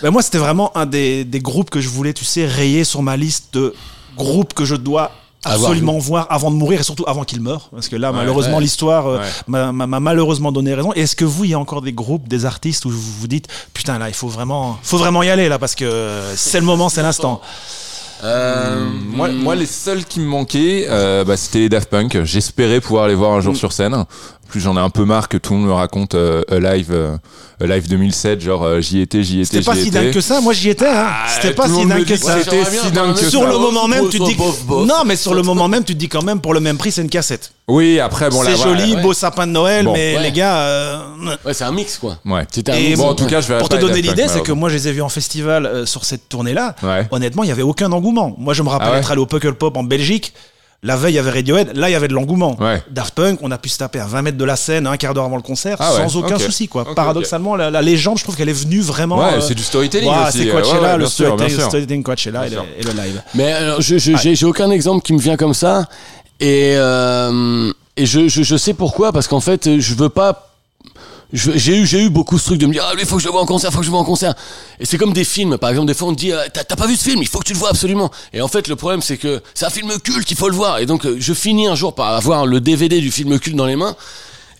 Ben 0.00 0.12
moi, 0.12 0.22
c'était 0.22 0.38
vraiment 0.38 0.76
un 0.76 0.86
des, 0.86 1.24
des 1.24 1.40
groupes 1.40 1.70
que 1.70 1.80
je 1.80 1.88
voulais, 1.88 2.12
tu 2.12 2.24
sais, 2.24 2.46
rayer 2.46 2.84
sur 2.84 3.02
ma 3.02 3.16
liste 3.16 3.48
de 3.54 3.74
groupes 4.16 4.54
que 4.54 4.64
je 4.64 4.76
dois 4.76 5.10
Avoir 5.48 5.70
absolument 5.70 5.98
voir 5.98 6.26
avant 6.30 6.50
de 6.50 6.56
mourir 6.56 6.80
et 6.80 6.82
surtout 6.82 7.04
avant 7.06 7.24
qu'il 7.24 7.40
meure. 7.40 7.68
Parce 7.72 7.88
que 7.88 7.96
là, 7.96 8.12
malheureusement, 8.12 8.56
ouais. 8.56 8.62
l'histoire 8.62 9.06
euh, 9.06 9.18
Ouais. 9.18 9.24
m'a 9.46 9.72
m'a- 9.72 9.86
m'a 9.86 10.00
malheureusement 10.00 10.52
donné 10.52 10.74
raison. 10.74 10.92
Et 10.94 11.00
est-ce 11.02 11.16
que 11.16 11.24
vous, 11.24 11.44
il 11.44 11.50
y 11.50 11.54
a 11.54 11.58
encore 11.58 11.82
des 11.82 11.92
groupes, 11.92 12.28
des 12.28 12.44
artistes 12.44 12.84
où 12.84 12.90
vous 12.90 13.00
vous 13.20 13.28
dites, 13.28 13.46
putain, 13.74 13.98
là, 13.98 14.08
il 14.08 14.14
faut 14.14 14.28
vraiment, 14.28 14.78
faut 14.82 14.98
vraiment 14.98 15.22
y 15.22 15.30
aller, 15.30 15.48
là, 15.48 15.58
parce 15.58 15.74
que 15.74 16.20
c'est 16.36 16.60
le 16.60 16.66
moment, 16.66 16.88
c'est 16.88 17.02
l'instant. 17.02 17.40
Euh, 18.24 18.84
Moi, 19.14 19.28
moi, 19.28 19.54
les 19.54 19.66
seuls 19.66 20.04
qui 20.04 20.18
me 20.18 20.26
manquaient, 20.26 20.86
euh, 20.88 21.22
bah, 21.24 21.36
c'était 21.36 21.60
les 21.60 21.68
Daft 21.68 21.88
Punk. 21.88 22.24
J'espérais 22.24 22.80
pouvoir 22.80 23.06
les 23.06 23.14
voir 23.14 23.32
un 23.32 23.38
Mm. 23.38 23.42
jour 23.42 23.56
sur 23.56 23.72
scène. 23.72 24.04
Plus 24.48 24.60
j'en 24.60 24.76
ai 24.78 24.80
un 24.80 24.88
peu 24.88 25.04
marre 25.04 25.28
que 25.28 25.36
tout 25.36 25.52
le 25.52 25.58
monde 25.58 25.68
me 25.68 25.74
raconte 25.74 26.14
euh, 26.14 26.42
a 26.50 26.58
live, 26.58 26.88
euh, 26.90 27.16
live 27.60 27.86
2007, 27.86 28.40
genre 28.40 28.62
euh, 28.64 28.80
j'y 28.80 29.00
étais, 29.02 29.22
j'y 29.22 29.40
étais, 29.42 29.56
C'était 29.58 29.64
pas 29.64 29.74
j'y 29.74 29.82
si 29.82 29.88
étais. 29.88 30.00
dingue 30.04 30.12
que 30.14 30.20
ça. 30.22 30.40
Moi, 30.40 30.54
j'y 30.54 30.70
étais, 30.70 30.88
hein. 30.88 31.08
C'était 31.34 31.52
pas 31.54 31.68
si 31.68 31.84
dingue 31.84 32.04
que 32.06 32.16
ça. 32.16 32.38
c'était 32.42 32.64
si 32.64 32.90
dingue 32.90 33.08
même 33.08 33.14
que 33.14 33.28
Sur 33.28 33.42
ça. 33.42 33.48
le 33.48 33.58
moment 33.58 33.86
même, 33.88 34.08
tu 34.08 34.18
te 34.18 34.24
dis 34.24 34.32
que... 34.32 34.38
bof, 34.38 34.64
bof. 34.64 34.86
Non, 34.88 35.02
mais 35.04 35.16
sur 35.16 35.34
le 35.34 35.42
moment 35.42 35.68
même, 35.68 35.84
tu 35.84 35.92
te 35.92 35.98
dis 35.98 36.08
quand 36.08 36.22
même, 36.22 36.40
pour 36.40 36.54
le 36.54 36.60
même 36.60 36.78
prix, 36.78 36.90
c'est 36.92 37.02
une 37.02 37.10
cassette. 37.10 37.52
Oui, 37.68 38.00
après 38.00 38.30
bon 38.30 38.40
là, 38.40 38.52
c'est 38.56 38.62
joli, 38.62 38.94
ouais. 38.94 39.02
beau 39.02 39.12
sapin 39.12 39.46
de 39.46 39.52
Noël, 39.52 39.84
Bon. 39.84 39.92
mais 39.92 40.16
Ouais. 40.16 40.22
les 40.22 40.32
gars... 40.32 40.60
euh, 40.60 40.98
Ouais, 41.44 41.52
c'est 41.52 41.64
un 41.64 41.72
mix, 41.72 41.98
quoi. 41.98 42.16
Ouais. 42.24 42.46
C'était 42.50 42.72
un 42.72 42.76
Et 42.76 42.88
mix. 42.88 42.98
Bon, 42.98 43.08
en 43.08 43.14
tout 43.14 43.26
cas, 43.26 43.42
je 43.42 43.48
vais 43.52 43.58
Pour 43.58 43.68
te 43.68 43.76
donner 43.76 44.00
l'idée, 44.00 44.28
c'est 44.28 44.42
que 44.42 44.52
moi, 44.52 44.70
je 44.70 44.74
les 44.76 44.88
ai 44.88 44.92
vus 44.92 45.02
en 45.02 45.10
festival 45.10 45.86
sur 45.86 46.06
cette 46.06 46.26
tournée-là. 46.30 46.74
Ouais. 46.82 47.06
Honnêtement, 47.10 47.42
il 47.44 47.48
y 47.48 47.52
avait 47.52 47.60
aucun 47.60 47.92
engouement. 47.92 48.34
Moi, 48.38 48.54
je 48.54 48.62
me 48.62 48.70
rappelle 48.70 48.92
Ah 48.94 48.98
être 48.98 49.10
allé 49.10 49.20
au 49.20 49.26
Puckle 49.26 49.52
Pop 49.56 49.76
en 49.76 49.82
Belgique. 49.84 50.32
La 50.84 50.96
veille, 50.96 51.14
il 51.14 51.16
y 51.16 51.18
avait 51.18 51.32
Radiohead. 51.32 51.76
Là, 51.76 51.88
il 51.88 51.92
y 51.92 51.96
avait 51.96 52.06
de 52.06 52.12
l'engouement. 52.14 52.56
Ouais. 52.60 52.80
Daft 52.88 53.12
Punk, 53.14 53.40
on 53.42 53.50
a 53.50 53.58
pu 53.58 53.68
se 53.68 53.78
taper 53.78 53.98
à 53.98 54.06
20 54.06 54.22
mètres 54.22 54.38
de 54.38 54.44
la 54.44 54.54
scène, 54.54 54.86
un 54.86 54.96
quart 54.96 55.12
d'heure 55.12 55.24
avant 55.24 55.34
le 55.36 55.42
concert, 55.42 55.76
Ah 55.80 55.92
ouais, 55.94 56.08
sans 56.08 56.16
aucun 56.18 56.38
souci, 56.38 56.68
quoi. 56.68 56.94
Paradoxalement, 56.94 57.56
La, 57.56 57.68
la 57.70 57.82
légende, 57.82 58.16
je 58.18 58.22
trouve 58.22 58.36
qu'elle 58.36 58.48
est 58.48 58.52
venue 58.52 58.80
vraiment. 58.80 59.18
Ouais, 59.18 59.34
euh, 59.34 59.40
c'est 59.40 59.54
du 59.56 59.62
storytelling 59.64 60.08
ouais, 60.08 60.28
aussi. 60.28 60.38
c'est 60.38 60.48
euh, 60.50 60.52
Coachella, 60.52 60.80
ouais, 60.80 60.86
ouais, 60.92 60.98
le 60.98 61.06
sûr, 61.06 61.26
storytelling, 61.34 61.60
storytelling 61.68 62.02
Coachella 62.04 62.46
et, 62.46 62.50
le, 62.50 62.56
et 62.78 62.82
le 62.84 62.92
live. 62.92 63.22
Mais 63.34 63.52
alors, 63.52 63.80
je, 63.80 63.98
je- 63.98 64.16
j'ai, 64.16 64.36
j'ai 64.36 64.46
aucun 64.46 64.70
exemple 64.70 65.02
qui 65.04 65.12
me 65.14 65.18
vient 65.18 65.36
comme 65.36 65.54
ça. 65.54 65.86
Et, 66.38 66.74
euh, 66.76 67.72
et 67.96 68.06
je, 68.06 68.28
je, 68.28 68.44
je 68.44 68.56
sais 68.56 68.72
pourquoi, 68.74 69.10
parce 69.12 69.26
qu'en 69.26 69.40
fait, 69.40 69.80
je 69.80 69.94
veux 69.94 70.08
pas. 70.10 70.47
J'ai 71.32 71.76
eu, 71.76 71.86
j'ai 71.86 72.04
eu 72.04 72.08
beaucoup 72.08 72.38
ce 72.38 72.46
truc 72.46 72.58
de 72.58 72.66
me 72.66 72.72
dire, 72.72 72.84
ah, 72.86 72.94
il 72.98 73.04
faut 73.04 73.16
que 73.16 73.22
je 73.22 73.26
le 73.26 73.32
vois 73.32 73.42
en 73.42 73.46
concert, 73.46 73.70
faut 73.70 73.78
que 73.78 73.84
je 73.84 73.88
le 73.88 73.92
vois 73.92 74.00
en 74.00 74.04
concert. 74.04 74.34
Et 74.80 74.86
c'est 74.86 74.96
comme 74.96 75.12
des 75.12 75.24
films, 75.24 75.58
par 75.58 75.68
exemple, 75.68 75.88
des 75.88 75.94
fois 75.94 76.08
on 76.08 76.14
te 76.14 76.20
dit, 76.20 76.32
euh, 76.32 76.46
t'as, 76.52 76.64
t'as 76.64 76.76
pas 76.76 76.86
vu 76.86 76.96
ce 76.96 77.04
film, 77.04 77.20
il 77.20 77.28
faut 77.28 77.38
que 77.38 77.44
tu 77.44 77.52
le 77.52 77.58
vois 77.58 77.68
absolument. 77.68 78.10
Et 78.32 78.40
en 78.40 78.48
fait, 78.48 78.66
le 78.66 78.76
problème, 78.76 79.02
c'est 79.02 79.18
que 79.18 79.42
c'est 79.52 79.66
un 79.66 79.70
film 79.70 79.90
culte, 80.00 80.30
il 80.30 80.36
faut 80.38 80.48
le 80.48 80.54
voir. 80.54 80.78
Et 80.78 80.86
donc, 80.86 81.04
euh, 81.04 81.16
je 81.18 81.34
finis 81.34 81.66
un 81.66 81.74
jour 81.74 81.94
par 81.94 82.14
avoir 82.14 82.46
le 82.46 82.62
DVD 82.62 83.00
du 83.00 83.10
film 83.10 83.38
culte 83.38 83.56
dans 83.56 83.66
les 83.66 83.76
mains. 83.76 83.94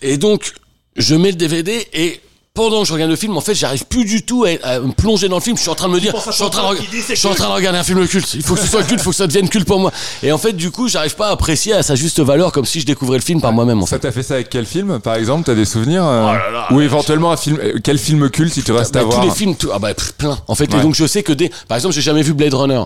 Et 0.03 0.17
donc, 0.17 0.53
je 0.95 1.15
mets 1.15 1.31
le 1.31 1.37
DVD 1.37 1.87
et 1.93 2.21
pendant 2.59 2.81
que 2.81 2.87
je 2.89 2.93
regarde 2.93 3.09
le 3.09 3.15
film, 3.15 3.37
en 3.37 3.41
fait, 3.41 3.53
j'arrive 3.55 3.85
plus 3.85 4.03
du 4.03 4.23
tout 4.23 4.43
à, 4.45 4.67
à 4.67 4.79
me 4.79 4.91
plonger 4.91 5.29
dans 5.29 5.37
le 5.37 5.41
film. 5.41 5.55
Je 5.55 5.61
suis 5.61 5.69
en 5.71 5.75
train 5.75 5.87
de 5.87 5.93
me 5.93 5.99
dire, 6.01 6.13
je 6.25 6.31
suis 6.31 6.43
en 6.43 6.49
train 6.49 6.73
de, 6.73 6.77
je 7.09 7.15
suis 7.15 7.27
en 7.27 7.33
train 7.33 7.47
regarder 7.47 7.79
un 7.79 7.83
film 7.83 8.05
culte. 8.07 8.33
Il 8.33 8.43
faut 8.43 8.55
que 8.55 8.59
ce 8.61 8.67
soit 8.67 8.83
culte, 8.83 8.99
il 8.99 9.03
faut 9.03 9.11
que 9.11 9.15
ça 9.15 9.27
devienne 9.27 9.47
culte 9.47 9.65
pour 9.65 9.79
moi. 9.79 9.91
Et 10.23 10.31
en 10.33 10.37
fait, 10.37 10.51
du 10.53 10.69
coup, 10.69 10.87
j'arrive 10.89 11.15
pas 11.15 11.29
à 11.29 11.31
apprécier 11.31 11.73
à 11.73 11.83
sa 11.83 11.95
juste 11.95 12.19
valeur 12.19 12.51
comme 12.51 12.65
si 12.65 12.81
je 12.81 12.85
découvrais 12.85 13.17
le 13.17 13.23
film 13.23 13.39
par 13.41 13.53
moi-même, 13.53 13.81
en 13.81 13.85
Ça 13.85 13.95
fait. 13.95 14.01
t'a 14.01 14.11
fait 14.11 14.23
ça 14.23 14.33
avec 14.35 14.49
quel 14.49 14.65
film, 14.65 14.99
par 14.99 15.15
exemple? 15.15 15.45
T'as 15.45 15.55
des 15.55 15.63
souvenirs 15.65 16.03
euh, 16.05 16.23
Oh 16.25 16.33
là 16.33 16.51
là, 16.51 16.67
Ou 16.71 16.81
éventuellement 16.81 17.31
un 17.31 17.37
film 17.37 17.57
euh, 17.63 17.79
Quel 17.83 17.97
film 17.97 18.29
culte 18.29 18.57
il 18.57 18.63
te 18.63 18.71
reste 18.73 18.93
Bah, 18.93 18.99
à 18.99 19.03
tous 19.03 19.11
voir 19.11 19.23
les 19.25 19.31
films, 19.31 19.55
tout- 19.55 19.69
ah 19.73 19.79
bah, 19.79 19.93
pff, 19.93 20.11
plein. 20.13 20.37
En 20.49 20.55
fait, 20.55 20.65
et 20.73 20.81
donc 20.81 20.95
je 20.95 21.07
sais 21.07 21.23
que 21.23 21.31
dès, 21.33 21.49
par 21.69 21.77
exemple, 21.77 21.95
j'ai 21.95 22.01
jamais 22.01 22.21
vu 22.23 22.33
Blade 22.33 22.53
Runner. 22.53 22.83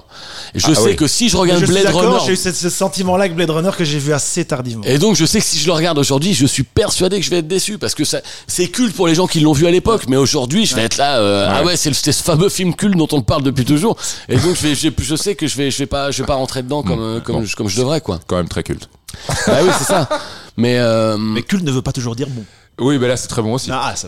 Et 0.53 0.59
je 0.59 0.67
Ah 0.69 0.76
sais 0.76 0.82
oui. 0.89 0.95
que 0.95 1.07
si 1.07 1.30
je 1.30 1.38
regarde 1.38 1.61
je 1.61 1.65
Blade 1.65 1.88
Runner, 1.88 2.17
j'ai 2.28 2.34
eu 2.34 2.38
ce, 2.38 2.51
ce 2.51 2.69
sentiment-là 2.69 3.24
avec 3.26 3.36
Blade 3.36 3.49
Runner 3.49 3.71
que 3.76 3.84
j'ai 3.86 3.97
vu 3.99 4.13
assez 4.13 4.45
tardivement. 4.45 4.84
Et 4.86 4.99
donc 4.99 5.15
je 5.15 5.26
sais 5.26 5.39
que 5.39 5.45
si 5.45 5.57
je 5.57 5.65
le 5.65 5.74
regarde 5.74 5.97
aujourd'hui, 5.97 6.34
je 6.36 6.45
suis 6.45 6.63
persuadé 6.63 7.19
que 7.19 7.26
je 7.26 7.30
vais 7.32 7.38
être 7.39 7.47
déçu 7.47 7.78
parce 7.80 7.95
que 7.95 8.03
ça, 8.03 8.19
c'est 8.47 8.67
culte 8.67 8.95
pour 8.95 9.07
les 9.07 9.15
gens 9.15 9.26
qui 9.28 9.39
l'ont 9.39 9.53
vu 9.53 9.62
à 9.68 9.72
l'époque, 9.72 10.03
mais 10.07 10.18
aujourd'hui 10.18 10.66
je 10.66 10.76
vais 10.76 10.84
être 10.84 10.97
là. 10.97 11.18
euh, 11.20 11.47
Ah 11.49 11.64
ouais, 11.64 11.76
c'est 11.78 11.89
le- 11.89 11.95
c'est 11.95 12.11
ce 12.11 12.24
fameux 12.24 12.49
film 12.49 12.74
culte 12.76 12.95
dont 12.97 13.07
on 13.11 13.22
parle 13.22 13.43
depuis 13.43 13.66
toujours. 13.66 13.97
Et 14.30 14.38
donc 14.38 14.55
je, 14.55 14.61
vais, 14.68 14.76
j'ai- 14.76 14.93
je 14.97 15.16
sais 15.16 15.36
que 15.36 15.47
je 15.47 15.55
vais, 15.57 15.72
je 15.72 15.78
vais 15.80 15.86
pas, 15.86 16.11
je 16.11 16.22
vais 16.22 16.26
pas 16.28 16.36
rentrer 16.36 16.64
dedans 16.64 16.84
comme, 16.84 16.99
euh, 17.01 17.20
comme, 17.20 17.38
Bon. 17.38 17.45
je, 17.45 17.55
comme 17.55 17.68
je 17.70 17.78
devrais 17.78 18.01
quoi. 18.01 18.20
Quand 18.28 18.36
même 18.38 18.47
très 18.49 18.64
culte. 18.64 18.89
Bah 19.47 19.57
oui, 19.64 19.70
c'est 19.78 19.84
ça. 19.86 20.07
Mais, 20.57 20.78
euh, 20.80 21.18
Mais 21.18 21.41
culte 21.41 21.64
ne 21.64 21.72
veut 21.72 21.82
pas 21.82 21.91
toujours 21.91 22.16
dire 22.16 22.28
bon. 22.30 22.43
Oui, 22.80 22.97
mais 22.99 23.07
là 23.07 23.18
c'est 23.18 23.28
très 23.28 23.41
bon 23.41 23.53
aussi. 23.53 23.70
Ah, 23.72 23.93
ça... 23.95 24.07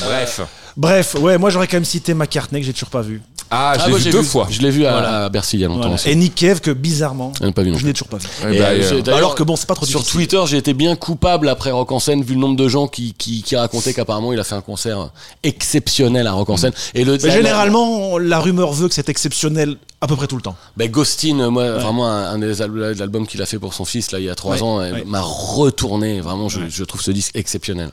Bref. 0.00 0.40
Bref, 0.76 1.14
ouais, 1.20 1.36
moi 1.36 1.50
j'aurais 1.50 1.66
quand 1.66 1.76
même 1.76 1.84
cité 1.84 2.14
McCartney 2.14 2.60
que 2.60 2.66
j'ai 2.66 2.72
toujours 2.72 2.90
pas 2.90 3.02
vu. 3.02 3.20
Ah, 3.52 3.74
je 3.76 3.84
l'ai 3.86 3.90
moi, 3.90 3.98
vu 3.98 4.10
deux 4.10 4.22
fois. 4.22 4.46
Je 4.48 4.60
l'ai 4.62 4.70
vu 4.70 4.86
à, 4.86 4.92
Voilà. 4.92 5.24
à 5.24 5.28
Bercy 5.28 5.56
il 5.56 5.60
y 5.60 5.64
a 5.64 5.66
longtemps 5.68 5.88
Voilà. 5.88 6.06
Et 6.06 6.14
Nick 6.14 6.36
Cave 6.36 6.60
que 6.60 6.70
bizarrement, 6.70 7.32
Je 7.40 7.46
l'ai 7.46 7.52
pas 7.52 7.62
vu 7.64 7.72
non 7.72 7.78
je 7.78 7.84
n'ai 7.84 7.92
toujours 7.92 8.06
pas 8.06 8.18
vu. 8.18 8.28
Eh 8.48 8.54
Et, 8.54 8.58
bah, 8.60 8.66
euh, 8.68 9.02
euh, 9.08 9.16
Alors 9.16 9.34
que 9.34 9.42
bon, 9.42 9.56
c'est 9.56 9.66
pas 9.66 9.74
trop 9.74 9.84
Sur 9.86 9.98
difficile. 9.98 10.20
Twitter, 10.28 10.40
j'ai 10.46 10.56
été 10.58 10.72
bien 10.72 10.94
coupable 10.94 11.48
après 11.48 11.72
Rock 11.72 11.90
en 11.90 11.98
scène, 11.98 12.22
vu 12.22 12.34
le 12.34 12.40
nombre 12.40 12.54
de 12.54 12.68
gens 12.68 12.86
qui, 12.86 13.12
qui, 13.14 13.42
qui 13.42 13.56
racontaient 13.56 13.92
qu'apparemment 13.92 14.32
il 14.32 14.38
a 14.38 14.44
fait 14.44 14.54
un 14.54 14.60
concert 14.60 15.10
exceptionnel 15.42 16.28
à 16.28 16.32
Rock 16.32 16.50
en 16.50 16.56
scène. 16.56 16.72
Et 16.94 17.04
le, 17.04 17.18
Mais 17.20 17.30
généralement, 17.32 18.16
la 18.18 18.38
rumeur 18.38 18.72
veut 18.72 18.86
que 18.86 18.94
c'est 18.94 19.08
exceptionnel 19.08 19.76
à 20.00 20.06
peu 20.06 20.14
près 20.14 20.28
tout 20.28 20.36
le 20.36 20.42
temps. 20.42 20.54
bah, 20.76 20.86
Ghostin, 20.86 21.50
moi, 21.50 21.72
vraiment 21.72 22.06
un, 22.08 22.34
un 22.34 22.38
des 22.38 22.62
al- 22.62 22.94
albums 23.02 23.26
qu'il 23.26 23.42
a 23.42 23.46
fait 23.46 23.58
pour 23.58 23.74
son 23.74 23.84
fils 23.84 24.12
là 24.12 24.20
il 24.20 24.26
y 24.26 24.30
a 24.30 24.36
trois 24.36 24.54
Ouais, 24.54 24.62
ans, 24.62 24.78
euh, 24.80 24.92
ouais. 24.92 25.04
m'a 25.04 25.20
retourné. 25.22 26.20
Vraiment, 26.20 26.48
je, 26.48 26.60
je 26.68 26.84
trouve 26.84 27.02
ce 27.02 27.10
disque 27.10 27.34
exceptionnel. 27.34 27.90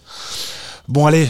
Bon, 0.87 1.07
allez. 1.07 1.29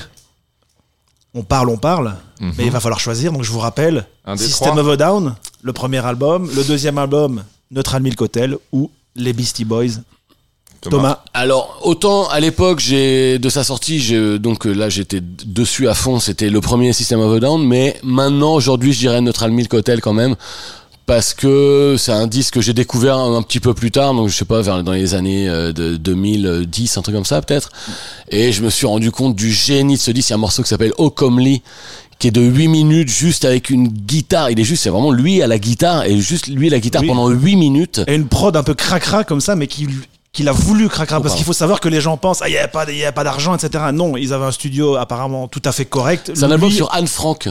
On 1.37 1.43
parle, 1.43 1.69
on 1.69 1.77
parle, 1.77 2.15
mais 2.41 2.65
il 2.65 2.71
va 2.71 2.79
falloir 2.79 2.99
choisir. 2.99 3.31
Donc 3.31 3.43
je 3.43 3.51
vous 3.51 3.59
rappelle 3.59 4.05
System 4.37 4.71
trois. 4.71 4.81
of 4.81 4.89
a 4.89 4.97
Down, 4.97 5.35
le 5.61 5.71
premier 5.71 6.03
album, 6.03 6.49
le 6.55 6.63
deuxième 6.63 6.97
album, 6.97 7.43
Neutral 7.69 8.01
Milk 8.01 8.19
Hotel 8.21 8.57
ou 8.71 8.89
les 9.15 9.33
Beastie 9.33 9.63
Boys. 9.63 9.99
Thomas, 10.81 11.23
Alors 11.33 11.79
autant 11.83 12.27
à 12.29 12.39
l'époque 12.39 12.79
j'ai 12.79 13.39
de 13.39 13.49
sa 13.49 13.63
sortie 13.63 13.99
j'ai 13.99 14.37
donc 14.39 14.65
euh, 14.67 14.73
là 14.73 14.89
j'étais 14.89 15.19
dessus 15.21 15.89
à 15.89 15.95
fond 15.95 16.19
c'était 16.19 16.51
le 16.51 16.61
premier 16.61 16.93
System 16.93 17.19
of 17.19 17.35
a 17.35 17.39
Down 17.39 17.65
mais 17.65 17.97
maintenant 18.03 18.53
aujourd'hui 18.53 18.93
je 18.93 18.99
dirais 18.99 19.19
Neutral 19.19 19.51
Milk 19.51 19.73
Hotel 19.73 20.01
quand 20.01 20.13
même 20.13 20.35
parce 21.07 21.33
que 21.33 21.95
c'est 21.97 22.11
un 22.11 22.27
disque 22.27 22.55
que 22.55 22.61
j'ai 22.61 22.73
découvert 22.73 23.17
un, 23.17 23.37
un 23.37 23.41
petit 23.41 23.61
peu 23.61 23.73
plus 23.73 23.91
tard 23.91 24.13
donc 24.13 24.27
je 24.27 24.35
sais 24.35 24.45
pas 24.45 24.61
vers 24.61 24.83
dans 24.83 24.91
les 24.91 25.15
années 25.15 25.47
euh, 25.49 25.71
de 25.71 25.95
2010 25.95 26.97
un 26.97 27.01
truc 27.01 27.15
comme 27.15 27.25
ça 27.25 27.41
peut-être. 27.41 27.71
Et 28.29 28.51
je 28.51 28.61
me 28.61 28.69
suis 28.69 28.85
rendu 28.85 29.09
compte 29.09 29.33
du 29.35 29.51
génie 29.51 29.95
de 29.95 29.99
ce 29.99 30.11
disque. 30.11 30.29
Il 30.29 30.31
y 30.31 30.33
a 30.33 30.35
un 30.35 30.39
morceau 30.39 30.61
qui 30.61 30.69
s'appelle 30.69 30.93
Oh 30.97 31.09
Comely 31.09 31.63
qui 32.19 32.27
est 32.27 32.31
de 32.31 32.41
8 32.41 32.67
minutes 32.67 33.09
juste 33.09 33.45
avec 33.45 33.69
une 33.69 33.87
guitare. 33.87 34.51
Il 34.51 34.59
est 34.59 34.63
juste 34.65 34.83
c'est 34.83 34.89
vraiment 34.89 35.11
lui 35.11 35.41
à 35.41 35.47
la 35.47 35.57
guitare 35.59 36.03
et 36.05 36.19
juste 36.19 36.47
lui 36.47 36.67
à 36.67 36.71
la 36.71 36.79
guitare 36.79 37.03
Oui. 37.03 37.07
pendant 37.07 37.29
8 37.29 37.55
minutes. 37.55 38.01
Et 38.05 38.15
une 38.15 38.27
prod 38.27 38.55
un 38.55 38.63
peu 38.63 38.73
cracra 38.73 39.23
comme 39.23 39.41
ça, 39.41 39.55
mais 39.55 39.67
qui 39.67 39.87
qu'il 40.33 40.49
a 40.49 40.51
voulu 40.51 40.89
cracra 40.89 41.21
parce 41.21 41.35
qu'il 41.35 41.45
faut 41.45 41.53
savoir 41.53 41.79
que 41.79 41.87
les 41.89 42.01
gens 42.01 42.15
pensent 42.17 42.41
ah 42.43 42.49
il 42.49 42.53
y 42.53 42.57
a 42.59 42.67
pas 42.67 42.85
il 42.91 42.97
y 42.97 43.05
a 43.05 43.11
pas 43.11 43.23
d'argent 43.23 43.55
etc 43.55 43.85
non 43.91 44.17
ils 44.17 44.33
avaient 44.33 44.45
un 44.45 44.51
studio 44.51 44.95
apparemment 44.95 45.47
tout 45.47 45.61
à 45.65 45.71
fait 45.71 45.85
correct. 45.85 46.31
C'est 46.35 46.43
un 46.43 46.51
album 46.51 46.69
sur 46.69 46.93
Anne 46.93 47.07
Frank 47.07 47.49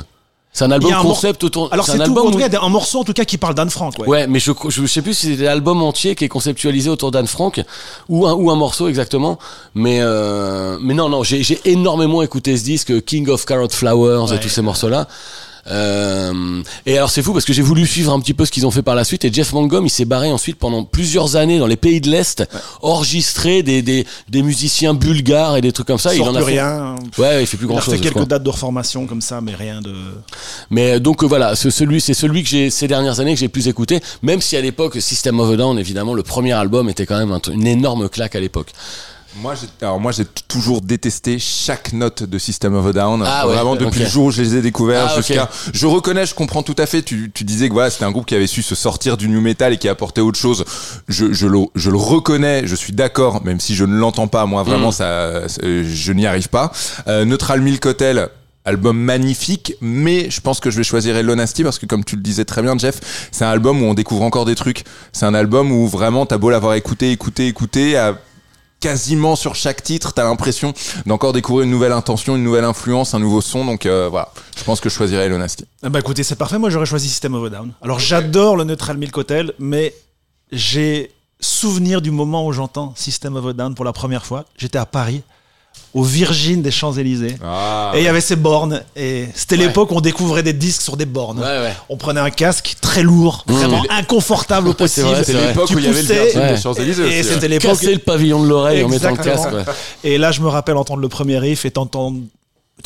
c'est 0.57 0.65
un 0.65 0.71
album 0.71 0.91
un 0.91 1.03
mor- 1.03 1.15
concept 1.15 1.45
autour 1.45 1.69
alors 1.71 1.85
c'est 1.85 1.99
tout 2.03 2.13
où- 2.13 2.41
un 2.63 2.69
morceau 2.71 3.01
en 3.01 3.05
tout 3.05 3.13
cas 3.13 3.25
qui 3.27 3.37
parle 3.37 3.55
d'Anne 3.55 3.69
Frank 3.69 3.99
ouais. 3.99 4.09
Ouais, 4.09 4.27
mais 4.27 4.39
je, 4.39 4.53
je, 4.69 4.87
sais 4.87 5.03
plus 5.03 5.13
si 5.13 5.37
c'est 5.37 5.45
l'album 5.45 5.83
entier 5.83 6.15
qui 6.15 6.25
est 6.25 6.29
conceptualisé 6.29 6.89
autour 6.89 7.11
d'Anne 7.11 7.27
Frank 7.27 7.63
ou 8.09 8.27
un, 8.27 8.33
ou 8.33 8.51
un 8.51 8.57
morceau 8.57 8.89
exactement. 8.89 9.39
Mais, 9.75 9.99
euh, 10.01 10.79
mais 10.81 10.95
non, 10.95 11.11
non, 11.11 11.23
j'ai 11.23 11.43
j'ai 11.43 11.61
énormément 11.67 12.23
écouté 12.23 12.57
ce 12.57 12.65
disque, 12.65 13.05
King 13.05 13.29
of 13.29 13.45
Carrot 13.45 13.69
Flowers 13.71 14.33
et 14.35 14.41
tous 14.41 14.49
ces 14.49 14.63
morceaux-là. 14.63 15.07
Euh, 15.69 16.63
et 16.87 16.97
alors 16.97 17.11
c'est 17.11 17.23
fou 17.23 17.33
parce 17.33 17.45
que 17.45 17.53
j'ai 17.53 17.63
voulu 17.63 17.87
suivre 17.87 18.13
un 18.13 18.21
petit 18.21 18.35
peu 18.35 18.45
ce 18.45 18.53
qu'ils 18.53 18.67
ont 18.67 18.71
fait 18.71 18.83
par 18.83 18.95
la 18.95 19.03
suite 19.05 19.25
et 19.25 19.33
Jeff 19.33 19.53
Mangum 19.53 19.85
il 19.85 19.91
s'est 19.91 20.05
barré 20.05 20.31
ensuite 20.31 20.59
pendant 20.59 20.85
plusieurs 20.85 21.35
années 21.35 21.59
dans 21.59 21.67
les 21.67 21.77
pays 21.77 22.01
de 22.01 22.09
l'Est 22.09 22.45
enregistrer 22.83 23.63
des, 23.65 23.83
des, 23.83 24.07
des 24.29 24.43
musiciens 24.43 24.95
bulgares 24.95 25.57
et 25.57 25.61
des 25.61 25.73
trucs 25.73 25.89
comme 25.89 25.99
ça. 25.99 26.15
il 26.15 26.21
il 26.21 26.23
en 26.23 26.35
a 26.35 26.39
plus 26.43 26.53
fait, 26.55 26.61
rien 26.63 26.95
Ouais, 27.19 27.43
il 27.43 27.47
fait 27.47 27.57
plus 27.57 27.67
il 27.67 27.71
a 27.71 27.73
grand 27.75 27.81
fait 27.81 27.91
chose. 27.93 28.01
quelques 28.01 28.27
dates 28.29 28.43
de 28.45 28.49
reformation 28.51 29.07
comme 29.07 29.21
ça 29.21 29.41
mais 29.41 29.55
rien 29.55 29.81
de 29.81 29.93
Mais 30.71 30.93
euh, 30.93 30.99
donc 31.01 31.23
euh, 31.23 31.27
voilà, 31.27 31.57
ce- 31.57 31.71
celui, 31.71 32.01
c'est 32.01 32.15
celui 32.15 32.43
que 32.43 32.49
j'ai 32.49 32.71
ces 32.71 32.87
dernières 32.89 33.19
années 33.21 33.35
que 33.35 33.41
j'ai 33.41 33.49
plus 33.49 33.67
écouté, 33.69 34.01
même 34.23 34.41
si 34.41 34.57
à 34.57 34.61
l'époque 34.61 35.01
System 35.01 35.41
of 35.41 35.51
a 35.53 35.57
Down, 35.57 35.79
évidemment, 35.79 36.15
le 36.15 36.23
premier 36.23 36.53
album 36.53 36.89
était 36.89 37.07
quand 37.07 37.19
même 37.19 37.33
un 37.33 37.41
une 37.53 37.67
énorme 37.67 38.09
claque 38.09 38.35
à 38.37 38.41
l'époque. 38.41 38.73
Moi, 39.43 39.55
j'ai, 39.55 39.67
alors 39.83 40.01
moi, 40.01 40.13
j'ai 40.13 40.25
toujours 40.25 40.81
détesté 40.81 41.39
chaque 41.39 41.93
note 41.93 42.23
de 42.23 42.39
System 42.39 42.75
of 42.75 42.87
a 42.87 42.93
Down. 42.93 43.23
Ah 43.27 43.47
ouais, 43.47 43.55
Vraiment, 43.55 43.77
depuis 43.77 44.01
le 44.01 44.07
jour 44.07 44.27
où 44.27 44.31
je 44.31 44.41
les 44.41 44.57
ai 44.57 44.63
découverts 44.63 45.09
Ah, 45.11 45.17
jusqu'à. 45.17 45.51
Je 45.75 45.87
reconnais, 45.87 46.25
je 46.25 46.35
comprends 46.35 46.63
tout 46.63 46.75
à 46.79 46.87
fait. 46.87 47.03
Tu, 47.03 47.31
tu 47.35 47.45
disais 47.45 47.69
que 47.69 47.75
voilà, 47.75 47.91
c'était 47.91 48.05
un 48.07 48.11
groupe 48.13 48.25
qui 48.27 48.35
avait 48.35 48.47
su 48.47 48.63
se 48.63 48.75
sortir 48.75 49.17
du 49.19 49.29
new 49.29 49.41
metal 49.43 49.75
et 49.75 49.77
qui 49.77 49.89
apportait 49.89 50.23
autre 50.23 50.39
chose. 50.39 50.65
Je, 51.09 51.33
je, 51.35 51.47
le, 51.47 51.59
je 51.75 51.91
le 51.91 51.99
reconnais, 51.99 52.67
je 52.67 52.75
suis 52.75 52.95
d'accord, 52.95 53.45
même 53.45 53.61
si 53.61 53.75
je 53.75 53.85
ne 53.85 53.95
l'entends 53.97 54.29
pas. 54.29 54.47
Moi, 54.47 54.63
vraiment, 54.63 54.89
Mm. 54.89 54.93
ça, 54.93 55.47
je 55.63 56.13
n'y 56.13 56.27
arrive 56.27 56.49
pas. 56.49 56.73
Euh, 57.09 57.25
Neutral 57.25 57.61
Milk 57.61 57.85
Hotel. 57.87 58.29
Album 58.69 58.99
magnifique, 58.99 59.75
mais 59.81 60.29
je 60.29 60.41
pense 60.41 60.59
que 60.59 60.73
je 60.73 60.77
vais 60.79 60.83
choisir 60.83 61.17
Elonasty 61.17 61.63
parce 61.63 61.79
que 61.79 61.87
comme 61.87 62.03
tu 62.05 62.17
le 62.17 62.21
disais 62.23 62.45
très 62.45 62.63
bien, 62.63 62.77
Jeff, 62.77 63.29
c'est 63.31 63.45
un 63.45 63.51
album 63.51 63.81
où 63.81 63.85
on 63.87 63.95
découvre 63.95 64.23
encore 64.23 64.45
des 64.45 64.57
trucs. 64.57 64.83
C'est 65.13 65.25
un 65.25 65.35
album 65.35 65.71
où 65.71 65.87
vraiment 65.87 66.27
t'as 66.27 66.37
beau 66.37 66.51
l'avoir 66.51 66.75
écouté, 66.75 67.13
écouté, 67.13 67.47
écouté, 67.47 67.97
à 67.97 68.19
quasiment 68.81 69.37
sur 69.37 69.55
chaque 69.55 69.83
titre, 69.83 70.13
t'as 70.13 70.25
l'impression 70.25 70.75
d'encore 71.07 71.33
découvrir 71.33 71.65
une 71.65 71.71
nouvelle 71.71 71.93
intention, 71.93 72.37
une 72.37 72.45
nouvelle 72.45 72.65
influence, 72.65 73.15
un 73.15 73.19
nouveau 73.19 73.41
son. 73.41 73.65
Donc 73.65 73.87
euh, 73.87 74.09
voilà, 74.11 74.31
je 74.57 74.65
pense 74.65 74.81
que 74.81 74.89
je 74.89 74.95
choisirais 74.95 75.27
Elonasty. 75.27 75.65
Ah 75.83 75.89
Bah 75.89 75.99
écoutez, 76.01 76.23
c'est 76.23 76.37
parfait. 76.37 76.59
Moi, 76.59 76.71
j'aurais 76.71 76.87
choisi 76.87 77.09
System 77.09 77.35
of 77.35 77.47
a 77.47 77.51
Down. 77.51 77.73
Alors, 77.83 77.99
j'adore 77.99 78.57
le 78.57 78.65
Neutral 78.65 78.97
Milk 78.99 79.17
Hotel, 79.17 79.53
mais 79.59 79.95
j'ai 80.53 81.11
souvenir 81.41 82.01
du 82.01 82.11
moment 82.11 82.47
où 82.47 82.53
j'entends 82.53 82.95
System 82.97 83.37
of 83.37 83.47
a 83.47 83.53
Down 83.53 83.75
pour 83.75 83.85
la 83.85 83.93
première 83.93 84.25
fois. 84.25 84.45
J'étais 84.57 84.79
à 84.79 84.87
Paris, 84.87 85.23
au 85.97 86.03
Virgin 86.03 86.61
des 86.61 86.71
Champs-Élysées. 86.71 87.37
Ah, 87.43 87.93
et 87.95 88.01
il 88.01 88.05
y 88.05 88.09
avait 88.09 88.21
ces 88.21 88.37
bornes. 88.37 88.83
Et 88.95 89.27
c'était 89.35 89.57
Ouais. 89.57 89.67
l'époque 89.67 89.91
où 89.91 89.95
on 89.97 90.01
découvrait 90.03 90.43
des 90.43 90.53
disques 90.53 90.83
sur 90.83 90.97
des 90.99 91.07
bornes. 91.07 91.39
Ouais, 91.39 91.45
ouais. 91.45 91.73
On 91.89 91.97
prenait 91.97 92.21
un 92.21 92.29
casque 92.31 92.77
très 92.83 93.03
lourd, 93.03 93.45
vraiment 93.49 93.83
inconfortable 93.89 94.69
au 94.69 94.73
Mmh. 94.73 94.75
Possible. 94.75 95.07
vrai. 95.09 95.25
l'époque 95.49 95.71
où 95.71 95.79
il 95.79 95.85
y 95.85 95.89
avait 95.89 96.03
le 96.03 96.07
poussais, 96.07 96.23
Virgin 96.25 96.41
ouais. 96.43 96.55
des 96.55 96.61
Champs-Élysées 96.61 97.19
Et 97.19 97.23
c'était 97.23 97.49
l'époque. 97.49 97.71
Casser 97.71 97.95
le 97.95 97.99
pavillon 98.01 98.43
de 98.43 98.49
l'oreille 98.49 98.85
en 98.85 98.89
mettant 98.89 99.11
le 99.11 99.17
casque. 99.17 99.49
Et 100.05 100.19
là, 100.19 100.33
je 100.33 100.43
me 100.43 100.49
rappelle 100.49 100.77
entendre 100.77 101.01
le 101.01 101.09
premier 101.09 101.39
riff 101.39 101.65
et 101.65 101.71
t'entendre. 101.71 102.19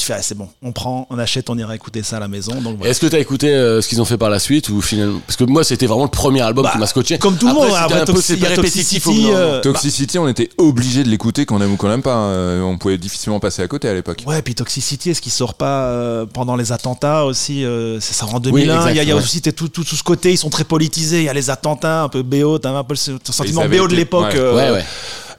Tu 0.01 0.07
fais, 0.07 0.15
ah, 0.15 0.23
c'est 0.23 0.35
bon, 0.35 0.49
on 0.63 0.73
prend, 0.73 1.07
on 1.11 1.19
achète, 1.19 1.51
on 1.51 1.59
ira 1.59 1.75
écouter 1.75 2.03
ça 2.03 2.17
à 2.17 2.21
la 2.21 2.29
maison. 2.29 2.55
Donc, 2.63 2.79
voilà. 2.79 2.91
Est-ce 2.91 3.01
que 3.01 3.07
t'as 3.07 3.19
écouté 3.19 3.49
euh, 3.49 3.83
ce 3.83 3.89
qu'ils 3.89 4.01
ont 4.01 4.07
fait 4.07 4.17
par 4.17 4.31
la 4.31 4.39
suite 4.39 4.71
ou 4.71 4.81
finalement 4.81 5.21
parce 5.27 5.37
que 5.37 5.45
moi 5.45 5.63
c'était 5.63 5.85
vraiment 5.85 6.05
le 6.05 6.11
premier 6.11 6.41
album 6.41 6.65
Bah, 6.65 6.71
qui 6.73 6.79
m'a 6.79 6.87
scotché. 6.87 7.19
comme 7.19 7.37
tout 7.37 7.49
le 7.49 7.53
monde, 7.53 7.67
c'était 7.67 7.77
après, 7.77 8.01
un 8.01 8.05
peu 8.07 8.13
répétitif 8.13 9.05
Toxicity, 9.05 9.27
euh, 9.31 9.61
Toxicity, 9.61 10.19
on 10.19 10.27
était 10.27 10.49
obligé 10.57 11.05
de 11.05 11.11
l'écouter 11.11 11.45
qu'on 11.45 11.61
aime 11.61 11.73
ou 11.73 11.77
qu'on 11.77 11.91
aime 11.91 12.01
pas. 12.03 12.17
Euh, 12.17 12.63
on 12.63 12.79
pouvait 12.79 12.97
difficilement 12.97 13.41
passer 13.41 13.61
à 13.61 13.69
côté 13.69 13.89
à 13.89 13.95
l'époque. 13.95 14.23
Ouais, 14.27 14.41
puis 14.41 14.55
Toxicity, 14.55 15.11
est-ce 15.11 15.21
qu'il 15.21 15.33
sort 15.33 15.53
pas 15.53 15.85
euh, 15.85 16.25
pendant 16.25 16.57
les 16.57 16.73
attentats 16.73 17.27
aussi 17.27 17.65
C'est 18.01 18.15
ça 18.15 18.25
en 18.25 18.41
2001. 18.41 18.77
exact, 18.79 19.03
il 19.03 19.09
y 19.09 19.13
a, 19.13 19.17
aussi 19.17 19.43
tout, 19.43 19.69
tout, 19.69 19.85
tout 19.85 19.97
ce 19.97 20.03
côté, 20.03 20.33
ils 20.33 20.39
sont 20.39 20.51
très 20.51 20.65
politisés. 20.65 21.19
Il 21.19 21.25
y 21.25 21.29
a 21.29 21.35
les 21.35 21.51
attentats, 21.51 22.05
un 22.05 22.09
peu 22.09 22.23
BO, 22.23 22.59
t'as 22.59 22.71
un 22.71 22.85
peu 22.85 22.95
ce 22.95 23.13
sentiment 23.25 23.67
BO 23.69 23.87
de 23.89 23.95
l'époque. 23.95 24.33
ouais. 24.35 24.41
Ouais 24.41 24.71
ouais. 24.71 24.85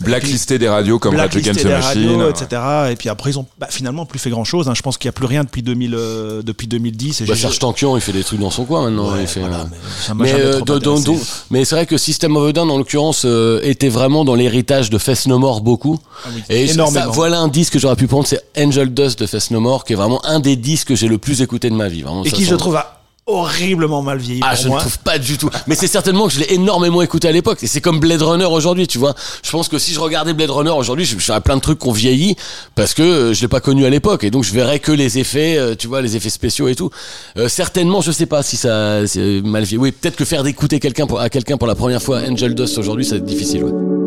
Blacklisté 0.04 0.58
des 0.60 0.68
radios 0.70 1.00
comme 1.00 1.16
Rage 1.16 1.32
blacklisté 1.32 1.50
Against 1.52 1.64
the 1.66 1.68
des 1.68 1.74
Machine. 1.74 2.20
radios, 2.22 2.30
etc. 2.30 2.62
Et 2.92 2.96
puis 2.96 3.10
après, 3.10 3.32
ils 3.32 3.40
ont 3.40 3.46
bah, 3.60 3.68
finalement 3.70 4.06
plus 4.06 4.20
fait 4.20 4.30
grand 4.30 4.44
chose. 4.44 4.70
Je 4.74 4.82
pense 4.82 4.98
qu'il 4.98 5.08
n'y 5.08 5.12
a 5.12 5.14
plus 5.14 5.26
rien 5.26 5.44
depuis, 5.44 5.62
2000, 5.64 5.96
euh, 5.96 6.42
depuis 6.42 6.68
2010. 6.68 7.22
Et 7.22 7.26
Bah, 7.26 7.36
Serge 7.36 7.60
Tankian 7.60 7.96
il 7.96 8.02
fait 8.02 8.12
des 8.12 8.24
trucs 8.24 8.40
dans 8.40 8.50
son 8.52 8.66
coin 8.66 8.84
maintenant. 8.84 9.12
Ouais, 9.12 9.22
il 9.22 9.28
fait, 9.28 9.40
voilà, 9.42 9.62
euh, 9.62 10.14
mais 10.16 10.34
euh, 10.34 10.62
donc- 10.62 10.82
donc- 10.84 11.18
mais 11.50 11.66
c'est 11.66 11.76
vrai 11.76 11.86
que 11.86 11.98
System 11.98 12.36
of 12.38 12.50
a 12.50 12.52
Down, 12.54 12.70
en 12.72 12.78
l'occurrence, 12.78 13.24
euh, 13.26 13.60
était 13.64 13.90
vraiment 13.90 14.26
dans 14.26 14.36
l'héritage 14.36 14.90
de 14.90 14.98
Fest 14.98 15.28
No 15.28 15.40
More 15.40 15.62
beaucoup. 15.62 16.00
Ah 16.26 16.30
oui, 16.36 16.42
Et 16.50 16.68
je- 16.68 16.74
énormément. 16.74 17.06
ça, 17.06 17.12
voilà 17.12 17.40
un 17.40 17.48
disque 17.48 17.74
que 17.74 17.80
j'aurais 17.80 17.96
pu 17.96 18.08
prendre, 18.08 18.28
c'est 18.28 18.42
Angel 18.58 18.94
Dust 18.94 19.20
de 19.20 19.26
Fest 19.28 19.52
No 19.52 19.60
More, 19.60 19.84
qui 19.84 19.94
est 19.94 19.96
vraiment 19.96 20.24
un 20.26 20.40
des 20.40 20.56
disques 20.56 20.88
que 20.90 20.96
j'ai 20.96 21.08
le 21.08 21.18
plus 21.18 21.42
écouté 21.42 21.70
de 21.70 21.76
ma 21.76 21.88
vie. 21.88 22.02
Vraiment, 22.02 22.24
Et 22.24 22.30
ça 22.30 22.36
qui, 22.38 22.46
je 22.46 22.56
trouve, 22.56 22.76
a 22.76 23.01
horriblement 23.32 24.02
mal 24.02 24.18
vieilli. 24.18 24.42
Ah, 24.44 24.56
pour 24.56 24.64
je 24.64 24.70
ne 24.70 24.78
trouve 24.78 25.00
pas 25.00 25.18
du 25.18 25.38
tout. 25.38 25.50
Mais 25.68 25.76
c'est 25.76 25.88
certainement 25.88 26.28
que 26.28 26.34
je 26.34 26.40
l'ai 26.40 26.54
énormément 26.54 27.02
écouté 27.02 27.28
à 27.28 27.32
l'époque. 27.32 27.64
Et 27.64 27.68
c'est 27.68 27.82
comme 27.82 28.00
Blade 28.00 28.22
Runner 28.22 28.46
aujourd'hui, 28.46 28.88
tu 28.88 28.98
vois. 28.98 29.16
Je 29.44 29.52
pense 29.52 29.68
que 29.68 29.80
si 29.80 29.94
je 29.94 30.00
regardais 30.00 30.34
Blade 30.34 30.50
Runner 30.50 30.72
aujourd'hui, 30.72 31.06
je, 31.06 31.18
je 31.18 31.24
ferais 31.24 31.42
plein 31.42 31.56
de 31.56 31.62
trucs 31.62 31.80
qu'on 31.80 31.92
vieillit 31.92 32.36
parce 32.76 32.94
que 32.94 33.02
euh, 33.02 33.34
je 33.34 33.42
l'ai 33.42 33.48
pas 33.48 33.62
connu 33.62 33.86
à 33.86 33.90
l'époque. 33.90 34.24
Et 34.24 34.32
donc 34.32 34.44
je 34.44 34.54
verrais 34.54 34.80
que 34.80 34.92
les 34.92 35.20
effets, 35.20 35.58
euh, 35.58 35.76
tu 35.76 35.88
vois, 35.88 36.02
les 36.02 36.16
effets 36.16 36.30
spéciaux 36.30 36.68
et 36.68 36.76
tout. 36.76 36.90
Euh, 37.38 37.48
certainement, 37.48 38.02
je 38.02 38.12
sais 38.12 38.26
pas 38.26 38.44
si 38.44 38.58
ça 38.58 39.06
c'est 39.08 39.42
mal 39.44 39.64
vieilli. 39.64 39.82
Oui, 39.82 39.92
peut-être 39.92 40.16
que 40.16 40.26
faire 40.26 40.44
d'écouter 40.44 40.80
quelqu'un 40.80 41.08
pour, 41.08 41.20
à 41.20 41.30
quelqu'un 41.30 41.58
pour 41.58 41.68
la 41.68 41.76
première 41.76 42.02
fois 42.02 42.22
Angel 42.30 42.56
Dust 42.56 42.78
aujourd'hui, 42.78 43.06
ça 43.06 43.12
va 43.12 43.18
être 43.18 43.26
difficile. 43.26 43.64
Ouais. 43.64 44.01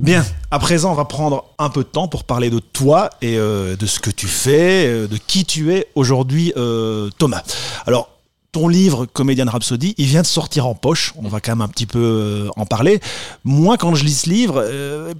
Bien, 0.00 0.24
à 0.50 0.58
présent, 0.58 0.92
on 0.92 0.94
va 0.94 1.04
prendre 1.04 1.44
un 1.58 1.68
peu 1.68 1.82
de 1.82 1.88
temps 1.88 2.08
pour 2.08 2.24
parler 2.24 2.48
de 2.48 2.58
toi 2.58 3.10
et 3.20 3.36
euh, 3.36 3.76
de 3.76 3.84
ce 3.84 4.00
que 4.00 4.08
tu 4.08 4.28
fais, 4.28 4.86
euh, 4.86 5.06
de 5.06 5.18
qui 5.18 5.44
tu 5.44 5.74
es 5.74 5.88
aujourd'hui, 5.94 6.54
euh, 6.56 7.10
Thomas. 7.18 7.42
Alors, 7.86 8.08
ton 8.50 8.66
livre 8.66 9.04
Comédien 9.04 9.44
Rhapsody, 9.44 9.94
il 9.98 10.06
vient 10.06 10.22
de 10.22 10.26
sortir 10.26 10.66
en 10.66 10.74
poche. 10.74 11.12
On 11.22 11.28
va 11.28 11.40
quand 11.40 11.52
même 11.52 11.60
un 11.60 11.68
petit 11.68 11.84
peu 11.84 12.48
en 12.56 12.64
parler. 12.64 12.98
Moi, 13.44 13.76
quand 13.76 13.94
je 13.94 14.04
lis 14.04 14.22
ce 14.22 14.30
livre, 14.30 14.66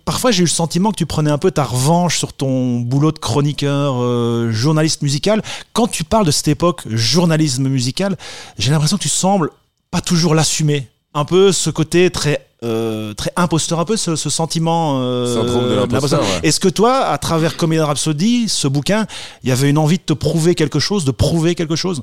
parfois 0.06 0.30
j'ai 0.30 0.40
eu 0.40 0.46
le 0.46 0.50
sentiment 0.50 0.90
que 0.90 0.96
tu 0.96 1.06
prenais 1.06 1.30
un 1.30 1.38
peu 1.38 1.50
ta 1.50 1.62
revanche 1.62 2.18
sur 2.18 2.32
ton 2.32 2.80
boulot 2.80 3.12
de 3.12 3.18
chroniqueur, 3.18 4.50
journaliste 4.50 5.02
musical. 5.02 5.42
Quand 5.74 5.86
tu 5.86 6.02
parles 6.02 6.26
de 6.26 6.32
cette 6.32 6.48
époque, 6.48 6.82
journalisme 6.88 7.68
musical, 7.68 8.16
j'ai 8.58 8.72
l'impression 8.72 8.96
que 8.96 9.02
tu 9.02 9.08
sembles 9.08 9.50
pas 9.92 10.00
toujours 10.00 10.34
l'assumer. 10.34 10.88
Un 11.14 11.24
peu 11.24 11.50
ce 11.52 11.70
côté 11.70 12.10
très 12.10 12.46
euh, 12.62 13.14
très 13.14 13.32
imposteur, 13.36 13.80
un 13.80 13.84
peu 13.84 13.96
ce, 13.96 14.16
ce 14.16 14.28
sentiment 14.30 14.98
euh, 15.00 15.34
Syndrome 15.34 15.68
de 15.70 15.74
l'imposteur, 15.74 16.20
ouais. 16.20 16.40
Est-ce 16.42 16.60
que 16.60 16.68
toi, 16.68 16.98
à 17.06 17.16
travers 17.18 17.56
Comédien 17.56 17.86
Rhapsody, 17.86 18.48
ce 18.48 18.68
bouquin, 18.68 19.06
il 19.42 19.48
y 19.48 19.52
avait 19.52 19.70
une 19.70 19.78
envie 19.78 19.96
de 19.96 20.02
te 20.02 20.12
prouver 20.12 20.54
quelque 20.54 20.78
chose, 20.78 21.04
de 21.04 21.10
prouver 21.10 21.54
quelque 21.54 21.74
chose? 21.74 22.02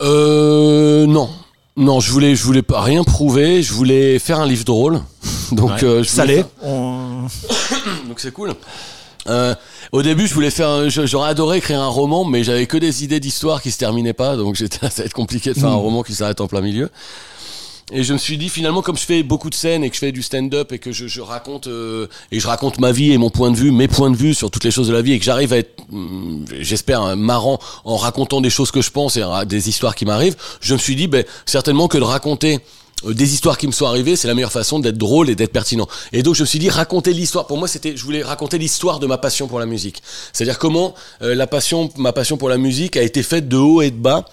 Euh, 0.00 1.06
non. 1.06 1.30
Non, 1.76 2.00
je 2.00 2.10
voulais, 2.12 2.34
je 2.34 2.44
voulais 2.44 2.62
pas 2.62 2.80
rien 2.82 3.04
prouver. 3.04 3.62
Je 3.62 3.72
voulais 3.72 4.18
faire 4.18 4.40
un 4.40 4.46
livre 4.46 4.64
drôle. 4.64 5.00
Donc, 5.52 5.82
euh, 5.82 6.02
je 6.02 6.08
Salé. 6.08 6.36
faire- 6.36 6.46
on- 6.62 7.22
Donc 8.08 8.18
c'est 8.18 8.32
cool. 8.32 8.54
Euh, 9.28 9.54
au 9.92 10.02
début, 10.02 10.26
je 10.26 10.34
voulais 10.34 10.50
faire, 10.50 10.68
un- 10.68 10.88
j'aurais 10.88 11.30
adoré 11.30 11.58
écrire 11.58 11.80
un 11.80 11.86
roman, 11.86 12.24
mais 12.24 12.42
j'avais 12.42 12.66
que 12.66 12.76
des 12.76 13.04
idées 13.04 13.20
d'histoire 13.20 13.62
qui 13.62 13.70
se 13.70 13.78
terminaient 13.78 14.12
pas, 14.12 14.36
donc 14.36 14.56
j'étais, 14.56 14.78
ça 14.90 15.02
va 15.02 15.04
être 15.04 15.12
compliqué 15.12 15.52
de 15.52 15.58
faire 15.58 15.70
un 15.70 15.74
roman 15.76 16.02
qui 16.02 16.14
s'arrête 16.14 16.40
en 16.40 16.48
plein 16.48 16.60
milieu. 16.60 16.90
Et 17.92 18.04
je 18.04 18.12
me 18.12 18.18
suis 18.18 18.38
dit 18.38 18.48
finalement, 18.48 18.80
comme 18.80 18.96
je 18.96 19.04
fais 19.04 19.22
beaucoup 19.22 19.50
de 19.50 19.54
scènes 19.54 19.84
et 19.84 19.90
que 19.90 19.94
je 19.94 20.00
fais 20.00 20.12
du 20.12 20.22
stand-up 20.22 20.72
et 20.72 20.78
que 20.78 20.92
je, 20.92 21.06
je 21.06 21.20
raconte 21.20 21.66
euh, 21.66 22.06
et 22.30 22.40
je 22.40 22.46
raconte 22.46 22.80
ma 22.80 22.90
vie 22.90 23.12
et 23.12 23.18
mon 23.18 23.30
point 23.30 23.50
de 23.50 23.56
vue, 23.56 23.70
mes 23.70 23.88
points 23.88 24.10
de 24.10 24.16
vue 24.16 24.34
sur 24.34 24.50
toutes 24.50 24.64
les 24.64 24.70
choses 24.70 24.88
de 24.88 24.94
la 24.94 25.02
vie 25.02 25.12
et 25.12 25.18
que 25.18 25.24
j'arrive 25.24 25.52
à 25.52 25.58
être, 25.58 25.82
hum, 25.92 26.44
j'espère, 26.60 27.16
marrant 27.16 27.58
en 27.84 27.96
racontant 27.96 28.40
des 28.40 28.50
choses 28.50 28.70
que 28.70 28.80
je 28.80 28.90
pense 28.90 29.16
et 29.16 29.22
des 29.46 29.68
histoires 29.68 29.94
qui 29.94 30.06
m'arrivent, 30.06 30.36
je 30.60 30.72
me 30.72 30.78
suis 30.78 30.96
dit 30.96 31.06
ben, 31.06 31.24
certainement 31.44 31.86
que 31.86 31.98
de 31.98 32.04
raconter 32.04 32.60
euh, 33.04 33.14
des 33.14 33.34
histoires 33.34 33.58
qui 33.58 33.66
me 33.66 33.72
sont 33.72 33.86
arrivées, 33.86 34.16
c'est 34.16 34.28
la 34.28 34.34
meilleure 34.34 34.52
façon 34.52 34.78
d'être 34.78 34.98
drôle 34.98 35.30
et 35.30 35.34
d'être 35.34 35.52
pertinent. 35.52 35.88
Et 36.12 36.22
donc 36.22 36.34
je 36.34 36.42
me 36.42 36.46
suis 36.46 36.58
dit 36.58 36.70
raconter 36.70 37.12
l'histoire. 37.12 37.46
Pour 37.46 37.58
moi, 37.58 37.68
c'était, 37.68 37.96
je 37.96 38.04
voulais 38.04 38.22
raconter 38.22 38.58
l'histoire 38.58 38.98
de 38.98 39.06
ma 39.06 39.18
passion 39.18 39.48
pour 39.48 39.58
la 39.58 39.66
musique. 39.66 40.02
C'est-à-dire 40.32 40.58
comment 40.58 40.94
euh, 41.22 41.34
la 41.34 41.46
passion, 41.46 41.90
ma 41.96 42.12
passion 42.12 42.36
pour 42.36 42.48
la 42.48 42.58
musique 42.58 42.96
a 42.96 43.02
été 43.02 43.22
faite 43.22 43.48
de 43.48 43.56
haut 43.56 43.82
et 43.82 43.90
de 43.90 43.96
bas 43.96 44.24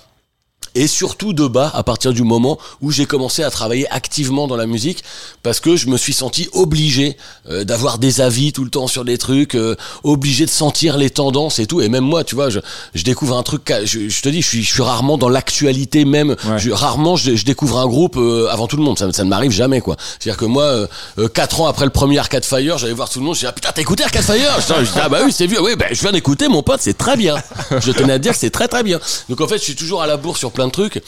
et 0.75 0.87
surtout 0.87 1.33
de 1.33 1.47
bas 1.47 1.71
à 1.73 1.83
partir 1.83 2.13
du 2.13 2.23
moment 2.23 2.59
où 2.81 2.91
j'ai 2.91 3.05
commencé 3.05 3.43
à 3.43 3.49
travailler 3.49 3.89
activement 3.89 4.47
dans 4.47 4.55
la 4.55 4.67
musique 4.67 5.03
parce 5.41 5.59
que 5.59 5.75
je 5.75 5.87
me 5.87 5.97
suis 5.97 6.13
senti 6.13 6.47
obligé 6.53 7.17
euh, 7.49 7.63
d'avoir 7.63 7.97
des 7.97 8.21
avis 8.21 8.53
tout 8.53 8.63
le 8.63 8.69
temps 8.69 8.87
sur 8.87 9.03
des 9.03 9.17
trucs 9.17 9.55
euh, 9.55 9.75
obligé 10.03 10.45
de 10.45 10.49
sentir 10.51 10.97
les 10.97 11.09
tendances 11.09 11.59
et 11.59 11.65
tout. 11.65 11.81
Et 11.81 11.89
même 11.89 12.03
moi 12.03 12.23
tu 12.23 12.35
vois 12.35 12.49
je, 12.49 12.59
je 12.93 13.03
découvre 13.03 13.35
un 13.37 13.43
truc 13.43 13.73
je, 13.83 14.09
je 14.09 14.21
te 14.21 14.29
dis 14.29 14.41
je 14.41 14.47
suis, 14.47 14.63
je 14.63 14.71
suis 14.71 14.83
rarement 14.83 15.17
dans 15.17 15.29
l'actualité 15.29 16.05
même. 16.05 16.35
Ouais. 16.45 16.59
je, 16.59 16.71
rarement 16.71 17.15
je, 17.15 17.35
je 17.35 17.45
découvre 17.45 17.79
un 17.79 17.87
groupe 17.87 18.17
euh, 18.17 18.47
avant 18.49 18.67
tout 18.67 18.77
le 18.77 18.83
monde. 18.83 18.97
Ça, 18.99 19.11
ça 19.11 19.23
ne 19.23 19.29
m'arrive 19.29 19.51
jamais 19.51 19.81
quoi. 19.81 19.97
C'est 20.19 20.29
à 20.29 20.33
dire 20.33 20.37
que 20.37 20.45
moi 20.45 20.63
euh, 20.63 20.87
euh, 21.17 21.27
quatre 21.27 21.61
ans 21.61 21.67
après 21.67 21.85
le 21.85 21.91
premier 21.91 22.19
Arcade 22.19 22.45
Fire 22.45 22.77
j'allais 22.77 22.93
voir 22.93 23.09
tout 23.09 23.19
le 23.19 23.25
monde 23.25 23.35
je 23.35 23.39
dis 23.41 23.47
ah 23.47 23.53
putain 23.53 23.71
t'as 23.73 23.81
écouté 23.81 24.03
Arcade 24.03 24.23
Fire? 24.23 24.59
Je, 24.61 24.83
dis, 24.83 24.89
ah 25.01 25.09
bah 25.09 25.19
oui 25.25 25.31
c'est 25.31 25.47
vieux 25.47 25.61
oui 25.61 25.75
ben 25.75 25.87
je 25.91 25.99
viens 26.01 26.11
d'écouter 26.11 26.47
mon 26.47 26.61
pote 26.61 26.79
c'est 26.81 26.97
très 26.97 27.17
bien. 27.17 27.35
Je 27.79 27.91
tenais 27.91 28.13
à 28.13 28.17
te 28.17 28.23
dire 28.23 28.33
que 28.33 28.37
c'est 28.37 28.51
très 28.51 28.67
très 28.67 28.83
bien. 28.83 28.99
Donc 29.29 29.41
en 29.41 29.47
fait 29.47 29.57
je 29.57 29.63
suis 29.63 29.75
toujours 29.75 30.03
à 30.03 30.07
la 30.07 30.17
bourre 30.17 30.37
sur 30.37 30.48
plein 30.51 30.67
de 30.67 30.71
trucs 30.71 31.01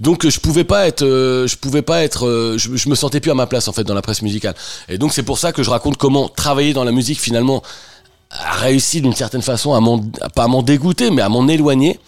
donc 0.00 0.26
je 0.26 0.40
pouvais 0.40 0.64
pas 0.64 0.86
être, 0.86 1.04
euh, 1.04 1.46
je 1.46 1.56
pouvais 1.56 1.82
pas 1.82 2.02
être, 2.02 2.26
euh, 2.26 2.56
je, 2.56 2.74
je 2.74 2.88
me 2.88 2.94
sentais 2.94 3.20
plus 3.20 3.30
à 3.30 3.34
ma 3.34 3.46
place 3.46 3.68
en 3.68 3.72
fait 3.72 3.84
dans 3.84 3.94
la 3.94 4.00
presse 4.00 4.22
musicale. 4.22 4.54
Et 4.88 4.96
donc 4.96 5.12
c'est 5.12 5.22
pour 5.22 5.38
ça 5.38 5.52
que 5.52 5.62
je 5.62 5.68
raconte 5.68 5.98
comment 5.98 6.28
travailler 6.28 6.72
dans 6.72 6.84
la 6.84 6.92
musique 6.92 7.20
finalement 7.20 7.62
a 8.30 8.52
réussi 8.52 9.02
d'une 9.02 9.14
certaine 9.14 9.42
façon 9.42 9.74
à 9.74 9.80
m'en, 9.80 10.00
à 10.22 10.30
pas 10.30 10.44
à 10.44 10.48
m'en 10.48 10.62
dégoûter, 10.62 11.10
mais 11.10 11.22
à 11.22 11.28
m'en 11.28 11.46
éloigner. 11.48 12.00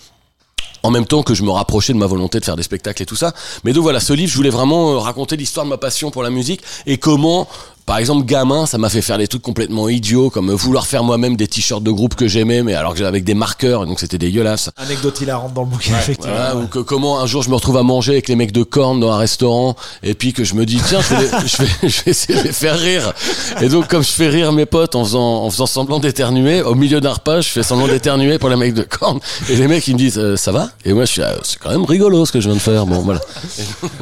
En 0.84 0.90
même 0.90 1.06
temps 1.06 1.22
que 1.22 1.32
je 1.32 1.44
me 1.44 1.50
rapprochais 1.50 1.92
de 1.92 1.98
ma 1.98 2.06
volonté 2.06 2.40
de 2.40 2.44
faire 2.44 2.56
des 2.56 2.64
spectacles 2.64 3.02
et 3.04 3.06
tout 3.06 3.14
ça. 3.14 3.32
Mais 3.62 3.72
donc 3.72 3.84
voilà, 3.84 4.00
ce 4.00 4.12
livre, 4.12 4.32
je 4.32 4.36
voulais 4.36 4.50
vraiment 4.50 4.94
euh, 4.94 4.98
raconter 4.98 5.36
l'histoire 5.36 5.64
de 5.64 5.70
ma 5.70 5.78
passion 5.78 6.10
pour 6.10 6.24
la 6.24 6.30
musique 6.30 6.60
et 6.86 6.98
comment, 6.98 7.46
par 7.86 7.98
exemple, 7.98 8.24
gamin, 8.24 8.66
ça 8.66 8.78
m'a 8.78 8.88
fait 8.88 9.02
faire 9.02 9.18
des 9.18 9.26
trucs 9.28 9.42
complètement 9.42 9.88
idiots, 9.88 10.30
comme 10.30 10.50
vouloir 10.52 10.86
faire 10.86 11.02
moi-même 11.04 11.36
des 11.36 11.46
t-shirts 11.48 11.82
de 11.82 11.90
groupe 11.90 12.14
que 12.14 12.28
j'aimais, 12.28 12.62
mais 12.62 12.74
alors 12.74 12.92
que 12.92 12.98
j'avais 12.98 13.08
avec 13.08 13.24
des 13.24 13.34
marqueurs, 13.34 13.82
et 13.82 13.86
donc 13.86 14.00
c'était 14.00 14.18
dégueulasse. 14.18 14.70
Anecdote 14.76 15.20
hilarante 15.20 15.52
dans 15.54 15.62
le 15.62 15.68
bouquin, 15.68 15.92
effectivement. 15.98 16.32
Voilà, 16.34 16.56
ou 16.56 16.66
que 16.66 16.78
comment 16.78 17.20
un 17.20 17.26
jour 17.26 17.42
je 17.42 17.50
me 17.50 17.54
retrouve 17.54 17.76
à 17.76 17.82
manger 17.82 18.12
avec 18.12 18.28
les 18.28 18.36
mecs 18.36 18.52
de 18.52 18.62
corne 18.62 19.00
dans 19.00 19.10
un 19.12 19.18
restaurant 19.18 19.76
et 20.02 20.14
puis 20.14 20.32
que 20.32 20.44
je 20.44 20.54
me 20.54 20.64
dis 20.66 20.80
tiens 20.86 21.00
je 21.00 21.14
vais, 21.14 21.22
les- 21.22 21.28
je 21.48 21.56
vais, 21.62 21.88
je 21.88 22.02
vais 22.04 22.10
essayer 22.10 22.38
de 22.38 22.44
les 22.44 22.52
faire 22.52 22.78
rire 22.78 23.12
et 23.60 23.68
donc 23.68 23.88
comme 23.88 24.02
je 24.02 24.10
fais 24.10 24.28
rire 24.28 24.52
mes 24.52 24.66
potes 24.66 24.94
en 24.94 25.04
faisant 25.04 25.44
en 25.44 25.50
faisant 25.50 25.66
semblant 25.66 25.98
d'éternuer 25.98 26.62
au 26.62 26.74
milieu 26.74 27.00
d'un 27.00 27.12
repas 27.12 27.40
je 27.40 27.48
fais 27.48 27.62
semblant 27.62 27.88
d'éternuer 27.88 28.38
pour 28.38 28.48
les 28.48 28.56
mecs 28.56 28.74
de 28.74 28.82
corne 28.82 29.18
et 29.50 29.56
les 29.56 29.66
mecs 29.68 29.86
ils 29.88 29.94
me 29.94 29.98
disent 29.98 30.18
euh, 30.18 30.36
ça 30.36 30.52
va? 30.52 30.68
Et 30.84 30.92
moi 30.92 31.04
je 31.04 31.12
suis 31.12 31.22
ah, 31.22 31.34
c'est 31.42 31.58
quand 31.58 31.70
même 31.70 31.84
rigolo 31.84 32.24
ce 32.26 32.32
que 32.32 32.40
je 32.40 32.46
viens 32.48 32.56
de 32.56 32.60
faire 32.62 32.86
bon 32.86 33.00
voilà 33.00 33.20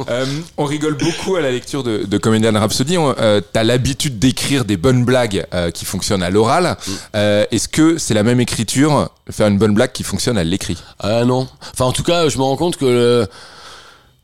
Euh, 0.09 0.25
on 0.57 0.65
rigole 0.65 0.97
beaucoup 0.97 1.35
à 1.35 1.41
la 1.41 1.51
lecture 1.51 1.83
de, 1.83 2.03
de 2.05 2.17
Comedian 2.17 2.53
Rhapsody. 2.53 2.97
On- 2.97 3.15
Euh, 3.19 3.41
T'as 3.53 3.63
l'habitude 3.71 4.19
d'écrire 4.19 4.65
des 4.65 4.77
bonnes 4.77 5.03
blagues 5.05 5.45
euh, 5.53 5.71
qui 5.71 5.85
fonctionnent 5.85 6.23
à 6.23 6.29
l'oral. 6.29 6.77
Euh, 7.15 7.45
Est-ce 7.51 7.67
que 7.67 7.97
c'est 7.97 8.13
la 8.13 8.23
même 8.23 8.39
écriture, 8.39 9.09
faire 9.29 9.47
une 9.47 9.57
bonne 9.57 9.73
blague 9.73 9.91
qui 9.91 10.03
fonctionne 10.03 10.37
à 10.37 10.43
l'écrit? 10.43 10.77
Ah 10.99 11.25
non. 11.25 11.47
Enfin, 11.73 11.85
en 11.85 11.91
tout 11.91 12.03
cas, 12.03 12.29
je 12.29 12.37
me 12.37 12.43
rends 12.43 12.57
compte 12.57 12.77
que 12.77 12.85
le- 12.85 13.27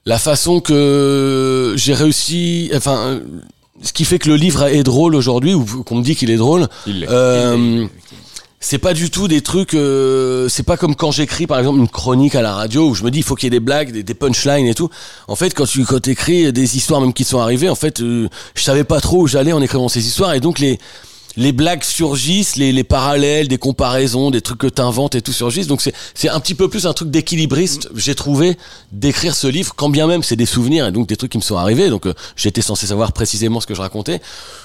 la 0.05 0.17
façon 0.17 0.61
que 0.61 1.73
j'ai 1.77 1.93
réussi, 1.93 2.71
enfin, 2.75 3.19
ce 3.83 3.91
qui 3.93 4.05
fait 4.05 4.19
que 4.19 4.29
le 4.29 4.35
livre 4.35 4.63
est 4.67 4.83
drôle 4.83 5.15
aujourd'hui, 5.15 5.53
ou 5.53 5.65
qu'on 5.83 5.95
me 5.95 6.03
dit 6.03 6.15
qu'il 6.15 6.29
est 6.31 6.37
drôle, 6.37 6.67
Il 6.85 7.01
l'est. 7.01 7.09
euh, 7.09 7.85
c'est 8.59 8.79
pas 8.79 8.93
du 8.93 9.09
tout 9.09 9.27
des 9.27 9.41
trucs. 9.41 9.73
euh, 9.73 10.49
c'est 10.49 10.63
pas 10.63 10.77
comme 10.77 10.95
quand 10.95 11.11
j'écris, 11.11 11.47
par 11.47 11.59
exemple, 11.59 11.79
une 11.79 11.87
chronique 11.87 12.35
à 12.35 12.41
la 12.41 12.53
radio 12.53 12.89
où 12.89 12.95
je 12.95 13.03
me 13.03 13.11
dis 13.11 13.19
il 13.19 13.23
faut 13.23 13.35
qu'il 13.35 13.45
y 13.45 13.55
ait 13.55 13.59
des 13.59 13.63
blagues, 13.63 13.91
des, 13.91 14.13
punchlines 14.13 14.65
et 14.65 14.73
tout. 14.73 14.89
En 15.27 15.35
fait, 15.35 15.53
quand 15.53 15.65
tu 15.65 15.85
quand 15.85 16.07
écris 16.07 16.51
des 16.51 16.77
histoires 16.77 17.01
même 17.01 17.13
qui 17.13 17.23
sont 17.23 17.39
arrivées, 17.39 17.69
en 17.69 17.75
fait, 17.75 18.01
euh, 18.01 18.27
je 18.55 18.63
savais 18.63 18.83
pas 18.83 18.99
trop 18.99 19.23
où 19.23 19.27
j'allais 19.27 19.53
en 19.53 19.61
écrivant 19.61 19.89
ces 19.89 20.05
histoires 20.07 20.33
et 20.33 20.39
donc 20.39 20.59
les 20.59 20.79
les 21.37 21.51
blagues 21.53 21.83
surgissent, 21.83 22.55
les, 22.57 22.71
les 22.73 22.83
parallèles, 22.83 23.47
des 23.47 23.57
comparaisons, 23.57 24.31
des 24.31 24.41
trucs 24.41 24.57
que 24.57 24.67
t'inventes 24.67 25.15
et 25.15 25.21
tout 25.21 25.31
surgissent. 25.33 25.67
Donc 25.67 25.81
c'est 25.81 25.93
c'est 26.13 26.29
un 26.29 26.39
petit 26.39 26.55
peu 26.55 26.67
plus 26.67 26.85
un 26.87 26.93
truc 26.93 27.09
d'équilibriste, 27.11 27.89
j'ai 27.95 28.15
trouvé, 28.15 28.57
d'écrire 28.91 29.35
ce 29.35 29.47
livre, 29.47 29.73
quand 29.75 29.89
bien 29.89 30.07
même 30.07 30.23
c'est 30.23 30.35
des 30.35 30.45
souvenirs 30.45 30.87
et 30.87 30.91
donc 30.91 31.07
des 31.07 31.15
trucs 31.15 31.31
qui 31.31 31.37
me 31.37 31.43
sont 31.43 31.55
arrivés. 31.57 31.89
Donc 31.89 32.05
euh, 32.07 32.13
j'étais 32.35 32.61
censé 32.61 32.87
savoir 32.87 33.11
précisément 33.13 33.61
ce 33.61 33.67
que 33.67 33.75
je 33.75 33.81
racontais. 33.81 34.19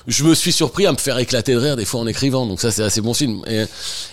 Je 0.08 0.24
me 0.24 0.34
suis 0.34 0.50
surpris 0.52 0.86
à 0.86 0.92
me 0.92 0.96
faire 0.96 1.18
éclater 1.18 1.52
de 1.52 1.58
rire 1.58 1.76
des 1.76 1.84
fois 1.84 2.00
en 2.00 2.06
écrivant. 2.06 2.46
Donc 2.46 2.60
ça 2.60 2.70
c'est 2.72 2.82
assez 2.82 3.00
bon 3.00 3.14
signe. 3.14 3.40
Et, 3.46 3.64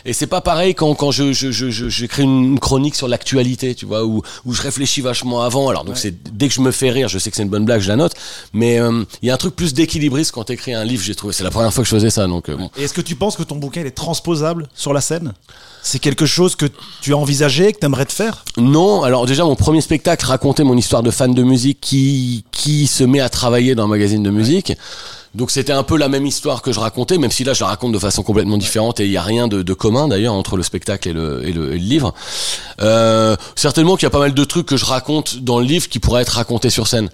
et 0.05 0.13
c'est 0.13 0.27
pas 0.27 0.41
pareil 0.41 0.75
quand, 0.75 0.93
quand 0.95 1.11
je, 1.11 1.31
je, 1.33 1.51
je, 1.51 1.69
je- 1.71 1.89
j'écris 1.89 2.23
une 2.23 2.59
chronique 2.59 2.95
sur 2.95 3.07
l'actualité, 3.07 3.73
tu 3.73 3.85
vois, 3.85 4.03
où, 4.05 4.21
où 4.45 4.53
je 4.53 4.61
réfléchis 4.61 5.01
vachement 5.01 5.41
avant. 5.41 5.69
Alors 5.69 5.85
donc 5.85 5.97
c'est 5.97 6.13
dès 6.37 6.49
que 6.49 6.53
je 6.53 6.61
me 6.61 6.71
fais 6.71 6.91
rire, 6.91 7.07
je 7.07 7.17
sais 7.19 7.29
que 7.31 7.37
c'est 7.37 7.43
une 7.43 7.49
bonne 7.49 7.65
blague, 7.65 7.79
je 7.81 7.87
la 7.87 7.95
note. 7.95 8.13
Mais 8.51 8.79
euh, 8.79 9.03
il 9.21 9.27
y 9.27 9.31
a 9.31 9.33
un 9.33 9.37
truc 9.37 9.55
plus 9.55 9.73
d'équilibriste 9.73 10.31
quand 10.33 10.43
t'écris 10.43 10.73
un 10.73 10.83
livre, 10.83 11.01
j'ai 11.03 11.15
trouvé. 11.15 11.33
C'est 11.33 11.43
la 11.45 11.51
première 11.51 11.73
fois 11.73 11.83
que 11.83 11.89
je 11.89 11.95
faisais 11.95 12.09
ça, 12.09 12.27
donc 12.27 12.48
bon. 12.55 12.69
Et 12.77 12.83
est-ce 12.83 12.93
que 12.93 13.01
tu 13.01 13.15
penses 13.15 13.35
que 13.35 13.43
ton 13.43 13.55
bouquin 13.55 13.81
il 13.81 13.87
est 13.87 13.91
transposable 13.91 14.67
sur 14.73 14.93
la 14.93 15.01
scène? 15.01 15.33
C'est 15.81 15.99
quelque 15.99 16.25
chose 16.25 16.55
que 16.55 16.65
tu 17.01 17.13
as 17.13 17.17
envisagé, 17.17 17.71
que 17.71 17.79
tu 17.79 17.85
aimerais 17.85 18.05
te 18.05 18.11
faire? 18.11 18.43
Non, 18.57 19.03
alors 19.03 19.25
déjà 19.25 19.43
mon 19.45 19.55
premier 19.55 19.81
spectacle 19.81 20.25
racontait 20.25 20.63
mon 20.63 20.75
histoire 20.75 21.03
de 21.03 21.11
fan 21.11 21.33
de 21.33 21.43
musique 21.43 21.79
qui 21.81 22.43
qui 22.51 22.87
se 22.87 23.03
met 23.03 23.21
à 23.21 23.29
travailler 23.29 23.75
dans 23.75 23.85
un 23.85 23.87
magazine 23.87 24.23
de 24.23 24.29
musique. 24.29 24.73
Donc 25.35 25.51
c'était 25.51 25.73
un 25.73 25.83
peu 25.83 25.95
la 25.95 26.09
même 26.09 26.25
histoire 26.25 26.63
que 26.63 26.71
je 26.71 26.79
racontais, 26.79 27.19
même 27.19 27.29
si 27.29 27.43
là 27.43 27.53
je 27.53 27.61
la 27.61 27.67
raconte 27.67 27.91
de 27.91 27.99
façon 27.99 28.23
complètement 28.23 28.57
différente 28.57 28.99
et 28.99 29.05
il 29.05 29.11
y 29.11 29.17
a 29.17 29.21
rien 29.21 29.47
de, 29.47 29.61
de 29.61 29.73
commun 29.75 30.07
d'ailleurs 30.07 30.33
entre 30.33 30.57
le 30.57 30.63
spectacle 30.63 31.07
et 31.07 31.13
le, 31.13 31.47
et 31.47 31.53
le, 31.53 31.67
et 31.67 31.77
le 31.77 31.85
livre. 31.85 32.15
Euh, 32.81 33.35
certainement 33.55 33.95
qu'il 33.95 34.05
y 34.05 34.07
a 34.07 34.09
pas 34.09 34.19
mal 34.19 34.33
de 34.33 34.43
trucs 34.43 34.65
que 34.65 34.75
je 34.75 34.85
raconte 34.85 35.37
dans 35.37 35.59
le 35.59 35.65
livre 35.65 35.87
qui 35.87 35.99
pourraient 35.99 36.23
être 36.23 36.29
racontés 36.29 36.71
sur 36.71 36.87
scène. 36.87 37.09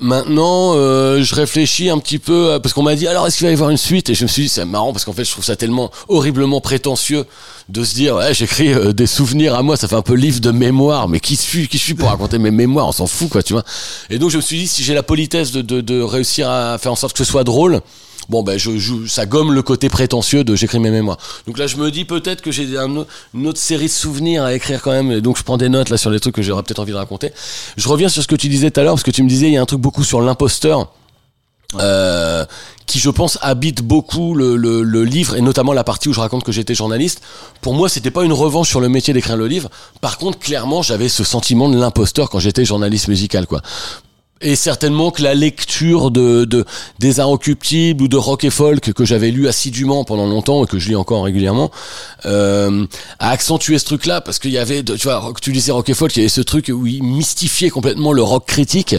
Maintenant, 0.00 0.72
euh, 0.74 1.22
je 1.22 1.34
réfléchis 1.36 1.88
un 1.88 1.98
petit 1.98 2.18
peu 2.18 2.54
à- 2.54 2.60
parce 2.60 2.74
qu'on 2.74 2.82
m'a 2.82 2.96
dit 2.96 3.06
alors 3.06 3.28
est-ce 3.28 3.36
qu'il 3.38 3.46
va 3.46 3.52
y 3.52 3.54
avoir 3.54 3.70
une 3.70 3.76
suite? 3.76 4.10
Et 4.10 4.14
je 4.14 4.24
me 4.24 4.28
suis 4.28 4.42
dit 4.42 4.48
c'est 4.48 4.64
marrant 4.64 4.92
parce 4.92 5.04
qu'en 5.04 5.12
fait 5.12 5.24
je 5.24 5.30
trouve 5.30 5.44
ça 5.44 5.54
tellement 5.54 5.90
horriblement 6.08 6.60
prétentieux 6.60 7.24
de 7.68 7.84
se 7.84 7.94
dire 7.94 8.16
ouais 8.16 8.34
j'écris 8.34 8.74
euh, 8.74 8.92
des 8.92 9.06
souvenirs 9.06 9.54
à 9.54 9.62
moi 9.62 9.76
ça 9.76 9.86
fait 9.86 9.94
un 9.94 10.02
peu 10.02 10.14
livre 10.14 10.40
de 10.40 10.50
mémoire. 10.50 11.08
Mais 11.08 11.20
qui 11.20 11.36
suis 11.36 11.68
qui 11.68 11.78
suis 11.78 11.94
pour 11.94 12.08
raconter 12.08 12.38
mes 12.38 12.50
mémoires? 12.50 12.88
On 12.88 12.92
s'en 12.92 13.06
fout 13.06 13.28
quoi 13.28 13.44
tu 13.44 13.52
vois. 13.52 13.62
Et 14.10 14.18
donc 14.18 14.30
je 14.30 14.36
me 14.36 14.42
suis 14.42 14.58
dit 14.58 14.66
si 14.66 14.82
j'ai 14.82 14.94
la 14.94 15.04
politesse 15.04 15.52
de, 15.52 15.62
de, 15.62 15.80
de 15.80 16.00
réussir 16.02 16.50
à 16.50 16.76
faire 16.78 16.90
en 16.90 16.96
sorte 16.96 17.12
que 17.16 17.22
ce 17.24 17.30
soit 17.30 17.44
drôle 17.44 17.80
Bon 18.28 18.42
ben 18.42 18.58
je, 18.58 18.78
je- 18.78 19.06
ça 19.06 19.26
gomme 19.26 19.52
le 19.52 19.62
côté 19.62 19.88
prétentieux 19.88 20.44
de 20.44 20.54
j'écris 20.56 20.78
mes 20.80 20.90
mémoires. 20.90 21.18
Donc 21.46 21.58
là 21.58 21.66
je 21.66 21.76
me 21.76 21.90
dis 21.90 22.04
peut-être 22.04 22.40
que 22.42 22.50
j'ai 22.50 22.76
un 22.78 23.04
une 23.34 23.46
autre 23.46 23.58
série 23.60 23.86
de 23.86 23.90
souvenirs 23.90 24.44
à 24.44 24.54
écrire 24.54 24.80
quand 24.82 24.92
même. 24.92 25.10
Et 25.12 25.20
donc 25.20 25.36
je 25.38 25.42
prends 25.42 25.56
des 25.58 25.68
notes 25.68 25.90
là 25.90 25.96
sur 25.96 26.10
les 26.10 26.20
trucs 26.20 26.34
que 26.34 26.42
j'aurais 26.42 26.62
peut-être 26.62 26.78
envie 26.80 26.92
de 26.92 26.96
raconter. 26.96 27.32
Je 27.76 27.88
reviens 27.88 28.08
sur 28.08 28.22
ce 28.22 28.28
que 28.28 28.36
tu 28.36 28.48
disais 28.48 28.70
tout 28.70 28.80
à 28.80 28.82
l'heure 28.82 28.94
parce 28.94 29.02
que 29.02 29.10
tu 29.10 29.22
me 29.22 29.28
disais 29.28 29.46
il 29.48 29.52
y 29.52 29.56
a 29.56 29.62
un 29.62 29.66
truc 29.66 29.80
beaucoup 29.80 30.04
sur 30.04 30.20
l'imposteur. 30.20 30.90
Euh, 31.80 32.44
qui 32.86 33.00
je 33.00 33.10
pense 33.10 33.36
habite 33.42 33.82
beaucoup 33.82 34.34
le, 34.34 34.54
le, 34.56 34.82
le 34.84 35.04
livre 35.04 35.34
et 35.34 35.40
notamment 35.40 35.72
la 35.72 35.82
partie 35.82 36.08
où 36.08 36.12
je 36.12 36.20
raconte 36.20 36.44
que 36.44 36.52
j'étais 36.52 36.74
journaliste. 36.74 37.20
Pour 37.62 37.74
moi, 37.74 37.88
c'était 37.88 38.12
pas 38.12 38.22
une 38.24 38.32
revanche 38.32 38.68
sur 38.68 38.80
le 38.80 38.88
métier 38.88 39.12
d'écrire 39.12 39.36
le 39.36 39.48
livre. 39.48 39.70
Par 40.00 40.18
contre, 40.18 40.38
clairement, 40.38 40.82
j'avais 40.82 41.08
ce 41.08 41.24
sentiment 41.24 41.68
de 41.68 41.76
l'imposteur 41.76 42.30
quand 42.30 42.38
j'étais 42.38 42.64
journaliste 42.64 43.08
musical, 43.08 43.48
quoi. 43.48 43.60
Et 44.46 44.56
certainement 44.56 45.10
que 45.10 45.22
la 45.22 45.32
lecture 45.32 46.10
de, 46.10 46.44
de 46.44 46.66
des 46.98 47.18
Inrecuptibles 47.18 48.02
ou 48.02 48.08
de 48.08 48.16
rock 48.18 48.44
et 48.44 48.50
folk 48.50 48.92
que 48.92 49.04
j'avais 49.06 49.30
lu 49.30 49.48
assidûment 49.48 50.04
pendant 50.04 50.26
longtemps 50.26 50.62
et 50.64 50.66
que 50.66 50.78
je 50.78 50.90
lis 50.90 50.96
encore 50.96 51.24
régulièrement 51.24 51.70
euh, 52.26 52.84
a 53.18 53.30
accentué 53.30 53.78
ce 53.78 53.86
truc-là 53.86 54.20
parce 54.20 54.38
qu'il 54.38 54.50
y 54.50 54.58
avait, 54.58 54.82
tu 54.82 54.96
vois, 55.04 55.32
tu 55.40 55.50
disais 55.50 55.72
rock 55.72 55.88
et 55.88 55.94
folk, 55.94 56.14
il 56.14 56.18
y 56.18 56.22
avait 56.22 56.28
ce 56.28 56.42
truc 56.42 56.70
où 56.72 56.86
ils 56.86 57.02
mystifiaient 57.02 57.70
complètement 57.70 58.12
le 58.12 58.22
rock 58.22 58.44
critique. 58.46 58.94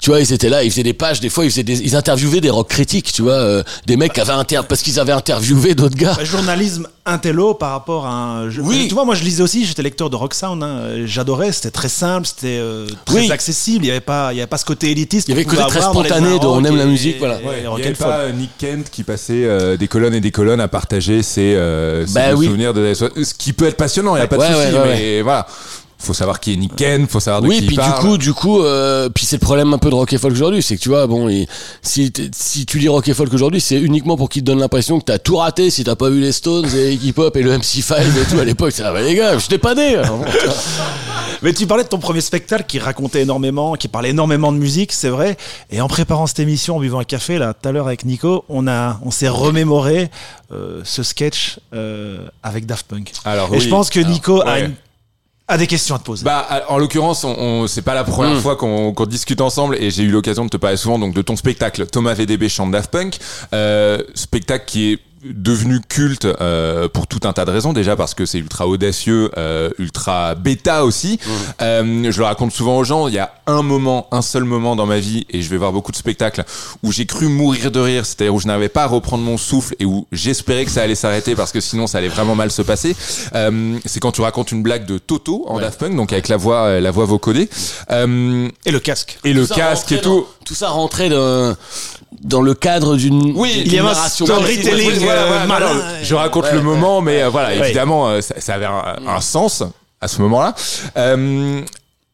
Tu 0.00 0.10
vois, 0.10 0.20
ils 0.20 0.32
étaient 0.32 0.48
là, 0.48 0.64
ils 0.64 0.70
faisaient 0.72 0.82
des 0.82 0.94
pages, 0.94 1.20
des 1.20 1.28
fois 1.28 1.44
ils 1.44 1.50
faisaient 1.52 1.62
des, 1.62 1.80
ils 1.80 1.94
interviewaient 1.94 2.40
des 2.40 2.50
rock 2.50 2.68
critiques, 2.68 3.12
tu 3.12 3.22
vois, 3.22 3.34
euh, 3.34 3.62
des 3.86 3.96
mecs 3.96 4.12
qui 4.12 4.20
avaient 4.20 4.32
inter 4.32 4.62
parce 4.68 4.82
qu'ils 4.82 4.98
avaient 4.98 5.12
interviewé 5.12 5.76
d'autres 5.76 5.96
gars. 5.96 6.14
Bah, 6.16 6.24
Journalisme 6.24 6.88
intello 7.04 7.54
par 7.54 7.72
rapport 7.72 8.06
à 8.06 8.10
un. 8.12 8.50
Oui. 8.58 8.86
Tu 8.88 8.94
vois, 8.94 9.04
moi 9.04 9.14
je 9.16 9.24
lisais 9.24 9.42
aussi, 9.42 9.64
j'étais 9.64 9.82
lecteur 9.82 10.08
de 10.08 10.14
Rock 10.16 10.34
Sound, 10.34 10.62
hein, 10.62 11.04
j'adorais, 11.04 11.50
c'était 11.50 11.70
très 11.72 11.88
simple, 11.88 12.26
c'était 12.26 12.58
euh, 12.60 12.86
très 13.04 13.16
Oui. 13.20 13.30
accessible, 13.32 13.84
il 13.84 13.88
n'y 13.88 13.90
avait, 13.90 14.00
pas- 14.00 14.32
il 14.32 14.36
y 14.36 14.40
avait 14.40 14.46
pas 14.46 14.56
ce 14.58 14.64
côté 14.64 14.90
élitiste. 14.92 15.28
Il 15.28 15.32
y 15.32 15.34
avait 15.34 15.44
qu'on 15.44 15.52
le 15.52 15.56
côté 15.58 15.68
très 15.70 15.80
spontané 15.82 16.38
de 16.38 16.46
on 16.46 16.64
aime 16.64 16.76
la 16.76 16.86
musique, 16.86 17.18
voilà. 17.18 17.36
Ouais, 17.38 17.64
il 17.64 17.68
n'y 17.74 17.82
avait 17.82 17.92
pas 17.94 18.18
euh, 18.20 18.32
Nick 18.32 18.50
Kent 18.58 18.88
qui 18.90 19.02
passait 19.02 19.44
euh, 19.44 19.76
des 19.76 19.88
colonnes 19.88 20.14
et 20.14 20.20
des 20.20 20.30
colonnes 20.30 20.60
à 20.60 20.68
partager 20.68 21.22
ses, 21.24 21.54
euh, 21.56 22.06
ses 22.06 22.14
Bah 22.14 22.34
oui. 22.36 22.46
souvenirs 22.46 22.72
de 22.72 22.94
ce 22.94 23.34
qui 23.34 23.52
peut 23.52 23.66
être 23.66 23.76
passionnant, 23.76 24.14
il 24.14 24.20
n'y 24.20 24.24
a 24.24 24.28
pas 24.28 24.36
de 24.36 24.40
Ouais, 24.42 24.46
souci, 24.48 24.72
ouais, 24.74 24.80
ouais, 24.80 24.94
mais 24.94 25.22
voilà. 25.22 25.46
Faut 26.02 26.14
savoir 26.14 26.40
qui 26.40 26.52
est 26.52 26.56
Nick 26.56 26.76
Ken, 26.76 27.06
faut 27.06 27.20
savoir 27.20 27.42
de 27.42 27.48
oui, 27.48 27.58
qui 27.60 27.66
puis 27.66 27.74
il 27.76 27.78
parle. 27.78 28.00
du 28.02 28.06
coup, 28.08 28.18
du 28.18 28.32
coup, 28.34 28.62
euh, 28.62 29.08
puis 29.08 29.24
c'est 29.24 29.36
le 29.36 29.40
problème 29.40 29.72
un 29.72 29.78
peu 29.78 29.88
de 29.90 29.94
rock 29.94 30.12
et 30.12 30.18
folk 30.18 30.32
aujourd'hui, 30.32 30.62
c'est 30.62 30.76
que 30.76 30.80
tu 30.82 30.88
vois, 30.88 31.06
bon, 31.06 31.28
si 31.82 32.12
si 32.34 32.66
tu 32.66 32.78
lis 32.78 32.88
rock 32.88 33.06
et 33.08 33.14
folk 33.14 33.32
aujourd'hui, 33.32 33.60
c'est 33.60 33.78
uniquement 33.80 34.16
pour 34.16 34.28
qu'il 34.28 34.42
te 34.42 34.46
donne 34.46 34.58
l'impression 34.60 34.98
que 34.98 35.04
t'as 35.04 35.18
tout 35.18 35.36
raté 35.36 35.70
si 35.70 35.84
t'as 35.84 35.96
pas 35.96 36.10
vu 36.10 36.20
les 36.20 36.32
Stones 36.32 36.66
et 36.76 36.92
Hip 36.92 37.14
Hop 37.18 37.36
et 37.36 37.42
le 37.42 37.56
MC5 37.56 38.00
et 38.00 38.30
tout 38.30 38.38
à 38.40 38.44
l'époque. 38.44 38.72
C'est 38.72 38.82
ah, 38.82 38.92
bah, 38.92 39.02
les 39.02 39.14
gars, 39.14 39.38
je 39.38 39.46
t'ai 39.46 39.58
pas 39.58 39.74
né. 39.74 39.96
Mais 41.42 41.52
tu 41.52 41.66
parlais 41.66 41.82
de 41.84 41.88
ton 41.88 41.98
premier 41.98 42.20
spectacle 42.20 42.64
qui 42.68 42.78
racontait 42.78 43.22
énormément, 43.22 43.74
qui 43.74 43.88
parlait 43.88 44.10
énormément 44.10 44.52
de 44.52 44.58
musique, 44.58 44.92
c'est 44.92 45.08
vrai. 45.08 45.36
Et 45.70 45.80
en 45.80 45.88
préparant 45.88 46.26
cette 46.28 46.38
émission, 46.38 46.76
en 46.76 46.80
buvant 46.80 47.00
un 47.00 47.04
café 47.04 47.38
là 47.38 47.52
tout 47.52 47.68
à 47.68 47.72
l'heure 47.72 47.86
avec 47.86 48.04
Nico, 48.04 48.44
on 48.48 48.68
a, 48.68 49.00
on 49.04 49.10
s'est 49.10 49.28
remémoré 49.28 50.08
euh, 50.52 50.80
ce 50.84 51.02
sketch 51.02 51.58
euh, 51.74 52.18
avec 52.44 52.66
Daft 52.66 52.86
Punk. 52.86 53.12
Alors, 53.24 53.48
Et 53.52 53.56
oui. 53.58 53.60
je 53.60 53.68
pense 53.68 53.90
que 53.90 53.98
Nico 54.00 54.40
a, 54.42 54.44
ouais. 54.46 54.64
une- 54.66 54.74
a 55.48 55.58
des 55.58 55.66
questions 55.66 55.94
à 55.94 55.98
te 55.98 56.04
poser. 56.04 56.24
Bah, 56.24 56.46
en 56.68 56.78
l'occurrence, 56.78 57.24
on, 57.24 57.34
on- 57.38 57.66
c'est 57.66 57.82
pas 57.82 57.94
la 57.94 58.04
première 58.04 58.36
Mm. 58.36 58.40
fois 58.40 58.56
qu'on 58.56 58.92
qu'on 58.94 59.06
discute 59.06 59.40
ensemble 59.40 59.76
et 59.76 59.90
j'ai 59.90 60.02
eu 60.04 60.10
l'occasion 60.10 60.44
de 60.44 60.50
te 60.50 60.56
parler 60.56 60.76
souvent 60.76 60.98
donc 60.98 61.14
de 61.14 61.22
ton 61.22 61.36
spectacle 61.36 61.86
Thomas 61.86 62.14
VDB 62.14 62.48
chante 62.48 62.70
Daft 62.70 62.90
Punk, 62.90 63.18
euh, 63.52 64.02
spectacle 64.14 64.64
qui 64.66 64.92
est 64.92 64.98
devenu 65.24 65.80
culte 65.88 66.24
euh, 66.24 66.88
pour 66.88 67.06
tout 67.06 67.20
un 67.24 67.32
tas 67.32 67.44
de 67.44 67.50
raisons 67.50 67.72
déjà 67.72 67.94
parce 67.96 68.14
que 68.14 68.26
c'est 68.26 68.38
ultra 68.38 68.66
audacieux 68.66 69.30
euh, 69.36 69.70
ultra 69.78 70.34
bêta 70.34 70.84
aussi. 70.84 71.18
Euh, 71.60 72.10
je 72.10 72.18
le 72.18 72.24
raconte 72.24 72.52
souvent 72.52 72.76
aux 72.78 72.84
gens 72.84 73.06
il 73.08 73.14
y 73.14 73.18
a 73.18 73.32
un 73.46 73.62
moment 73.62 74.08
un 74.10 74.22
seul 74.22 74.44
moment 74.44 74.74
dans 74.74 74.86
ma 74.86 74.98
vie 74.98 75.24
et 75.30 75.40
je 75.42 75.48
vais 75.48 75.56
voir 75.58 75.72
beaucoup 75.72 75.92
de 75.92 75.96
spectacles 75.96 76.44
où 76.82 76.90
j'ai 76.90 77.06
cru 77.06 77.28
mourir 77.28 77.70
de 77.70 77.78
rire 77.80 78.04
c'est-à-dire 78.04 78.34
où 78.34 78.40
je 78.40 78.46
n'arrivais 78.46 78.68
pas 78.68 78.82
à 78.84 78.86
reprendre 78.86 79.22
mon 79.22 79.36
souffle 79.38 79.74
et 79.78 79.84
où 79.84 80.06
j'espérais 80.10 80.64
que 80.64 80.70
ça 80.70 80.82
allait 80.82 80.94
s'arrêter 80.96 81.34
parce 81.36 81.52
que 81.52 81.60
sinon 81.60 81.86
ça 81.86 81.98
allait 81.98 82.08
vraiment 82.08 82.34
mal 82.34 82.50
se 82.50 82.62
passer. 82.62 82.96
Euh, 83.34 83.78
c'est 83.86 84.00
quand 84.00 84.12
tu 84.12 84.22
racontes 84.22 84.50
une 84.52 84.62
blague 84.62 84.86
de 84.86 84.98
Toto 84.98 85.44
en 85.48 85.60
Daft 85.60 85.78
Punk 85.78 85.94
donc 85.96 86.12
avec 86.12 86.28
la 86.28 86.36
voix 86.36 86.64
euh, 86.64 86.80
la 86.80 86.90
voix 86.90 87.04
vocodée. 87.04 87.48
Euh, 87.90 88.48
et 88.64 88.70
le 88.72 88.80
casque. 88.80 89.18
et 89.24 89.32
le 89.32 89.42
Tout 89.42 89.48
ça 89.48 89.54
casque 89.54 89.92
et 89.92 90.00
tout 90.00 90.08
dans- 90.20 90.26
tout. 90.44 90.54
ça 90.54 90.68
rentrait 90.70 91.08
dans, 91.08 91.54
dans 92.22 92.40
le 92.42 92.54
cadre 92.54 92.96
d'une 92.96 93.32
Oui, 93.36 93.62
il 93.64 93.72
y 93.72 93.78
a 93.78 93.86
un 93.86 93.94
storytelling, 93.94 95.06
voilà, 95.26 95.46
malin. 95.46 95.74
non, 95.74 95.80
je 96.02 96.14
raconte 96.14 96.44
Ouais, 96.44 96.54
le 96.54 96.62
moment, 96.62 97.00
mais 97.00 97.22
euh, 97.22 97.28
voilà, 97.28 97.54
évidemment, 97.54 98.08
euh, 98.08 98.20
ça, 98.20 98.40
ça 98.40 98.54
avait 98.54 98.66
un, 98.66 98.96
un 99.06 99.20
sens 99.20 99.62
à 100.00 100.08
ce 100.08 100.20
moment-là. 100.22 100.54
Euh, 100.96 101.60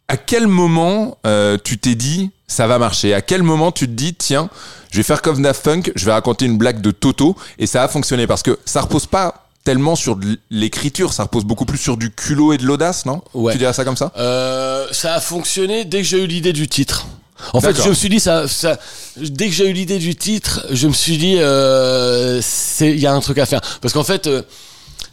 à 0.08 0.16
quel 0.16 0.46
moment 0.46 1.18
euh, 1.26 1.58
tu 1.62 1.78
t'es 1.78 1.94
dit 1.94 2.30
ça 2.46 2.66
va 2.66 2.78
marcher? 2.78 3.12
À 3.14 3.20
quel 3.20 3.42
moment 3.42 3.72
tu 3.72 3.86
te 3.86 3.92
dis 3.92 4.14
tiens, 4.14 4.48
je 4.90 4.96
vais 4.96 5.02
faire 5.02 5.20
comme 5.22 5.42
Daft 5.42 5.62
Punk, 5.62 5.92
je 5.96 6.04
vais 6.06 6.12
raconter 6.12 6.46
une 6.46 6.56
blague 6.56 6.80
de 6.80 6.90
Toto 6.90 7.36
et 7.58 7.66
ça 7.66 7.82
a 7.82 7.88
fonctionné? 7.88 8.26
Parce 8.26 8.42
que 8.42 8.58
ça 8.64 8.80
repose 8.80 9.04
pas 9.06 9.44
tellement 9.64 9.96
sur 9.96 10.18
l'écriture, 10.50 11.12
ça 11.12 11.24
repose 11.24 11.44
beaucoup 11.44 11.66
plus 11.66 11.76
sur 11.76 11.98
du 11.98 12.10
culot 12.10 12.54
et 12.54 12.56
de 12.56 12.64
l'audace, 12.64 13.04
non? 13.04 13.20
Ouais. 13.34 13.52
Tu 13.52 13.58
dirais 13.58 13.74
ça 13.74 13.84
comme 13.84 13.98
ça? 13.98 14.12
Euh, 14.16 14.86
ça 14.92 15.12
a 15.14 15.20
fonctionné 15.20 15.84
dès 15.84 15.98
que 15.98 16.04
j'ai 16.04 16.22
eu 16.24 16.26
l'idée 16.26 16.54
du 16.54 16.68
titre. 16.68 17.06
En 17.52 17.60
fait, 17.60 17.72
je 17.84 17.88
me 17.90 17.94
suis 17.94 18.08
dit 18.08 18.20
ça, 18.20 18.46
ça 18.48 18.78
dès 19.16 19.46
que 19.48 19.54
j'ai 19.54 19.68
eu 19.68 19.72
l'idée 19.72 19.98
du 19.98 20.14
titre, 20.16 20.66
je 20.70 20.88
me 20.88 20.92
suis 20.92 21.16
dit 21.18 21.36
euh, 21.38 22.40
c'est 22.42 22.90
il 22.90 22.98
y 23.00 23.06
a 23.06 23.12
un 23.14 23.20
truc 23.20 23.38
à 23.38 23.46
faire. 23.46 23.60
Parce 23.80 23.94
qu'en 23.94 24.04
fait 24.04 24.26
euh, 24.26 24.42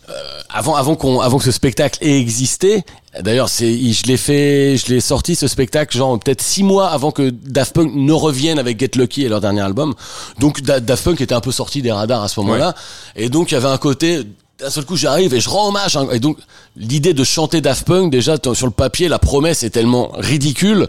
euh, 0.09 0.13
avant 0.49 0.75
avant 0.75 0.95
qu'on 0.95 1.19
avant 1.19 1.37
que 1.37 1.43
ce 1.45 1.51
spectacle 1.51 1.97
ait 2.03 2.19
existé, 2.19 2.83
d'ailleurs 3.21 3.49
c'est 3.49 3.75
je 3.91 4.03
l'ai 4.07 4.17
fait 4.17 4.77
je 4.77 4.93
l'ai 4.93 4.99
sorti 5.01 5.35
ce 5.35 5.47
spectacle 5.47 5.97
genre 5.97 6.19
peut-être 6.19 6.41
six 6.41 6.63
mois 6.63 6.89
avant 6.89 7.11
que 7.11 7.29
Daft 7.29 7.73
Punk 7.73 7.91
ne 7.95 8.13
revienne 8.13 8.59
avec 8.59 8.79
Get 8.79 8.91
Lucky 8.95 9.23
et 9.25 9.29
leur 9.29 9.41
dernier 9.41 9.61
album. 9.61 9.93
Donc 10.39 10.61
Da- 10.61 10.79
Daft 10.79 11.03
Punk 11.03 11.21
était 11.21 11.33
un 11.35 11.41
peu 11.41 11.51
sorti 11.51 11.81
des 11.81 11.91
radars 11.91 12.23
à 12.23 12.27
ce 12.27 12.39
moment-là. 12.41 12.75
Et 13.15 13.29
donc 13.29 13.51
il 13.51 13.55
y 13.55 13.57
avait 13.57 13.67
un 13.67 13.77
côté 13.77 14.21
d'un 14.59 14.69
seul 14.69 14.85
coup 14.85 14.95
j'arrive 14.95 15.33
et 15.33 15.41
je 15.41 15.49
rends 15.49 15.67
hommage 15.67 15.97
hein. 15.97 16.07
et 16.11 16.19
donc 16.19 16.37
l'idée 16.77 17.13
de 17.13 17.23
chanter 17.23 17.59
Daft 17.59 17.85
Punk 17.85 18.09
déjà 18.11 18.37
sur 18.53 18.65
le 18.67 18.71
papier 18.71 19.07
la 19.09 19.19
promesse 19.19 19.63
est 19.63 19.69
tellement 19.69 20.11
ridicule 20.15 20.87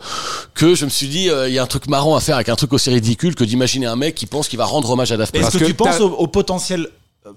que 0.54 0.74
je 0.76 0.84
me 0.84 0.90
suis 0.90 1.08
dit 1.08 1.28
euh, 1.30 1.48
il 1.48 1.54
y 1.54 1.58
a 1.58 1.62
un 1.62 1.66
truc 1.66 1.88
marrant 1.88 2.14
à 2.14 2.20
faire 2.20 2.36
avec 2.36 2.48
un 2.48 2.54
truc 2.54 2.72
aussi 2.72 2.90
ridicule 2.90 3.34
que 3.34 3.42
d'imaginer 3.44 3.86
un 3.86 3.96
mec 3.96 4.14
qui 4.14 4.26
pense 4.26 4.46
qu'il 4.48 4.58
va 4.58 4.66
rendre 4.66 4.90
hommage 4.90 5.10
à 5.10 5.16
Daft 5.16 5.32
Punk 5.32 5.42
Est-ce 5.42 5.50
Parce 5.50 5.58
que, 5.60 5.64
que 5.64 5.70
tu 5.70 5.74
penses 5.74 6.00
au, 6.00 6.10
au 6.12 6.26
potentiel 6.28 6.88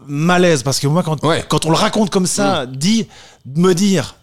malaise? 0.06 0.62
Parce 0.62 0.80
que 0.80 0.88
moi, 0.88 1.02
quand, 1.02 1.24
Ouais. 1.26 1.44
quand 1.50 1.66
on 1.66 1.70
le 1.72 1.76
raconte 1.78 2.12
comme 2.12 2.28
ça, 2.28 2.66
dit, 2.68 3.08
de 3.46 3.60
me 3.60 3.74
dire. 3.74 4.16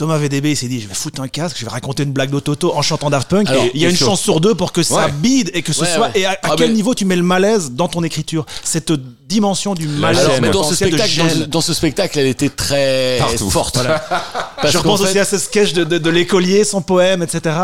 Thomas 0.00 0.16
VDB 0.16 0.54
s'est 0.54 0.66
dit 0.66 0.80
je 0.80 0.88
vais 0.88 0.94
foutre 0.94 1.20
un 1.20 1.28
casque, 1.28 1.58
je 1.60 1.64
vais 1.66 1.70
raconter 1.70 2.04
une 2.04 2.12
blague 2.12 2.30
de 2.30 2.40
Toto 2.40 2.72
en 2.74 2.80
chantant 2.80 3.10
Daft 3.10 3.28
Punk. 3.28 3.50
Alors, 3.50 3.66
il 3.74 3.82
y 3.82 3.84
a 3.84 3.90
une 3.90 3.96
chance 3.98 4.22
sur 4.22 4.40
deux 4.40 4.54
pour 4.54 4.72
que 4.72 4.82
ça 4.82 4.94
Ouais. 4.94 5.12
bide 5.12 5.50
et 5.52 5.60
que 5.60 5.74
ce 5.74 5.82
Ouais, 5.82 5.94
soit. 5.94 6.06
ouais. 6.06 6.12
Et 6.14 6.24
à, 6.24 6.30
à 6.30 6.36
Ah, 6.44 6.54
quel 6.56 6.68
mais- 6.68 6.76
niveau 6.76 6.94
tu 6.94 7.04
mets 7.04 7.16
le 7.16 7.22
malaise 7.22 7.72
dans 7.72 7.86
ton 7.86 8.02
écriture? 8.02 8.46
Cette 8.64 8.92
dimension 9.28 9.74
du 9.74 9.86
malaise. 9.88 10.20
Alors, 10.24 10.40
mais 10.40 10.48
dans 10.48 10.62
ce, 10.62 10.74
spectacle, 10.74 11.02
dans, 11.18 11.28
ce, 11.28 11.34
gêne. 11.34 11.44
dans 11.48 11.60
ce 11.60 11.74
spectacle, 11.74 12.18
elle 12.18 12.28
était 12.28 12.48
très 12.48 13.18
Partout. 13.18 13.50
forte. 13.50 13.78
Parce 14.56 14.72
Je 14.72 14.78
repense 14.78 15.02
fait- 15.02 15.08
aussi 15.10 15.18
à 15.18 15.24
ce 15.26 15.36
sketch 15.36 15.74
de, 15.74 15.84
de, 15.84 15.98
de 15.98 16.10
l'écolier, 16.10 16.64
son 16.64 16.80
poème, 16.80 17.22
etc. 17.22 17.54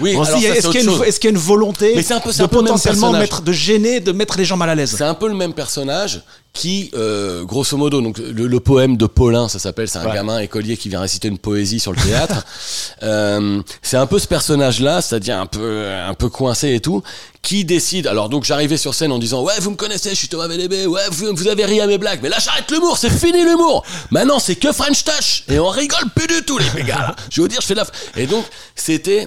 Oui, 0.00 0.12
est-ce 0.12 0.24
c'est 0.24 0.32
qu'il 0.32 0.42
y, 0.42 0.46
a 0.48 0.52
autre 0.66 0.76
une- 0.76 0.84
chose. 0.84 1.02
est-ce 1.06 1.20
qu'il 1.20 1.28
y 1.28 1.32
a 1.34 1.36
une 1.36 1.42
volonté 1.42 1.92
Mais 1.94 2.02
c'est 2.02 2.14
un 2.14 2.20
peu- 2.20 2.32
de 2.32 2.46
potentiellement 2.46 3.12
mettre, 3.12 3.42
de 3.42 3.52
gêner, 3.52 4.00
de 4.00 4.12
mettre 4.12 4.38
les 4.38 4.46
gens 4.46 4.56
mal 4.56 4.70
à 4.70 4.74
l'aise? 4.74 4.94
C'est 4.96 5.04
un 5.04 5.14
peu 5.14 5.28
le 5.28 5.34
même 5.34 5.52
personnage 5.52 6.22
qui, 6.52 6.90
euh, 6.94 7.44
grosso 7.44 7.76
modo, 7.78 8.02
donc 8.02 8.18
le, 8.18 8.46
le 8.46 8.60
poème 8.60 8.96
de 8.98 9.06
Paulin, 9.06 9.48
ça 9.48 9.58
s'appelle, 9.58 9.88
c'est 9.88 9.98
un 9.98 10.06
Ouais. 10.06 10.14
gamin 10.14 10.38
écolier 10.38 10.76
qui 10.76 10.90
vient 10.90 11.00
réciter 11.00 11.28
une 11.28 11.38
poésie 11.38 11.80
sur 11.80 11.92
le 11.92 11.98
théâtre. 12.02 12.44
Euh, 13.02 13.60
c'est 13.82 13.96
un 13.96 14.06
peu 14.06 14.20
ce 14.20 14.28
personnage-là, 14.28 15.00
c'est-à-dire 15.02 15.36
un 15.40 15.46
peu, 15.46 15.88
un 15.90 16.14
peu 16.14 16.28
coincé 16.28 16.72
et 16.74 16.78
tout, 16.80 17.02
qui 17.42 17.64
décide. 17.64 18.06
Alors 18.06 18.28
donc 18.28 18.44
j'arrivais 18.44 18.76
sur 18.76 18.94
scène 18.94 19.10
en 19.10 19.18
disant 19.18 19.42
ouais 19.42 19.58
vous 19.58 19.72
me 19.72 19.76
connaissez, 19.76 20.10
je 20.10 20.14
suis 20.14 20.28
Thomas 20.28 20.46
VDB, 20.46 20.86
ouais 20.86 21.02
vous, 21.10 21.34
vous 21.34 21.48
avez 21.48 21.64
ri 21.64 21.80
à 21.80 21.88
mes 21.88 21.98
blagues, 21.98 22.20
mais 22.22 22.28
là 22.28 22.38
j'arrête 22.38 22.70
l'humour, 22.70 22.96
c'est 22.96 23.10
fini 23.10 23.44
l'humour. 23.44 23.84
Maintenant 24.12 24.38
c'est 24.38 24.54
que 24.54 24.72
French 24.72 25.02
Touch 25.02 25.42
et 25.48 25.58
on 25.58 25.68
rigole 25.68 26.08
plus 26.14 26.28
du 26.28 26.44
tout 26.44 26.58
les 26.58 26.82
gars. 26.84 26.98
Là. 26.98 27.16
Je 27.30 27.36
vais 27.36 27.42
vous 27.42 27.48
dire, 27.48 27.60
je 27.60 27.66
fais 27.66 27.74
de 27.74 27.80
la. 27.80 27.86
Et 28.16 28.26
donc 28.26 28.44
c'était, 28.76 29.26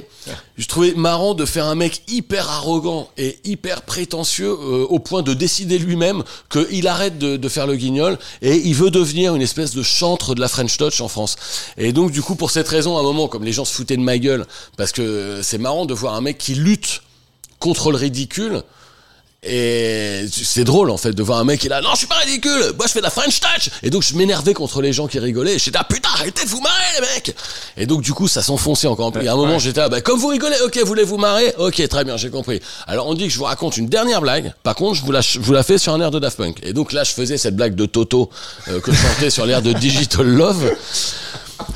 je 0.58 0.66
trouvais 0.66 0.94
marrant 0.94 1.34
de 1.34 1.44
faire 1.46 1.66
un 1.66 1.76
mec 1.76 2.04
hyper 2.08 2.50
arrogant 2.50 3.10
et 3.18 3.38
hyper 3.44 3.82
prétentieux 3.82 4.50
euh, 4.50 4.86
au 4.90 5.00
point 5.00 5.22
de 5.22 5.34
décider 5.34 5.78
lui-même 5.78 6.24
qu'il 6.50 6.88
arrête 6.88 7.18
de, 7.18 7.36
de 7.36 7.50
faire 7.50 7.68
le 7.68 7.76
guignol 7.76 8.18
et 8.42 8.56
il 8.56 8.76
veut 8.76 8.92
devenir 8.92 9.36
une 9.36 9.42
espèce 9.42 9.76
de 9.76 9.84
chantre 9.84 10.36
de 10.36 10.40
la 10.40 10.48
French 10.48 10.78
Touch 10.78 11.02
en 11.02 11.10
France. 11.10 11.36
Et 11.78 11.92
donc 11.92 12.12
du 12.12 12.22
coup 12.22 12.36
pour 12.36 12.50
cette 12.50 12.70
raison, 12.70 12.96
à 12.96 13.02
un 13.02 13.04
moment 13.04 13.28
comme 13.28 13.44
les 13.44 13.52
gens 13.52 13.66
se 13.66 13.74
foutaient 13.74 13.98
de 13.98 14.02
ma 14.02 14.18
gueule, 14.18 14.46
parce 14.78 14.94
que 14.94 15.42
c'est 15.44 15.58
marrant 15.58 15.86
de 15.86 15.94
voir 15.94 16.14
un 16.14 16.22
mec 16.22 16.38
qui 16.38 16.56
lutte 16.56 17.02
contre 17.66 17.92
le 17.92 17.98
ridicule. 17.98 18.62
Et 19.48 20.26
c'est 20.32 20.64
drôle 20.64 20.90
en 20.90 20.98
fait 20.98 21.12
de 21.12 21.22
voir 21.22 21.38
un 21.38 21.44
mec 21.44 21.60
qui 21.60 21.68
est 21.68 21.70
là, 21.70 21.80
non 21.80 21.90
je 21.94 21.98
suis 21.98 22.08
pas 22.08 22.16
ridicule, 22.16 22.74
moi 22.78 22.88
je 22.88 22.94
fais 22.94 23.00
de 23.00 23.04
la 23.04 23.12
French 23.12 23.40
touch. 23.40 23.70
Et 23.84 23.92
donc 23.92 24.02
je 24.02 24.16
m'énervais 24.16 24.56
contre 24.56 24.82
les 24.82 24.92
gens 24.92 25.08
qui 25.08 25.20
rigolaient, 25.20 25.60
j'étais 25.60 25.78
là, 25.78 25.84
putain 25.84 26.10
arrêtez 26.16 26.46
de 26.46 26.50
vous 26.50 26.62
marrer 26.62 26.86
les 26.96 27.02
mecs. 27.02 27.36
Et 27.78 27.86
donc 27.86 28.02
du 28.02 28.14
coup 28.14 28.28
ça 28.28 28.42
s'enfonçait 28.42 28.88
encore 28.88 29.12
peu, 29.12 29.24
et 29.24 29.28
à 29.28 29.34
un 29.34 29.36
moment 29.36 29.60
j'étais 29.60 29.82
là, 29.82 29.90
bah 29.90 30.02
comme 30.02 30.20
vous 30.20 30.30
rigolez, 30.30 30.56
ok 30.66 30.80
voulez 30.84 31.04
vous 31.04 31.18
marrer, 31.18 31.54
ok 31.60 31.88
très 31.88 32.04
bien 32.04 32.18
j'ai 32.18 32.32
compris. 32.32 32.60
Alors 32.88 33.08
on 33.08 33.14
dit 33.14 33.26
que 33.28 33.34
je 33.34 33.38
vous 33.38 33.44
raconte 33.44 33.78
une 33.78 33.88
dernière 33.88 34.22
blague, 34.22 34.52
par 34.64 34.74
contre 34.74 34.96
je 34.96 35.06
vous 35.06 35.12
la, 35.12 35.22
je 35.22 35.40
vous 35.40 35.54
la 35.54 35.62
fais 35.62 35.78
sur 35.78 35.94
un 35.94 36.02
air 36.02 36.10
de 36.10 36.18
Daft 36.18 36.38
Punk. 36.38 36.58
Et 36.64 36.74
donc 36.74 36.92
là 36.92 37.04
je 37.04 37.12
faisais 37.12 37.38
cette 37.38 37.56
blague 37.56 37.76
de 37.76 37.86
Toto 37.86 38.32
euh, 38.68 38.80
que 38.80 38.92
je 38.92 38.98
chantais 38.98 39.30
sur 39.30 39.46
l'air 39.46 39.62
de 39.62 39.74
Digital 39.74 40.26
Love. 40.26 40.72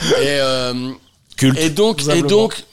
Et 0.03 0.39
euh, 0.39 0.73
Culte. 1.37 1.59
et 1.59 1.69
donc, 1.69 2.01
et 2.07 2.21
donc, 2.23 2.63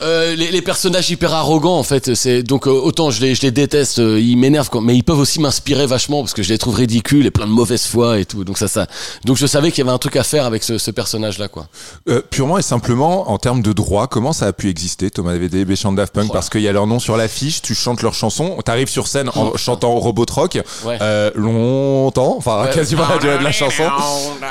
euh, 0.00 0.34
les, 0.36 0.50
les 0.50 0.62
personnages 0.62 1.10
hyper 1.10 1.32
arrogants 1.34 1.78
en 1.78 1.82
fait 1.82 2.14
c'est 2.14 2.42
donc 2.42 2.66
euh, 2.66 2.70
autant 2.70 3.10
je 3.10 3.20
les 3.20 3.34
je 3.34 3.42
les 3.42 3.50
déteste 3.50 3.98
euh, 3.98 4.20
ils 4.20 4.36
m'énervent 4.36 4.70
quand- 4.70 4.80
mais 4.80 4.94
ils 4.96 5.02
peuvent 5.02 5.18
aussi 5.18 5.40
m'inspirer 5.40 5.86
vachement 5.86 6.22
parce 6.22 6.34
que 6.34 6.42
je 6.42 6.50
les 6.50 6.58
trouve 6.58 6.74
ridicules 6.76 7.26
et 7.26 7.30
plein 7.30 7.46
de 7.46 7.52
mauvaise 7.52 7.84
foi 7.86 8.18
et 8.18 8.24
tout 8.24 8.44
donc 8.44 8.58
ça 8.58 8.68
ça 8.68 8.86
donc 9.24 9.36
je 9.36 9.46
savais 9.46 9.70
qu'il 9.70 9.78
y 9.84 9.86
avait 9.88 9.94
un 9.94 9.98
truc 9.98 10.16
à 10.16 10.22
faire 10.24 10.44
avec 10.44 10.62
ce, 10.62 10.78
ce 10.78 10.90
personnage 10.90 11.38
là 11.38 11.48
quoi 11.48 11.66
Euh, 12.08 12.22
purement 12.30 12.58
et 12.58 12.62
simplement, 12.62 13.30
en 13.30 13.38
termes 13.38 13.60
de 13.62 13.72
droit, 13.72 14.06
comment 14.06 14.32
ça 14.32 14.46
a 14.46 14.52
pu 14.52 14.68
exister, 14.68 15.10
Thomas 15.10 15.34
VDB 15.36 15.74
chante 15.76 15.96
Daft 15.96 16.14
Punk? 16.14 16.26
Oh. 16.30 16.32
Parce 16.32 16.48
qu'il 16.48 16.60
y 16.62 16.68
a 16.68 16.72
leur 16.72 16.86
nom 16.86 16.98
sur 16.98 17.16
l'affiche, 17.16 17.60
tu 17.62 17.74
chantes 17.74 18.02
leurs 18.02 18.14
chansons, 18.14 18.56
t'arrives 18.64 18.88
sur 18.88 19.06
scène 19.08 19.28
en 19.34 19.56
chantant 19.56 19.94
Robot 19.98 20.26
Rock, 20.30 20.58
Ouais. 20.84 20.98
euh, 21.02 21.30
longtemps, 21.34 22.34
enfin 22.38 22.64
Ouais. 22.64 22.70
quasiment 22.70 23.06
la 23.08 23.18
durée 23.18 23.38
de 23.38 23.44
la 23.44 23.52
chanson. 23.60 23.84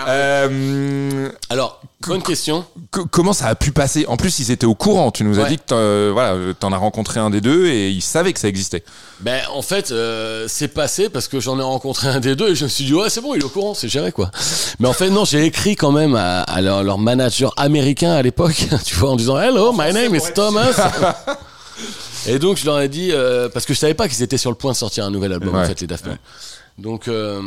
Euh, 0.08 1.30
alors 1.50 1.80
bonne 2.06 2.22
question 2.22 2.66
co- 2.92 3.06
comment 3.06 3.34
ça 3.34 3.48
a 3.48 3.56
pu 3.56 3.72
passer? 3.72 4.06
En 4.08 4.18
plus, 4.18 4.40
ils 4.40 4.52
étaient 4.52 4.66
au 4.68 4.76
courant. 4.76 5.12
Tu 5.12 5.24
nous 5.24 5.40
as 5.40 5.44
Ouais. 5.44 5.50
dit 5.50 5.58
que 5.58 5.64
t'en- 5.68 5.76
euh, 5.78 6.10
voilà, 6.14 6.54
t'en 6.54 6.72
as 6.72 6.78
rencontré 6.78 7.20
un 7.20 7.30
des 7.30 7.42
deux 7.42 7.66
et 7.68 7.90
ils 7.90 8.02
savaient 8.02 8.34
que 8.34 8.40
ça 8.40 8.48
existait. 8.48 8.84
ben 9.20 9.42
en 9.54 9.62
fait 9.64 9.90
euh, 9.92 10.46
c'est 10.48 10.68
passé 10.68 11.10
parce 11.10 11.28
que 11.28 11.40
j'en 11.40 11.58
ai 11.60 11.64
rencontré 11.64 12.08
un 12.08 12.20
des 12.20 12.36
deux 12.36 12.50
et 12.52 12.56
je 12.56 12.66
me 12.66 12.70
suis 12.70 12.86
dit 12.86 12.94
ouais 12.94 13.10
c'est 13.10 13.20
bon 13.22 13.34
il 13.34 13.42
est 13.42 13.44
au 13.44 13.50
courant 13.50 13.74
c'est 13.74 13.88
géré 13.90 14.12
quoi 14.12 14.30
mais 14.80 14.88
en 14.88 14.94
fait 14.94 15.10
non 15.10 15.26
j'ai 15.26 15.44
écrit 15.44 15.76
quand 15.76 15.92
même 15.92 16.16
à, 16.16 16.42
à 16.44 16.62
leur, 16.62 16.84
leur 16.84 17.00
manager 17.00 17.52
américain 17.58 18.12
à 18.12 18.22
l'époque 18.22 18.68
tu 18.86 18.94
vois 18.96 19.10
en 19.10 19.16
disant 19.16 19.40
hello 19.40 19.74
my 19.76 19.92
name 19.92 20.14
is 20.14 20.32
Thomas 20.36 20.80
Et 22.28 22.40
donc 22.40 22.58
je 22.58 22.66
leur 22.66 22.80
ai 22.80 22.90
dit 22.90 23.10
euh, 23.12 23.50
parce 23.50 23.66
que 23.66 23.74
je 23.74 23.80
savais 23.80 23.94
pas 23.96 24.08
qu'ils 24.08 24.22
étaient 24.22 24.38
sur 24.38 24.52
le 24.52 24.56
point 24.58 24.72
de 24.72 24.78
sortir 24.78 25.04
un 25.06 25.10
nouvel 25.12 25.34
album 25.34 25.56
en 25.56 25.60
Ouais. 25.60 25.66
fait 25.68 25.80
les 25.82 25.88
Daft 25.88 26.06
Punk. 26.06 26.20
Donc 26.78 27.08
euh, 27.08 27.42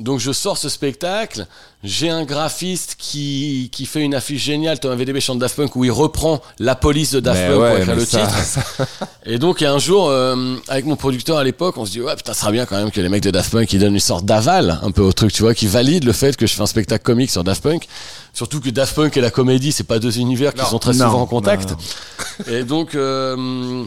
donc 0.00 0.18
je 0.18 0.32
sors 0.32 0.58
ce 0.58 0.68
spectacle, 0.68 1.46
j'ai 1.84 2.10
un 2.10 2.24
graphiste 2.24 2.96
qui, 2.98 3.68
qui 3.72 3.86
fait 3.86 4.00
une 4.00 4.14
affiche 4.14 4.42
géniale, 4.42 4.80
Thomas 4.80 4.96
VDB 4.96 5.20
chante 5.20 5.38
Daft 5.38 5.56
Punk, 5.56 5.76
où 5.76 5.84
il 5.84 5.90
reprend 5.92 6.42
la 6.58 6.74
police 6.74 7.12
de 7.12 7.20
Daft 7.20 7.38
Mais 7.40 7.46
Punk 7.48 7.54
pour 7.54 7.62
ouais, 7.62 7.78
écrire 7.78 7.94
mais 7.94 8.00
le 8.00 8.04
ça- 8.06 8.26
titre. 8.26 8.86
Et 9.26 9.38
donc, 9.38 9.60
il 9.60 9.64
y 9.64 9.66
a 9.66 9.72
un 9.72 9.78
jour, 9.78 10.08
euh, 10.08 10.56
avec 10.68 10.84
mon 10.86 10.96
producteur 10.96 11.36
à 11.38 11.44
l'époque, 11.44 11.76
on 11.78 11.86
se 11.86 11.90
dit, 11.92 12.00
ouais, 12.00 12.16
putain, 12.16 12.32
ça 12.32 12.40
serait 12.42 12.52
bien 12.52 12.66
quand 12.66 12.76
même 12.76 12.90
que 12.90 13.00
les 13.00 13.08
mecs 13.08 13.22
de 13.22 13.30
Daft 13.30 13.50
Punk, 13.52 13.72
ils 13.72 13.78
donnent 13.78 13.94
une 13.94 14.00
sorte 14.00 14.24
d'aval 14.24 14.80
un 14.82 14.90
peu 14.90 15.02
au 15.02 15.12
truc, 15.12 15.32
tu 15.32 15.42
vois, 15.42 15.54
qui 15.54 15.66
valide 15.68 16.04
le 16.04 16.12
fait 16.12 16.36
que 16.36 16.46
je 16.46 16.54
fais 16.54 16.62
un 16.62 16.66
spectacle 16.66 17.04
comique 17.04 17.30
sur 17.30 17.44
Daft 17.44 17.62
Punk. 17.62 17.86
Surtout 18.32 18.60
que 18.60 18.70
Daft 18.70 18.94
Punk 18.94 19.16
et 19.16 19.20
la 19.20 19.30
comédie, 19.30 19.72
c'est 19.72 19.84
pas 19.84 19.98
deux 19.98 20.18
univers 20.18 20.54
qui 20.54 20.60
Non. 20.60 20.66
sont 20.66 20.78
très 20.78 20.92
Non, 20.92 21.06
souvent 21.06 21.20
en 21.22 21.26
contact. 21.26 21.70
non, 21.70 22.52
Et 22.54 22.64
donc, 22.64 22.94
euh, 22.94 23.84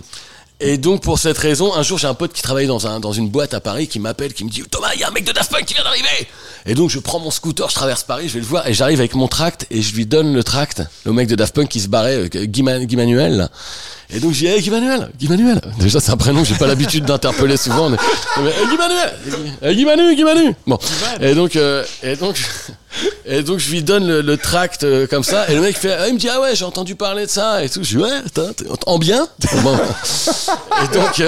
et 0.65 0.77
donc 0.77 1.01
pour 1.01 1.19
cette 1.19 1.37
raison, 1.37 1.73
un 1.73 1.83
jour 1.83 1.97
j'ai 1.97 2.07
un 2.07 2.13
pote 2.13 2.31
qui 2.31 2.41
travaille 2.41 2.67
dans 2.67 2.87
un 2.87 2.99
dans 2.99 3.11
une 3.11 3.29
boîte 3.29 3.53
à 3.53 3.59
Paris 3.59 3.87
qui 3.87 3.99
m'appelle, 3.99 4.33
qui 4.33 4.45
me 4.45 4.49
dit 4.49 4.63
Thomas, 4.69 4.91
il 4.93 5.01
y 5.01 5.03
a 5.03 5.09
un 5.09 5.11
mec 5.11 5.25
de 5.25 5.31
Daft 5.33 5.51
Punk 5.51 5.65
qui 5.65 5.73
vient 5.73 5.83
d'arriver. 5.83 6.27
Et 6.65 6.73
donc 6.73 6.89
je 6.89 6.99
prends 6.99 7.19
mon 7.19 7.31
scooter, 7.31 7.69
je 7.69 7.75
traverse 7.75 8.03
Paris, 8.03 8.29
je 8.29 8.35
vais 8.35 8.39
le 8.39 8.45
voir 8.45 8.65
et 8.65 8.73
j'arrive 8.73 8.99
avec 8.99 9.13
mon 9.15 9.27
tract 9.27 9.67
et 9.69 9.81
je 9.81 9.93
lui 9.93 10.05
donne 10.05 10.33
le 10.33 10.43
tract, 10.43 10.81
le 11.05 11.11
mec 11.11 11.27
de 11.27 11.35
Daft 11.35 11.53
Punk 11.53 11.67
qui 11.67 11.81
se 11.81 11.89
barrait, 11.89 12.15
euh, 12.15 12.45
Guy, 12.45 12.63
Guy 12.85 12.95
Manuel. 12.95 13.49
Et 14.09 14.19
donc 14.19 14.33
j'ai 14.33 14.47
hey, 14.47 14.61
Guy 14.61 14.69
Manuel, 14.69 15.09
Guy 15.17 15.27
Manuel. 15.27 15.59
Déjà 15.79 15.99
c'est 15.99 16.11
un 16.11 16.17
prénom 16.17 16.41
que 16.43 16.47
j'ai 16.47 16.55
pas 16.55 16.67
l'habitude 16.67 17.05
d'interpeller 17.05 17.57
souvent. 17.57 17.89
Mais, 17.89 17.97
hey, 18.49 18.67
Guy 18.69 18.77
Manuel, 18.77 19.13
hey, 19.61 19.75
Guy 19.75 19.85
Manu, 19.85 20.15
Guy 20.15 20.23
Manu. 20.23 20.55
Bon. 20.67 20.77
Et 21.21 21.33
donc 21.35 21.55
euh, 21.55 21.83
et 22.03 22.15
donc 22.15 22.37
et 23.25 23.41
donc 23.41 23.59
je 23.59 23.71
lui 23.71 23.81
donne 23.81 24.07
le, 24.07 24.21
le 24.21 24.37
tract 24.37 24.83
euh, 24.83 25.07
comme 25.07 25.23
ça 25.23 25.49
et 25.49 25.55
le 25.55 25.61
mec 25.61 25.77
fait, 25.77 25.93
ah, 25.93 26.07
il 26.07 26.13
me 26.15 26.19
dit 26.19 26.29
ah 26.29 26.39
ouais 26.41 26.55
j'ai 26.55 26.65
entendu 26.65 26.95
parler 26.95 27.25
de 27.25 27.31
ça 27.31 27.63
et 27.63 27.69
tout. 27.69 27.79
Je 27.83 27.89
dis 27.89 27.97
ouais, 27.97 28.21
t'es- 28.33 28.41
en 28.85 28.97
bien? 28.99 29.27
Bon. 29.63 29.77
Et 30.83 30.95
donc, 30.95 31.19
euh, 31.19 31.27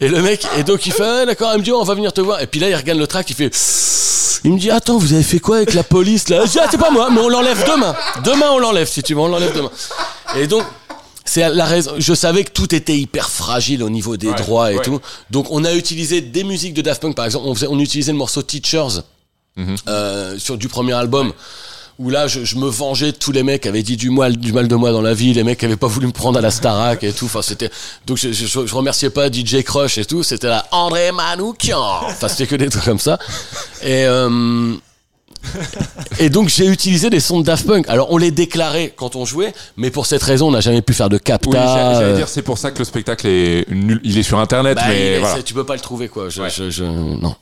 et 0.00 0.08
le 0.08 0.22
mec, 0.22 0.46
et 0.56 0.62
donc 0.62 0.86
il 0.86 0.92
fait, 0.92 1.02
ah, 1.04 1.26
d'accord, 1.26 1.50
il 1.54 1.58
me 1.58 1.64
dit, 1.64 1.72
on 1.72 1.82
va 1.82 1.94
venir 1.94 2.12
te 2.12 2.20
voir. 2.20 2.40
Et 2.40 2.46
puis 2.46 2.60
là, 2.60 2.68
il 2.68 2.74
regarde 2.74 2.98
le 2.98 3.06
tract, 3.06 3.30
il 3.30 3.36
fait, 3.36 3.50
il 4.44 4.52
me 4.52 4.58
dit, 4.58 4.70
attends, 4.70 4.98
vous 4.98 5.12
avez 5.12 5.22
fait 5.22 5.38
quoi 5.40 5.56
avec 5.56 5.74
la 5.74 5.82
police 5.82 6.28
là? 6.28 6.44
Je 6.46 6.50
dis, 6.52 6.58
ah, 6.62 6.66
c'est 6.70 6.78
pas 6.78 6.90
moi, 6.90 7.08
mais 7.10 7.20
on 7.20 7.28
l'enlève 7.28 7.62
demain. 7.66 7.94
Demain, 8.24 8.50
on 8.52 8.58
l'enlève, 8.58 8.88
si 8.88 9.02
tu 9.02 9.14
veux, 9.14 9.20
on 9.20 9.28
l'enlève 9.28 9.54
demain. 9.54 9.70
Et 10.36 10.46
donc, 10.46 10.62
c'est 11.28 11.48
la 11.48 11.64
raison. 11.66 11.92
Je 11.98 12.14
savais 12.14 12.44
que 12.44 12.50
tout 12.50 12.74
était 12.74 12.96
hyper 12.98 13.28
fragile 13.30 13.82
au 13.82 13.90
niveau 13.90 14.16
des 14.16 14.28
Ouais, 14.28 14.34
droits 14.36 14.72
et 14.72 14.76
ouais. 14.76 14.82
tout. 14.84 15.00
Donc, 15.30 15.46
on 15.50 15.64
a 15.64 15.74
utilisé 15.74 16.20
des 16.20 16.44
musiques 16.44 16.74
de 16.74 16.82
Daft 16.82 17.00
Punk, 17.02 17.14
par 17.14 17.24
exemple, 17.26 17.46
on, 17.48 17.54
faisait, 17.54 17.66
on 17.68 17.78
utilisait 17.78 18.12
le 18.12 18.18
morceau 18.18 18.42
Teachers 18.42 19.02
euh, 19.88 20.38
sur 20.38 20.56
du 20.56 20.68
premier 20.68 20.92
album. 20.94 21.32
Où 21.98 22.10
là, 22.10 22.28
je, 22.28 22.44
je 22.44 22.54
me 22.54 22.68
vengeais 22.68 23.10
de 23.10 23.16
tous 23.16 23.32
les 23.32 23.42
mecs 23.42 23.62
qui 23.62 23.68
avaient 23.68 23.82
dit 23.82 23.96
du 23.96 24.10
mal, 24.10 24.36
du 24.36 24.52
mal 24.52 24.68
de 24.68 24.74
moi 24.76 24.92
dans 24.92 25.02
la 25.02 25.14
vie, 25.14 25.34
les 25.34 25.42
mecs 25.42 25.58
qui 25.58 25.64
avaient 25.64 25.76
pas 25.76 25.88
voulu 25.88 26.06
me 26.06 26.12
prendre 26.12 26.38
à 26.38 26.40
la 26.40 26.52
Starac 26.52 27.02
et 27.02 27.12
tout. 27.12 27.24
Enfin, 27.24 27.42
c'était 27.42 27.70
donc 28.06 28.18
je, 28.18 28.30
je, 28.32 28.46
je 28.46 28.72
remerciais 28.74 29.10
pas 29.10 29.28
DJ 29.32 29.64
Crush 29.64 29.98
et 29.98 30.04
tout. 30.04 30.22
C'était 30.22 30.46
là 30.46 30.64
André 30.70 31.10
Manoukian. 31.10 31.80
Enfin, 32.04 32.28
c'était 32.28 32.46
que 32.46 32.54
des 32.54 32.68
trucs 32.68 32.84
comme 32.84 33.00
ça. 33.00 33.18
Et 33.82 34.04
euh, 34.06 34.74
et 36.18 36.28
donc 36.30 36.48
j'ai 36.48 36.66
utilisé 36.66 37.10
des 37.10 37.20
sons 37.20 37.40
de 37.40 37.44
Daft 37.44 37.66
Punk. 37.66 37.88
Alors 37.88 38.12
on 38.12 38.16
les 38.18 38.30
déclarait 38.30 38.92
quand 38.96 39.16
on 39.16 39.24
jouait, 39.24 39.54
mais 39.76 39.90
pour 39.90 40.06
cette 40.06 40.22
raison, 40.22 40.48
on 40.48 40.50
n'a 40.52 40.60
jamais 40.60 40.82
pu 40.82 40.92
faire 40.94 41.08
de 41.08 41.18
capta. 41.18 41.48
Oui, 41.48 41.54
j'allais 41.54 42.04
euh, 42.12 42.16
dire, 42.16 42.28
c'est 42.28 42.42
pour 42.42 42.58
ça 42.58 42.70
que 42.70 42.78
le 42.78 42.84
spectacle 42.84 43.26
est 43.26 43.68
nul. 43.70 44.00
Il 44.04 44.18
est 44.18 44.22
sur 44.22 44.38
internet, 44.38 44.76
bah, 44.76 44.82
mais 44.88 45.00
est- 45.14 45.18
voilà. 45.20 45.36
c'est- 45.36 45.42
tu 45.42 45.54
peux 45.54 45.64
pas 45.64 45.74
le 45.74 45.80
trouver 45.80 46.08
quoi. 46.08 46.28
Je, 46.28 46.42
Ouais. 46.42 46.50
je, 46.50 46.70
je- 46.70 46.84
non. 46.84 47.34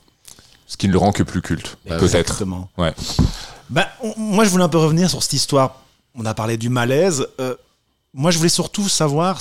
Ce 0.67 0.75
qui 0.77 0.87
ne 0.87 0.93
le 0.93 0.97
rend 0.99 1.11
que 1.13 1.23
plus 1.23 1.41
culte, 1.41 1.77
Bah 1.87 1.97
peut-être. 1.97 2.03
Exactement. 2.19 2.69
Ouais. 2.77 2.93
On- 4.01 4.13
moi, 4.17 4.43
je 4.45 4.49
voulais 4.49 4.63
un 4.63 4.69
peu 4.69 4.77
revenir 4.77 5.09
sur 5.09 5.21
cette 5.23 5.33
histoire. 5.33 5.81
On 6.15 6.25
a 6.25 6.33
parlé 6.33 6.57
du 6.57 6.69
malaise. 6.69 7.27
Euh, 7.39 7.55
moi, 8.13 8.31
je 8.31 8.37
voulais 8.37 8.49
surtout 8.49 8.89
savoir, 8.89 9.39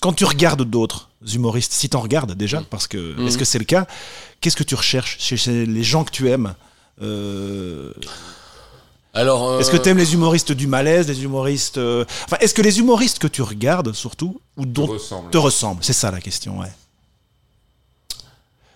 quand 0.00 0.12
tu 0.12 0.24
regardes 0.24 0.62
d'autres 0.62 1.08
humoristes, 1.34 1.72
si 1.72 1.88
tu 1.88 1.96
en 1.96 2.00
regardes 2.00 2.32
déjà, 2.32 2.62
parce 2.70 2.86
que 2.88 3.18
Mhm. 3.18 3.26
est-ce 3.26 3.38
que 3.38 3.44
c'est 3.44 3.58
le 3.58 3.64
cas 3.64 3.86
Qu'est-ce 4.42 4.56
que 4.56 4.64
tu 4.64 4.74
recherches 4.74 5.16
chez, 5.18 5.36
chez 5.38 5.64
les 5.64 5.82
gens 5.82 6.04
que 6.04 6.10
tu 6.10 6.28
aimes? 6.28 6.48
Euh, 6.48 6.52
Alors. 9.14 9.48
euh, 9.48 9.60
Est-ce 9.60 9.70
que 9.70 9.76
tu 9.76 9.88
aimes 9.88 9.98
les 9.98 10.12
humoristes 10.14 10.52
du 10.52 10.66
malaise, 10.66 11.08
les 11.08 11.22
humoristes. 11.22 11.78
euh, 11.78 12.04
Enfin, 12.24 12.36
est-ce 12.40 12.54
que 12.54 12.62
les 12.62 12.78
humoristes 12.78 13.18
que 13.18 13.26
tu 13.28 13.42
regardes, 13.42 13.92
surtout, 13.94 14.40
ou 14.56 14.66
dont 14.66 14.86
ressemble. 14.86 15.30
te 15.30 15.38
ressemblent? 15.38 15.82
C'est 15.82 15.92
ça 15.94 16.10
la 16.10 16.20
question, 16.20 16.58
ouais. 16.60 16.72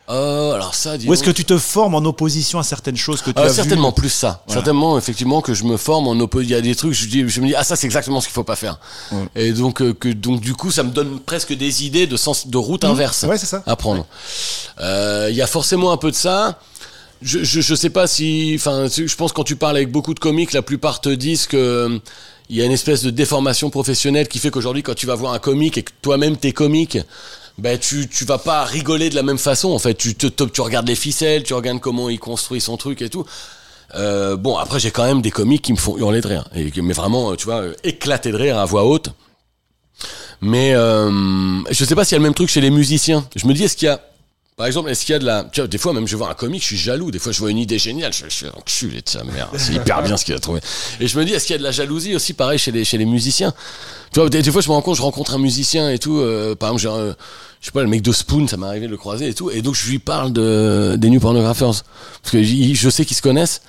euh, 0.08 0.54
alors 0.54 0.74
ça. 0.74 0.96
Ou 1.06 1.12
est-ce 1.12 1.22
que 1.22 1.30
tu 1.30 1.44
te 1.44 1.56
formes 1.58 1.94
en 1.94 2.04
opposition 2.04 2.58
à 2.58 2.62
certaines 2.62 2.96
choses 2.96 3.20
que 3.22 3.30
tu 3.30 3.38
Euh, 3.38 3.44
as 3.44 3.48
vues? 3.48 3.54
certainement 3.54 3.92
plus 3.92 4.08
ça. 4.08 4.42
Voilà. 4.46 4.60
Certainement, 4.62 4.96
effectivement, 4.98 5.40
que 5.42 5.52
je 5.54 5.64
me 5.64 5.76
forme 5.76 6.08
en 6.08 6.18
oppo. 6.18 6.40
Il 6.40 6.48
y 6.48 6.54
a 6.54 6.60
des 6.62 6.74
trucs, 6.74 6.94
je, 6.94 7.06
dis, 7.06 7.28
je 7.28 7.40
me 7.42 7.46
dis, 7.48 7.54
ah, 7.54 7.62
ça, 7.62 7.76
c'est 7.76 7.86
exactement 7.86 8.20
ce 8.20 8.26
qu'il 8.26 8.34
faut 8.34 8.42
pas 8.44 8.56
faire. 8.56 8.80
Et 9.36 9.52
donc, 9.52 9.82
euh, 9.82 9.92
que, 9.92 10.08
donc, 10.08 10.40
du 10.40 10.54
coup, 10.54 10.70
ça 10.70 10.82
me 10.82 10.90
donne 10.90 11.20
presque 11.20 11.52
des 11.52 11.84
idées 11.84 12.06
de 12.06 12.16
sens, 12.16 12.46
de 12.48 12.56
route 12.56 12.84
inverse 12.84 13.22
Ouais, 13.24 13.36
c'est 13.38 13.46
ça. 13.46 13.62
à 13.66 13.76
prendre. 13.76 14.06
Euh, 14.80 15.28
Il 15.30 15.36
y 15.36 15.42
a 15.42 15.46
forcément 15.46 15.92
un 15.92 15.96
peu 15.98 16.10
de 16.10 16.16
ça. 16.16 16.58
Je, 17.22 17.44
je, 17.44 17.60
je 17.60 17.74
sais 17.74 17.90
pas 17.90 18.06
si, 18.06 18.52
enfin, 18.56 18.86
je 18.88 19.14
pense 19.14 19.32
que 19.32 19.36
quand 19.36 19.44
tu 19.44 19.56
parles 19.56 19.76
avec 19.76 19.90
beaucoup 19.90 20.14
de 20.14 20.20
comiques, 20.20 20.52
la 20.52 20.62
plupart 20.62 21.00
te 21.00 21.10
disent 21.10 21.46
que 21.46 21.56
euh, 21.56 21.98
il 22.48 22.56
y 22.56 22.62
a 22.62 22.64
une 22.64 22.72
espèce 22.72 23.02
de 23.02 23.10
déformation 23.10 23.70
professionnelle 23.70 24.26
qui 24.26 24.38
fait 24.38 24.50
qu'aujourd'hui, 24.50 24.82
quand 24.82 24.94
tu 24.94 25.06
vas 25.06 25.14
voir 25.14 25.34
un 25.34 25.38
comique 25.38 25.76
et 25.78 25.82
que 25.82 25.92
toi-même 26.02 26.36
t'es 26.36 26.52
comique, 26.52 26.98
ben 27.58 27.78
tu 27.78 28.08
tu 28.08 28.24
vas 28.24 28.38
pas 28.38 28.64
rigoler 28.64 29.10
de 29.10 29.14
la 29.14 29.22
même 29.22 29.38
façon. 29.38 29.70
En 29.70 29.78
fait, 29.78 29.94
tu 29.94 30.14
te, 30.14 30.26
tu 30.44 30.60
regardes 30.60 30.88
les 30.88 30.94
ficelles, 30.94 31.42
tu 31.42 31.52
regardes 31.54 31.80
comment 31.80 32.08
il 32.08 32.18
construit 32.18 32.60
son 32.60 32.76
truc 32.76 33.02
et 33.02 33.10
tout. 33.10 33.24
Euh, 33.94 34.36
bon, 34.36 34.56
après, 34.56 34.80
j'ai 34.80 34.90
quand 34.90 35.04
même 35.04 35.20
des 35.20 35.30
comiques 35.30 35.62
qui 35.62 35.72
me 35.72 35.78
font 35.78 35.98
hurler 35.98 36.20
de 36.20 36.28
rire, 36.28 36.48
et, 36.54 36.70
mais 36.80 36.94
vraiment, 36.94 37.32
euh, 37.32 37.36
tu 37.36 37.44
vois, 37.44 37.62
euh, 37.62 37.74
éclater 37.84 38.30
de 38.30 38.36
rire 38.36 38.58
à 38.58 38.64
voix 38.64 38.84
haute. 38.84 39.10
Mais 40.40 40.74
euh, 40.74 41.10
je 41.70 41.84
sais 41.84 41.94
pas 41.94 42.04
s'il 42.04 42.12
y 42.12 42.16
a 42.16 42.18
le 42.18 42.22
même 42.22 42.34
truc 42.34 42.48
chez 42.48 42.60
les 42.60 42.70
musiciens. 42.70 43.26
Je 43.36 43.46
me 43.46 43.52
dis, 43.52 43.64
est-ce 43.64 43.76
qu'il 43.76 43.86
y 43.86 43.90
a, 43.90 44.00
par 44.60 44.66
exemple, 44.66 44.90
est-ce 44.90 45.06
qu'il 45.06 45.14
y 45.14 45.16
a 45.16 45.18
de 45.18 45.24
la, 45.24 45.46
tu 45.50 45.62
vois, 45.62 45.68
des 45.68 45.78
fois 45.78 45.94
même 45.94 46.06
je 46.06 46.14
vois 46.16 46.28
un 46.28 46.34
comique, 46.34 46.60
je 46.60 46.66
suis 46.66 46.76
jaloux. 46.76 47.10
Des 47.10 47.18
fois, 47.18 47.32
je 47.32 47.38
vois 47.38 47.50
une 47.50 47.56
idée 47.56 47.78
géniale, 47.78 48.12
je, 48.12 48.26
je 48.28 48.34
suis 48.34 48.46
enculé 48.46 49.00
de 49.00 49.08
sa 49.08 49.24
mère. 49.24 49.48
C'est 49.56 49.72
hyper 49.72 50.02
bien 50.02 50.18
ce 50.18 50.24
qu'il 50.26 50.34
a 50.34 50.38
trouvé. 50.38 50.60
Et 51.00 51.08
je 51.08 51.18
me 51.18 51.24
dis, 51.24 51.32
est-ce 51.32 51.46
qu'il 51.46 51.54
y 51.54 51.56
a 51.56 51.58
de 51.60 51.62
la 51.62 51.70
jalousie 51.70 52.14
aussi, 52.14 52.34
pareil 52.34 52.58
chez 52.58 52.70
les 52.70 52.84
chez 52.84 52.98
les 52.98 53.06
musiciens? 53.06 53.54
Tu 54.12 54.20
vois, 54.20 54.28
des, 54.28 54.42
fois, 54.42 54.60
je 54.60 54.68
me 54.68 54.74
rends 54.74 54.82
compte, 54.82 54.96
je 54.96 55.00
rencontre 55.00 55.32
un 55.32 55.38
musicien 55.38 55.88
et 55.88 55.98
tout. 55.98 56.18
euh, 56.18 56.54
par 56.54 56.72
exemple, 56.74 57.02
j'ai 57.06 57.14
je 57.62 57.66
sais 57.66 57.72
pas, 57.72 57.82
le 57.82 57.88
mec 57.88 58.02
de 58.02 58.12
Spoon, 58.12 58.48
ça 58.48 58.58
m'est 58.58 58.66
arrivé 58.66 58.84
de 58.84 58.90
le 58.90 58.98
croiser 58.98 59.28
et 59.28 59.34
tout. 59.34 59.50
Et 59.50 59.62
donc, 59.62 59.76
je 59.76 59.88
lui 59.88 59.98
parle 59.98 60.30
de 60.30 60.96
des 60.98 61.08
New 61.08 61.20
Pornographers 61.20 61.82
parce 62.22 62.30
que 62.30 62.42
je 62.42 62.90
sais 62.90 63.06
qu'ils 63.06 63.16
se 63.16 63.22
connaissent. 63.22 63.62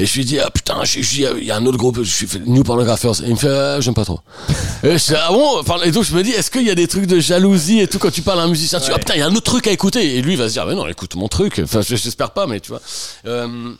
Et 0.00 0.06
je 0.06 0.14
lui 0.14 0.24
dis, 0.24 0.38
ah 0.38 0.48
putain, 0.50 0.84
je, 0.84 1.02
je 1.02 1.08
dis, 1.10 1.24
il 1.38 1.44
y 1.44 1.50
a 1.50 1.56
un 1.56 1.66
autre 1.66 1.76
groupe, 1.76 1.98
je 2.02 2.08
suis 2.14 2.26
fait 2.28 2.38
New 2.46 2.62
Pornographers. 2.62 3.20
Et 3.22 3.26
il 3.26 3.32
me 3.32 3.36
fait, 3.36 3.48
ah, 3.48 3.80
j'aime 3.80 3.94
pas 3.94 4.04
trop. 4.04 4.20
et 4.84 4.96
je 4.96 5.06
dis, 5.06 5.14
ah 5.16 5.30
bon? 5.32 5.60
Et 5.84 5.90
donc 5.90 6.04
je 6.04 6.14
me 6.14 6.22
dis, 6.22 6.30
est-ce 6.30 6.50
qu'il 6.52 6.62
y 6.62 6.70
a 6.70 6.74
des 6.76 6.86
trucs 6.86 7.06
de 7.06 7.18
jalousie 7.18 7.80
et 7.80 7.88
tout 7.88 7.98
quand 7.98 8.10
tu 8.12 8.22
parles 8.22 8.38
à 8.40 8.44
un 8.44 8.48
musicien? 8.48 8.78
Tu 8.78 8.86
dis, 8.86 8.92
ah 8.94 8.98
putain, 8.98 9.14
il 9.14 9.18
y 9.18 9.22
a 9.22 9.26
un 9.26 9.34
autre 9.34 9.50
truc 9.50 9.66
à 9.66 9.72
écouter. 9.72 10.16
Et 10.16 10.22
lui, 10.22 10.34
il 10.34 10.38
va 10.38 10.48
se 10.48 10.52
dire, 10.52 10.66
mais 10.66 10.74
non, 10.76 10.86
écoute 10.86 11.16
mon 11.16 11.26
truc. 11.28 11.60
Enfin, 11.64 11.80
je- 11.82 11.96
j'espère 11.96 12.30
pas, 12.30 12.46
mais 12.46 12.60
tu 12.60 12.68
vois. 12.68 12.80
Euh, 13.26 13.72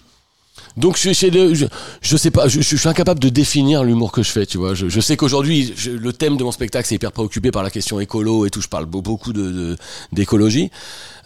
donc 0.76 0.96
je, 0.96 1.12
chez 1.12 1.30
le, 1.30 1.54
je, 1.54 1.66
je 2.02 2.16
sais 2.16 2.30
pas, 2.30 2.46
je, 2.48 2.60
je 2.60 2.76
suis 2.76 2.88
incapable 2.88 3.18
de 3.20 3.28
définir 3.30 3.82
l'humour 3.84 4.12
que 4.12 4.22
je 4.22 4.30
fais, 4.30 4.46
tu 4.46 4.58
vois. 4.58 4.74
Je, 4.74 4.88
je 4.88 5.00
sais 5.00 5.16
qu'aujourd'hui, 5.16 5.74
le 5.88 6.12
thème 6.12 6.36
de 6.36 6.44
mon 6.44 6.52
spectacle, 6.52 6.86
c'est 6.88 6.94
hyper 6.96 7.10
préoccupé 7.12 7.50
par 7.50 7.62
la 7.62 7.70
question 7.70 7.98
écolo 8.00 8.44
et 8.46 8.50
tout. 8.50 8.60
Je 8.60 8.68
parle 8.68 8.86
beau- 8.86 9.02
beaucoup 9.02 9.32
de 9.32 9.42
de- 9.50 9.76
d'écologie. 10.12 10.70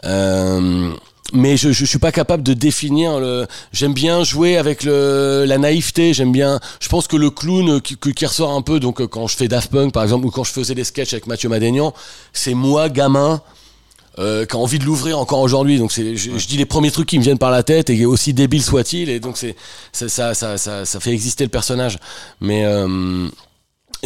Euh, 0.05 0.93
mais 1.33 1.57
je, 1.57 1.73
je 1.73 1.85
suis 1.85 1.99
pas 1.99 2.13
capable 2.13 2.43
de 2.43 2.53
définir 2.53 3.19
le. 3.19 3.47
J'aime 3.73 3.95
bien 3.95 4.23
jouer 4.25 4.57
avec 4.57 4.85
le, 4.85 5.45
la 5.47 5.59
naïveté. 5.59 6.13
J'aime 6.13 6.33
bien. 6.33 6.61
Je 6.81 6.89
pense 6.89 7.07
que 7.07 7.17
le 7.17 7.31
clown 7.31 7.81
qui, 7.81 7.97
qui 7.97 8.27
ressort 8.27 8.53
un 8.53 8.63
peu, 8.63 8.81
donc 8.81 9.01
euh, 9.01 9.07
quand 9.07 9.27
je 9.27 9.37
fais 9.37 9.49
Daft 9.49 9.71
Punk 9.71 9.93
par 9.93 10.03
exemple, 10.03 10.27
ou 10.27 10.31
quand 10.31 10.45
je 10.45 10.53
faisais 10.53 10.75
des 10.75 10.85
sketchs 10.85 11.13
avec 11.13 11.27
Mathieu 11.27 11.49
Madénian, 11.49 11.95
c'est 12.33 12.55
moi 12.55 12.89
gamin 12.89 13.41
euh, 14.19 14.45
qui 14.45 14.55
a 14.55 14.59
envie 14.59 14.79
de 14.79 14.85
l'ouvrir 14.85 15.19
encore 15.19 15.41
aujourd'hui. 15.41 15.79
Donc 15.79 15.93
c'est, 15.93 16.17
je, 16.17 16.37
je 16.37 16.47
dis 16.47 16.57
les 16.57 16.67
premiers 16.67 16.91
trucs 16.91 17.09
qui 17.09 17.19
me 17.19 17.25
viennent 17.25 17.39
par 17.39 17.51
la 17.51 17.63
tête 17.63 17.89
et 17.91 18.05
aussi 18.05 18.35
débile 18.35 18.63
soit-il. 18.63 19.09
Et 19.09 19.21
donc 19.21 19.39
c'est 19.39 19.57
ça, 19.93 20.09
ça, 20.09 20.35
ça, 20.35 20.59
ça, 20.59 20.85
ça 20.85 21.01
fait 21.01 21.13
exister 21.13 21.45
le 21.45 21.51
personnage. 21.51 21.99
Mais 22.41 22.65
euh, 22.65 23.29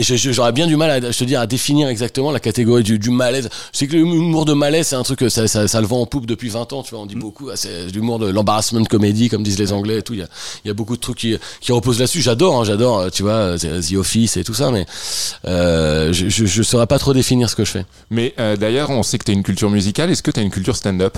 j'aurais 0.03 0.53
bien 0.53 0.67
du 0.67 0.77
mal 0.77 0.91
à 0.91 1.11
je 1.11 1.19
te 1.19 1.25
dire 1.25 1.41
à 1.41 1.47
définir 1.47 1.89
exactement 1.89 2.31
la 2.31 2.41
catégorie 2.41 2.83
du, 2.83 2.99
du 2.99 3.11
malaise. 3.11 3.49
Je 3.73 3.79
sais 3.79 3.87
que 3.87 3.95
l'humour 3.97 4.45
de 4.45 4.53
malaise 4.53 4.89
c'est 4.89 4.97
un 4.97 5.03
truc 5.03 5.19
que 5.21 5.29
ça, 5.29 5.49
ça, 5.49 5.67
ça 5.69 5.81
le 5.81 5.87
vend 5.87 6.01
en 6.03 6.07
poupe 6.07 6.27
depuis 6.27 6.49
20 6.49 6.73
ans. 6.73 6.83
Tu 6.83 6.91
vois, 6.91 7.01
on 7.01 7.07
dit 7.07 7.15
beaucoup. 7.17 7.49
ah, 7.51 7.57
C'est 7.57 7.87
l'humour 7.89 8.19
de 8.19 8.29
l'embarrassment 8.29 8.85
comedy 8.85 9.29
comme 9.29 9.43
disent 9.43 9.59
les 9.59 9.73
Anglais 9.73 9.99
et 9.99 10.03
tout. 10.03 10.13
Il 10.15 10.21
y 10.21 10.23
a, 10.23 10.29
il 10.65 10.69
y 10.69 10.71
a 10.71 10.75
beaucoup 10.75 10.97
de 10.97 11.01
trucs 11.01 11.19
qui, 11.19 11.37
qui 11.61 11.73
reposent 11.73 11.99
là-dessus. 11.99 12.21
J'adore, 12.23 12.61
hein, 12.61 12.65
j'adore. 12.65 12.99
euh, 12.99 13.09
Tu 13.11 13.23
vois, 13.23 13.33
euh, 13.33 13.59
The 13.59 13.95
Office 13.95 14.37
et 14.37 14.45
tout 14.45 14.55
ça. 14.55 14.71
Mais 14.71 14.85
euh, 15.47 16.13
je, 16.13 16.29
je, 16.29 16.45
je 16.47 16.63
saurais 16.63 16.87
pas 16.87 16.99
trop 16.99 17.15
définir 17.15 17.49
ce 17.49 17.57
que 17.57 17.65
je 17.65 17.71
fais. 17.71 17.87
Mais 18.11 18.35
euh, 18.39 18.57
d'ailleurs, 18.57 18.91
on 18.91 19.03
sait 19.03 19.19
que 19.19 19.25
tu 19.25 19.31
as 19.31 19.35
une 19.35 19.43
culture 19.43 19.71
musicale. 19.71 20.11
Est-ce 20.11 20.23
que 20.23 20.31
tu 20.31 20.41
as 20.41 20.43
une 20.43 20.51
culture 20.51 20.77
stand-up? 20.77 21.17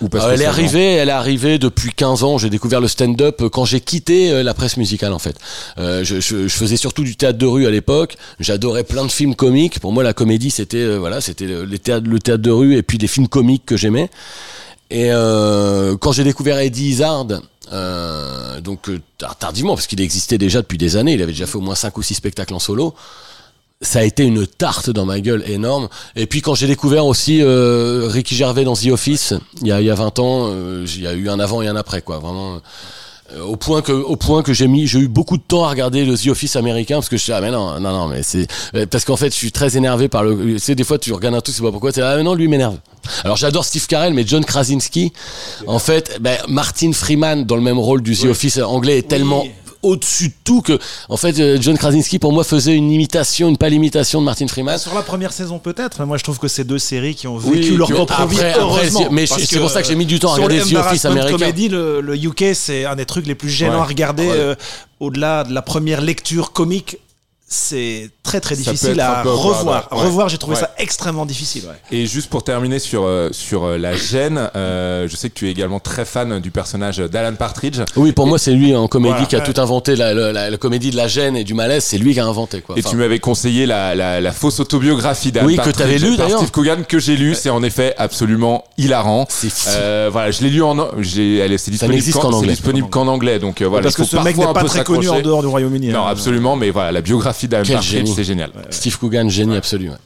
Ou 0.00 0.08
Euh, 0.12 0.32
elle 0.32 0.42
est 0.42 0.44
arrivée, 0.46 0.94
elle 0.94 1.08
est 1.08 1.12
arrivée 1.12 1.58
depuis 1.58 1.90
15 1.92 2.24
ans. 2.24 2.36
J'ai 2.38 2.50
découvert 2.50 2.80
le 2.80 2.88
stand-up 2.88 3.42
quand 3.52 3.64
j'ai 3.64 3.80
quitté 3.80 4.30
euh, 4.32 4.42
la 4.42 4.52
presse 4.54 4.76
musicale 4.76 5.12
en 5.12 5.18
fait. 5.18 5.36
Euh, 5.78 6.02
je, 6.04 6.20
je, 6.20 6.48
je 6.48 6.54
faisais 6.54 6.76
surtout 6.76 7.04
du 7.04 7.16
théâtre 7.16 7.38
de 7.38 7.46
rue 7.46 7.66
à 7.66 7.70
l'époque. 7.70 8.16
J'adorais 8.40 8.84
plein 8.84 9.04
de 9.06 9.10
films 9.12 9.34
comiques. 9.34 9.78
Pour 9.80 9.92
moi, 9.92 10.02
la 10.02 10.12
comédie 10.12 10.50
c'était 10.50 10.78
euh, 10.78 10.96
voilà, 10.98 11.20
c'était 11.20 11.46
le, 11.46 11.64
les 11.64 11.78
théâtres- 11.78 12.08
le 12.08 12.18
théâtre 12.18 12.42
de 12.42 12.50
rue 12.50 12.76
et 12.76 12.82
puis 12.82 12.98
des 12.98 13.06
films 13.06 13.28
comiques 13.28 13.64
que 13.66 13.76
j'aimais. 13.76 14.10
Et 14.90 15.10
euh, 15.12 15.96
quand 15.96 16.12
j'ai 16.12 16.24
découvert 16.24 16.58
Eddie 16.58 16.88
Izzard, 16.90 17.26
euh, 17.72 18.60
donc 18.60 18.90
tard- 19.18 19.36
tardivement 19.38 19.74
parce 19.74 19.86
qu'il 19.86 20.00
existait 20.00 20.38
déjà 20.38 20.60
depuis 20.60 20.78
des 20.78 20.96
années, 20.96 21.14
il 21.14 21.22
avait 21.22 21.32
déjà 21.32 21.46
fait 21.46 21.56
au 21.56 21.60
moins 21.62 21.74
cinq 21.74 21.96
ou 21.98 22.02
six 22.02 22.14
spectacles 22.14 22.54
en 22.54 22.58
solo. 22.58 22.94
Ça 23.84 24.00
a 24.00 24.02
été 24.02 24.24
une 24.24 24.46
tarte 24.46 24.90
dans 24.90 25.04
ma 25.04 25.20
gueule 25.20 25.44
énorme. 25.48 25.88
Et 26.16 26.26
puis 26.26 26.40
quand 26.42 26.54
j'ai 26.54 26.66
découvert 26.66 27.06
aussi 27.06 27.40
euh, 27.42 28.08
Ricky 28.10 28.34
Gervais 28.34 28.64
dans 28.64 28.74
The 28.74 28.86
Office, 28.86 29.34
il 29.62 29.68
y 29.68 29.72
a, 29.72 29.80
il 29.80 29.86
y 29.86 29.90
a 29.90 29.94
20 29.94 30.18
ans, 30.18 30.48
euh, 30.50 30.84
il 30.94 31.02
y 31.02 31.06
a 31.06 31.12
eu 31.12 31.28
un 31.28 31.38
avant 31.38 31.62
et 31.62 31.68
un 31.68 31.76
après, 31.76 32.02
quoi. 32.02 32.18
Vraiment. 32.18 32.60
euh, 33.34 33.42
au 33.42 33.56
point 33.56 33.80
que, 33.82 33.92
au 33.92 34.16
point 34.16 34.42
que 34.42 34.52
j'ai 34.52 34.68
mis, 34.68 34.86
j'ai 34.86 34.98
eu 34.98 35.08
beaucoup 35.08 35.36
de 35.36 35.42
temps 35.42 35.64
à 35.64 35.70
regarder 35.70 36.04
le 36.04 36.16
The 36.16 36.28
Office 36.28 36.56
américain 36.56 36.96
parce 36.96 37.08
que 37.08 37.16
je 37.16 37.22
suis 37.22 37.32
ah 37.32 37.40
mais 37.40 37.50
non, 37.50 37.80
non, 37.80 37.92
non, 37.92 38.06
mais 38.06 38.22
c'est 38.22 38.46
euh, 38.74 38.86
parce 38.86 39.04
qu'en 39.04 39.16
fait 39.16 39.30
je 39.30 39.36
suis 39.36 39.52
très 39.52 39.76
énervé 39.76 40.08
par 40.08 40.22
le. 40.24 40.36
Tu 40.54 40.58
sais 40.58 40.74
des 40.74 40.84
fois 40.84 40.98
tu 40.98 41.12
regardes 41.12 41.34
un 41.34 41.40
truc, 41.40 41.54
c'est 41.56 41.62
pas 41.62 41.70
pourquoi. 41.70 41.92
Tu 41.92 42.02
ah 42.02 42.16
mais 42.16 42.22
non 42.22 42.34
lui 42.34 42.48
m'énerve. 42.48 42.76
Alors 43.24 43.36
j'adore 43.36 43.64
Steve 43.64 43.86
Carell, 43.86 44.14
mais 44.14 44.24
John 44.26 44.44
Krasinski, 44.44 45.12
en 45.66 45.78
fait, 45.78 46.18
ben, 46.20 46.36
Martin 46.48 46.92
Freeman 46.92 47.44
dans 47.44 47.56
le 47.56 47.62
même 47.62 47.78
rôle 47.78 48.02
du 48.02 48.16
The 48.16 48.26
Office 48.26 48.58
anglais 48.58 48.98
est 48.98 49.08
tellement 49.08 49.44
au-dessus 49.84 50.28
de 50.28 50.34
tout 50.44 50.62
que 50.62 50.78
en 51.08 51.16
fait 51.16 51.38
euh, 51.38 51.58
John 51.60 51.76
Krasinski 51.78 52.18
pour 52.18 52.32
moi 52.32 52.42
faisait 52.44 52.74
une 52.74 52.90
imitation 52.90 53.48
une 53.48 53.56
pâle 53.58 53.72
imitation 53.74 54.20
de 54.20 54.24
Martin 54.26 54.46
Freeman 54.48 54.78
Sur 54.78 54.94
la 54.94 55.02
première 55.02 55.32
saison 55.32 55.58
peut-être, 55.58 56.00
mais 56.00 56.06
moi 56.06 56.16
je 56.18 56.24
trouve 56.24 56.38
que 56.38 56.48
c'est 56.48 56.64
deux 56.64 56.78
séries 56.78 57.14
qui 57.14 57.26
ont 57.28 57.36
Oui, 57.44 57.60
vécu 57.60 57.76
leur 57.76 57.88
propre 57.90 58.26
vie, 58.26 58.38
heureusement. 58.58 59.08
mais 59.10 59.26
c'est 59.26 59.58
pour 59.58 59.70
ça 59.70 59.82
que 59.82 59.88
j'ai 59.88 59.94
mis 59.96 60.06
du 60.06 60.18
temps 60.18 60.32
à 60.32 60.36
regarder 60.36 60.60
The 60.60 60.74
Office 60.76 61.04
américain. 61.04 61.38
Comedy, 61.38 61.68
le, 61.68 62.00
le 62.00 62.16
UK, 62.16 62.54
c'est 62.54 62.84
un 62.84 62.96
des 62.96 63.06
trucs 63.06 63.26
les 63.26 63.34
plus 63.34 63.50
gênants 63.50 63.74
Ouais. 63.74 63.80
à 63.80 63.84
regarder. 63.84 64.26
Ouais. 64.26 64.32
euh, 64.34 64.54
Au-delà 65.00 65.44
de 65.44 65.52
la 65.52 65.62
première 65.62 66.00
lecture 66.00 66.52
comique, 66.52 66.98
c'est 67.46 68.10
très 68.24 68.40
très 68.40 68.56
difficile 68.56 68.98
à 69.00 69.22
revoir. 69.22 69.86
Revoir, 69.92 70.28
j'ai 70.28 70.38
trouvé 70.38 70.54
Ouais. 70.56 70.60
ça 70.60 70.70
extrêmement 70.78 71.26
difficile. 71.26 71.64
ouais. 71.68 71.96
Et 71.96 72.06
juste 72.06 72.28
pour 72.30 72.42
terminer 72.42 72.78
sur, 72.80 73.04
euh, 73.04 73.28
sur 73.32 73.64
euh, 73.64 73.78
la 73.78 73.94
gêne, 73.96 74.50
euh, 74.56 75.06
je 75.08 75.14
sais 75.16 75.28
que 75.30 75.34
tu 75.34 75.46
es 75.46 75.50
également 75.52 75.78
très 75.78 76.04
fan 76.04 76.40
du 76.40 76.50
personnage 76.50 76.98
d'Alan 76.98 77.34
Partridge. 77.36 77.78
oui 77.96 78.12
pour 78.12 78.26
moi 78.26 78.38
c'est 78.38 78.52
lui 78.52 78.74
en 78.74 78.88
comédie 78.88 79.12
Voilà. 79.12 79.26
qui 79.26 79.36
a 79.36 79.40
tout 79.40 79.60
inventé 79.60 79.94
la, 79.94 80.12
la- 80.14 80.32
la- 80.32 80.50
la 80.50 80.56
comédie 80.56 80.90
de 80.90 80.96
la 80.96 81.06
gêne 81.06 81.36
et 81.36 81.44
du 81.44 81.54
malaise 81.54 81.84
c'est 81.84 81.98
lui 81.98 82.14
qui 82.14 82.20
a 82.20 82.26
inventé 82.26 82.60
quoi 82.62 82.76
Et 82.76 82.80
Enfin, 82.80 82.90
tu 82.90 82.96
m'avais 82.96 83.18
conseillé 83.20 83.66
la, 83.66 83.94
la, 83.94 84.20
la 84.20 84.32
fausse 84.32 84.58
autobiographie 84.60 85.30
d'Alan 85.30 85.46
Oui, 85.46 85.52
que 85.56 85.56
Partridge 85.58 85.76
t'avais 85.78 85.98
lu, 85.98 86.16
par 86.16 86.26
d'ailleurs. 86.26 86.38
Steve 86.40 86.50
Coogan 86.50 86.84
que 86.88 86.98
j'ai 86.98 87.16
lu. 87.16 87.34
C'est 87.34 87.50
en 87.50 87.62
effet 87.62 87.94
absolument 87.98 88.64
hilarant. 88.78 89.26
C'est 89.28 89.50
fou. 89.50 89.68
Euh, 89.76 90.08
voilà, 90.10 90.30
je 90.30 90.42
l'ai 90.42 90.50
lu 90.50 90.62
en, 90.62 90.76
j'ai, 91.00 91.38
elle 91.38 91.52
est, 91.52 91.58
c'est 91.58 91.70
disponible 91.70 92.12
qu'en, 92.12 92.32
anglais. 92.32 92.52
disponible 92.52 92.88
qu'en 92.88 93.06
anglais. 93.06 93.38
Donc 93.38 93.60
euh, 93.60 93.68
voilà, 93.68 93.82
Parce 93.84 93.96
que 93.96 94.04
ce 94.04 94.16
mec 94.16 94.36
n'est 94.36 94.44
un 94.44 94.52
pas 94.52 94.60
peu 94.62 94.68
très 94.68 94.84
connu 94.84 95.08
en 95.08 95.20
dehors 95.20 95.42
du 95.42 95.48
Royaume-Uni. 95.48 95.88
Non, 95.88 96.06
hein. 96.06 96.10
absolument, 96.10 96.56
mais 96.56 96.70
voilà, 96.70 96.92
la 96.92 97.00
biographie 97.00 97.48
d'Alan 97.48 97.64
Partridge. 97.64 98.13
C'est 98.14 98.24
génial. 98.24 98.52
Steve 98.70 98.98
Coogan 98.98 99.28
génie 99.28 99.56
absolu 99.56 99.90
ouais. 99.90 99.96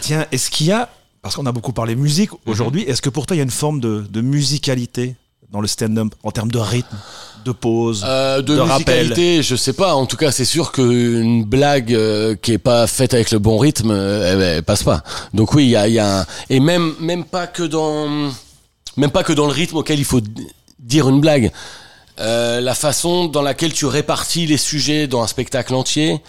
Tiens, 0.00 0.26
est-ce 0.32 0.50
qu'il 0.50 0.66
y 0.66 0.72
a, 0.72 0.88
parce 1.22 1.36
qu'on 1.36 1.46
a 1.46 1.52
beaucoup 1.52 1.72
parlé 1.72 1.94
musique 1.96 2.30
aujourd'hui, 2.46 2.82
est-ce 2.82 3.00
que 3.02 3.08
pour 3.08 3.26
toi 3.26 3.34
il 3.36 3.38
y 3.38 3.40
a 3.40 3.44
une 3.44 3.50
forme 3.50 3.80
de, 3.80 4.04
de 4.08 4.20
musicalité 4.20 5.16
dans 5.50 5.60
le 5.60 5.66
stand-up 5.66 6.14
en 6.22 6.30
termes 6.30 6.50
de 6.50 6.58
rythme, 6.58 6.96
de 7.44 7.52
pause, 7.52 8.04
Euh, 8.06 8.40
de, 8.42 8.54
de 8.54 8.60
rappel? 8.60 9.00
musicalité, 9.04 9.42
je 9.42 9.54
sais 9.56 9.72
pas. 9.74 9.94
En 9.94 10.06
tout 10.06 10.16
cas, 10.16 10.30
c'est 10.30 10.44
sûr 10.46 10.72
qu'une 10.72 11.44
blague 11.44 11.92
euh, 11.94 12.34
qui 12.36 12.52
est 12.52 12.58
pas 12.58 12.86
faite 12.86 13.12
avec 13.14 13.30
le 13.32 13.38
bon 13.38 13.58
rythme, 13.58 13.90
euh, 13.90 14.32
elle, 14.32 14.40
elle 14.58 14.62
passe 14.62 14.82
pas. 14.82 15.02
Donc 15.34 15.52
oui, 15.54 15.64
il 15.64 15.70
y 15.70 15.76
a, 15.76 15.88
y 15.88 15.98
a 15.98 16.20
un... 16.20 16.26
et 16.48 16.60
même 16.60 16.94
même 17.00 17.24
pas 17.24 17.46
que 17.46 17.62
dans 17.64 18.30
même 18.96 19.10
pas 19.10 19.24
que 19.24 19.32
dans 19.32 19.46
le 19.46 19.52
rythme 19.52 19.76
auquel 19.76 19.98
il 19.98 20.04
faut 20.04 20.20
dire 20.78 21.08
une 21.08 21.20
blague. 21.20 21.50
Euh, 22.22 22.60
la 22.60 22.74
façon 22.74 23.26
dans 23.26 23.42
laquelle 23.42 23.72
tu 23.72 23.84
répartis 23.84 24.46
les 24.46 24.56
sujets 24.56 25.08
dans 25.08 25.22
un 25.22 25.26
spectacle 25.26 25.74
entier, 25.74 26.20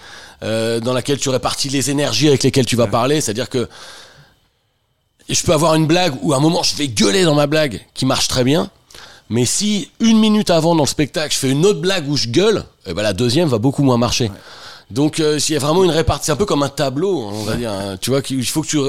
euh, 0.42 0.80
dans 0.80 0.94
laquelle 0.94 1.20
tu 1.20 1.30
répartis 1.30 1.70
les 1.70 1.92
énergies 1.92 2.28
avec 2.28 2.42
lesquelles 2.42 2.66
tu 2.66 2.76
vas 2.76 2.88
parler, 2.88 3.22
c'est-à-dire 3.22 3.48
que 3.48 3.70
je 5.30 5.42
peux 5.44 5.54
avoir 5.54 5.76
une 5.76 5.86
blague 5.86 6.16
où 6.24 6.34
à 6.34 6.38
un 6.38 6.40
moment 6.40 6.64
je 6.64 6.76
vais 6.76 6.88
gueuler 6.88 7.24
dans 7.24 7.36
ma 7.36 7.46
blague 7.46 7.86
qui 7.94 8.08
marche 8.08 8.28
très 8.28 8.44
bien, 8.44 8.72
mais 9.30 9.46
si 9.46 9.92
une 10.00 10.20
minute 10.20 10.50
avant 10.50 10.74
dans 10.76 10.84
le 10.84 10.90
spectacle 10.90 11.32
je 11.34 11.40
fais 11.40 11.52
une 11.52 11.66
autre 11.66 11.80
blague 11.80 12.10
où 12.10 12.18
je 12.18 12.28
gueule, 12.28 12.66
eh 12.88 12.94
ben 12.94 13.04
la 13.04 13.14
deuxième 13.14 13.48
va 13.48 13.60
beaucoup 13.60 13.84
moins 13.84 13.98
marcher. 13.98 14.32
Donc 14.90 15.20
euh, 15.20 15.38
s'il 15.38 15.54
y 15.54 15.58
a 15.58 15.60
vraiment 15.60 15.84
une 15.84 15.92
répartition, 15.92 16.34
c'est 16.34 16.36
un 16.36 16.38
peu 16.38 16.46
comme 16.46 16.64
un 16.64 16.70
tableau, 16.70 17.30
on 17.32 17.44
va 17.44 17.56
dire. 17.56 17.72
hein, 17.72 17.98
tu 18.02 18.10
vois, 18.10 18.22
il 18.30 18.46
faut 18.46 18.64
que 18.64 18.68
tu 18.68 18.80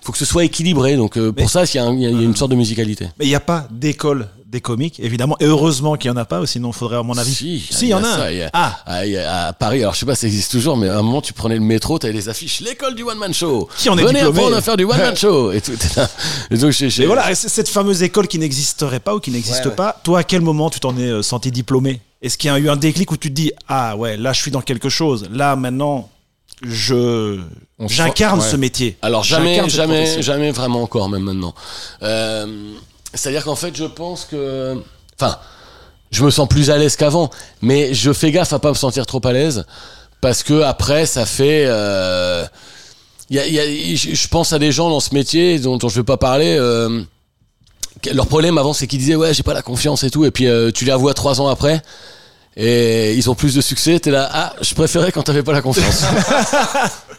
faut 0.00 0.12
que 0.12 0.18
ce 0.18 0.24
soit 0.24 0.44
équilibré. 0.44 0.96
Donc 0.96 1.16
euh, 1.16 1.30
pour 1.30 1.48
ça, 1.48 1.64
il 1.64 1.74
y, 1.74 1.78
a 1.78 1.90
y 1.90 2.24
une 2.24 2.36
sorte 2.36 2.50
de 2.50 2.56
musicalité. 2.56 3.08
Mais 3.18 3.26
il 3.26 3.28
n'y 3.28 3.34
a 3.34 3.40
pas 3.40 3.68
d'école 3.70 4.28
des 4.52 4.60
comiques, 4.60 5.00
évidemment. 5.00 5.34
Et 5.40 5.46
heureusement 5.46 5.96
qu'il 5.96 6.10
n'y 6.10 6.16
en 6.16 6.20
a 6.20 6.24
pas, 6.26 6.44
sinon 6.46 6.68
il 6.70 6.74
faudrait, 6.74 6.98
à 6.98 7.02
mon 7.02 7.16
avis. 7.16 7.34
Si, 7.34 7.86
il 7.86 7.88
y 7.88 7.94
en 7.94 8.04
a. 8.04 8.16
ça, 8.16 8.26
Ah, 8.52 8.78
Ah, 8.86 9.48
à 9.48 9.52
Paris, 9.54 9.80
alors 9.80 9.94
je 9.94 10.00
sais 10.00 10.06
pas 10.06 10.14
si 10.14 10.20
ça 10.20 10.26
existe 10.28 10.50
toujours, 10.52 10.76
mais 10.76 10.88
à 10.88 10.98
un 10.98 11.02
moment 11.02 11.22
tu 11.22 11.32
prenais 11.32 11.54
le 11.56 11.62
métro, 11.62 11.98
t'avais 11.98 12.12
les 12.12 12.28
affiches, 12.28 12.60
l'école 12.60 12.94
du 12.94 13.02
one 13.02 13.18
man 13.18 13.32
show. 13.32 13.68
Qui 13.78 13.88
en 13.88 13.96
est 13.98 14.02
Venez 14.02 14.20
diplômé 14.20 14.38
apprendre 14.38 14.56
à 14.56 14.60
faire 14.60 14.76
du 14.76 14.84
one 14.84 14.98
man 14.98 15.16
show. 15.16 15.50
Et 15.52 15.60
tout. 15.62 15.72
Et 16.50 16.56
donc, 16.56 16.70
j'ai- 16.70 17.02
Et 17.02 17.06
voilà, 17.06 17.34
cette 17.34 17.68
fameuse 17.68 18.02
école 18.02 18.28
qui 18.28 18.38
n'existerait 18.38 19.00
pas 19.00 19.14
ou 19.14 19.20
qui 19.20 19.30
n'existe 19.30 19.60
Ouais, 19.64 19.70
ouais. 19.70 19.74
pas, 19.76 19.98
toi, 20.04 20.18
à 20.20 20.24
quel 20.24 20.42
moment 20.42 20.68
tu 20.70 20.78
t'en 20.80 20.96
es 20.98 21.02
euh, 21.02 21.22
senti 21.22 21.50
diplômé? 21.50 22.00
Est-ce 22.20 22.36
qu'il 22.38 22.48
y 22.48 22.52
a 22.54 22.58
eu 22.58 22.68
un 22.68 22.76
déclic 22.76 23.10
où 23.10 23.16
tu 23.16 23.30
te 23.30 23.34
dis 23.34 23.52
Ah 23.68 23.96
ouais, 23.96 24.16
là 24.16 24.32
je 24.32 24.40
suis 24.40 24.50
dans 24.52 24.60
quelque 24.60 24.88
chose, 24.88 25.28
là 25.32 25.56
maintenant 25.56 26.08
je 26.62 27.40
j'incarne 27.80 28.38
ouais. 28.38 28.46
ce 28.48 28.54
métier. 28.56 28.96
Alors 29.02 29.24
jamais, 29.24 29.68
jamais, 29.68 30.22
jamais 30.22 30.52
vraiment 30.52 30.82
encore, 30.82 31.08
même 31.08 31.22
maintenant. 31.24 31.52
Euh, 32.02 32.46
C'est-à-dire 33.14 33.44
qu'en 33.44 33.56
fait, 33.56 33.76
je 33.76 33.84
pense 33.84 34.24
que, 34.24 34.80
enfin, 35.20 35.38
je 36.10 36.24
me 36.24 36.30
sens 36.30 36.48
plus 36.48 36.70
à 36.70 36.78
l'aise 36.78 36.96
qu'avant, 36.96 37.30
mais 37.60 37.94
je 37.94 38.12
fais 38.12 38.30
gaffe 38.30 38.52
à 38.52 38.58
pas 38.58 38.70
me 38.70 38.74
sentir 38.74 39.06
trop 39.06 39.20
à 39.24 39.32
l'aise 39.32 39.64
parce 40.20 40.42
que 40.42 40.62
après, 40.62 41.04
ça 41.06 41.26
fait. 41.26 41.64
euh, 41.66 42.44
y 43.30 43.38
a- 43.38 43.44
je 43.96 44.28
pense 44.28 44.52
à 44.52 44.58
des 44.58 44.72
gens 44.72 44.88
dans 44.90 45.00
ce 45.00 45.14
métier 45.14 45.58
dont, 45.58 45.76
dont 45.78 45.88
je 45.88 45.96
vais 45.96 46.04
pas 46.04 46.16
parler. 46.16 46.56
euh, 46.58 47.02
leur 48.12 48.26
problème 48.26 48.58
avant, 48.58 48.72
c'est 48.72 48.86
qu'ils 48.86 48.98
disaient 48.98 49.14
ouais, 49.14 49.32
j'ai 49.34 49.42
pas 49.42 49.54
la 49.54 49.62
confiance 49.62 50.02
et 50.04 50.10
tout, 50.10 50.24
et 50.24 50.30
puis 50.30 50.46
euh, 50.48 50.70
tu 50.72 50.84
les 50.84 50.92
revois 50.92 51.14
trois 51.14 51.40
ans 51.40 51.48
après. 51.48 51.82
Et 52.56 53.14
ils 53.14 53.30
ont 53.30 53.34
plus 53.34 53.54
de 53.54 53.60
succès, 53.62 53.98
t'es 53.98 54.10
là, 54.10 54.28
ah, 54.30 54.52
je 54.60 54.74
préférais 54.74 55.10
quand 55.10 55.22
t'avais 55.22 55.42
pas 55.42 55.52
la 55.52 55.62
confiance. 55.62 56.02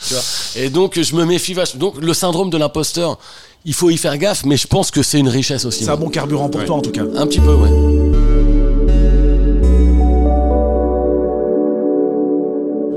Tu 0.06 0.14
vois. 0.14 0.24
Et 0.58 0.70
donc, 0.70 1.00
je 1.02 1.16
me 1.16 1.24
méfie 1.26 1.54
vachement. 1.54 1.80
Donc, 1.80 1.96
le 2.02 2.14
syndrome 2.14 2.50
de 2.50 2.58
l'imposteur, 2.58 3.18
il 3.64 3.74
faut 3.74 3.90
y 3.90 3.96
faire 3.98 4.18
gaffe, 4.18 4.44
mais 4.46 4.58
je 4.58 4.68
pense 4.68 4.92
que 4.92 5.02
c'est 5.02 5.18
une 5.20 5.30
richesse 5.30 5.64
aussi. 5.66 5.86
C'est 5.86 5.90
un 5.90 5.96
bon 5.96 6.10
carburant 6.10 6.50
pour 6.50 6.60
Ouais. 6.60 6.68
toi 6.68 6.76
en 6.76 6.82
tout 6.82 6.92
cas. 6.92 7.04
Un 7.16 7.26
petit 7.26 7.40
peu, 7.40 7.54
ouais. 7.54 7.70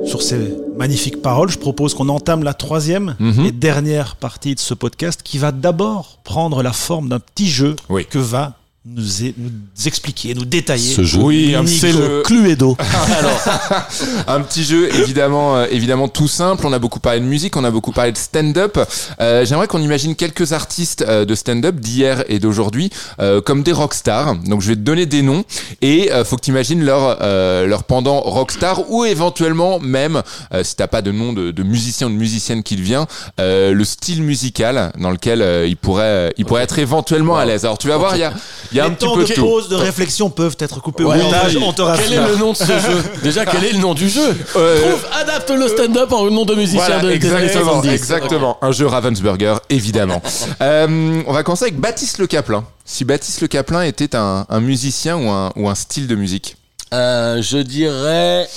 Sur 0.04 0.22
ces 0.22 0.56
magnifiques 0.76 1.20
paroles, 1.20 1.50
je 1.50 1.58
propose 1.58 1.94
qu'on 1.94 2.08
entame 2.08 2.44
la 2.44 2.54
troisième 2.54 3.16
Mhm. 3.18 3.46
et 3.46 3.52
dernière 3.52 4.14
partie 4.16 4.54
de 4.54 4.60
ce 4.60 4.72
podcast 4.72 5.20
qui 5.24 5.36
va 5.38 5.50
d'abord 5.50 6.18
prendre 6.22 6.62
la 6.62 6.72
forme 6.72 7.08
d'un 7.08 7.18
petit 7.18 7.48
jeu 7.48 7.74
Oui. 7.88 8.06
que 8.06 8.18
va 8.18 8.54
nous, 8.88 9.02
nous 9.02 9.86
expliquer, 9.86 10.34
nous 10.34 10.44
détailler. 10.44 10.94
Ce 10.94 11.02
jeu. 11.02 11.18
Oui, 11.20 11.54
petit 11.64 11.90
jeu. 11.90 12.22
Cluedo. 12.24 12.76
Un 14.28 14.40
petit 14.42 14.64
jeu 14.64 14.88
évidemment, 14.94 15.56
euh, 15.56 15.66
évidemment 15.70 16.08
tout 16.08 16.28
simple. 16.28 16.66
On 16.66 16.72
a 16.72 16.78
beaucoup 16.78 17.00
parlé 17.00 17.20
de 17.20 17.24
musique, 17.24 17.56
on 17.56 17.64
a 17.64 17.70
beaucoup 17.70 17.92
parlé 17.92 18.12
de 18.12 18.16
stand-up. 18.16 18.78
Euh, 19.20 19.44
J'aimerais 19.44 19.66
qu'on 19.66 19.82
imagine 19.82 20.14
quelques 20.14 20.52
artistes 20.52 21.04
euh, 21.08 21.24
de 21.24 21.34
stand-up 21.34 21.76
d'hier 21.76 22.24
et 22.28 22.38
d'aujourd'hui 22.38 22.90
euh, 23.20 23.40
comme 23.40 23.62
des 23.62 23.72
rockstars. 23.72 24.36
Donc 24.36 24.62
je 24.62 24.68
vais 24.68 24.76
te 24.76 24.80
donner 24.80 25.06
des 25.06 25.22
noms 25.22 25.44
et 25.82 26.12
euh, 26.12 26.24
faut 26.24 26.36
que 26.36 26.42
tu 26.42 26.50
imagines 26.50 26.84
leur 26.84 27.18
euh, 27.22 27.66
leur 27.66 27.84
pendant 27.84 28.20
rockstar 28.20 28.90
ou 28.90 29.04
éventuellement 29.04 29.80
même 29.80 30.22
euh, 30.54 30.62
si 30.62 30.76
t'as 30.76 30.86
pas 30.86 31.02
de 31.02 31.10
nom 31.10 31.32
de, 31.32 31.50
de 31.50 31.62
musicien 31.62 32.06
ou 32.06 32.10
de 32.10 32.16
musicienne 32.16 32.62
qui 32.62 32.76
te 32.76 32.80
vient, 32.82 33.06
euh, 33.40 33.72
le 33.72 33.84
style 33.84 34.22
musical 34.22 34.92
dans 34.98 35.10
lequel 35.10 35.42
euh, 35.42 35.66
il 35.66 35.76
pourrait 35.76 36.04
euh, 36.04 36.30
il 36.36 36.44
pourrait 36.44 36.62
être 36.62 36.78
éventuellement 36.78 37.36
à 37.36 37.44
l'aise. 37.44 37.64
Alors 37.64 37.78
tu 37.78 37.88
vas 37.88 37.96
voir, 37.96 38.14
il 38.16 38.20
y 38.20 38.24
a 38.24 38.32
il 38.76 38.78
y 38.78 38.80
a 38.80 38.86
un 38.86 38.90
petit 38.90 39.06
peu 39.12 39.22
de 39.24 39.28
de 39.28 39.34
tout. 39.34 39.42
pause, 39.42 39.68
de 39.68 39.74
réflexion 39.76 40.30
peuvent 40.30 40.56
être 40.60 40.80
coupés 40.80 41.04
Ouais, 41.04 41.18
au 41.18 41.22
montage. 41.22 41.56
On 41.60 41.72
te 41.72 41.82
Quel 41.98 42.12
est 42.12 42.26
le 42.28 42.36
nom 42.36 42.52
de 42.52 42.56
ce 42.56 42.64
jeu 42.66 43.02
Déjà, 43.22 43.44
quel 43.46 43.64
est 43.64 43.72
le 43.72 43.78
nom 43.78 43.94
du 43.94 44.08
jeu 44.08 44.36
Euh, 44.56 44.80
Trouve, 44.90 45.06
adapte 45.12 45.50
le 45.50 45.68
stand-up 45.68 46.12
en 46.12 46.30
nom 46.30 46.44
de 46.44 46.54
musicien 46.54 46.84
Voilà, 46.84 47.02
de 47.02 47.10
exactement, 47.10 47.72
70. 47.82 47.88
exactement. 47.88 48.58
Un 48.62 48.72
jeu 48.72 48.86
Ravensburger, 48.86 49.56
évidemment. 49.70 50.22
Euh, 50.62 51.22
on 51.26 51.32
va 51.32 51.42
commencer 51.42 51.64
avec 51.64 51.78
Baptiste 51.78 52.18
Le 52.18 52.26
Caplin. 52.26 52.64
Si 52.84 53.04
Baptiste 53.04 53.40
Le 53.40 53.46
Caplin 53.48 53.82
était 53.82 54.16
un, 54.16 54.46
un 54.48 54.60
musicien 54.60 55.16
ou 55.16 55.28
un, 55.28 55.52
ou 55.56 55.68
un 55.68 55.74
style 55.74 56.06
de 56.06 56.14
musique 56.14 56.56
Euh, 56.94 57.40
je 57.42 57.58
dirais. 57.58 58.48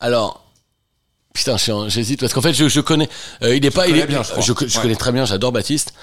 Alors. 0.00 0.40
Putain, 1.34 1.56
j'hésite 1.88 2.20
parce 2.20 2.34
qu'en 2.34 2.42
fait, 2.42 2.52
je, 2.52 2.68
je 2.68 2.80
connais. 2.80 3.08
euh, 3.42 3.56
il 3.56 3.64
est 3.64 3.70
pas. 3.70 3.86
Il 3.88 3.96
est, 3.98 4.06
bien, 4.06 4.22
je 4.22 4.30
crois. 4.30 4.42
je, 4.42 4.52
je 4.66 4.76
Ouais. 4.76 4.82
connais 4.82 4.96
très 4.96 5.12
bien. 5.12 5.24
J'adore 5.24 5.50
Baptiste. 5.52 5.94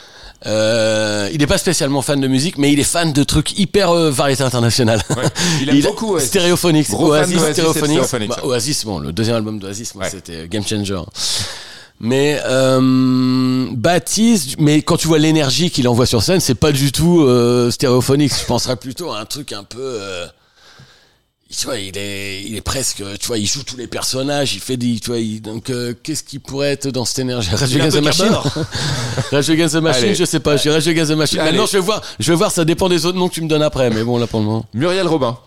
Euh, 0.45 1.29
il 1.33 1.39
n'est 1.39 1.47
pas 1.47 1.57
spécialement 1.57 2.01
fan 2.01 2.21
de 2.21 2.27
musique, 2.27 2.57
mais 2.57 2.71
il 2.71 2.79
est 2.79 2.83
fan 2.83 3.11
de 3.11 3.23
trucs 3.23 3.57
hyper 3.59 3.89
euh, 3.91 4.09
variété 4.09 4.43
internationale. 4.43 5.01
Il 5.61 5.69
aime 5.75 5.81
beaucoup, 5.81 6.13
Oasis. 6.13 6.29
Stéréophonics. 6.29 6.89
Gros 6.89 7.11
fan 7.13 7.21
Oasis, 7.23 7.37
Stéréophonics. 7.51 8.03
Stéréophonics, 8.03 8.29
Bah. 8.29 8.39
Oasis, 8.45 8.85
bon, 8.85 8.99
le 8.99 9.11
deuxième 9.11 9.35
album 9.35 9.59
d'Oasis, 9.59 9.95
moi, 9.95 10.05
Ouais. 10.05 10.09
c'était 10.09 10.47
Game 10.47 10.65
Changer. 10.65 11.01
Mais 12.01 12.39
euh, 12.45 13.67
Baptiste, 13.73 14.55
mais 14.59 14.81
quand 14.81 14.95
tu 14.95 15.07
vois 15.07 15.17
l'énergie 15.19 15.69
qu'il 15.69 15.85
envoie 15.89 16.05
sur 16.05 16.23
scène, 16.23 16.39
c'est 16.39 16.55
pas 16.55 16.71
du 16.71 16.93
tout 16.93 17.23
euh, 17.23 17.69
stéréophonique. 17.71 18.31
Je 18.39 18.45
penserais 18.45 18.77
plutôt 18.77 19.11
à 19.11 19.19
un 19.19 19.25
truc 19.25 19.51
un 19.51 19.65
peu. 19.65 19.77
euh, 19.81 20.25
tu 21.57 21.65
vois, 21.65 21.77
il 21.79 21.97
est, 21.97 22.43
il 22.43 22.55
est 22.55 22.61
presque, 22.61 23.03
tu 23.19 23.27
vois, 23.27 23.37
il 23.39 23.47
joue 23.47 23.63
tous 23.63 23.75
les 23.77 23.87
personnages, 23.87 24.53
il 24.53 24.59
fait 24.59 24.77
des, 24.77 24.99
tu 24.99 25.07
vois, 25.07 25.19
il- 25.19 25.41
donc 25.41 25.69
euh, 25.69 25.93
qu'est-ce 26.03 26.23
qui 26.23 26.37
pourrait 26.39 26.69
être 26.73 26.89
dans 26.89 27.05
cette 27.05 27.19
énergie? 27.19 27.49
Rage 27.53 27.75
Against 27.75 27.97
the 27.97 28.03
Machine? 28.03 28.25
Rage 29.31 29.49
Against 29.49 29.73
the 29.75 29.81
Machine, 29.81 30.03
Allez. 30.05 30.15
je 30.15 30.25
sais 30.25 30.39
pas, 30.39 30.57
je 30.57 30.69
Rage 30.69 30.87
Against 30.87 31.11
the 31.11 31.15
Machine. 31.15 31.39
Allez. 31.39 31.51
Maintenant, 31.51 31.65
je 31.65 31.73
vais 31.73 31.79
voir, 31.83 32.01
je 32.19 32.31
vais 32.31 32.37
voir, 32.37 32.51
ça 32.51 32.65
dépend 32.65 32.87
des 32.89 33.05
autres 33.05 33.17
noms 33.17 33.29
que 33.29 33.33
tu 33.33 33.41
me 33.41 33.47
donnes 33.47 33.63
après, 33.63 33.89
mais 33.89 34.03
bon, 34.03 34.17
là 34.17 34.27
pour 34.27 34.39
le 34.41 34.45
moment. 34.45 34.65
Muriel 34.73 35.07
Robin. 35.07 35.37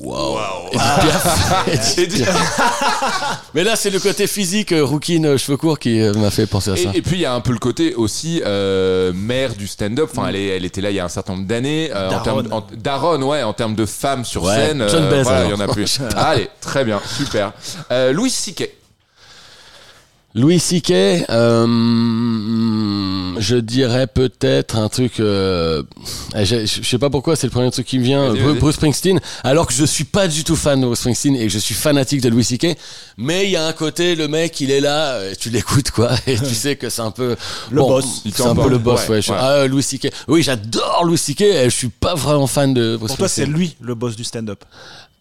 Piaf. 0.00 1.98
Edith 1.98 2.24
Piaf. 2.24 3.40
Mais 3.54 3.64
là, 3.64 3.76
c'est 3.76 3.90
le 3.90 4.00
côté 4.00 4.26
physique, 4.26 4.72
euh, 4.72 4.84
rouquine, 4.84 5.26
euh, 5.26 5.38
cheveux 5.38 5.56
courts, 5.56 5.78
qui 5.78 6.00
euh, 6.00 6.12
m'a 6.14 6.30
fait 6.30 6.46
penser 6.46 6.70
à 6.72 6.76
ça. 6.76 6.90
Et, 6.94 6.98
et 6.98 7.02
puis 7.02 7.16
il 7.16 7.20
y 7.20 7.26
a 7.26 7.32
un 7.34 7.40
peu 7.40 7.52
le 7.52 7.58
côté 7.58 7.94
aussi 7.94 8.42
euh, 8.44 9.12
mère 9.14 9.54
du 9.54 9.66
stand-up. 9.66 10.08
Enfin, 10.12 10.28
elle, 10.28 10.36
est- 10.36 10.48
elle 10.48 10.64
était 10.64 10.80
là 10.80 10.90
il 10.90 10.96
y 10.96 11.00
a 11.00 11.04
un 11.04 11.08
certain 11.08 11.34
nombre 11.34 11.46
d'années. 11.46 11.90
euh, 11.94 12.08
en 12.08 12.22
Daronne. 12.22 12.48
termes, 12.48 12.52
en, 12.52 12.66
Daronne, 12.76 13.24
ouais, 13.24 13.42
en 13.42 13.52
termes 13.52 13.74
de 13.74 13.86
femmes 13.86 14.24
sur 14.24 14.42
Ouais, 14.44 14.54
scène. 14.54 14.84
John 14.90 15.08
Baez, 15.08 15.22
voilà, 15.22 15.44
il 15.44 15.50
y 15.50 15.54
en 15.54 15.60
a 15.60 15.68
plus. 15.68 16.00
Allez, 16.16 16.48
très 16.60 16.84
bien, 16.84 17.00
super. 17.16 17.52
Euh, 17.90 18.12
Louis 18.12 18.30
C.K. 18.30 18.68
Louis 20.36 20.58
C.K., 20.58 20.90
euh, 21.30 21.66
je 23.38 23.56
dirais 23.56 24.06
peut-être 24.06 24.76
un 24.76 24.88
truc. 24.88 25.20
euh, 25.20 25.82
je, 26.34 26.66
je 26.66 26.82
sais 26.82 26.98
pas 26.98 27.10
pourquoi, 27.10 27.36
c'est 27.36 27.46
le 27.46 27.50
premier 27.52 27.70
truc 27.70 27.86
qui 27.86 27.98
me 27.98 28.04
vient. 28.04 28.34
Bruce, 28.58 28.74
Springsteen, 28.74 29.20
alors 29.44 29.66
que 29.66 29.72
je 29.72 29.84
suis 29.84 30.04
pas 30.04 30.26
du 30.26 30.42
tout 30.44 30.56
fan 30.56 30.80
de 30.80 30.86
Bruce 30.86 31.00
Springsteen 31.00 31.36
et 31.36 31.46
que 31.46 31.52
je 31.52 31.58
suis 31.58 31.74
fanatique 31.74 32.20
de 32.20 32.28
Louis 32.28 32.44
C.K. 32.44 32.76
Mais 33.16 33.44
il 33.44 33.50
y 33.50 33.56
a 33.56 33.66
un 33.66 33.72
côté, 33.72 34.16
le 34.16 34.26
mec, 34.26 34.60
il 34.60 34.70
est 34.70 34.80
là, 34.80 35.12
euh, 35.12 35.34
tu 35.38 35.50
l'écoutes 35.50 35.90
quoi, 35.92 36.12
et 36.26 36.36
tu 36.36 36.54
sais 36.54 36.76
que 36.76 36.90
c'est 36.90 37.02
un 37.02 37.10
peu 37.12 37.36
Le 37.70 37.80
boss. 37.80 38.22
Il 38.24 38.34
C'est 38.34 38.42
un 38.44 38.56
peu 38.56 38.68
le 38.68 38.78
boss, 38.78 39.02
Ouais, 39.08 39.16
ouais. 39.16 39.22
Je- 39.22 39.30
ouais. 39.30 39.38
Ah, 39.40 39.66
Louis 39.66 39.82
C.K. 39.82 40.08
Oui, 40.28 40.42
j'adore 40.42 41.04
Louis 41.04 41.18
C.K. 41.18 41.42
et 41.42 41.64
Je 41.70 41.76
suis 41.76 41.88
pas 41.88 42.14
vraiment 42.14 42.46
fan 42.48 42.74
de 42.74 42.96
Bruce 42.96 43.08
Pour 43.08 43.18
toi, 43.18 43.28
c'est 43.28 43.46
lui 43.46 43.76
le 43.80 43.94
boss 43.94 44.16
du 44.16 44.24
stand-up 44.24 44.64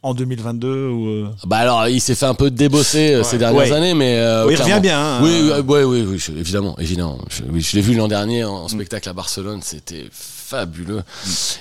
en 0.04 0.14
2022 0.14 0.88
ou 0.90 1.08
euh, 1.08 1.28
Bah 1.46 1.58
alors, 1.58 1.88
il 1.88 2.00
s'est 2.02 2.14
fait 2.16 2.26
un 2.26 2.34
peu 2.34 2.52
débosser 2.52 3.14
euh, 3.16 3.24
ces 3.24 3.38
dernières 3.38 3.62
Ouais. 3.62 3.72
années, 3.72 3.94
mais 3.94 4.18
euh, 4.18 4.46
Oui, 4.46 4.54
il 4.58 4.62
revient 4.62 4.80
bien, 4.82 5.00
hein. 5.00 5.20
oui, 5.24 5.52
oui, 5.66 5.84
oui, 5.84 6.06
oui, 6.08 6.36
évidemment, 6.38 6.76
évidemment. 6.78 7.18
Je, 7.30 7.44
oui, 7.50 7.62
je 7.62 7.76
l'ai 7.76 7.82
vu 7.82 7.96
l'an 7.96 8.08
dernier 8.08 8.44
en, 8.44 8.54
en 8.54 8.68
spectacle 8.68 9.08
à 9.10 9.14
Barcelone, 9.14 9.60
c'était 9.64 10.06
fabuleux. 10.12 11.02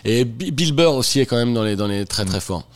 Et 0.05 0.25
Bi- 0.25 0.51
Bill 0.51 0.73
Burr 0.73 0.95
aussi 0.95 1.21
est 1.21 1.27
quand 1.27 1.37
même 1.37 1.55
dans 1.55 1.63
les 1.63 1.77
dans 1.77 1.87
les 1.87 2.05
très 2.05 2.25
très 2.25 2.41
forts. 2.41 2.67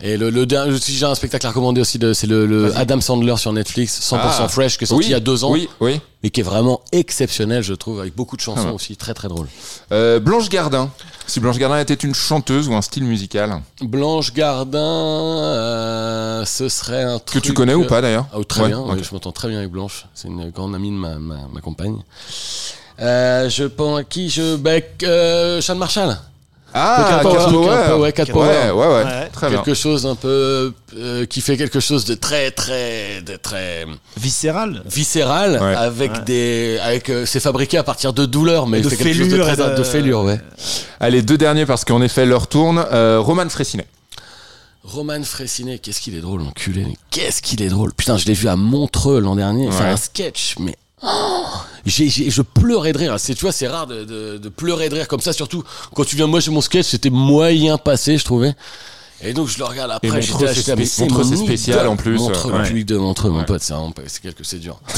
Et 0.00 0.16
le, 0.16 0.30
le 0.30 0.46
dernier, 0.46 0.78
si 0.78 0.92
j'ai 0.94 1.06
un 1.06 1.14
spectacle 1.14 1.46
à 1.46 1.50
recommander 1.50 1.80
aussi, 1.80 1.98
c'est 2.14 2.26
le, 2.26 2.46
le 2.46 2.76
Adam 2.76 3.00
Sandler 3.00 3.36
sur 3.36 3.52
Netflix, 3.52 4.00
100% 4.00 4.18
Ah. 4.20 4.48
Fresh, 4.48 4.78
qui 4.78 4.84
est 4.84 4.86
sorti 4.86 5.00
Oui, 5.04 5.06
il 5.08 5.12
y 5.12 5.14
a 5.14 5.20
deux 5.20 5.42
ans, 5.44 5.50
Oui, 5.50 5.68
oui. 5.80 6.00
mais 6.22 6.30
qui 6.30 6.40
est 6.40 6.44
vraiment 6.44 6.80
exceptionnel, 6.92 7.62
je 7.62 7.74
trouve, 7.74 8.00
avec 8.00 8.14
beaucoup 8.14 8.36
de 8.36 8.40
chansons 8.40 8.60
Ah 8.62 8.68
ouais. 8.68 8.74
aussi, 8.74 8.96
très 8.96 9.12
très 9.14 9.26
drôle. 9.28 9.48
Euh, 9.92 10.20
Blanche 10.20 10.48
Gardin. 10.48 10.90
Si 11.26 11.40
Blanche 11.40 11.58
Gardin 11.58 11.78
était 11.80 11.94
une 11.94 12.14
chanteuse 12.14 12.68
ou 12.68 12.74
un 12.74 12.80
style 12.82 13.04
musical 13.04 13.60
Blanche 13.82 14.32
Gardin, 14.32 14.78
euh, 14.78 16.44
ce 16.44 16.68
serait 16.68 17.02
un 17.02 17.18
que 17.18 17.24
truc 17.24 17.42
tu 17.44 17.52
connais 17.52 17.74
ou 17.74 17.84
pas 17.84 18.00
d'ailleurs 18.00 18.26
Ah, 18.32 18.38
très 18.48 18.62
Ouais, 18.62 18.68
bien, 18.68 18.84
je 19.02 19.12
m'entends 19.12 19.32
très 19.32 19.48
bien 19.48 19.58
avec 19.58 19.70
Blanche. 19.70 20.06
C'est 20.14 20.28
une 20.28 20.50
grande 20.50 20.74
amie 20.74 20.90
de 20.90 20.96
ma, 20.96 21.16
ma, 21.18 21.36
ma 21.52 21.60
compagne. 21.60 21.96
Euh, 23.00 23.48
je 23.48 23.64
pense 23.64 23.98
à 24.00 24.04
qui 24.04 24.28
je 24.30 24.56
bec 24.56 25.02
euh, 25.02 25.60
Sean 25.60 25.76
Marshall. 25.76 26.16
Ah, 26.74 27.20
Cat 27.22 27.28
un 27.28 27.50
peu, 27.50 27.94
ouais, 27.96 28.12
Cat 28.12 28.26
Cat 28.26 28.32
Power. 28.32 28.46
Ouais, 28.46 28.70
ouais, 28.70 28.86
ouais, 28.86 29.04
Ouais. 29.04 29.28
Très 29.32 29.48
bien. 29.48 29.58
quelque 29.58 29.74
chose 29.74 30.04
un 30.06 30.14
peu 30.14 30.72
euh, 30.96 31.24
qui 31.26 31.40
fait 31.40 31.56
quelque 31.56 31.80
chose 31.80 32.04
de 32.04 32.14
très 32.14 32.50
très 32.50 33.22
de 33.22 33.36
très 33.36 33.86
viscéral 34.18 34.82
viscéral 34.84 35.58
Ouais. 35.62 35.74
avec 35.74 36.12
Ouais. 36.12 36.20
des 36.26 36.78
avec 36.82 37.08
euh, 37.08 37.24
c'est 37.26 37.40
fabriqué 37.40 37.78
à 37.78 37.82
partir 37.84 38.12
de 38.12 38.26
douleur 38.26 38.66
mais 38.66 38.80
de 38.82 38.88
fait 38.88 38.96
quelque 38.96 39.14
chose 39.16 39.28
de 39.28 39.38
très 39.42 39.56
de- 39.56 39.76
de 39.76 39.82
fêlure 39.82 40.20
ouais. 40.24 40.40
Allez, 41.00 41.22
deux 41.22 41.38
derniers 41.38 41.64
parce 41.66 41.84
qu'en 41.84 42.02
effet, 42.02 42.26
l'heure 42.26 42.48
tourne. 42.48 42.84
Euh, 42.92 43.18
Roman 43.20 43.48
Frécinet. 43.48 43.86
Roman 44.84 45.22
Frécinet, 45.22 45.78
qu'est-ce 45.78 46.00
qu'il 46.00 46.14
est 46.16 46.20
drôle, 46.20 46.42
enculé. 46.42 46.84
mais 46.86 46.96
Qu'est-ce 47.10 47.42
qu'il 47.42 47.62
est 47.62 47.68
drôle. 47.68 47.92
Putain, 47.94 48.16
je 48.16 48.24
l'ai 48.26 48.32
vu 48.32 48.48
à 48.48 48.56
Montreux 48.56 49.20
l'an 49.20 49.36
dernier 49.36 49.70
faire 49.70 49.86
Ouais. 49.86 49.92
un 49.92 49.96
sketch, 49.96 50.54
mais. 50.58 50.76
Oh, 51.02 51.44
j'ai, 51.86 52.08
j'ai- 52.08 52.30
je 52.30 52.42
pleurais 52.42 52.92
de 52.92 52.98
rire. 52.98 53.14
C'est, 53.18 53.34
tu 53.34 53.42
vois, 53.42 53.52
c'est 53.52 53.68
rare 53.68 53.86
de, 53.86 54.04
de- 54.04 54.48
pleurer 54.48 54.88
de 54.88 54.94
rire 54.94 55.08
comme 55.08 55.20
ça, 55.20 55.32
surtout 55.32 55.62
quand 55.94 56.04
tu 56.04 56.16
viens. 56.16 56.26
Moi, 56.26 56.40
j'ai 56.40 56.50
mon 56.50 56.60
sketch, 56.60 56.86
c'était 56.86 57.10
moyen 57.10 57.78
passé, 57.78 58.18
je 58.18 58.24
trouvais. 58.24 58.54
Et 59.20 59.32
donc, 59.32 59.48
je 59.48 59.58
le 59.58 59.64
regarde 59.64 59.90
après. 59.90 60.22
J'étais 60.22 60.44
là, 60.44 60.54
c'est 60.54 61.36
spécial, 61.36 61.88
en 61.88 61.96
plus. 61.96 62.16
Montreux, 62.18 62.52
Ouais. 62.52 62.58
le 62.58 62.64
public 62.64 62.86
de 62.86 62.96
Montreux, 62.96 63.30
mon 63.30 63.38
Ouais. 63.40 63.44
pote, 63.44 63.62
c'est 63.62 63.72
vraiment, 63.72 63.92
c'est 64.06 64.22
quelque, 64.22 64.44
c'est 64.44 64.58
dur. 64.58 64.78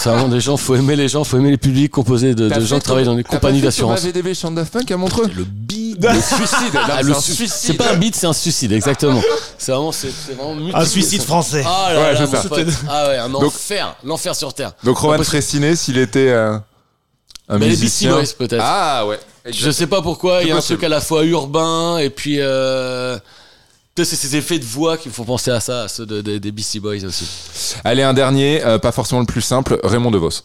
c'est 0.00 0.08
vraiment 0.08 0.28
des 0.28 0.40
gens, 0.40 0.56
faut 0.56 0.74
aimer 0.74 0.96
les 0.96 1.08
gens, 1.08 1.22
faut 1.22 1.36
aimer 1.36 1.50
les 1.50 1.58
publics 1.58 1.90
composés 1.90 2.34
de, 2.34 2.48
de 2.48 2.60
gens 2.64 2.78
qui 2.78 2.84
travaillent 2.84 3.04
dans 3.04 3.14
des 3.14 3.24
compagnies 3.24 3.60
d'assurance. 3.60 4.00
VDB 4.00 4.34
Chant 4.34 4.54
Punk 4.54 4.90
à 4.90 4.96
Montreux 4.96 5.30
Le 5.36 5.44
bide. 5.44 6.02
Le 6.02 6.20
suicide. 6.20 6.74
Là, 6.74 6.80
Ah, 6.88 6.96
c'est 6.98 7.02
le 7.04 7.12
un 7.16 7.20
su- 7.20 7.32
suicide. 7.34 7.56
c'est 7.58 7.74
pas 7.74 7.92
un 7.92 7.96
beat, 7.96 8.14
c'est 8.16 8.26
un 8.26 8.32
suicide, 8.32 8.72
exactement. 8.72 9.20
c'est 9.58 9.72
vraiment, 9.72 9.92
c'est, 9.92 10.10
c'est 10.10 10.32
vraiment 10.34 10.56
un 10.74 10.84
suicide 10.86 11.22
français 11.22 11.62
Ah 11.66 11.92
là 11.92 12.00
Ouais, 12.00 12.12
là, 12.12 12.18
c'est 12.26 12.36
mon 12.36 12.42
ça. 12.42 12.48
pote. 12.48 12.66
Ah 12.88 13.08
ouais, 13.08 13.16
un 13.18 13.28
Donc- 13.28 13.44
enfer, 13.44 13.96
l'enfer 14.04 14.34
sur 14.34 14.52
terre. 14.54 14.72
Donc 14.84 14.96
Roman. 14.98 15.22
Frécinet, 15.22 15.74
s'il 15.76 15.98
était 15.98 16.28
euh, 16.30 16.58
un 17.48 17.58
Mais 17.58 17.68
les 17.68 17.76
Beastie 17.76 18.06
musicien. 18.08 18.36
Peut-être. 18.38 18.62
Ah 18.64 19.06
ouais. 19.06 19.18
Je 19.50 19.70
sais 19.70 19.86
pas 19.86 20.02
pourquoi, 20.02 20.42
il 20.42 20.48
y 20.48 20.50
a 20.50 20.54
un 20.56 20.60
truc 20.74 20.84
à 20.84 20.88
la 20.88 21.00
fois 21.00 21.24
urbain 21.24 21.98
et 21.98 22.10
puis 22.10 22.36
euh, 22.40 23.18
c'est 23.96 24.04
ces 24.04 24.36
effets 24.36 24.58
de 24.58 24.64
voix 24.64 24.96
qui 24.98 25.08
me 25.08 25.14
font 25.14 25.24
penser 25.24 25.50
à 25.50 25.60
ça, 25.60 25.82
à 25.84 25.88
ceux 25.88 26.04
de- 26.06 26.20
de- 26.20 26.38
des 26.38 26.52
Beastie 26.52 26.80
Boys 26.80 27.04
aussi. 27.04 27.26
Allez, 27.84 28.02
un 28.02 28.12
dernier, 28.14 28.64
euh, 28.64 28.78
pas 28.78 28.92
forcément 28.92 29.20
le 29.20 29.26
plus 29.26 29.40
simple, 29.42 29.78
Raymond 29.84 30.10
DeVos. 30.10 30.42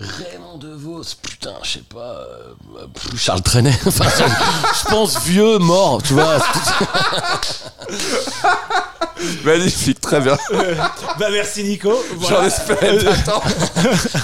Raymond 0.00 0.58
DeVos, 0.58 1.02
putain, 1.20 1.54
je 1.64 1.68
sais 1.70 1.82
pas, 1.92 1.98
euh, 2.78 2.86
plus 2.94 3.18
Charles 3.18 3.42
Trenet. 3.42 3.72
Enfin, 3.86 4.04
je- 4.16 4.78
je 4.78 4.84
pense 4.90 5.20
vieux, 5.24 5.58
mort, 5.58 6.00
tu 6.02 6.12
vois. 6.14 6.38
Magnifique, 9.44 10.00
très 10.00 10.20
bien. 10.20 10.36
bah 11.18 11.26
merci 11.32 11.64
Nico 11.64 11.92
J'en 12.20 12.28
Voilà. 12.28 12.46
espérais 12.46 12.96
pas 13.04 13.16
tant. 13.24 13.42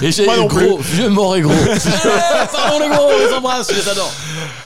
Et 0.01 0.11
j'ai 0.11 0.25
gros, 0.25 0.77
vieux, 0.77 1.09
mort 1.09 1.35
et 1.35 1.41
gros. 1.41 1.51
Eh, 1.53 2.47
pardon 2.51 2.79
les 2.79 2.87
gros, 2.87 3.07
on 3.13 3.19
les 3.27 3.33
embrasse, 3.33 3.67
je 3.71 3.75
les 3.75 3.89
adore. 3.89 4.11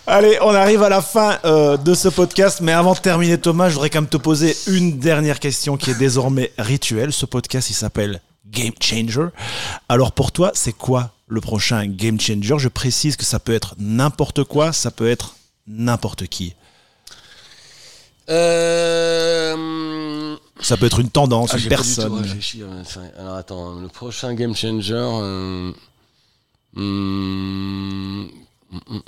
Allez, 0.06 0.38
on 0.42 0.54
arrive 0.54 0.84
à 0.84 0.90
la 0.90 1.02
fin 1.02 1.40
euh, 1.46 1.78
de 1.78 1.96
ce 1.96 2.10
podcast, 2.10 2.60
mais 2.62 2.74
avant 2.74 2.94
de 2.94 3.00
terminer, 3.00 3.40
Thomas, 3.40 3.70
je 3.70 3.74
voudrais 3.74 3.90
quand 3.90 4.02
même 4.02 4.10
te 4.10 4.18
poser 4.18 4.56
une 4.68 5.00
dernière 5.00 5.40
question 5.40 5.78
qui 5.78 5.90
est 5.92 5.96
désormais 5.98 6.52
rituelle. 6.60 7.12
Ce 7.12 7.26
podcast, 7.26 7.72
il 7.72 7.76
s'appelle 7.76 8.22
Game 8.52 8.74
Changer. 8.82 9.28
Alors 9.88 10.12
pour 10.12 10.32
toi, 10.32 10.52
c'est 10.54 10.74
quoi 10.74 11.12
le 11.28 11.42
prochain 11.42 11.86
Game 11.88 12.20
Changer? 12.20 12.56
Je 12.58 12.68
précise 12.70 13.16
que 13.16 13.26
ça 13.26 13.40
peut 13.40 13.54
être 13.54 13.76
n'importe 13.78 14.44
quoi, 14.44 14.74
ça 14.74 14.92
peut 14.92 15.10
être 15.10 15.36
n'importe 15.68 16.28
qui. 16.28 16.56
Euh... 18.60 20.36
Ça 20.62 20.78
peut 20.78 20.86
être 20.86 21.00
une 21.00 21.10
tendance, 21.10 21.52
Ah, 21.54 21.58
une 21.58 21.64
tout 21.64 21.70
personne. 21.70 22.26
enfin, 22.82 23.02
Alors 23.18 23.36
attends, 23.36 23.80
le 23.80 23.88
prochain 23.88 24.34
Game 24.34 24.56
Changer. 24.56 24.94
euh, 24.94 25.72
hum, 26.76 28.30
hum, 28.72 28.82
hum, 28.88 29.02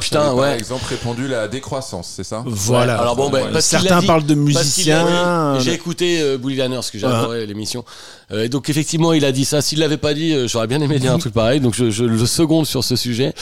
Putain, 0.00 0.20
avait, 0.20 0.28
par 0.28 0.36
ouais. 0.36 0.58
exemple 0.58 0.84
répondu 0.88 1.28
la 1.28 1.48
décroissance, 1.48 2.12
c'est 2.16 2.24
ça? 2.24 2.42
Voilà. 2.46 2.94
Ouais, 2.94 3.00
alors 3.00 3.16
bon, 3.16 3.30
ben, 3.30 3.44
Ouais. 3.44 3.52
parce 3.52 3.64
Certains 3.66 4.00
dit- 4.00 4.06
parlent 4.06 4.24
de 4.26 4.34
musiciens. 4.34 5.58
J'ai 5.60 5.72
écouté 5.72 6.20
euh, 6.20 6.38
Bully 6.38 6.56
Lanner 6.56 6.76
parce 6.76 6.90
que 6.90 6.98
j'ai 6.98 7.06
Ouais. 7.06 7.12
adoré 7.12 7.46
l'émission. 7.46 7.84
Euh, 8.32 8.44
et 8.44 8.48
donc 8.48 8.68
effectivement, 8.70 9.12
il 9.12 9.24
a 9.24 9.32
dit 9.32 9.44
ça. 9.44 9.60
S'il 9.62 9.78
l'avait 9.80 9.96
pas 9.98 10.14
dit, 10.14 10.32
euh, 10.32 10.48
j'aurais 10.48 10.66
bien 10.66 10.80
aimé 10.80 10.98
dire 10.98 11.12
un 11.12 11.18
truc 11.18 11.34
pareil. 11.34 11.60
Donc 11.60 11.74
je, 11.74 11.90
je 11.90 12.04
le 12.04 12.26
seconde 12.26 12.66
sur 12.66 12.82
ce 12.84 12.96
sujet. 12.96 13.34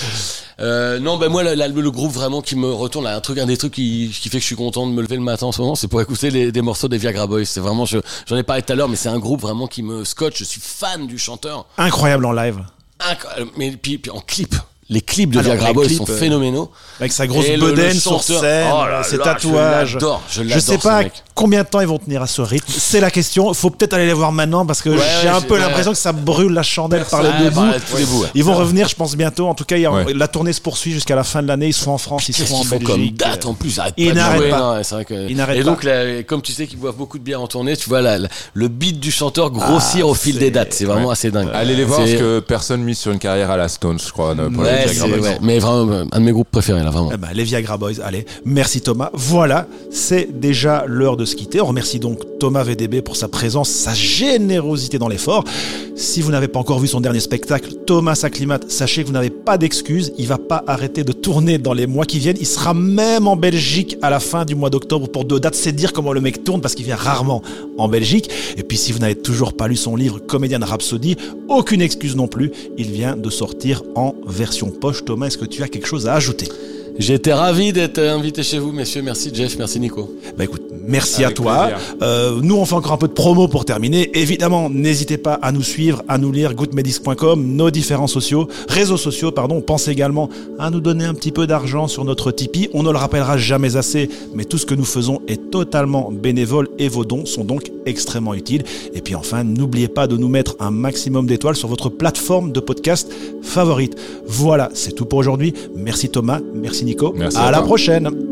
Euh, 0.60 0.98
non, 0.98 1.16
ben 1.16 1.28
moi, 1.28 1.42
la- 1.42 1.54
la- 1.56 1.68
le 1.68 1.90
groupe 1.90 2.12
vraiment 2.12 2.42
qui 2.42 2.56
me 2.56 2.70
retourne, 2.72 3.04
là, 3.04 3.16
un 3.16 3.20
truc, 3.20 3.38
un 3.38 3.46
des 3.46 3.56
trucs 3.56 3.72
qui, 3.74 4.14
qui 4.20 4.28
fait 4.28 4.38
que 4.38 4.42
je 4.42 4.46
suis 4.46 4.56
content 4.56 4.86
de 4.86 4.92
me 4.92 5.02
lever 5.02 5.16
le 5.16 5.22
matin 5.22 5.46
en 5.46 5.52
ce 5.52 5.60
moment, 5.60 5.74
c'est 5.74 5.88
pour 5.88 6.00
écouter 6.00 6.30
les, 6.30 6.52
des 6.52 6.62
morceaux 6.62 6.88
des 6.88 6.98
Viagra 6.98 7.26
Boys. 7.26 7.44
C'est 7.44 7.60
vraiment, 7.60 7.84
je- 7.86 7.98
j'en 8.26 8.36
ai 8.36 8.42
parlé 8.42 8.62
tout 8.62 8.72
à 8.72 8.76
l'heure, 8.76 8.88
mais 8.88 8.96
c'est 8.96 9.08
un 9.08 9.18
groupe 9.18 9.40
vraiment 9.40 9.66
qui 9.66 9.82
me 9.82 10.04
scotche. 10.04 10.34
Je 10.38 10.44
suis 10.44 10.60
fan 10.60 11.06
du 11.06 11.18
chanteur. 11.18 11.66
Incroyable 11.78 12.24
en 12.26 12.32
live. 12.32 12.58
Incroyable. 13.00 13.50
Mais 13.56 13.70
puis, 13.72 13.98
puis 13.98 14.10
en 14.10 14.20
clip. 14.20 14.54
Les 14.88 15.00
clips 15.00 15.30
de 15.30 15.38
Alors, 15.38 15.52
Viagra 15.54 15.72
Boys 15.72 15.88
sont 15.88 16.08
euh, 16.08 16.18
phénoménaux. 16.18 16.70
Avec 17.00 17.12
sa 17.12 17.26
grosse 17.26 17.48
bedaine 17.48 17.94
sur 17.94 18.22
scène, 18.22 18.68
Oh 18.74 18.84
là 18.84 19.02
ses 19.02 19.16
là, 19.16 19.24
tatouages. 19.24 19.88
Je 19.90 19.94
l'adore, 19.94 20.22
je 20.28 20.34
Je 20.34 20.48
l'adore. 20.48 20.60
sais 20.62 20.76
ce 20.78 20.82
pas 20.82 21.02
mec. 21.04 21.12
Combien 21.34 21.62
de 21.62 21.68
temps 21.68 21.80
ils 21.80 21.86
vont 21.86 21.98
tenir 21.98 22.22
à 22.22 22.26
ce 22.26 22.42
rythme? 22.42 22.66
C'est 22.68 23.00
la 23.00 23.10
question. 23.10 23.52
Faut 23.54 23.70
peut-être 23.70 23.94
aller 23.94 24.06
les 24.06 24.12
voir 24.12 24.32
maintenant 24.32 24.64
parce 24.66 24.82
que 24.82 24.90
Ouais, 24.90 24.96
j'ai 25.22 25.28
ouais, 25.28 25.34
un 25.34 25.40
peu 25.40 25.54
ouais. 25.54 25.60
l'impression 25.60 25.92
que 25.92 25.98
ça 25.98 26.12
brûle 26.12 26.52
la 26.52 26.62
chandelle 26.62 27.04
par 27.10 27.22
les 27.22 27.30
deux 27.40 27.50
bouts. 27.50 28.24
Ils 28.34 28.44
vont 28.44 28.54
revenir, 28.54 28.88
je 28.88 28.94
pense, 28.94 29.16
bientôt. 29.16 29.46
En 29.48 29.54
tout 29.54 29.64
cas, 29.64 29.76
il 29.76 29.82
y 29.82 29.86
a- 29.86 29.92
Ouais. 29.92 30.12
la 30.14 30.28
tournée 30.28 30.52
se 30.52 30.60
poursuit 30.60 30.92
jusqu'à 30.92 31.14
la 31.16 31.24
fin 31.24 31.42
de 31.42 31.48
l'année. 31.48 31.66
Ils 31.68 31.72
seront 31.74 31.92
en 31.92 31.98
France, 31.98 32.28
ils 32.28 32.34
seront 32.34 32.60
en 32.60 32.64
Belgique. 32.64 32.86
comme 32.86 33.08
date 33.10 33.46
en 33.46 33.54
plus 33.54 33.78
arrête 33.78 33.94
Ils 33.96 34.12
n'arrêtent 34.14 34.50
pas. 34.50 34.58
non, 34.58 34.72
ouais, 34.76 34.84
c'est 34.84 34.94
vrai 34.94 35.04
que- 35.04 35.28
Ils 35.28 35.36
n'arrêtent 35.36 35.58
Et 35.58 35.64
donc, 35.64 35.84
là, 35.84 36.22
comme 36.22 36.42
tu 36.42 36.52
sais 36.52 36.66
qu'ils 36.66 36.78
boivent 36.78 36.96
beaucoup 36.96 37.18
de 37.18 37.24
bière 37.24 37.40
en 37.40 37.46
tournée, 37.46 37.76
tu 37.76 37.88
vois 37.88 38.00
la- 38.00 38.18
la- 38.18 38.28
le 38.54 38.68
beat 38.68 38.98
du 39.00 39.10
chanteur 39.10 39.50
grossir 39.50 40.06
Ah, 40.06 40.10
au 40.10 40.14
fil 40.14 40.38
des 40.38 40.50
dates. 40.50 40.72
C'est 40.72 40.84
vraiment 40.84 41.06
Ouais. 41.08 41.12
assez 41.12 41.30
dingue. 41.30 41.48
Allez 41.52 41.74
les 41.76 41.84
voir 41.84 42.00
parce 42.00 42.12
que 42.12 42.40
personne 42.40 42.82
mise 42.82 42.98
sur 42.98 43.12
une 43.12 43.18
carrière 43.18 43.50
à 43.50 43.56
la 43.56 43.68
Stones, 43.68 43.98
je 44.04 44.10
crois. 44.10 44.34
pour 44.34 44.44
les 44.50 44.56
Ouais, 44.70 44.84
Viagra 44.86 45.06
c'est- 45.06 45.08
Boys. 45.18 45.28
ouais. 45.28 45.38
mais 45.42 45.58
vraiment, 45.58 46.04
un 46.10 46.20
de 46.20 46.24
mes 46.24 46.32
groupes 46.32 46.50
préférés 46.50 46.82
là, 46.82 46.90
vraiment. 46.90 47.10
Eh 47.12 47.16
ben, 47.16 47.28
les 47.34 47.44
Viagra 47.44 47.76
Boys, 47.76 48.00
allez, 48.04 48.26
merci 48.44 48.80
Thomas. 48.80 49.10
Voilà, 49.12 49.66
c'est 49.90 50.28
déjà 50.40 50.84
l'heure 50.86 51.16
de 51.16 51.21
se. 51.24 51.42
On 51.60 51.66
remercie 51.66 51.98
donc 51.98 52.38
Thomas 52.38 52.62
VDB 52.62 53.02
pour 53.02 53.16
sa 53.16 53.28
présence, 53.28 53.68
sa 53.68 53.94
générosité 53.94 54.98
dans 54.98 55.08
l'effort. 55.08 55.44
Si 55.94 56.20
vous 56.20 56.30
n'avez 56.30 56.48
pas 56.48 56.58
encore 56.58 56.78
vu 56.78 56.88
son 56.88 57.00
dernier 57.00 57.20
spectacle, 57.20 57.72
Thomas 57.86 58.14
s'acclimate, 58.14 58.70
sachez 58.70 59.02
que 59.02 59.08
vous 59.08 59.12
n'avez 59.12 59.30
pas 59.30 59.58
d'excuses. 59.58 60.12
Il 60.18 60.26
va 60.26 60.38
pas 60.38 60.64
arrêter 60.66 61.04
de 61.04 61.12
tourner 61.12 61.58
dans 61.58 61.74
les 61.74 61.86
mois 61.86 62.06
qui 62.06 62.18
viennent. 62.18 62.36
Il 62.40 62.46
sera 62.46 62.74
même 62.74 63.26
en 63.26 63.36
Belgique 63.36 63.96
à 64.02 64.10
la 64.10 64.20
fin 64.20 64.44
du 64.44 64.54
mois 64.54 64.70
d'octobre 64.70 65.08
pour 65.08 65.24
deux 65.24 65.40
dates. 65.40 65.54
C'est 65.54 65.72
dire 65.72 65.92
comment 65.92 66.12
le 66.12 66.20
mec 66.20 66.44
tourne 66.44 66.60
parce 66.60 66.74
qu'il 66.74 66.86
vient 66.86 66.96
rarement 66.96 67.42
en 67.78 67.88
Belgique. 67.88 68.30
Et 68.56 68.62
puis 68.62 68.78
si 68.78 68.92
vous 68.92 68.98
n'avez 68.98 69.16
toujours 69.16 69.52
pas 69.54 69.68
lu 69.68 69.76
son 69.76 69.96
livre 69.96 70.18
Comédien 70.18 70.58
Rhapsody, 70.60 71.16
aucune 71.48 71.82
excuse 71.82 72.16
non 72.16 72.28
plus. 72.28 72.52
Il 72.78 72.90
vient 72.90 73.16
de 73.16 73.30
sortir 73.30 73.82
en 73.94 74.14
version 74.26 74.70
poche. 74.70 75.04
Thomas, 75.04 75.26
est-ce 75.26 75.38
que 75.38 75.44
tu 75.44 75.62
as 75.62 75.68
quelque 75.68 75.86
chose 75.86 76.06
à 76.06 76.14
ajouter? 76.14 76.48
J'ai 77.02 77.14
été 77.14 77.32
ravi 77.32 77.72
d'être 77.72 77.98
invité 77.98 78.44
chez 78.44 78.60
vous, 78.60 78.70
messieurs. 78.70 79.02
Merci 79.02 79.32
Jeff, 79.34 79.58
merci 79.58 79.80
Nico. 79.80 80.14
Bah 80.38 80.44
écoute, 80.44 80.62
merci 80.86 81.24
Avec 81.24 81.36
à 81.36 81.42
toi. 81.42 81.70
Euh, 82.00 82.38
nous, 82.40 82.54
on 82.54 82.64
fait 82.64 82.76
encore 82.76 82.92
un 82.92 82.96
peu 82.96 83.08
de 83.08 83.12
promo 83.12 83.48
pour 83.48 83.64
terminer. 83.64 84.16
Évidemment, 84.16 84.70
n'hésitez 84.70 85.18
pas 85.18 85.34
à 85.34 85.50
nous 85.50 85.64
suivre, 85.64 86.04
à 86.06 86.16
nous 86.16 86.30
lire 86.30 86.54
goodmedis.com, 86.54 87.44
nos 87.44 87.72
différents 87.72 88.06
sociaux, 88.06 88.46
réseaux 88.68 88.96
sociaux, 88.96 89.32
pardon. 89.32 89.60
Pensez 89.62 89.90
également 89.90 90.28
à 90.60 90.70
nous 90.70 90.78
donner 90.78 91.04
un 91.04 91.14
petit 91.14 91.32
peu 91.32 91.48
d'argent 91.48 91.88
sur 91.88 92.04
notre 92.04 92.30
Tipeee. 92.30 92.70
On 92.72 92.84
ne 92.84 92.92
le 92.92 92.98
rappellera 92.98 93.36
jamais 93.36 93.74
assez, 93.74 94.08
mais 94.32 94.44
tout 94.44 94.58
ce 94.58 94.64
que 94.64 94.76
nous 94.76 94.84
faisons 94.84 95.22
est 95.26 95.50
totalement 95.50 96.12
bénévole 96.12 96.68
et 96.78 96.88
vos 96.88 97.04
dons 97.04 97.26
sont 97.26 97.42
donc 97.42 97.72
extrêmement 97.84 98.34
utiles. 98.34 98.62
Et 98.94 99.00
puis 99.00 99.16
enfin, 99.16 99.42
n'oubliez 99.42 99.88
pas 99.88 100.06
de 100.06 100.16
nous 100.16 100.28
mettre 100.28 100.54
un 100.60 100.70
maximum 100.70 101.26
d'étoiles 101.26 101.56
sur 101.56 101.66
votre 101.66 101.88
plateforme 101.88 102.52
de 102.52 102.60
podcast 102.60 103.12
favorite. 103.42 103.96
Voilà, 104.28 104.70
c'est 104.74 104.92
tout 104.92 105.04
pour 105.04 105.18
aujourd'hui. 105.18 105.52
Merci 105.74 106.08
Thomas, 106.08 106.38
merci 106.54 106.84
Nico. 106.84 106.91
Merci 107.14 107.38
à 107.38 107.46
à 107.46 107.50
la 107.50 107.62
prochaine. 107.62 108.31